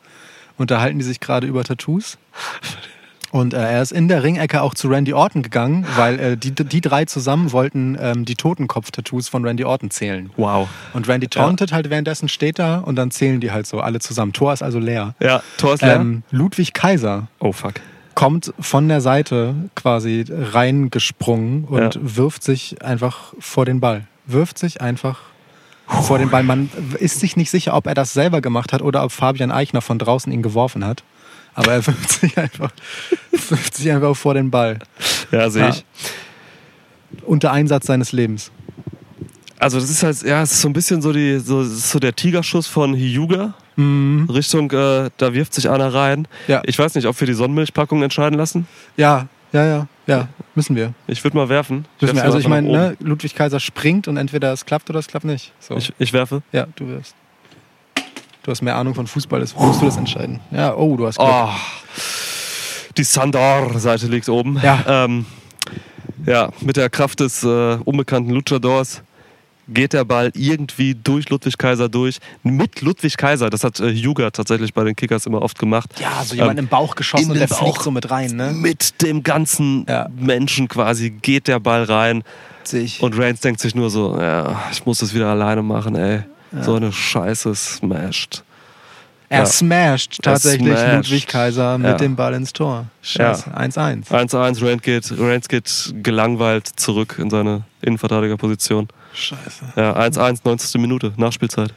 unterhalten 0.56 0.98
die 0.98 1.04
sich 1.04 1.20
gerade 1.20 1.46
über 1.46 1.62
Tattoos. 1.64 2.16
Und 3.34 3.52
äh, 3.52 3.56
er 3.58 3.82
ist 3.82 3.90
in 3.90 4.06
der 4.06 4.22
Ringecke 4.22 4.62
auch 4.62 4.74
zu 4.74 4.86
Randy 4.86 5.12
Orton 5.12 5.42
gegangen, 5.42 5.84
weil 5.96 6.20
äh, 6.20 6.36
die, 6.36 6.52
die 6.52 6.80
drei 6.80 7.04
zusammen 7.04 7.50
wollten 7.50 7.98
ähm, 8.00 8.24
die 8.24 8.36
Totenkopf-Tattoos 8.36 9.28
von 9.28 9.44
Randy 9.44 9.64
Orton 9.64 9.90
zählen. 9.90 10.30
wow. 10.36 10.68
Und 10.92 11.08
Randy 11.08 11.26
tauntet 11.26 11.72
halt 11.72 11.90
währenddessen, 11.90 12.28
steht 12.28 12.60
da 12.60 12.78
und 12.78 12.94
dann 12.94 13.10
zählen 13.10 13.40
die 13.40 13.50
halt 13.50 13.66
so 13.66 13.80
alle 13.80 13.98
zusammen. 13.98 14.32
Tor 14.32 14.52
ist 14.52 14.62
also 14.62 14.78
leer. 14.78 15.16
Ja, 15.20 15.42
Tor 15.58 15.74
ist 15.74 15.82
leer. 15.82 15.96
Ähm, 15.96 16.22
Ludwig 16.30 16.74
Kaiser 16.74 17.26
oh, 17.40 17.50
fuck. 17.50 17.74
kommt 18.14 18.54
von 18.60 18.86
der 18.86 19.00
Seite 19.00 19.56
quasi 19.74 20.24
reingesprungen 20.30 21.64
und 21.64 21.96
Ja. 21.96 22.00
wirft 22.02 22.44
sich 22.44 22.82
einfach 22.82 23.34
vor 23.40 23.64
den 23.64 23.80
Ball. 23.80 24.06
Wirft 24.26 24.58
sich 24.58 24.80
einfach 24.80 25.18
vor 25.88 26.18
den 26.18 26.30
Ball. 26.30 26.44
Man 26.44 26.70
ist 27.00 27.18
sich 27.18 27.36
nicht 27.36 27.50
sicher, 27.50 27.74
ob 27.74 27.88
er 27.88 27.94
das 27.94 28.12
selber 28.12 28.40
gemacht 28.40 28.72
hat 28.72 28.80
oder 28.80 29.02
ob 29.04 29.10
Fabian 29.10 29.50
Eichner 29.50 29.80
von 29.80 29.98
draußen 29.98 30.32
ihn 30.32 30.42
geworfen 30.42 30.84
hat. 30.84 31.02
Aber 31.54 31.72
er 31.72 31.86
wirft 31.86 32.10
sich 32.20 32.36
einfach, 32.38 32.70
wirft 33.30 33.74
sich 33.74 33.90
einfach 33.90 34.16
vor 34.16 34.34
den 34.34 34.50
Ball. 34.50 34.78
Ja, 35.30 35.48
sehe 35.50 35.62
Ja. 35.62 35.68
ich. 35.70 35.84
Unter 37.22 37.52
Einsatz 37.52 37.86
seines 37.86 38.12
Lebens. 38.12 38.50
Also 39.58 39.78
das 39.78 39.88
ist 39.88 40.02
halt, 40.02 40.22
ja, 40.22 40.42
es 40.42 40.52
ist 40.52 40.60
so 40.60 40.68
ein 40.68 40.72
bisschen 40.72 41.00
so, 41.00 41.12
die, 41.12 41.38
so, 41.38 41.62
so 41.64 41.98
der 41.98 42.14
Tigerschuss 42.14 42.66
von 42.66 42.94
Hyuga. 42.94 43.54
Richtung, 43.76 44.70
äh, 44.70 45.10
da 45.16 45.34
wirft 45.34 45.52
sich 45.54 45.68
einer 45.68 45.92
rein. 45.92 46.20
Mhm. 46.20 46.26
Ja. 46.46 46.62
Ich 46.64 46.78
weiß 46.78 46.94
nicht, 46.94 47.06
ob 47.06 47.18
wir 47.18 47.26
die 47.26 47.34
Sonnenmilchpackung 47.34 48.02
entscheiden 48.04 48.38
lassen. 48.38 48.68
Ja, 48.96 49.26
ja, 49.52 49.64
ja, 49.64 49.86
ja. 50.06 50.28
Müssen 50.54 50.76
wir. 50.76 50.94
Ich 51.08 51.24
würde 51.24 51.36
mal 51.36 51.48
werfen. 51.48 51.84
Wir. 51.98 52.08
sie 52.08 52.20
Also 52.20 52.38
ich 52.38 52.46
meine, 52.46 52.70
ne, 52.70 52.96
Ludwig 53.00 53.34
Kaiser 53.34 53.58
springt 53.58 54.06
und 54.06 54.16
entweder 54.16 54.52
es 54.52 54.64
klappt 54.64 54.90
oder 54.90 55.00
es 55.00 55.08
klappt 55.08 55.24
nicht. 55.24 55.52
So. 55.58 55.76
Ich, 55.76 55.92
ich 55.98 56.12
werfe. 56.12 56.42
Ja, 56.52 56.66
du 56.76 56.86
wirst. 56.88 57.16
Du 58.44 58.50
hast 58.50 58.60
mehr 58.60 58.76
Ahnung 58.76 58.94
von 58.94 59.06
Fußball, 59.06 59.40
das 59.40 59.56
musst 59.56 59.80
du 59.80 59.86
das 59.86 59.96
entscheiden. 59.96 60.38
Ja, 60.50 60.74
oh, 60.76 60.96
du 60.98 61.06
hast 61.06 61.16
Glück. 61.16 61.28
Oh, 61.30 61.48
die 62.96 63.02
Sandor-Seite 63.04 64.06
liegt 64.06 64.28
oben. 64.28 64.60
Ja. 64.62 64.84
Ähm, 64.86 65.24
ja, 66.26 66.50
mit 66.60 66.76
der 66.76 66.90
Kraft 66.90 67.20
des 67.20 67.42
äh, 67.42 67.78
unbekannten 67.84 68.30
Luchadors 68.30 69.02
geht 69.66 69.94
der 69.94 70.04
Ball 70.04 70.30
irgendwie 70.34 70.94
durch 70.94 71.30
Ludwig 71.30 71.56
Kaiser 71.56 71.88
durch. 71.88 72.18
Mit 72.42 72.82
Ludwig 72.82 73.16
Kaiser, 73.16 73.48
das 73.48 73.64
hat 73.64 73.80
äh, 73.80 73.90
Hyuga 73.94 74.30
tatsächlich 74.30 74.74
bei 74.74 74.84
den 74.84 74.94
Kickers 74.94 75.24
immer 75.24 75.40
oft 75.40 75.58
gemacht. 75.58 75.88
Ja, 75.98 76.22
so 76.22 76.34
jemand 76.34 76.58
Ähm, 76.58 76.64
im 76.66 76.68
Bauch 76.68 76.94
geschossen 76.94 77.30
und 77.30 77.38
der 77.38 77.48
fliegt 77.48 77.60
Bauch. 77.60 77.80
so 77.82 77.90
mit 77.90 78.10
rein, 78.10 78.36
ne? 78.36 78.52
Mit 78.52 79.00
dem 79.00 79.22
ganzen 79.22 79.86
Ja. 79.88 80.10
Menschen 80.14 80.68
quasi 80.68 81.08
geht 81.08 81.48
der 81.48 81.60
Ball 81.60 81.84
rein. 81.84 82.22
Sich. 82.64 83.02
Und 83.02 83.18
Reigns 83.18 83.40
denkt 83.40 83.60
sich 83.60 83.74
nur 83.74 83.88
so, 83.88 84.18
ja, 84.20 84.60
ich 84.70 84.84
muss 84.84 84.98
das 84.98 85.14
wieder 85.14 85.28
alleine 85.28 85.62
machen, 85.62 85.96
ey. 85.96 86.24
So 86.62 86.74
eine 86.76 86.92
Scheiße 86.92 87.54
smashed. 87.54 88.44
er 89.28 89.40
ja. 89.40 89.46
smasht 89.46 90.18
tatsächlich 90.22 90.68
smashed. 90.76 90.94
Ludwig 91.10 91.26
Kaiser 91.26 91.78
mit 91.78 91.86
Ja. 91.90 91.96
dem 91.96 92.14
Ball 92.16 92.34
ins 92.34 92.52
Tor. 92.52 92.86
Scheiße, 93.02 93.50
1-1. 93.56 94.10
1-1, 94.10 95.18
Reigns 95.18 95.48
geht, 95.48 95.94
gelangweilt 96.02 96.68
zurück 96.76 97.16
in 97.18 97.30
seine 97.30 97.64
Innenverteidigerposition. 97.82 98.88
Scheiße. 99.14 99.64
Ja, 99.76 99.96
1-1, 99.96 100.40
90. 100.44 100.80
Minute, 100.80 101.12
Nachspielzeit. 101.16 101.72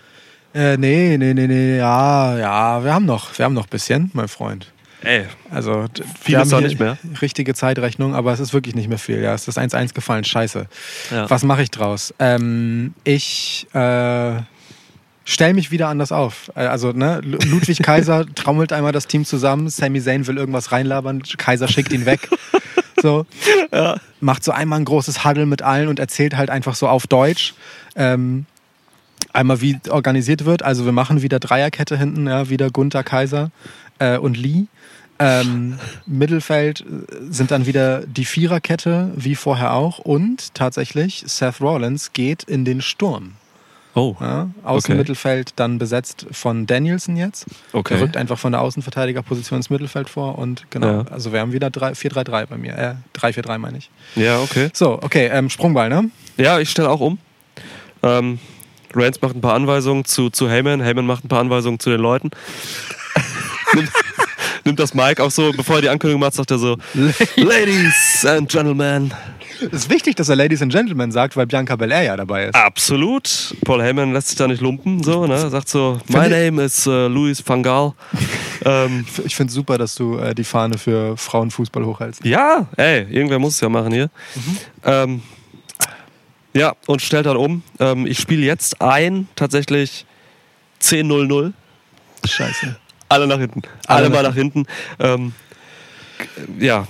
Äh, 0.53 0.77
nee, 0.77 1.17
nee, 1.17 1.33
nee, 1.33 1.47
nee, 1.47 1.77
ja, 1.77 2.37
ja, 2.37 2.83
wir 2.83 2.93
haben 2.93 3.05
noch, 3.05 3.37
wir 3.37 3.45
haben 3.45 3.53
noch 3.53 3.65
ein 3.65 3.69
bisschen, 3.69 4.11
mein 4.13 4.27
Freund. 4.27 4.71
Ey, 5.03 5.25
Also, 5.51 5.85
Viel 6.19 6.39
ist 6.39 6.51
nicht 6.51 6.79
mehr. 6.79 6.97
Richtige 7.21 7.53
Zeitrechnung, 7.53 8.15
aber 8.15 8.33
es 8.33 8.39
ist 8.39 8.53
wirklich 8.53 8.73
nicht 8.73 8.89
mehr 8.89 8.97
viel. 8.97 9.21
Ja, 9.21 9.35
es 9.35 9.47
ist 9.47 9.57
1-1 9.59 9.93
gefallen, 9.93 10.23
scheiße. 10.23 10.65
Ja. 11.11 11.29
Was 11.29 11.43
mache 11.43 11.61
ich 11.61 11.69
draus? 11.69 12.13
Ähm, 12.17 12.95
ich 13.03 13.67
äh, 13.73 14.37
stell 15.29 15.53
mich 15.53 15.69
wieder 15.71 15.89
anders 15.89 16.11
auf. 16.13 16.49
Äh, 16.55 16.61
Also, 16.67 16.93
ne, 16.93 17.19
Lu- 17.23 17.37
Ludwig 17.45 17.79
Kaiser 17.83 18.25
trommelt 18.35 18.71
einmal 18.71 18.93
das 18.93 19.07
Team 19.07 19.25
zusammen, 19.25 19.69
Sami 19.69 20.01
Zayn 20.01 20.25
will 20.25 20.37
irgendwas 20.37 20.71
reinlabern, 20.71 21.21
Kaiser 21.37 21.67
schickt 21.67 21.91
ihn 21.91 22.05
weg. 22.05 22.29
So. 23.01 23.25
Macht 24.21 24.43
so 24.43 24.51
einmal 24.51 24.79
ein 24.79 24.85
großes 24.85 25.23
Huddle 25.23 25.45
mit 25.45 25.61
allen 25.61 25.87
und 25.87 25.99
erzählt 25.99 26.35
halt 26.35 26.49
einfach 26.49 26.73
so 26.75 26.87
auf 26.87 27.05
Deutsch. 27.05 27.53
Ähm, 27.95 28.45
einmal 29.33 29.61
wie 29.61 29.77
organisiert 29.89 30.45
wird. 30.45 30.63
Also 30.63 30.85
wir 30.85 30.91
machen 30.93 31.21
wieder 31.21 31.39
Dreierkette 31.39 31.95
hinten, 31.97 32.25
ja, 32.27 32.49
wieder 32.49 32.71
Gunther, 32.71 33.03
Kaiser 33.03 33.51
äh, 33.99 34.17
und 34.17 34.35
Lee. 34.37 34.63
Ähm, 35.19 35.77
Mittelfeld 36.07 36.81
äh, 36.81 36.85
sind 37.29 37.51
dann 37.51 37.65
wieder 37.67 38.05
die 38.07 38.25
Viererkette, 38.25 39.11
wie 39.15 39.35
vorher 39.35 39.73
auch. 39.73 39.99
Und 39.99 40.53
tatsächlich, 40.55 41.23
Seth 41.27 41.61
Rollins 41.61 42.13
geht 42.13 42.43
in 42.43 42.65
den 42.65 42.81
Sturm. 42.81 43.33
Oh, 43.95 44.15
Ja, 44.21 44.49
Außenmittelfeld 44.63 45.53
dann 45.55 45.79
besetzt 45.79 46.27
von 46.31 46.67
Danielson 46.67 47.17
jetzt. 47.17 47.45
Okay. 47.73 47.95
Er 47.95 48.01
rückt 48.01 48.15
einfach 48.17 48.37
von 48.37 48.51
der 48.51 48.61
Außenverteidigerposition 48.61 49.57
ins 49.57 49.69
Mittelfeld 49.71 50.07
vor 50.09 50.37
und 50.37 50.65
genau. 50.69 50.87
Ja. 50.87 51.05
Also 51.09 51.33
wir 51.33 51.39
haben 51.39 51.51
wieder 51.51 51.69
drei- 51.71 51.93
4-3-3 51.93 52.45
bei 52.45 52.57
mir. 52.57 52.77
Äh, 52.77 52.95
3-4-3 53.17 53.57
meine 53.57 53.79
ich. 53.79 53.89
ja, 54.15 54.39
okay. 54.39 54.69
So, 54.73 54.99
okay, 55.01 55.29
ähm, 55.33 55.49
Sprungball, 55.49 55.89
ne? 55.89 56.11
Ja, 56.37 56.59
ich 56.59 56.69
stelle 56.69 56.89
auch 56.91 56.99
um. 56.99 57.17
Ähm, 58.03 58.37
Reigns 58.93 59.19
macht 59.21 59.35
ein 59.35 59.41
paar 59.41 59.55
Anweisungen 59.55 60.05
zu, 60.05 60.29
zu 60.29 60.47
Heyman. 60.49 60.81
Heyman 60.81 61.05
macht 61.07 61.25
ein 61.25 61.27
paar 61.29 61.39
Anweisungen 61.41 61.79
zu 61.79 61.89
den 61.89 61.99
Leuten. 61.99 62.29
nimmt, 63.73 63.91
nimmt 64.63 64.79
das 64.79 64.93
Mic 64.93 65.19
auch 65.19 65.31
so, 65.31 65.51
bevor 65.51 65.77
er 65.77 65.81
die 65.81 65.89
Ankündigung 65.89 66.19
macht, 66.21 66.33
sagt 66.35 66.51
er 66.51 66.59
so: 66.59 66.77
Ladies 67.35 68.25
and 68.25 68.47
Gentlemen. 68.49 69.11
Es 69.59 69.73
ist 69.83 69.89
wichtig, 69.89 70.15
dass 70.15 70.29
er 70.29 70.35
Ladies 70.35 70.61
and 70.61 70.71
Gentlemen 70.71 71.11
sagt, 71.11 71.35
weil 71.35 71.47
Bianca 71.47 71.75
Belair 71.75 72.03
ja 72.03 72.15
dabei 72.17 72.45
ist. 72.45 72.55
Absolut. 72.55 73.55
Paul 73.65 73.81
Heyman 73.81 74.13
lässt 74.13 74.29
sich 74.29 74.37
da 74.37 74.47
nicht 74.47 74.61
lumpen. 74.61 75.03
So, 75.03 75.25
ne? 75.25 75.33
Er 75.35 75.49
sagt 75.49 75.69
so: 75.69 75.99
My 76.07 76.29
name 76.29 76.63
is 76.63 76.85
äh, 76.87 77.07
Louis 77.07 77.41
van 77.45 77.63
Gaal. 77.63 77.93
ähm, 78.65 79.05
Ich 79.25 79.35
finde 79.35 79.49
es 79.49 79.55
super, 79.55 79.77
dass 79.77 79.95
du 79.95 80.17
äh, 80.17 80.33
die 80.35 80.43
Fahne 80.43 80.77
für 80.77 81.17
Frauenfußball 81.17 81.85
hochhältst. 81.85 82.23
ja, 82.25 82.67
ey, 82.77 83.03
irgendwer 83.09 83.39
muss 83.39 83.55
es 83.55 83.61
ja 83.61 83.69
machen 83.69 83.91
hier. 83.93 84.09
Ähm, 84.83 85.21
ja, 86.53 86.75
und 86.87 87.01
stellt 87.01 87.25
dann 87.25 87.37
um. 87.37 87.63
Ähm, 87.79 88.07
ich 88.07 88.19
spiele 88.19 88.45
jetzt 88.45 88.81
ein, 88.81 89.27
tatsächlich 89.35 90.05
10-0-0. 90.81 91.53
Scheiße. 92.25 92.75
Alle 93.09 93.27
nach 93.27 93.37
hinten. 93.39 93.61
Alle 93.87 93.97
Alle, 94.05 94.09
nach 94.09 94.15
mal 94.15 94.23
nach 94.29 94.35
hinten. 94.35 94.65
Ähm, 94.99 95.33
ja, 96.59 96.87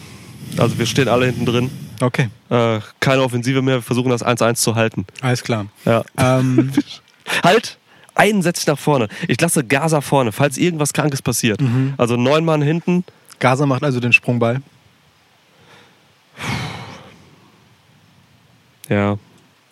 also 0.57 0.77
wir 0.79 0.85
stehen 0.85 1.07
alle 1.07 1.25
hinten 1.27 1.45
drin. 1.45 1.69
Okay, 1.99 2.29
Äh, 2.49 2.79
keine 2.99 3.21
Offensive 3.23 3.61
mehr. 3.61 3.75
Wir 3.75 3.81
versuchen 3.81 4.09
das 4.09 4.23
1-1 4.23 4.55
zu 4.55 4.75
halten. 4.75 5.05
alles 5.21 5.43
klar. 5.43 5.65
Ja. 5.85 6.03
Ähm, 6.17 6.71
Halt! 7.43 7.77
Einen 8.15 8.41
setze 8.41 8.61
ich 8.61 8.67
nach 8.67 8.79
vorne. 8.79 9.09
Ich 9.27 9.39
lasse 9.39 9.63
Gaza 9.63 10.01
vorne, 10.01 10.31
falls 10.31 10.57
irgendwas 10.57 10.91
Krankes 10.93 11.21
passiert. 11.21 11.59
Also 11.97 12.15
neun 12.17 12.45
Mann 12.45 12.63
hinten. 12.63 13.03
Gaza 13.39 13.67
macht 13.67 13.83
also 13.83 13.99
den 13.99 14.11
Sprungball. 14.11 14.61
Ja. 18.89 19.17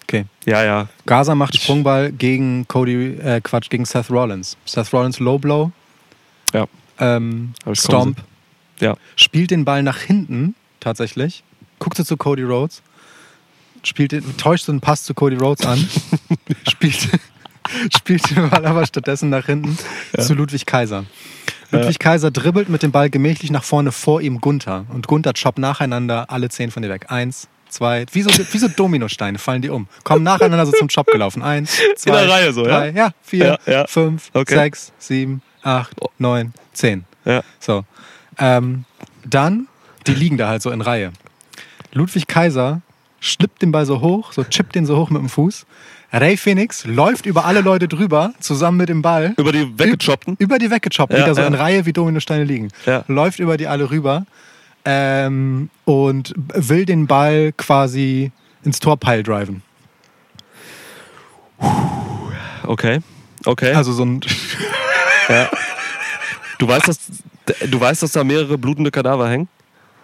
Okay. 0.04 0.26
Ja, 0.46 0.64
ja. 0.64 0.88
Gaza 1.06 1.34
macht 1.34 1.56
Sprungball 1.56 2.12
gegen 2.12 2.68
Cody, 2.68 3.16
äh, 3.18 3.42
Quatsch, 3.42 3.70
gegen 3.70 3.86
Seth 3.86 4.12
Rollins. 4.12 4.58
Seth 4.66 4.94
Rollins 4.94 5.20
Low 5.20 5.40
Blow, 5.40 5.72
Ja. 6.54 6.68
ähm, 7.00 7.54
Stomp, 7.74 8.18
Ja. 8.80 8.96
spielt 9.16 9.50
den 9.52 9.66
Ball 9.66 9.82
nach 9.82 9.98
hinten 9.98 10.54
tatsächlich, 10.86 11.44
guckt 11.80 11.98
so 11.98 12.04
zu 12.04 12.16
Cody 12.16 12.44
Rhodes, 12.44 12.82
spielt 13.84 14.12
den, 14.14 14.38
täuscht 14.38 14.66
so 14.66 14.72
einen 14.72 14.82
Pass 14.82 15.04
zu 15.04 15.14
Cody 15.14 15.36
Rhodes 15.36 15.66
an, 15.66 15.78
spielt, 16.70 17.10
spielt 17.96 18.30
den 18.30 18.50
Ball 18.50 18.66
aber 18.66 18.86
stattdessen 18.86 19.30
nach 19.30 19.48
hinten 19.48 19.78
zu 20.20 20.34
Ludwig 20.36 20.66
Kaiser. 20.66 21.06
Ludwig 21.72 21.98
Kaiser 22.00 22.30
dribbelt 22.32 22.70
mit 22.70 22.84
dem 22.84 22.92
Ball 22.92 23.10
gemächlich 23.10 23.50
nach 23.52 23.64
vorne 23.64 23.92
vor 23.92 24.22
ihm 24.22 24.40
Gunther. 24.40 24.86
Und 24.94 25.08
Gunther 25.08 25.34
choppt 25.34 25.58
nacheinander 25.58 26.30
alle 26.30 26.48
zehn 26.50 26.70
von 26.70 26.84
dir 26.84 26.90
weg. 26.90 27.08
Eins, 27.10 27.48
zwei, 27.68 28.06
wie 28.12 28.22
so, 28.22 28.30
wie 28.30 28.58
so 28.60 28.68
Dominosteine 28.68 29.40
fallen 29.40 29.64
die 29.64 29.70
um. 29.70 29.88
Kommen 30.04 30.24
nacheinander 30.24 30.68
so 30.68 30.72
zum 30.74 30.88
Chop 30.88 31.08
gelaufen. 31.08 31.42
Eins, 31.42 31.76
zwei, 31.98 32.22
der 32.22 32.30
Reihe 32.30 32.54
so, 32.54 32.66
ja? 32.66 32.80
drei, 32.80 32.90
ja? 32.92 33.12
vier, 33.24 33.60
Ja, 33.66 33.72
ja. 33.74 33.88
fünf, 33.88 34.30
Okay. 34.34 34.54
sechs, 34.56 34.94
sieben, 35.00 35.42
acht, 35.64 35.96
neun, 36.20 36.54
zehn. 36.74 37.04
Ja. 37.26 37.42
So. 37.60 37.84
Ähm, 38.38 38.86
dann, 39.26 39.68
die 40.08 40.14
liegen 40.14 40.38
da 40.38 40.48
halt 40.48 40.62
so 40.62 40.72
in 40.72 40.82
Reihe. 40.82 41.12
Ludwig 41.94 42.28
Kaiser 42.28 42.82
schnippt 43.20 43.62
den 43.62 43.72
Ball 43.72 43.86
so 43.86 44.02
hoch, 44.02 44.32
so 44.32 44.44
chippt 44.44 44.76
den 44.76 44.86
so 44.86 44.98
hoch 44.98 45.10
mit 45.10 45.22
dem 45.22 45.30
Fuß. 45.30 45.66
Ray 46.12 46.38
Phoenix 46.38 46.86
läuft 46.86 47.26
über 47.26 47.46
alle 47.46 47.62
Leute 47.62 47.88
drüber, 47.88 48.34
zusammen 48.40 48.78
mit 48.78 48.90
dem 48.90 49.02
Ball. 49.02 49.34
Über 49.38 49.52
die 49.52 49.78
weggechoppten. 49.78 50.36
Über 50.40 50.60
die 50.60 50.70
weggechoppt, 50.72 51.12
Ja, 51.12 51.20
die 51.20 51.26
da 51.26 51.36
so 51.36 51.42
ja. 51.42 51.48
in 51.48 51.54
Reihe 51.56 51.86
wie 51.86 51.94
Dominosteine 51.94 52.44
liegen. 52.44 52.70
Ja. 52.86 53.04
Läuft 53.08 53.40
über 53.40 53.58
die 53.58 53.68
alle 53.68 53.90
rüber 53.90 54.26
ähm, 54.86 55.70
und 55.84 56.34
will 56.54 56.86
den 56.86 57.08
Ball 57.08 57.52
quasi 57.58 58.32
ins 58.64 58.80
Tor 58.80 58.98
pile 58.98 59.24
driven. 59.24 59.62
Okay. 62.64 63.00
Okay. 63.46 63.74
Also 63.74 63.92
so 63.94 64.06
ein. 64.06 64.22
du, 66.60 66.68
weißt, 66.68 66.88
dass, 66.88 67.00
du 67.70 67.80
weißt, 67.80 68.04
dass 68.04 68.12
da 68.12 68.24
mehrere 68.24 68.58
blutende 68.58 68.92
Kadaver 68.92 69.30
hängen? 69.30 69.48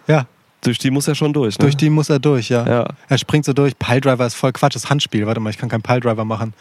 Ja, 0.06 0.26
Durch 0.62 0.78
die 0.78 0.90
muss 0.90 1.08
er 1.08 1.14
schon 1.14 1.32
durch, 1.32 1.58
ne? 1.58 1.62
durch 1.62 1.76
die 1.76 1.90
muss 1.90 2.08
er 2.10 2.18
durch, 2.18 2.48
ja. 2.48 2.66
Ja. 2.66 2.88
Er 3.08 3.18
springt 3.18 3.44
so 3.44 3.52
durch. 3.52 3.76
Piledriver 3.78 4.26
ist 4.26 4.34
voll 4.34 4.52
Quatsch, 4.52 4.74
das 4.74 4.88
Handspiel. 4.90 5.26
Warte 5.26 5.40
mal, 5.40 5.50
ich 5.50 5.58
kann 5.58 5.68
keinen 5.68 5.82
Piledriver 5.82 6.24
machen. 6.24 6.54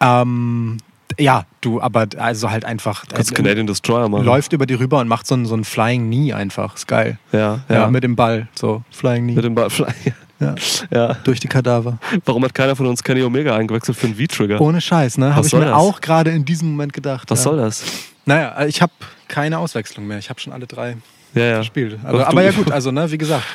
Ähm, 0.00 0.78
ja, 1.18 1.44
du, 1.60 1.80
aber 1.80 2.06
also 2.18 2.50
halt 2.50 2.64
einfach. 2.64 3.04
Kannst 3.08 3.32
äh, 3.32 3.34
Canadian 3.34 3.66
Destroyer 3.66 4.08
machen. 4.08 4.24
läuft 4.24 4.52
über 4.52 4.66
die 4.66 4.74
rüber 4.74 5.00
und 5.00 5.08
macht 5.08 5.26
so 5.26 5.34
ein, 5.34 5.46
so 5.46 5.54
ein 5.56 5.64
Flying 5.64 6.06
Knee 6.06 6.32
einfach. 6.32 6.74
Ist 6.76 6.88
geil. 6.88 7.18
Ja, 7.32 7.60
Ja, 7.68 7.74
ja. 7.74 7.86
mit 7.88 8.04
dem 8.04 8.16
Ball. 8.16 8.48
So, 8.54 8.82
Flying 8.90 9.24
Knee. 9.24 9.34
Mit 9.34 9.44
dem 9.44 9.54
Butterfly. 9.54 9.92
ja. 10.40 10.54
Ja. 10.90 11.14
Durch 11.24 11.40
die 11.40 11.48
Kadaver. 11.48 11.98
Warum 12.24 12.44
hat 12.44 12.54
keiner 12.54 12.74
von 12.74 12.86
uns 12.86 13.02
Kenny 13.02 13.22
Omega 13.22 13.56
eingewechselt 13.56 13.96
für 13.96 14.06
einen 14.06 14.16
V-Trigger? 14.16 14.60
Ohne 14.60 14.80
Scheiß, 14.80 15.18
ne? 15.18 15.34
Habe 15.34 15.46
ich 15.46 15.52
mir 15.52 15.60
das? 15.66 15.74
auch 15.74 16.00
gerade 16.00 16.30
in 16.30 16.44
diesem 16.44 16.70
Moment 16.70 16.92
gedacht. 16.92 17.30
Was 17.30 17.40
ja. 17.40 17.44
soll 17.44 17.56
das? 17.58 17.84
Naja, 18.26 18.64
ich 18.66 18.80
habe 18.82 18.92
keine 19.28 19.58
Auswechslung 19.58 20.06
mehr. 20.06 20.18
Ich 20.18 20.30
habe 20.30 20.40
schon 20.40 20.52
alle 20.52 20.66
drei 20.66 20.96
Ja, 21.34 21.44
ja. 21.44 21.58
gespielt. 21.58 21.98
Ach, 22.04 22.08
Aber, 22.08 22.42
ja 22.42 22.50
gut, 22.52 22.70
also 22.70 22.90
ne, 22.90 23.10
wie 23.10 23.18
gesagt. 23.18 23.44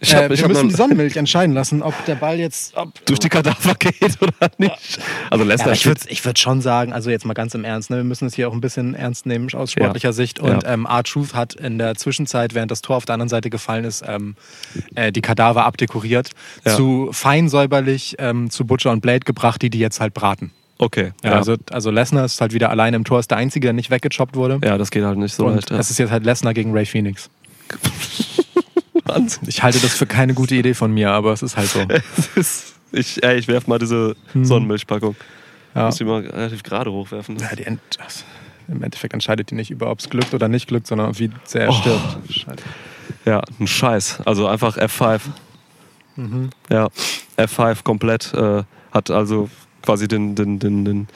Ich 0.00 0.14
hab, 0.14 0.28
äh, 0.30 0.34
ich 0.34 0.40
wir 0.42 0.48
müssen 0.48 0.68
die 0.68 0.74
Sonnenmilch 0.74 1.16
entscheiden 1.16 1.54
lassen, 1.54 1.80
ob 1.80 1.94
der 2.04 2.16
Ball 2.16 2.38
jetzt... 2.38 2.74
Durch 3.06 3.20
die 3.20 3.30
Kadaver 3.30 3.74
geht 3.78 4.20
oder 4.20 4.50
nicht. 4.58 4.98
Also 5.30 5.44
ja, 5.44 5.48
Lesnar 5.48 5.68
aber 5.68 5.72
ich 5.74 5.86
würde 5.86 6.00
ich 6.08 6.22
würd 6.24 6.38
schon 6.38 6.60
sagen, 6.60 6.92
also 6.92 7.08
jetzt 7.08 7.24
mal 7.24 7.32
ganz 7.32 7.54
im 7.54 7.64
Ernst, 7.64 7.88
ne, 7.88 7.98
wir 7.98 8.04
müssen 8.04 8.26
es 8.26 8.34
hier 8.34 8.48
auch 8.48 8.52
ein 8.52 8.60
bisschen 8.60 8.94
ernst 8.94 9.24
nehmen 9.24 9.48
aus 9.54 9.72
sportlicher 9.72 10.12
Sicht. 10.12 10.40
Und 10.40 10.64
Ja. 10.64 10.74
ähm, 10.74 10.84
R-Truth 10.84 11.32
hat 11.32 11.54
in 11.54 11.78
der 11.78 11.94
Zwischenzeit, 11.94 12.54
während 12.54 12.70
das 12.70 12.82
Tor 12.82 12.96
auf 12.96 13.06
der 13.06 13.14
anderen 13.14 13.30
Seite 13.30 13.48
gefallen 13.48 13.84
ist, 13.84 14.04
ähm, 14.06 14.36
äh, 14.94 15.10
die 15.10 15.22
Kadaver 15.22 15.64
abdekoriert, 15.64 16.30
Ja. 16.66 16.76
zu 16.76 17.08
fein 17.12 17.48
säuberlich 17.48 18.16
ähm, 18.18 18.50
zu 18.50 18.66
Butcher 18.66 18.90
und 18.90 19.00
Blade 19.00 19.20
gebracht, 19.20 19.62
die 19.62 19.70
die 19.70 19.78
jetzt 19.78 20.00
halt 20.00 20.12
braten. 20.12 20.50
Okay. 20.78 21.12
Ja, 21.22 21.32
Also, 21.32 21.56
also 21.70 21.90
Lesnar 21.90 22.24
ist 22.24 22.40
halt 22.40 22.52
wieder 22.52 22.70
alleine 22.70 22.96
im 22.96 23.04
Tor, 23.04 23.20
ist 23.20 23.30
der 23.30 23.38
Einzige, 23.38 23.66
der 23.68 23.72
nicht 23.74 23.90
weggechoppt 23.90 24.34
wurde. 24.36 24.58
ja, 24.64 24.76
das 24.78 24.90
geht 24.90 25.04
halt 25.04 25.18
nicht 25.18 25.34
so 25.34 25.48
leicht. 25.48 25.70
Ja. 25.70 25.78
es 25.78 25.90
ist 25.90 25.98
jetzt 25.98 26.10
halt 26.10 26.24
Lesnar 26.24 26.52
gegen 26.54 26.72
Ray 26.72 26.84
Phoenix. 26.86 27.30
Wahnsinn. 29.04 29.48
Ich 29.48 29.62
halte 29.62 29.78
das 29.80 29.94
für 29.94 30.06
keine 30.06 30.34
gute 30.34 30.54
Idee 30.54 30.74
von 30.74 30.92
mir, 30.92 31.10
aber 31.12 31.32
es 31.32 31.42
ist 31.42 31.56
halt 31.56 31.68
so. 31.68 31.80
Ist- 32.36 32.74
ich, 32.92 33.22
ey, 33.24 33.36
ich 33.38 33.48
werf 33.48 33.66
mal 33.66 33.78
diese 33.80 34.14
Sonnenmilchpackung. 34.40 35.16
Ja. 35.74 35.86
Muss 35.86 35.96
die 35.96 36.04
mal 36.04 36.20
relativ 36.24 36.62
gerade 36.62 36.92
hochwerfen. 36.92 37.36
Ja, 37.38 37.54
die 37.56 37.64
Ent 37.64 37.80
das, 37.98 38.24
Im 38.68 38.80
Endeffekt 38.84 39.12
entscheidet 39.14 39.50
die 39.50 39.56
nicht 39.56 39.72
über, 39.72 39.90
ob 39.90 39.98
es 39.98 40.08
glückt 40.08 40.32
oder 40.32 40.46
nicht 40.46 40.68
glückt, 40.68 40.86
sondern 40.86 41.18
wie 41.18 41.30
sehr 41.42 41.62
er 41.64 41.70
Oh. 41.70 41.72
stirbt. 41.72 42.18
Scheiße. 42.32 42.62
Ja, 43.24 43.42
ein 43.58 43.66
Scheiß. 43.66 44.20
Also 44.24 44.46
einfach 44.46 44.76
F5. 44.78 45.20
Mhm. 46.14 46.50
Ja, 46.70 46.88
F5 47.36 47.82
komplett. 47.82 48.32
Äh, 48.32 48.62
hat 48.92 49.10
also 49.10 49.50
quasi 49.84 50.08
den, 50.08 50.34
den, 50.34 50.58
den, 50.58 50.84
den, 50.84 51.08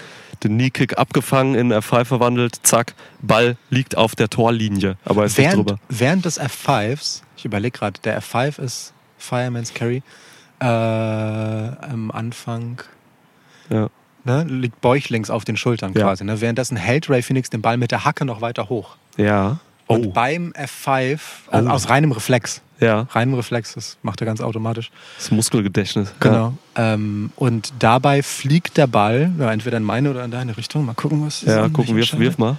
den 0.44 0.52
Knee-Kick 0.58 0.98
abgefangen, 0.98 1.54
in 1.56 1.72
F5 1.72 2.04
verwandelt. 2.04 2.60
Zack, 2.62 2.94
Ball 3.22 3.56
liegt 3.70 3.96
auf 3.96 4.14
der 4.14 4.28
Torlinie, 4.30 4.96
aber 5.04 5.24
ist 5.24 5.36
nicht 5.38 5.46
Während, 5.48 5.68
drüber. 5.68 5.80
während 5.88 6.24
des 6.24 6.40
F5s, 6.40 7.22
ich 7.36 7.44
überlege 7.44 7.76
gerade, 7.78 8.00
der 8.02 8.20
F5 8.22 8.60
ist 8.60 8.92
Fireman's 9.18 9.74
Carry, 9.74 10.02
äh, 10.60 10.64
am 10.64 12.10
Anfang 12.12 12.82
Ja. 13.70 13.88
ne, 14.24 14.44
liegt 14.44 14.80
bäuchlings 14.80 15.30
auf 15.30 15.44
den 15.44 15.56
Schultern 15.56 15.92
Ja. 15.94 16.02
quasi. 16.02 16.24
Ne? 16.24 16.40
Währenddessen 16.40 16.76
hält 16.76 17.08
Ray 17.10 17.22
Phoenix 17.22 17.50
den 17.50 17.62
Ball 17.62 17.76
mit 17.76 17.90
der 17.90 18.04
Hacke 18.04 18.24
noch 18.24 18.40
weiter 18.40 18.68
hoch. 18.68 18.96
Ja. 19.16 19.58
Und 19.88 20.12
beim 20.14 20.52
F5, 20.52 21.18
also 21.50 21.68
Oh. 21.68 21.72
aus 21.72 21.88
reinem 21.88 22.12
Reflex, 22.12 22.60
Ja, 22.78 23.06
reinem 23.10 23.34
Reflex, 23.34 23.72
das 23.74 23.96
macht 24.02 24.20
er 24.20 24.26
ganz 24.26 24.40
automatisch. 24.40 24.90
das 25.18 25.30
Muskelgedächtnis. 25.32 26.12
Genau. 26.20 26.52
Ähm, 26.76 27.32
und 27.36 27.72
dabei 27.80 28.22
fliegt 28.22 28.76
der 28.76 28.86
Ball, 28.86 29.32
ja, 29.38 29.50
entweder 29.52 29.78
in 29.78 29.82
meine 29.84 30.10
oder 30.10 30.24
in 30.24 30.30
deine 30.30 30.56
Richtung. 30.56 30.84
Mal 30.84 30.92
gucken, 30.94 31.26
was 31.26 31.42
Ja, 31.42 31.56
ja 31.56 31.64
was 31.64 31.72
gucken, 31.72 31.96
wirf, 31.96 32.16
wirf 32.18 32.38
mal. 32.38 32.56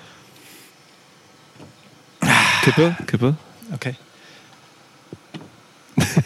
Kippe, 2.64 2.95
Kippe. 3.07 3.35
Okay. 3.73 3.95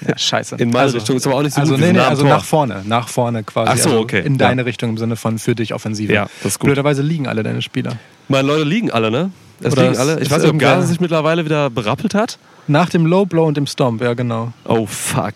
Ja, 0.08 0.18
scheiße. 0.18 0.56
In 0.58 0.70
meine 0.70 0.94
Richtung 0.94 1.18
ist 1.18 1.26
aber 1.28 1.36
auch 1.38 1.42
nicht 1.42 1.54
so 1.56 1.62
also 1.62 1.74
gut. 1.74 1.82
nee, 1.82 1.94
nee, 1.94 2.00
also 2.00 2.26
nach 2.26 2.44
vorne, 2.44 2.84
nach 2.86 3.08
vorne 3.08 3.44
quasi. 3.44 3.72
Ach 3.72 3.78
so, 3.78 3.90
also 3.90 4.02
okay, 4.02 4.20
In 4.22 4.34
ja. 4.34 4.38
deine 4.48 4.66
Richtung 4.66 4.92
im 4.92 4.98
Sinne 4.98 5.16
von 5.16 5.40
für 5.40 5.56
dich 5.56 5.74
Offensive. 5.74 6.14
Ja, 6.14 6.24
das 6.42 6.54
ist 6.54 6.60
gut. 6.60 6.68
Blöderweise 6.68 7.02
liegen 7.02 7.28
alle 7.28 7.44
deine 7.44 7.62
Spieler. 7.62 7.98
Meine 8.28 8.48
Leute 8.48 8.64
liegen 8.64 8.92
alle, 8.92 9.12
ne? 9.12 9.32
Es 9.64 9.74
Oder 9.74 9.84
liegen 9.84 9.98
alle. 9.98 10.20
Ich 10.20 10.30
weiß 10.30 10.42
nicht, 10.42 10.52
ob 10.52 10.60
Gaza 10.60 10.88
sich 10.88 11.00
mittlerweile 11.00 11.46
wieder 11.46 11.70
berappelt 11.70 12.14
hat. 12.14 12.38
Nach 12.68 12.90
dem 12.90 13.06
Low 13.06 13.26
Blow 13.26 13.46
und 13.46 13.58
dem 13.58 13.68
Stomp, 13.68 14.02
ja 14.02 14.14
genau. 14.14 14.54
Oh, 14.66 14.86
fuck. 14.86 15.36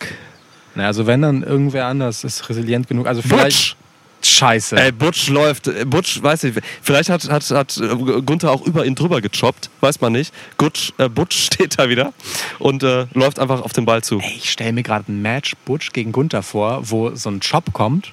Na, 0.76 0.86
also 0.86 1.08
wenn 1.08 1.22
dann 1.22 1.44
irgendwer 1.44 1.86
anders 1.88 2.24
ist 2.24 2.48
resilient 2.50 2.88
genug. 2.88 3.08
Also 3.08 3.22
vielleicht. 3.22 3.76
Butch! 3.76 3.76
Scheiße. 4.20 4.76
Ey, 4.76 4.92
Butch 4.92 5.30
läuft. 5.30 5.70
Butch, 5.90 6.22
weiß 6.22 6.46
ich, 6.46 6.56
vielleicht 6.82 7.10
hat, 7.10 7.30
hat, 7.30 7.50
hat 7.52 7.78
äh, 7.78 8.22
Gunther 8.22 8.52
auch 8.52 8.66
über 8.66 8.84
ihn 8.84 8.96
drüber 8.96 9.22
gechoppt, 9.22 9.70
weiß 9.82 10.02
man 10.02 10.14
nicht. 10.14 10.34
Butch, 10.58 10.92
äh, 10.98 11.08
Butch 11.08 11.38
steht 11.46 11.78
da 11.78 11.88
wieder 11.88 12.14
und 12.58 12.84
äh, 12.84 13.06
läuft 13.14 13.40
einfach 13.40 13.62
auf 13.62 13.74
den 13.74 13.86
Ball 13.86 14.04
zu. 14.04 14.20
Ey, 14.20 14.34
ich 14.38 14.50
stelle 14.50 14.74
mir 14.74 14.84
gerade 14.84 15.12
ein 15.12 15.22
Match 15.22 15.54
Butch 15.66 15.94
gegen 15.94 16.12
Gunther 16.12 16.42
vor, 16.42 16.90
wo 16.90 17.16
so 17.16 17.30
ein 17.30 17.40
Chop 17.42 17.74
kommt 17.74 18.12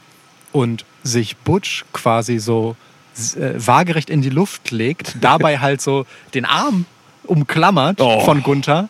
und 0.52 0.84
sich 1.02 1.36
Butch 1.38 1.84
quasi 1.92 2.38
so 2.38 2.76
waagerecht 3.58 4.10
in 4.10 4.22
die 4.22 4.30
Luft 4.30 4.70
legt, 4.70 5.16
dabei 5.20 5.58
halt 5.58 5.80
so 5.80 6.06
den 6.34 6.44
Arm 6.44 6.84
umklammert 7.24 8.00
Oh. 8.00 8.20
von 8.20 8.42
Gunther 8.42 8.88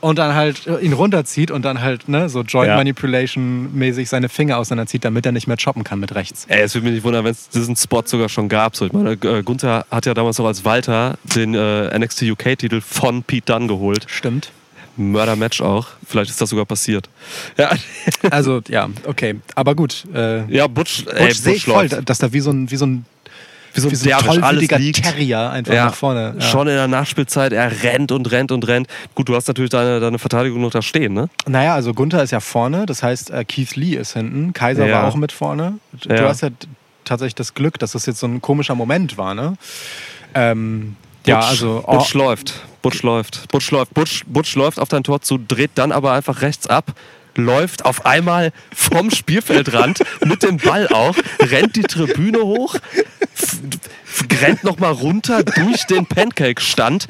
und 0.00 0.18
dann 0.18 0.34
halt 0.34 0.66
äh, 0.66 0.78
ihn 0.80 0.92
runterzieht 0.94 1.50
und 1.50 1.62
dann 1.64 1.80
halt 1.80 2.08
ne, 2.08 2.28
so 2.28 2.40
Joint 2.42 2.68
Ja. 2.68 2.76
Manipulation 2.76 3.74
mäßig 3.74 4.08
seine 4.08 4.28
Finger 4.28 4.56
auseinanderzieht, 4.58 5.04
damit 5.04 5.26
er 5.26 5.32
nicht 5.32 5.46
mehr 5.46 5.56
choppen 5.56 5.84
kann 5.84 6.00
mit 6.00 6.14
rechts. 6.14 6.46
Ey, 6.48 6.62
es 6.62 6.74
würde 6.74 6.86
mich 6.86 6.94
nicht 6.94 7.04
wundern, 7.04 7.24
wenn 7.24 7.32
es 7.32 7.48
diesen 7.50 7.76
Spot 7.76 8.02
sogar 8.06 8.28
schon 8.28 8.48
gab. 8.48 8.76
So, 8.76 8.86
ich 8.86 8.92
meine, 8.92 9.12
äh, 9.12 9.42
Gunther 9.42 9.84
hat 9.90 10.06
ja 10.06 10.14
damals 10.14 10.40
auch 10.40 10.46
als 10.46 10.64
Walter 10.64 11.18
den 11.36 11.54
äh, 11.54 11.98
NXT 11.98 12.22
UK-Titel 12.22 12.80
von 12.80 13.22
Pete 13.22 13.52
Dunne 13.52 13.66
geholt. 13.66 14.04
Stimmt. 14.08 14.52
Mörder-Match 14.96 15.60
auch. 15.62 15.86
Vielleicht 16.06 16.30
ist 16.30 16.40
das 16.40 16.50
sogar 16.50 16.64
passiert. 16.66 17.08
Ja, 17.56 17.70
Also 18.30 18.60
ja, 18.68 18.88
okay. 19.06 19.36
Aber 19.54 19.74
gut. 19.74 20.04
Äh, 20.14 20.44
ja 20.54 20.66
Butch, 20.66 21.04
ey, 21.06 21.26
Butch 21.26 21.38
sehe 21.38 21.54
ich 21.54 21.64
Butch 21.66 21.74
voll, 21.74 21.88
dass 21.88 22.18
da 22.18 22.32
wie 22.32 22.40
so 22.40 22.50
ein, 22.50 22.70
wie 22.70 22.76
so 22.76 22.86
ein, 22.86 23.04
Wie 23.74 23.80
so 23.80 23.88
ein 23.88 23.92
wie 23.92 23.96
so 23.96 24.10
ein 24.10 24.18
tollwütiger. 24.40 24.78
Terrier 24.92 25.50
einfach 25.50 25.72
Ja, 25.74 25.86
nach 25.86 25.94
vorne. 25.94 26.34
Ja. 26.38 26.40
Schon 26.44 26.66
in 26.68 26.74
der 26.74 26.88
Nachspielzeit, 26.88 27.52
er 27.52 27.82
rennt 27.82 28.10
und 28.12 28.30
rennt 28.30 28.50
und 28.52 28.66
rennt. 28.66 28.88
Gut, 29.14 29.28
du 29.28 29.34
hast 29.36 29.48
natürlich 29.48 29.70
deine, 29.70 30.00
deine 30.00 30.18
Verteidigung 30.18 30.60
noch 30.60 30.70
da 30.70 30.82
stehen, 30.82 31.12
ne? 31.14 31.28
Naja, 31.46 31.74
also 31.74 31.94
Gunther 31.94 32.22
ist 32.22 32.30
ja 32.32 32.40
vorne, 32.40 32.86
das 32.86 33.02
heißt 33.02 33.30
äh, 33.30 33.44
Keith 33.44 33.76
Lee 33.76 33.94
ist 33.96 34.14
hinten, 34.14 34.52
Kaiser 34.52 34.86
Ja. 34.86 35.02
war 35.02 35.08
auch 35.08 35.16
mit 35.16 35.32
vorne. 35.32 35.74
Du 35.92 36.12
Ja. 36.14 36.28
hast 36.28 36.42
ja 36.42 36.48
tatsächlich 37.04 37.34
das 37.36 37.54
Glück, 37.54 37.78
dass 37.78 37.92
das 37.92 38.06
jetzt 38.06 38.20
so 38.20 38.26
ein 38.26 38.40
komischer 38.40 38.74
Moment 38.74 39.16
war, 39.18 39.34
ne? 39.34 39.54
Ähm, 40.34 40.96
ja, 41.26 41.36
Butch, 41.40 41.48
also 41.48 41.84
oh, 41.86 41.98
Butch 41.98 42.14
läuft. 42.14 42.54
Butch 42.82 43.02
läuft. 43.02 43.48
Butch 43.50 43.70
läuft. 43.70 43.94
Butch, 43.94 44.22
Butch 44.26 44.54
läuft 44.56 44.78
auf 44.80 44.88
dein 44.88 45.04
Tor 45.04 45.20
zu, 45.20 45.38
dreht 45.38 45.72
dann 45.74 45.92
aber 45.92 46.12
einfach 46.12 46.42
rechts 46.42 46.66
ab. 46.66 46.92
Läuft 47.36 47.84
auf 47.84 48.06
einmal 48.06 48.52
vom 48.74 49.10
Spielfeldrand 49.10 50.00
mit 50.26 50.42
dem 50.42 50.56
Ball 50.56 50.88
auch, 50.88 51.14
rennt 51.40 51.76
die 51.76 51.82
Tribüne 51.82 52.40
hoch, 52.40 52.74
rennt 54.40 54.64
nochmal 54.64 54.92
runter 54.92 55.42
durch 55.42 55.84
den 55.86 56.06
Pancake-Stand, 56.06 57.06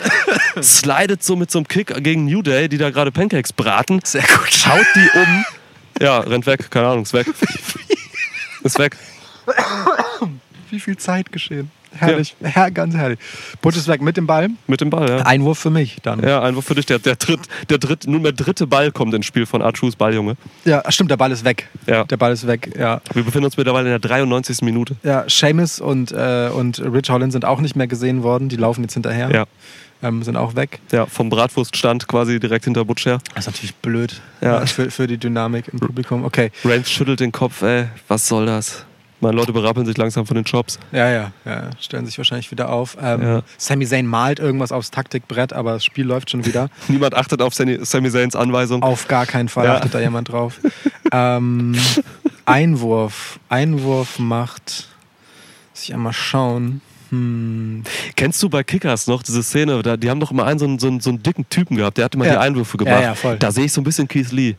slidet 0.61 1.23
so 1.23 1.37
mit 1.37 1.51
so 1.51 1.59
einem 1.59 1.69
Kick 1.69 2.03
gegen 2.03 2.25
New 2.25 2.43
Day, 2.43 2.69
die 2.69 2.79
da 2.79 2.91
gerade 2.91 3.13
Pancakes 3.13 3.53
braten, 3.53 4.01
sehr 4.05 4.23
gut. 4.23 4.53
schaut 4.53 4.87
die 4.95 5.19
um. 5.19 5.45
Ja, 6.01 6.21
rennt 6.21 6.47
weg, 6.47 6.71
keine 6.71 6.89
Ahnung, 6.89 7.03
ist 7.03 7.13
weg. 7.13 7.27
Ist 8.63 8.79
weg. 8.79 8.97
Wie 10.71 10.81
viel 10.81 10.97
Zeit 10.97 11.33
geschehen. 11.33 11.71
Herrlich, 11.93 12.37
ja. 12.41 12.69
ganz 12.69 12.95
herrlich. 12.95 13.19
Weg 13.63 14.03
mit 14.03 14.17
dem 14.17 14.27
Ball. 14.27 14.51
Mit 14.67 14.81
dem 14.81 14.91
Ball, 14.91 15.09
ja. 15.09 15.17
Einwurf 15.19 15.59
für 15.59 15.71
mich 15.71 15.99
dann. 16.03 16.23
Ja, 16.23 16.43
Einwurf 16.43 16.65
für 16.65 16.75
dich. 16.75 16.87
Der, 16.87 16.99
der, 16.99 17.17
dritt, 17.17 17.41
der 17.69 17.79
dritt, 17.79 18.07
nunmehr 18.07 18.33
dritte 18.33 18.67
Ball 18.67 18.93
kommt 18.93 19.15
ins 19.15 19.27
Spiel 19.27 19.47
von 19.47 19.63
Archus 19.63 19.97
Balljunge. 19.97 20.37
Ja, 20.65 20.83
stimmt, 20.91 21.11
der 21.11 21.17
Ball 21.17 21.33
ist 21.33 21.45
weg. 21.45 21.69
Ja. 21.87 22.05
Der 22.05 22.17
Ball 22.17 22.33
ist 22.33 22.47
weg, 22.47 22.73
ja. 22.79 23.01
Wir 23.13 23.25
befinden 23.25 23.47
uns 23.47 23.57
mittlerweile 23.57 23.95
in 23.95 24.01
der 24.01 24.09
93. 24.09 24.63
Minute. 24.63 24.97
Ja, 25.03 25.25
Seamus 25.29 25.81
und, 25.81 26.13
äh, 26.13 26.51
und 26.55 26.81
Rich 26.81 27.11
Holland 27.11 27.33
sind 27.33 27.45
auch 27.45 27.61
nicht 27.61 27.77
mehr 27.77 27.87
gesehen 27.87 28.23
worden. 28.23 28.49
Die 28.49 28.57
laufen 28.57 28.83
jetzt 28.83 28.95
hinterher. 28.95 29.31
Ja. 29.31 29.45
Ähm, 30.03 30.23
sind 30.23 30.37
auch 30.37 30.57
weg. 30.57 30.81
Ja, 30.93 31.05
vom 31.05 31.29
Bratwurststand 31.29 32.09
quasi 32.09 32.41
direkt 32.41 32.65
hinter 32.65 32.85
Butch 32.87 33.05
her. 33.05 33.19
Das 33.35 33.47
ist 33.47 33.53
natürlich 33.53 33.75
blöd 33.77 34.21
Ja. 34.41 34.63
äh, 34.63 34.67
für, 34.67 34.91
für 34.91 35.07
die 35.07 35.19
Dynamik 35.19 35.69
im 35.69 35.79
Publikum. 35.79 36.25
Okay. 36.25 36.51
Reigns 36.65 36.91
schüttelt 36.91 37.21
den 37.21 37.33
Kopf, 37.33 37.61
ey, 37.63 37.87
was 38.09 38.27
soll 38.27 38.47
das? 38.47 38.87
Meine 39.21 39.37
Leute 39.37 39.53
berappeln 39.53 39.85
sich 39.87 39.97
langsam 39.97 40.25
von 40.27 40.35
den 40.35 40.45
Jobs. 40.45 40.79
Ja, 40.93 41.11
ja, 41.11 41.33
ja. 41.45 41.71
Stellen 41.79 42.07
sich 42.07 42.17
wahrscheinlich 42.17 42.51
wieder 42.51 42.71
auf. 42.71 42.97
Ähm, 43.03 43.23
Ja. 43.23 43.43
Sami 43.59 43.87
Zayn 43.87 44.07
malt 44.07 44.39
irgendwas 44.39 44.73
aufs 44.73 44.91
Taktikbrett, 44.91 45.53
aber 45.53 45.75
das 45.75 45.85
Spiel 45.85 46.07
läuft 46.07 46.31
schon 46.31 46.47
wieder. 46.47 46.71
Niemand 46.89 47.15
achtet 47.15 47.43
auf 47.43 47.55
Sami 47.55 47.79
Zayns 47.85 48.35
Anweisung. 48.35 48.83
Auf 48.83 49.09
gar 49.09 49.27
keinen 49.27 49.49
Fall 49.49 49.67
Ja. 49.67 49.77
achtet 49.77 49.95
da 49.95 50.01
jemand 50.01 50.31
drauf. 50.31 50.59
ähm, 51.13 51.77
Einwurf. 52.47 53.39
Einwurf 53.49 54.19
macht. 54.19 54.89
Muss 55.73 55.83
ich 55.85 55.95
einmal 55.95 56.13
schauen. 56.13 56.81
Hm. 57.11 57.83
Kennst 58.17 58.43
du 58.43 58.49
bei 58.49 58.63
Kickers 58.63 59.07
noch 59.07 59.23
diese 59.23 59.43
Szene? 59.43 59.83
Da, 59.83 59.97
die 59.97 60.09
haben 60.11 60.21
doch 60.21 60.31
immer 60.31 60.47
einen 60.47 60.59
so, 60.59 60.65
einen 60.65 60.79
so 60.79 60.87
einen 60.87 61.01
so 61.01 61.11
einen 61.11 61.23
dicken 61.23 61.49
Typen 61.49 61.77
gehabt, 61.77 61.99
der 61.99 62.05
hat 62.05 62.15
immer 62.15 62.25
Ja. 62.27 62.33
die 62.33 62.39
Einwürfe 62.39 62.79
Ja, 62.79 62.85
gemacht. 62.85 63.03
ja, 63.03 63.15
voll. 63.15 63.37
Da 63.39 63.51
sehe 63.51 63.65
ich 63.65 63.73
so 63.73 63.81
ein 63.81 63.85
bisschen 63.85 64.07
Keith 64.09 64.31
Lee. 64.33 64.55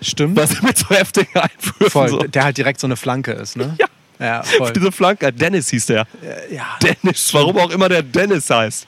Stimmt. 0.00 0.36
Was 0.36 0.62
mit 0.62 0.78
so 0.78 0.90
heftigen 0.90 1.34
Einwürfen. 1.34 1.90
Voll. 1.90 2.08
So. 2.08 2.18
Der 2.22 2.44
halt 2.44 2.56
direkt 2.56 2.78
so 2.78 2.86
eine 2.86 2.96
Flanke 2.96 3.32
ist, 3.32 3.56
ne? 3.56 3.74
Ja. 3.80 3.86
Ja, 4.18 4.42
voll. 4.58 4.72
Diese 4.72 4.90
Flanke. 4.92 5.32
Dennis 5.32 5.68
hieß 5.70 5.86
der. 5.86 6.06
ja. 6.50 6.66
Dennis, 6.82 7.32
warum 7.34 7.56
auch 7.58 7.70
immer 7.70 7.88
der 7.88 8.02
Dennis 8.02 8.48
heißt. 8.50 8.86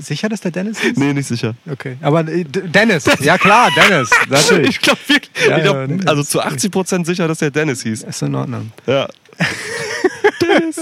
Sicher, 0.00 0.28
dass 0.28 0.40
der 0.40 0.50
Dennis 0.50 0.82
ist? 0.82 0.96
Nee, 0.96 1.12
nicht 1.12 1.26
sicher. 1.28 1.54
Okay. 1.70 1.96
Aber 2.00 2.26
äh, 2.26 2.42
Dennis. 2.44 3.04
Ja, 3.20 3.36
klar, 3.38 3.68
Dennis. 3.76 4.10
Natürlich. 4.28 4.70
Ich 4.70 4.80
glaube 4.80 4.98
wirklich, 5.06 5.30
Ja, 5.46 5.56
ich 5.58 5.62
glaub, 5.62 5.88
ja, 5.88 5.96
also 6.06 6.22
zu 6.24 6.40
80 6.40 6.72
Prozent 6.72 7.06
sicher, 7.06 7.28
dass 7.28 7.38
der 7.38 7.50
Dennis 7.50 7.82
hieß. 7.82 8.02
Ist 8.02 8.22
in 8.22 8.34
Ordnung. 8.34 8.72
Ja. 8.86 9.06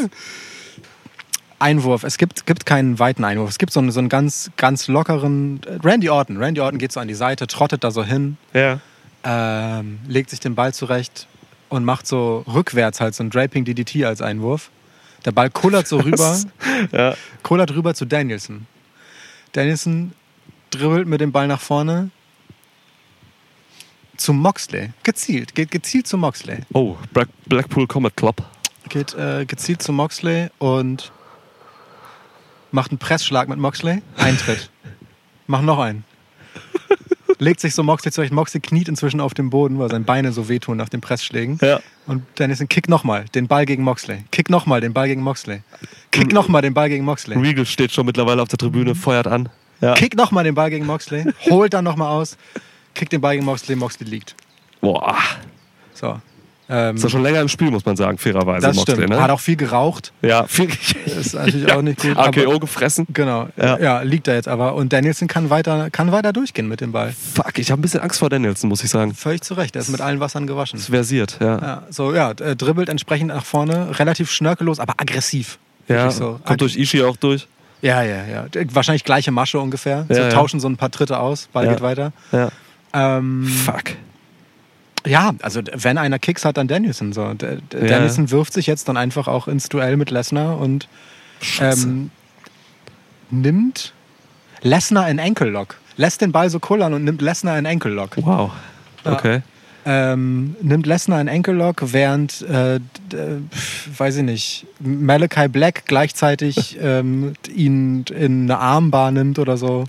Einwurf. 1.59 2.03
Es 2.05 2.19
gibt, 2.19 2.47
gibt 2.47 2.67
keinen 2.67 2.99
weiten 2.99 3.25
Einwurf. 3.25 3.51
Es 3.51 3.59
gibt 3.59 3.73
so 3.73 3.81
einen, 3.81 3.91
so 3.93 4.01
einen 4.01 4.09
ganz, 4.09 4.51
ganz 4.57 4.89
lockeren. 4.89 5.61
äh, 5.67 5.79
Randy 5.87 6.09
Orton. 6.09 6.37
Randy 6.39 6.61
Orton 6.61 6.79
geht 6.79 6.93
so 6.93 7.01
an 7.01 7.09
die 7.09 7.15
Seite, 7.15 7.47
trottet 7.47 7.85
da 7.85 7.91
so 7.91 8.03
hin, 8.05 8.37
Ja. 8.53 8.81
ähm, 9.25 9.99
legt 10.09 10.31
sich 10.31 10.41
den 10.41 10.55
Ball 10.55 10.75
zurecht 10.75 11.27
und 11.73 11.85
macht 11.85 12.07
so 12.07 12.45
rückwärts 12.47 13.01
halt 13.01 13.15
so 13.15 13.25
ein 13.25 13.31
Draping 13.31 13.65
DDT 13.65 14.05
als 14.05 14.21
Einwurf. 14.21 14.71
Der 15.25 15.33
Ball 15.33 15.51
kullert 15.51 15.89
so 15.89 15.99
rüber, 16.01 16.39
Ja. 16.93 17.15
kullert 17.43 17.73
rüber 17.73 17.95
zu 17.95 18.05
Danielson. 18.05 18.67
Danielson 19.53 20.13
dribbelt 20.71 21.07
mit 21.09 21.21
dem 21.21 21.33
Ball 21.33 21.47
nach 21.49 21.61
vorne 21.61 22.11
zu 24.17 24.33
Moxley. 24.33 24.91
Gezielt, 25.03 25.55
geht 25.55 25.71
gezielt 25.71 26.07
zu 26.07 26.17
Moxley. 26.19 26.59
Oh, 26.75 26.97
Black, 27.13 27.29
Blackpool 27.47 27.87
Combat 27.87 28.17
Club. 28.17 28.43
Geht 28.89 29.15
äh, 29.15 29.45
gezielt 29.47 29.83
zu 29.83 29.93
Moxley 29.93 30.51
und 30.59 31.11
macht 32.71 32.91
einen 32.91 32.99
Pressschlag 32.99 33.49
mit 33.49 33.59
Moxley. 33.59 34.03
Eintritt. 34.17 34.71
Macht 35.47 35.65
noch 35.65 35.79
einen. 35.81 36.05
Legt 37.43 37.59
sich 37.59 37.75
so 37.75 37.83
Moxley 37.83 38.13
zurecht. 38.13 38.33
Moxley 38.33 38.61
kniet 38.61 38.89
inzwischen 38.89 39.21
auf 39.21 39.35
dem 39.35 39.51
Boden, 39.51 39.77
weil 39.81 39.91
seine 39.91 40.05
Beine 40.05 40.31
so 40.31 40.49
wehtun 40.49 40.77
nach 40.77 40.89
den 40.89 41.01
Pressschlägen. 41.01 41.59
Ja. 41.61 41.81
Und 42.07 42.23
ein 42.41 42.69
Kick 42.69 42.89
nochmal, 42.89 43.25
den 43.35 43.49
Ball 43.49 43.67
gegen 43.67 43.83
Moxley. 43.83 44.25
Kick 44.31 44.49
nochmal, 44.49 44.81
den 44.81 44.93
Ball 44.93 45.09
gegen 45.09 45.23
Moxley. 45.23 45.63
Kick 46.13 46.33
nochmal, 46.33 46.63
den 46.63 46.73
Ball 46.73 46.89
gegen 46.89 47.05
Moxley. 47.05 47.37
Regal 47.37 47.67
steht 47.67 47.91
schon 47.91 48.07
mittlerweile 48.07 48.43
auf 48.43 48.49
der 48.49 48.59
Tribüne, 48.59 48.95
feuert 48.95 49.27
an. 49.27 49.49
Ja. 49.81 49.95
Kick 49.95 50.15
nochmal 50.15 50.45
den 50.45 50.55
Ball 50.55 50.71
gegen 50.71 50.87
Moxley. 50.87 51.25
Holt 51.51 51.75
dann 51.75 51.85
nochmal 51.85 52.09
aus. 52.13 52.37
Kick 52.95 53.11
den 53.11 53.21
Ball 53.21 53.35
gegen 53.35 53.45
Moxley. 53.45 53.75
Moxley 53.75 54.09
liegt. 54.09 54.37
Boah. 54.81 55.19
So. 55.95 56.21
Ähm, 56.75 56.97
Ist 56.97 57.03
ja 57.03 57.11
schon 57.11 57.23
länger 57.23 57.41
im 57.43 57.49
Spiel, 57.49 57.71
muss 57.71 57.85
man 57.85 57.97
sagen, 57.97 58.17
fairerweise. 58.17 58.67
das 58.67 58.77
Moxley, 58.77 58.95
stimmt. 58.95 59.11
Ne? 59.11 59.21
Hat 59.21 59.31
auch 59.31 59.41
viel 59.41 59.57
geraucht. 59.57 60.11
ja, 60.23 60.47
viel, 60.47 60.71
Ist 61.05 61.35
natürlich 61.35 61.71
auch 61.71 61.83
nicht 61.83 62.01
gut. 62.01 62.17
aber- 62.17 62.29
AKO 62.29 62.59
gefressen. 62.61 63.07
Genau, 63.13 63.49
Ja. 63.59 63.79
ja. 63.79 64.01
liegt 64.01 64.27
er 64.27 64.37
jetzt 64.37 64.49
aber. 64.49 64.75
Und 64.75 64.91
Danielson 64.93 65.29
kann 65.29 65.51
weiter, 65.51 65.91
kann 65.91 66.13
weiter 66.13 66.33
durchgehen 66.33 66.69
mit 66.69 66.81
dem 66.81 66.93
Ball. 66.93 67.13
Fuck, 67.35 67.59
ich 67.59 67.71
habe 67.71 67.79
ein 67.81 67.83
bisschen 67.83 68.01
Angst 68.01 68.21
vor 68.21 68.31
Danielson, 68.31 68.71
muss 68.71 68.83
ich 68.83 68.89
sagen. 68.91 69.15
Völlig 69.15 69.43
zu 69.43 69.53
Recht, 69.55 69.77
er 69.77 69.83
ist 69.83 69.91
mit 69.91 70.01
allen 70.01 70.19
Wassern 70.21 70.47
gewaschen. 70.47 70.79
Das 70.79 70.89
versiert, 70.89 71.37
ja. 71.41 71.59
Ja, 71.59 71.83
so, 71.91 72.15
ja, 72.15 72.31
äh, 72.31 72.57
dribbelt 72.57 72.89
entsprechend 72.89 73.29
nach 73.29 73.45
vorne, 73.45 73.99
relativ 73.99 74.31
schnörkellos, 74.31 74.81
aber 74.81 74.95
aggressiv. 74.97 75.59
Ja, 75.89 76.11
so. 76.11 76.41
kommt 76.45 76.61
durch 76.63 76.77
Ishii 76.79 77.03
auch 77.03 77.17
durch. 77.17 77.49
Ja, 77.83 78.03
ja, 78.03 78.25
ja. 78.25 78.47
Wahrscheinlich 78.73 79.05
gleiche 79.05 79.31
Masche 79.33 79.59
ungefähr. 79.59 80.07
Ja, 80.09 80.15
so 80.15 80.21
ja. 80.23 80.29
tauschen 80.31 80.61
so 80.61 80.69
ein 80.69 80.77
paar 80.77 80.91
Tritte 80.91 81.19
aus, 81.19 81.49
Ball 81.53 81.65
Ja. 81.67 81.73
geht 81.73 81.83
weiter. 81.83 82.13
Ja. 82.31 82.49
Ähm, 82.95 83.45
Fuck. 83.47 83.97
Ja, 85.07 85.33
also 85.43 85.61
wenn 85.73 85.99
einer 85.99 86.19
Kicks 86.19 86.45
hat, 86.45 86.57
dann 86.57 86.69
Danielson. 86.69 87.13
So. 87.13 87.35
D 87.35 87.59
Ja. 87.73 87.81
Danielson 87.81 88.31
wirft 88.31 88.53
sich 88.53 88.67
jetzt 88.67 88.89
dann 88.89 88.97
einfach 88.97 89.29
auch 89.29 89.49
ins 89.49 89.69
Duell 89.69 89.97
mit 89.97 90.11
Lesnar 90.11 90.59
und 90.59 90.89
ähm, 91.61 92.11
nimmt 93.31 93.93
Lesnar 94.63 95.09
in 95.09 95.19
Enkellock. 95.19 95.77
Lässt 95.97 96.21
den 96.21 96.33
Ball 96.33 96.49
so 96.51 96.61
kullern 96.61 96.95
und 96.95 97.05
nimmt 97.05 97.21
Lesnar 97.21 97.59
in 97.59 97.65
Enkellock. 97.65 98.17
Wow. 98.17 98.53
Okay. 99.05 99.43
ähm, 99.85 100.55
nimmt 100.63 100.87
Lesnar 100.87 101.19
einen 101.19 101.29
Enkellock, 101.29 101.83
während, 101.93 102.43
äh, 102.43 102.77
äh, 102.77 102.81
weiß 103.97 104.19
ich 104.19 104.23
nicht, 104.23 104.67
Malachi 104.79 105.49
Black 105.49 105.85
gleichzeitig 105.87 106.79
ähm, 106.81 107.33
ihn 107.53 108.05
in 108.17 108.43
eine 108.45 108.59
Armbar 108.59 109.11
nimmt 109.11 109.39
oder 109.39 109.57
so. 109.57 109.85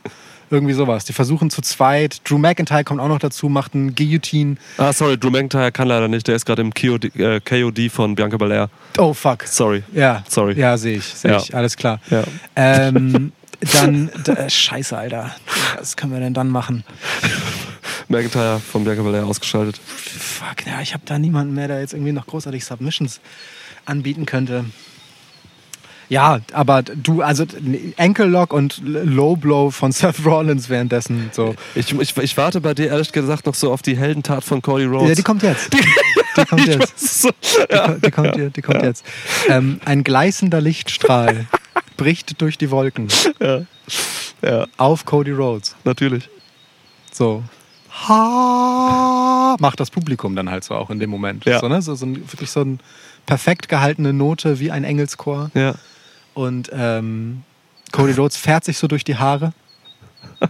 Irgendwie 0.54 0.74
sowas. 0.74 1.04
Die 1.06 1.14
versuchen 1.14 1.50
zu 1.50 1.64
zweit. 1.64 2.22
Drew 2.30 2.38
McIntyre 2.38 2.84
kommt 2.84 3.00
auch 3.02 3.08
noch 3.08 3.18
dazu, 3.18 3.50
macht 3.50 3.74
einen 3.74 3.96
Guillotine. 3.96 4.58
Ah, 4.78 4.94
sorry, 4.94 5.18
Drew 5.18 5.32
McIntyre 5.32 5.72
kann 5.72 5.88
leider 5.88 6.08
nicht. 6.08 6.28
Der 6.28 6.36
ist 6.36 6.46
gerade 6.46 6.62
im 6.62 6.72
KOD, 6.72 7.06
äh, 7.16 7.40
KOD 7.40 7.90
von 7.92 8.14
Bianca 8.14 8.38
Belair. 8.38 8.70
Oh 9.00 9.16
fuck. 9.16 9.44
Sorry. 9.48 9.82
Ja, 9.94 10.24
Sorry. 10.30 10.54
Ja, 10.54 10.78
sehe 10.78 10.98
ich, 10.98 11.06
sehe 11.06 11.32
Ja. 11.32 11.38
ich. 11.38 11.56
Alles 11.56 11.76
klar. 11.76 12.00
Ja. 12.12 12.24
Ähm, 12.56 13.32
dann, 13.74 14.12
da, 14.26 14.48
scheiße, 14.48 14.96
Alter. 14.96 15.32
Was 15.80 15.98
können 15.98 16.14
wir 16.14 16.20
denn 16.20 16.36
dann 16.36 16.50
machen? 16.50 16.84
McIntyre 18.08 18.60
vom 18.60 18.84
Bianca 18.84 19.02
Belair 19.02 19.26
ausgeschaltet. 19.26 19.80
Fuck, 19.84 20.68
ja, 20.68 20.82
ich 20.82 20.94
habe 20.94 21.02
da 21.08 21.18
niemanden 21.18 21.56
mehr, 21.56 21.68
der 21.68 21.80
jetzt 21.80 21.94
irgendwie 21.94 22.12
noch 22.12 22.28
großartig 22.28 22.64
Submissions 22.64 23.22
anbieten 23.86 24.28
könnte. 24.28 24.66
Ja, 26.14 26.40
aber 26.54 26.84
du, 26.84 27.24
also 27.24 27.44
Ankle 27.98 28.26
Lock 28.28 28.54
und 28.54 28.80
Low 28.86 29.36
Blow 29.36 29.72
von 29.72 29.92
Seth 30.00 30.24
Rollins 30.24 30.70
währenddessen 30.70 31.32
so. 31.34 31.56
Ich, 31.74 31.92
ich, 32.00 32.16
ich 32.18 32.38
warte 32.38 32.62
bei 32.62 32.76
dir 32.76 32.88
ehrlich 32.90 33.12
gesagt 33.12 33.48
noch 33.48 33.56
so 33.56 33.74
auf 33.74 33.82
die 33.82 33.98
Heldentat 33.98 34.44
von 34.44 34.62
Cody 34.62 34.86
Rhodes. 34.86 35.10
Ja, 35.10 35.16
die 35.16 35.24
kommt 35.24 35.42
jetzt. 35.42 35.74
Die 35.74 36.46
kommt 36.46 36.68
jetzt. 36.68 37.22
so, 37.22 37.30
Die, 37.32 37.74
ja. 37.74 37.88
ko- 37.88 37.98
die 38.06 38.12
kommt, 38.12 38.36
die, 38.36 38.50
die 38.52 38.62
kommt 38.62 38.84
jetzt. 38.84 39.04
Ähm, 39.50 39.80
ein 39.86 40.04
gleißender 40.04 40.62
Lichtstrahl 40.62 41.48
bricht 41.98 42.40
durch 42.42 42.60
die 42.60 42.70
Wolken 42.70 43.08
ja, 44.44 44.68
auf 44.78 45.06
Cody 45.06 45.32
Rhodes. 45.32 45.76
natürlich. 45.84 46.30
So. 47.12 47.44
Ha 48.08 49.56
macht 49.60 49.80
das 49.80 49.90
Publikum 49.92 50.36
dann 50.36 50.50
halt 50.50 50.64
so 50.64 50.76
auch 50.76 50.90
in 50.90 51.00
dem 51.00 51.10
Moment. 51.10 51.46
Ja. 51.46 51.60
So, 51.60 51.68
ne? 51.68 51.82
so, 51.82 51.96
so 51.96 52.06
ein, 52.06 52.18
wirklich 52.32 52.50
so 52.52 52.62
eine 52.62 52.78
perfekt 53.26 53.70
gehaltene 53.70 54.14
Note 54.14 54.60
wie 54.60 54.70
ein 54.72 54.84
Engelschor. 54.84 55.50
Ja. 55.54 55.76
Und 56.34 56.70
ähm, 56.74 57.44
Cody 57.92 58.14
Rhodes 58.14 58.38
fährt 58.38 58.64
sich 58.64 58.78
so 58.78 58.88
durch 58.88 59.04
die 59.04 59.18
Haare 59.18 59.54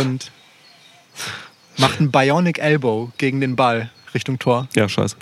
und 0.00 0.30
macht 1.76 1.98
einen 1.98 2.10
Bionic 2.10 2.58
Elbow 2.58 3.10
gegen 3.18 3.40
den 3.40 3.56
Ball 3.56 3.90
Richtung 4.14 4.38
Tor. 4.38 4.68
Ja, 4.74 4.88
scheiße. 4.88 5.16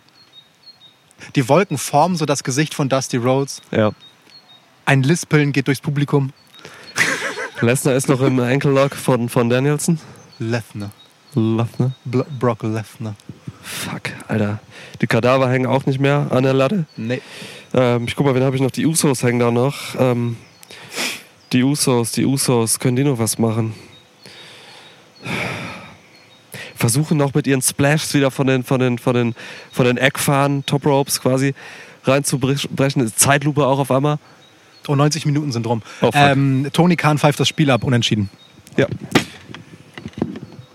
Die 1.35 1.49
Wolken 1.49 1.79
formen 1.79 2.17
so 2.17 2.27
das 2.27 2.45
Gesicht 2.45 2.75
von 2.75 2.89
Dusty 2.89 3.17
Rhodes. 3.17 3.63
Ja. 3.71 3.93
Ein 4.85 5.03
Lispeln 5.03 5.53
geht 5.53 5.69
durchs 5.69 5.81
Publikum. 5.81 6.33
Lesnar 7.61 7.95
ist 7.95 8.09
noch 8.09 8.21
im 8.21 8.39
Ankle 8.41 8.73
Lock 8.73 8.95
von, 8.95 9.29
von 9.29 9.49
Danielson. 9.49 9.99
Lesnar. 10.39 10.91
Bl 11.35 12.27
Brock 12.39 12.63
Lefner. 12.63 13.15
Fuck, 13.63 14.11
Alter. 14.29 14.61
Die 15.01 15.07
Kadaver 15.07 15.49
hängen 15.49 15.67
auch 15.67 15.87
nicht 15.87 16.01
mehr 16.01 16.27
an 16.31 16.43
der 16.43 16.53
Latte. 16.53 16.87
Nee. 16.97 17.23
Ähm, 17.75 18.05
ich 18.07 18.17
guck 18.17 18.27
mal, 18.27 18.35
wen 18.35 18.43
habe 18.43 18.57
ich 18.57 18.63
noch? 18.63 18.71
Die 18.71 18.87
Usos 18.87 19.23
hängen 19.23 19.39
da 19.39 19.51
noch. 19.51 19.95
Ähm, 19.99 20.37
die 21.53 21.63
Usos, 21.63 22.13
die 22.13 22.25
Usos, 22.25 22.79
können 22.79 22.97
die 22.97 23.05
noch 23.05 23.19
was 23.19 23.39
machen? 23.39 23.75
Versuchen 26.75 27.17
noch 27.17 27.35
mit 27.35 27.47
ihren 27.47 27.63
Splashs 27.63 28.13
wieder 28.15 28.31
von 28.31 28.47
den, 28.47 28.65
von 28.65 28.81
den, 28.81 28.99
von 28.99 29.15
den, 29.15 29.35
von 29.71 29.87
den 29.87 29.97
Eckfahnen, 29.97 30.67
Top 30.67 30.85
Ropes 30.85 31.21
quasi 31.21 31.55
reinzubrechen. 32.05 33.13
Zeitlupe 33.15 33.67
auch 33.67 33.79
auf 33.79 33.91
einmal. 33.91 34.19
Oh, 34.89 34.97
90 34.97 35.27
Minuten 35.27 35.53
sind 35.53 35.67
rum. 35.67 35.83
Oh, 36.01 36.11
ähm, 36.13 36.69
Tony 36.73 36.97
Khan 36.97 37.19
pfeift 37.19 37.39
das 37.39 37.49
Spiel 37.49 37.71
ab, 37.71 37.85
unentschieden. 37.85 38.31
Ja. 38.77 38.87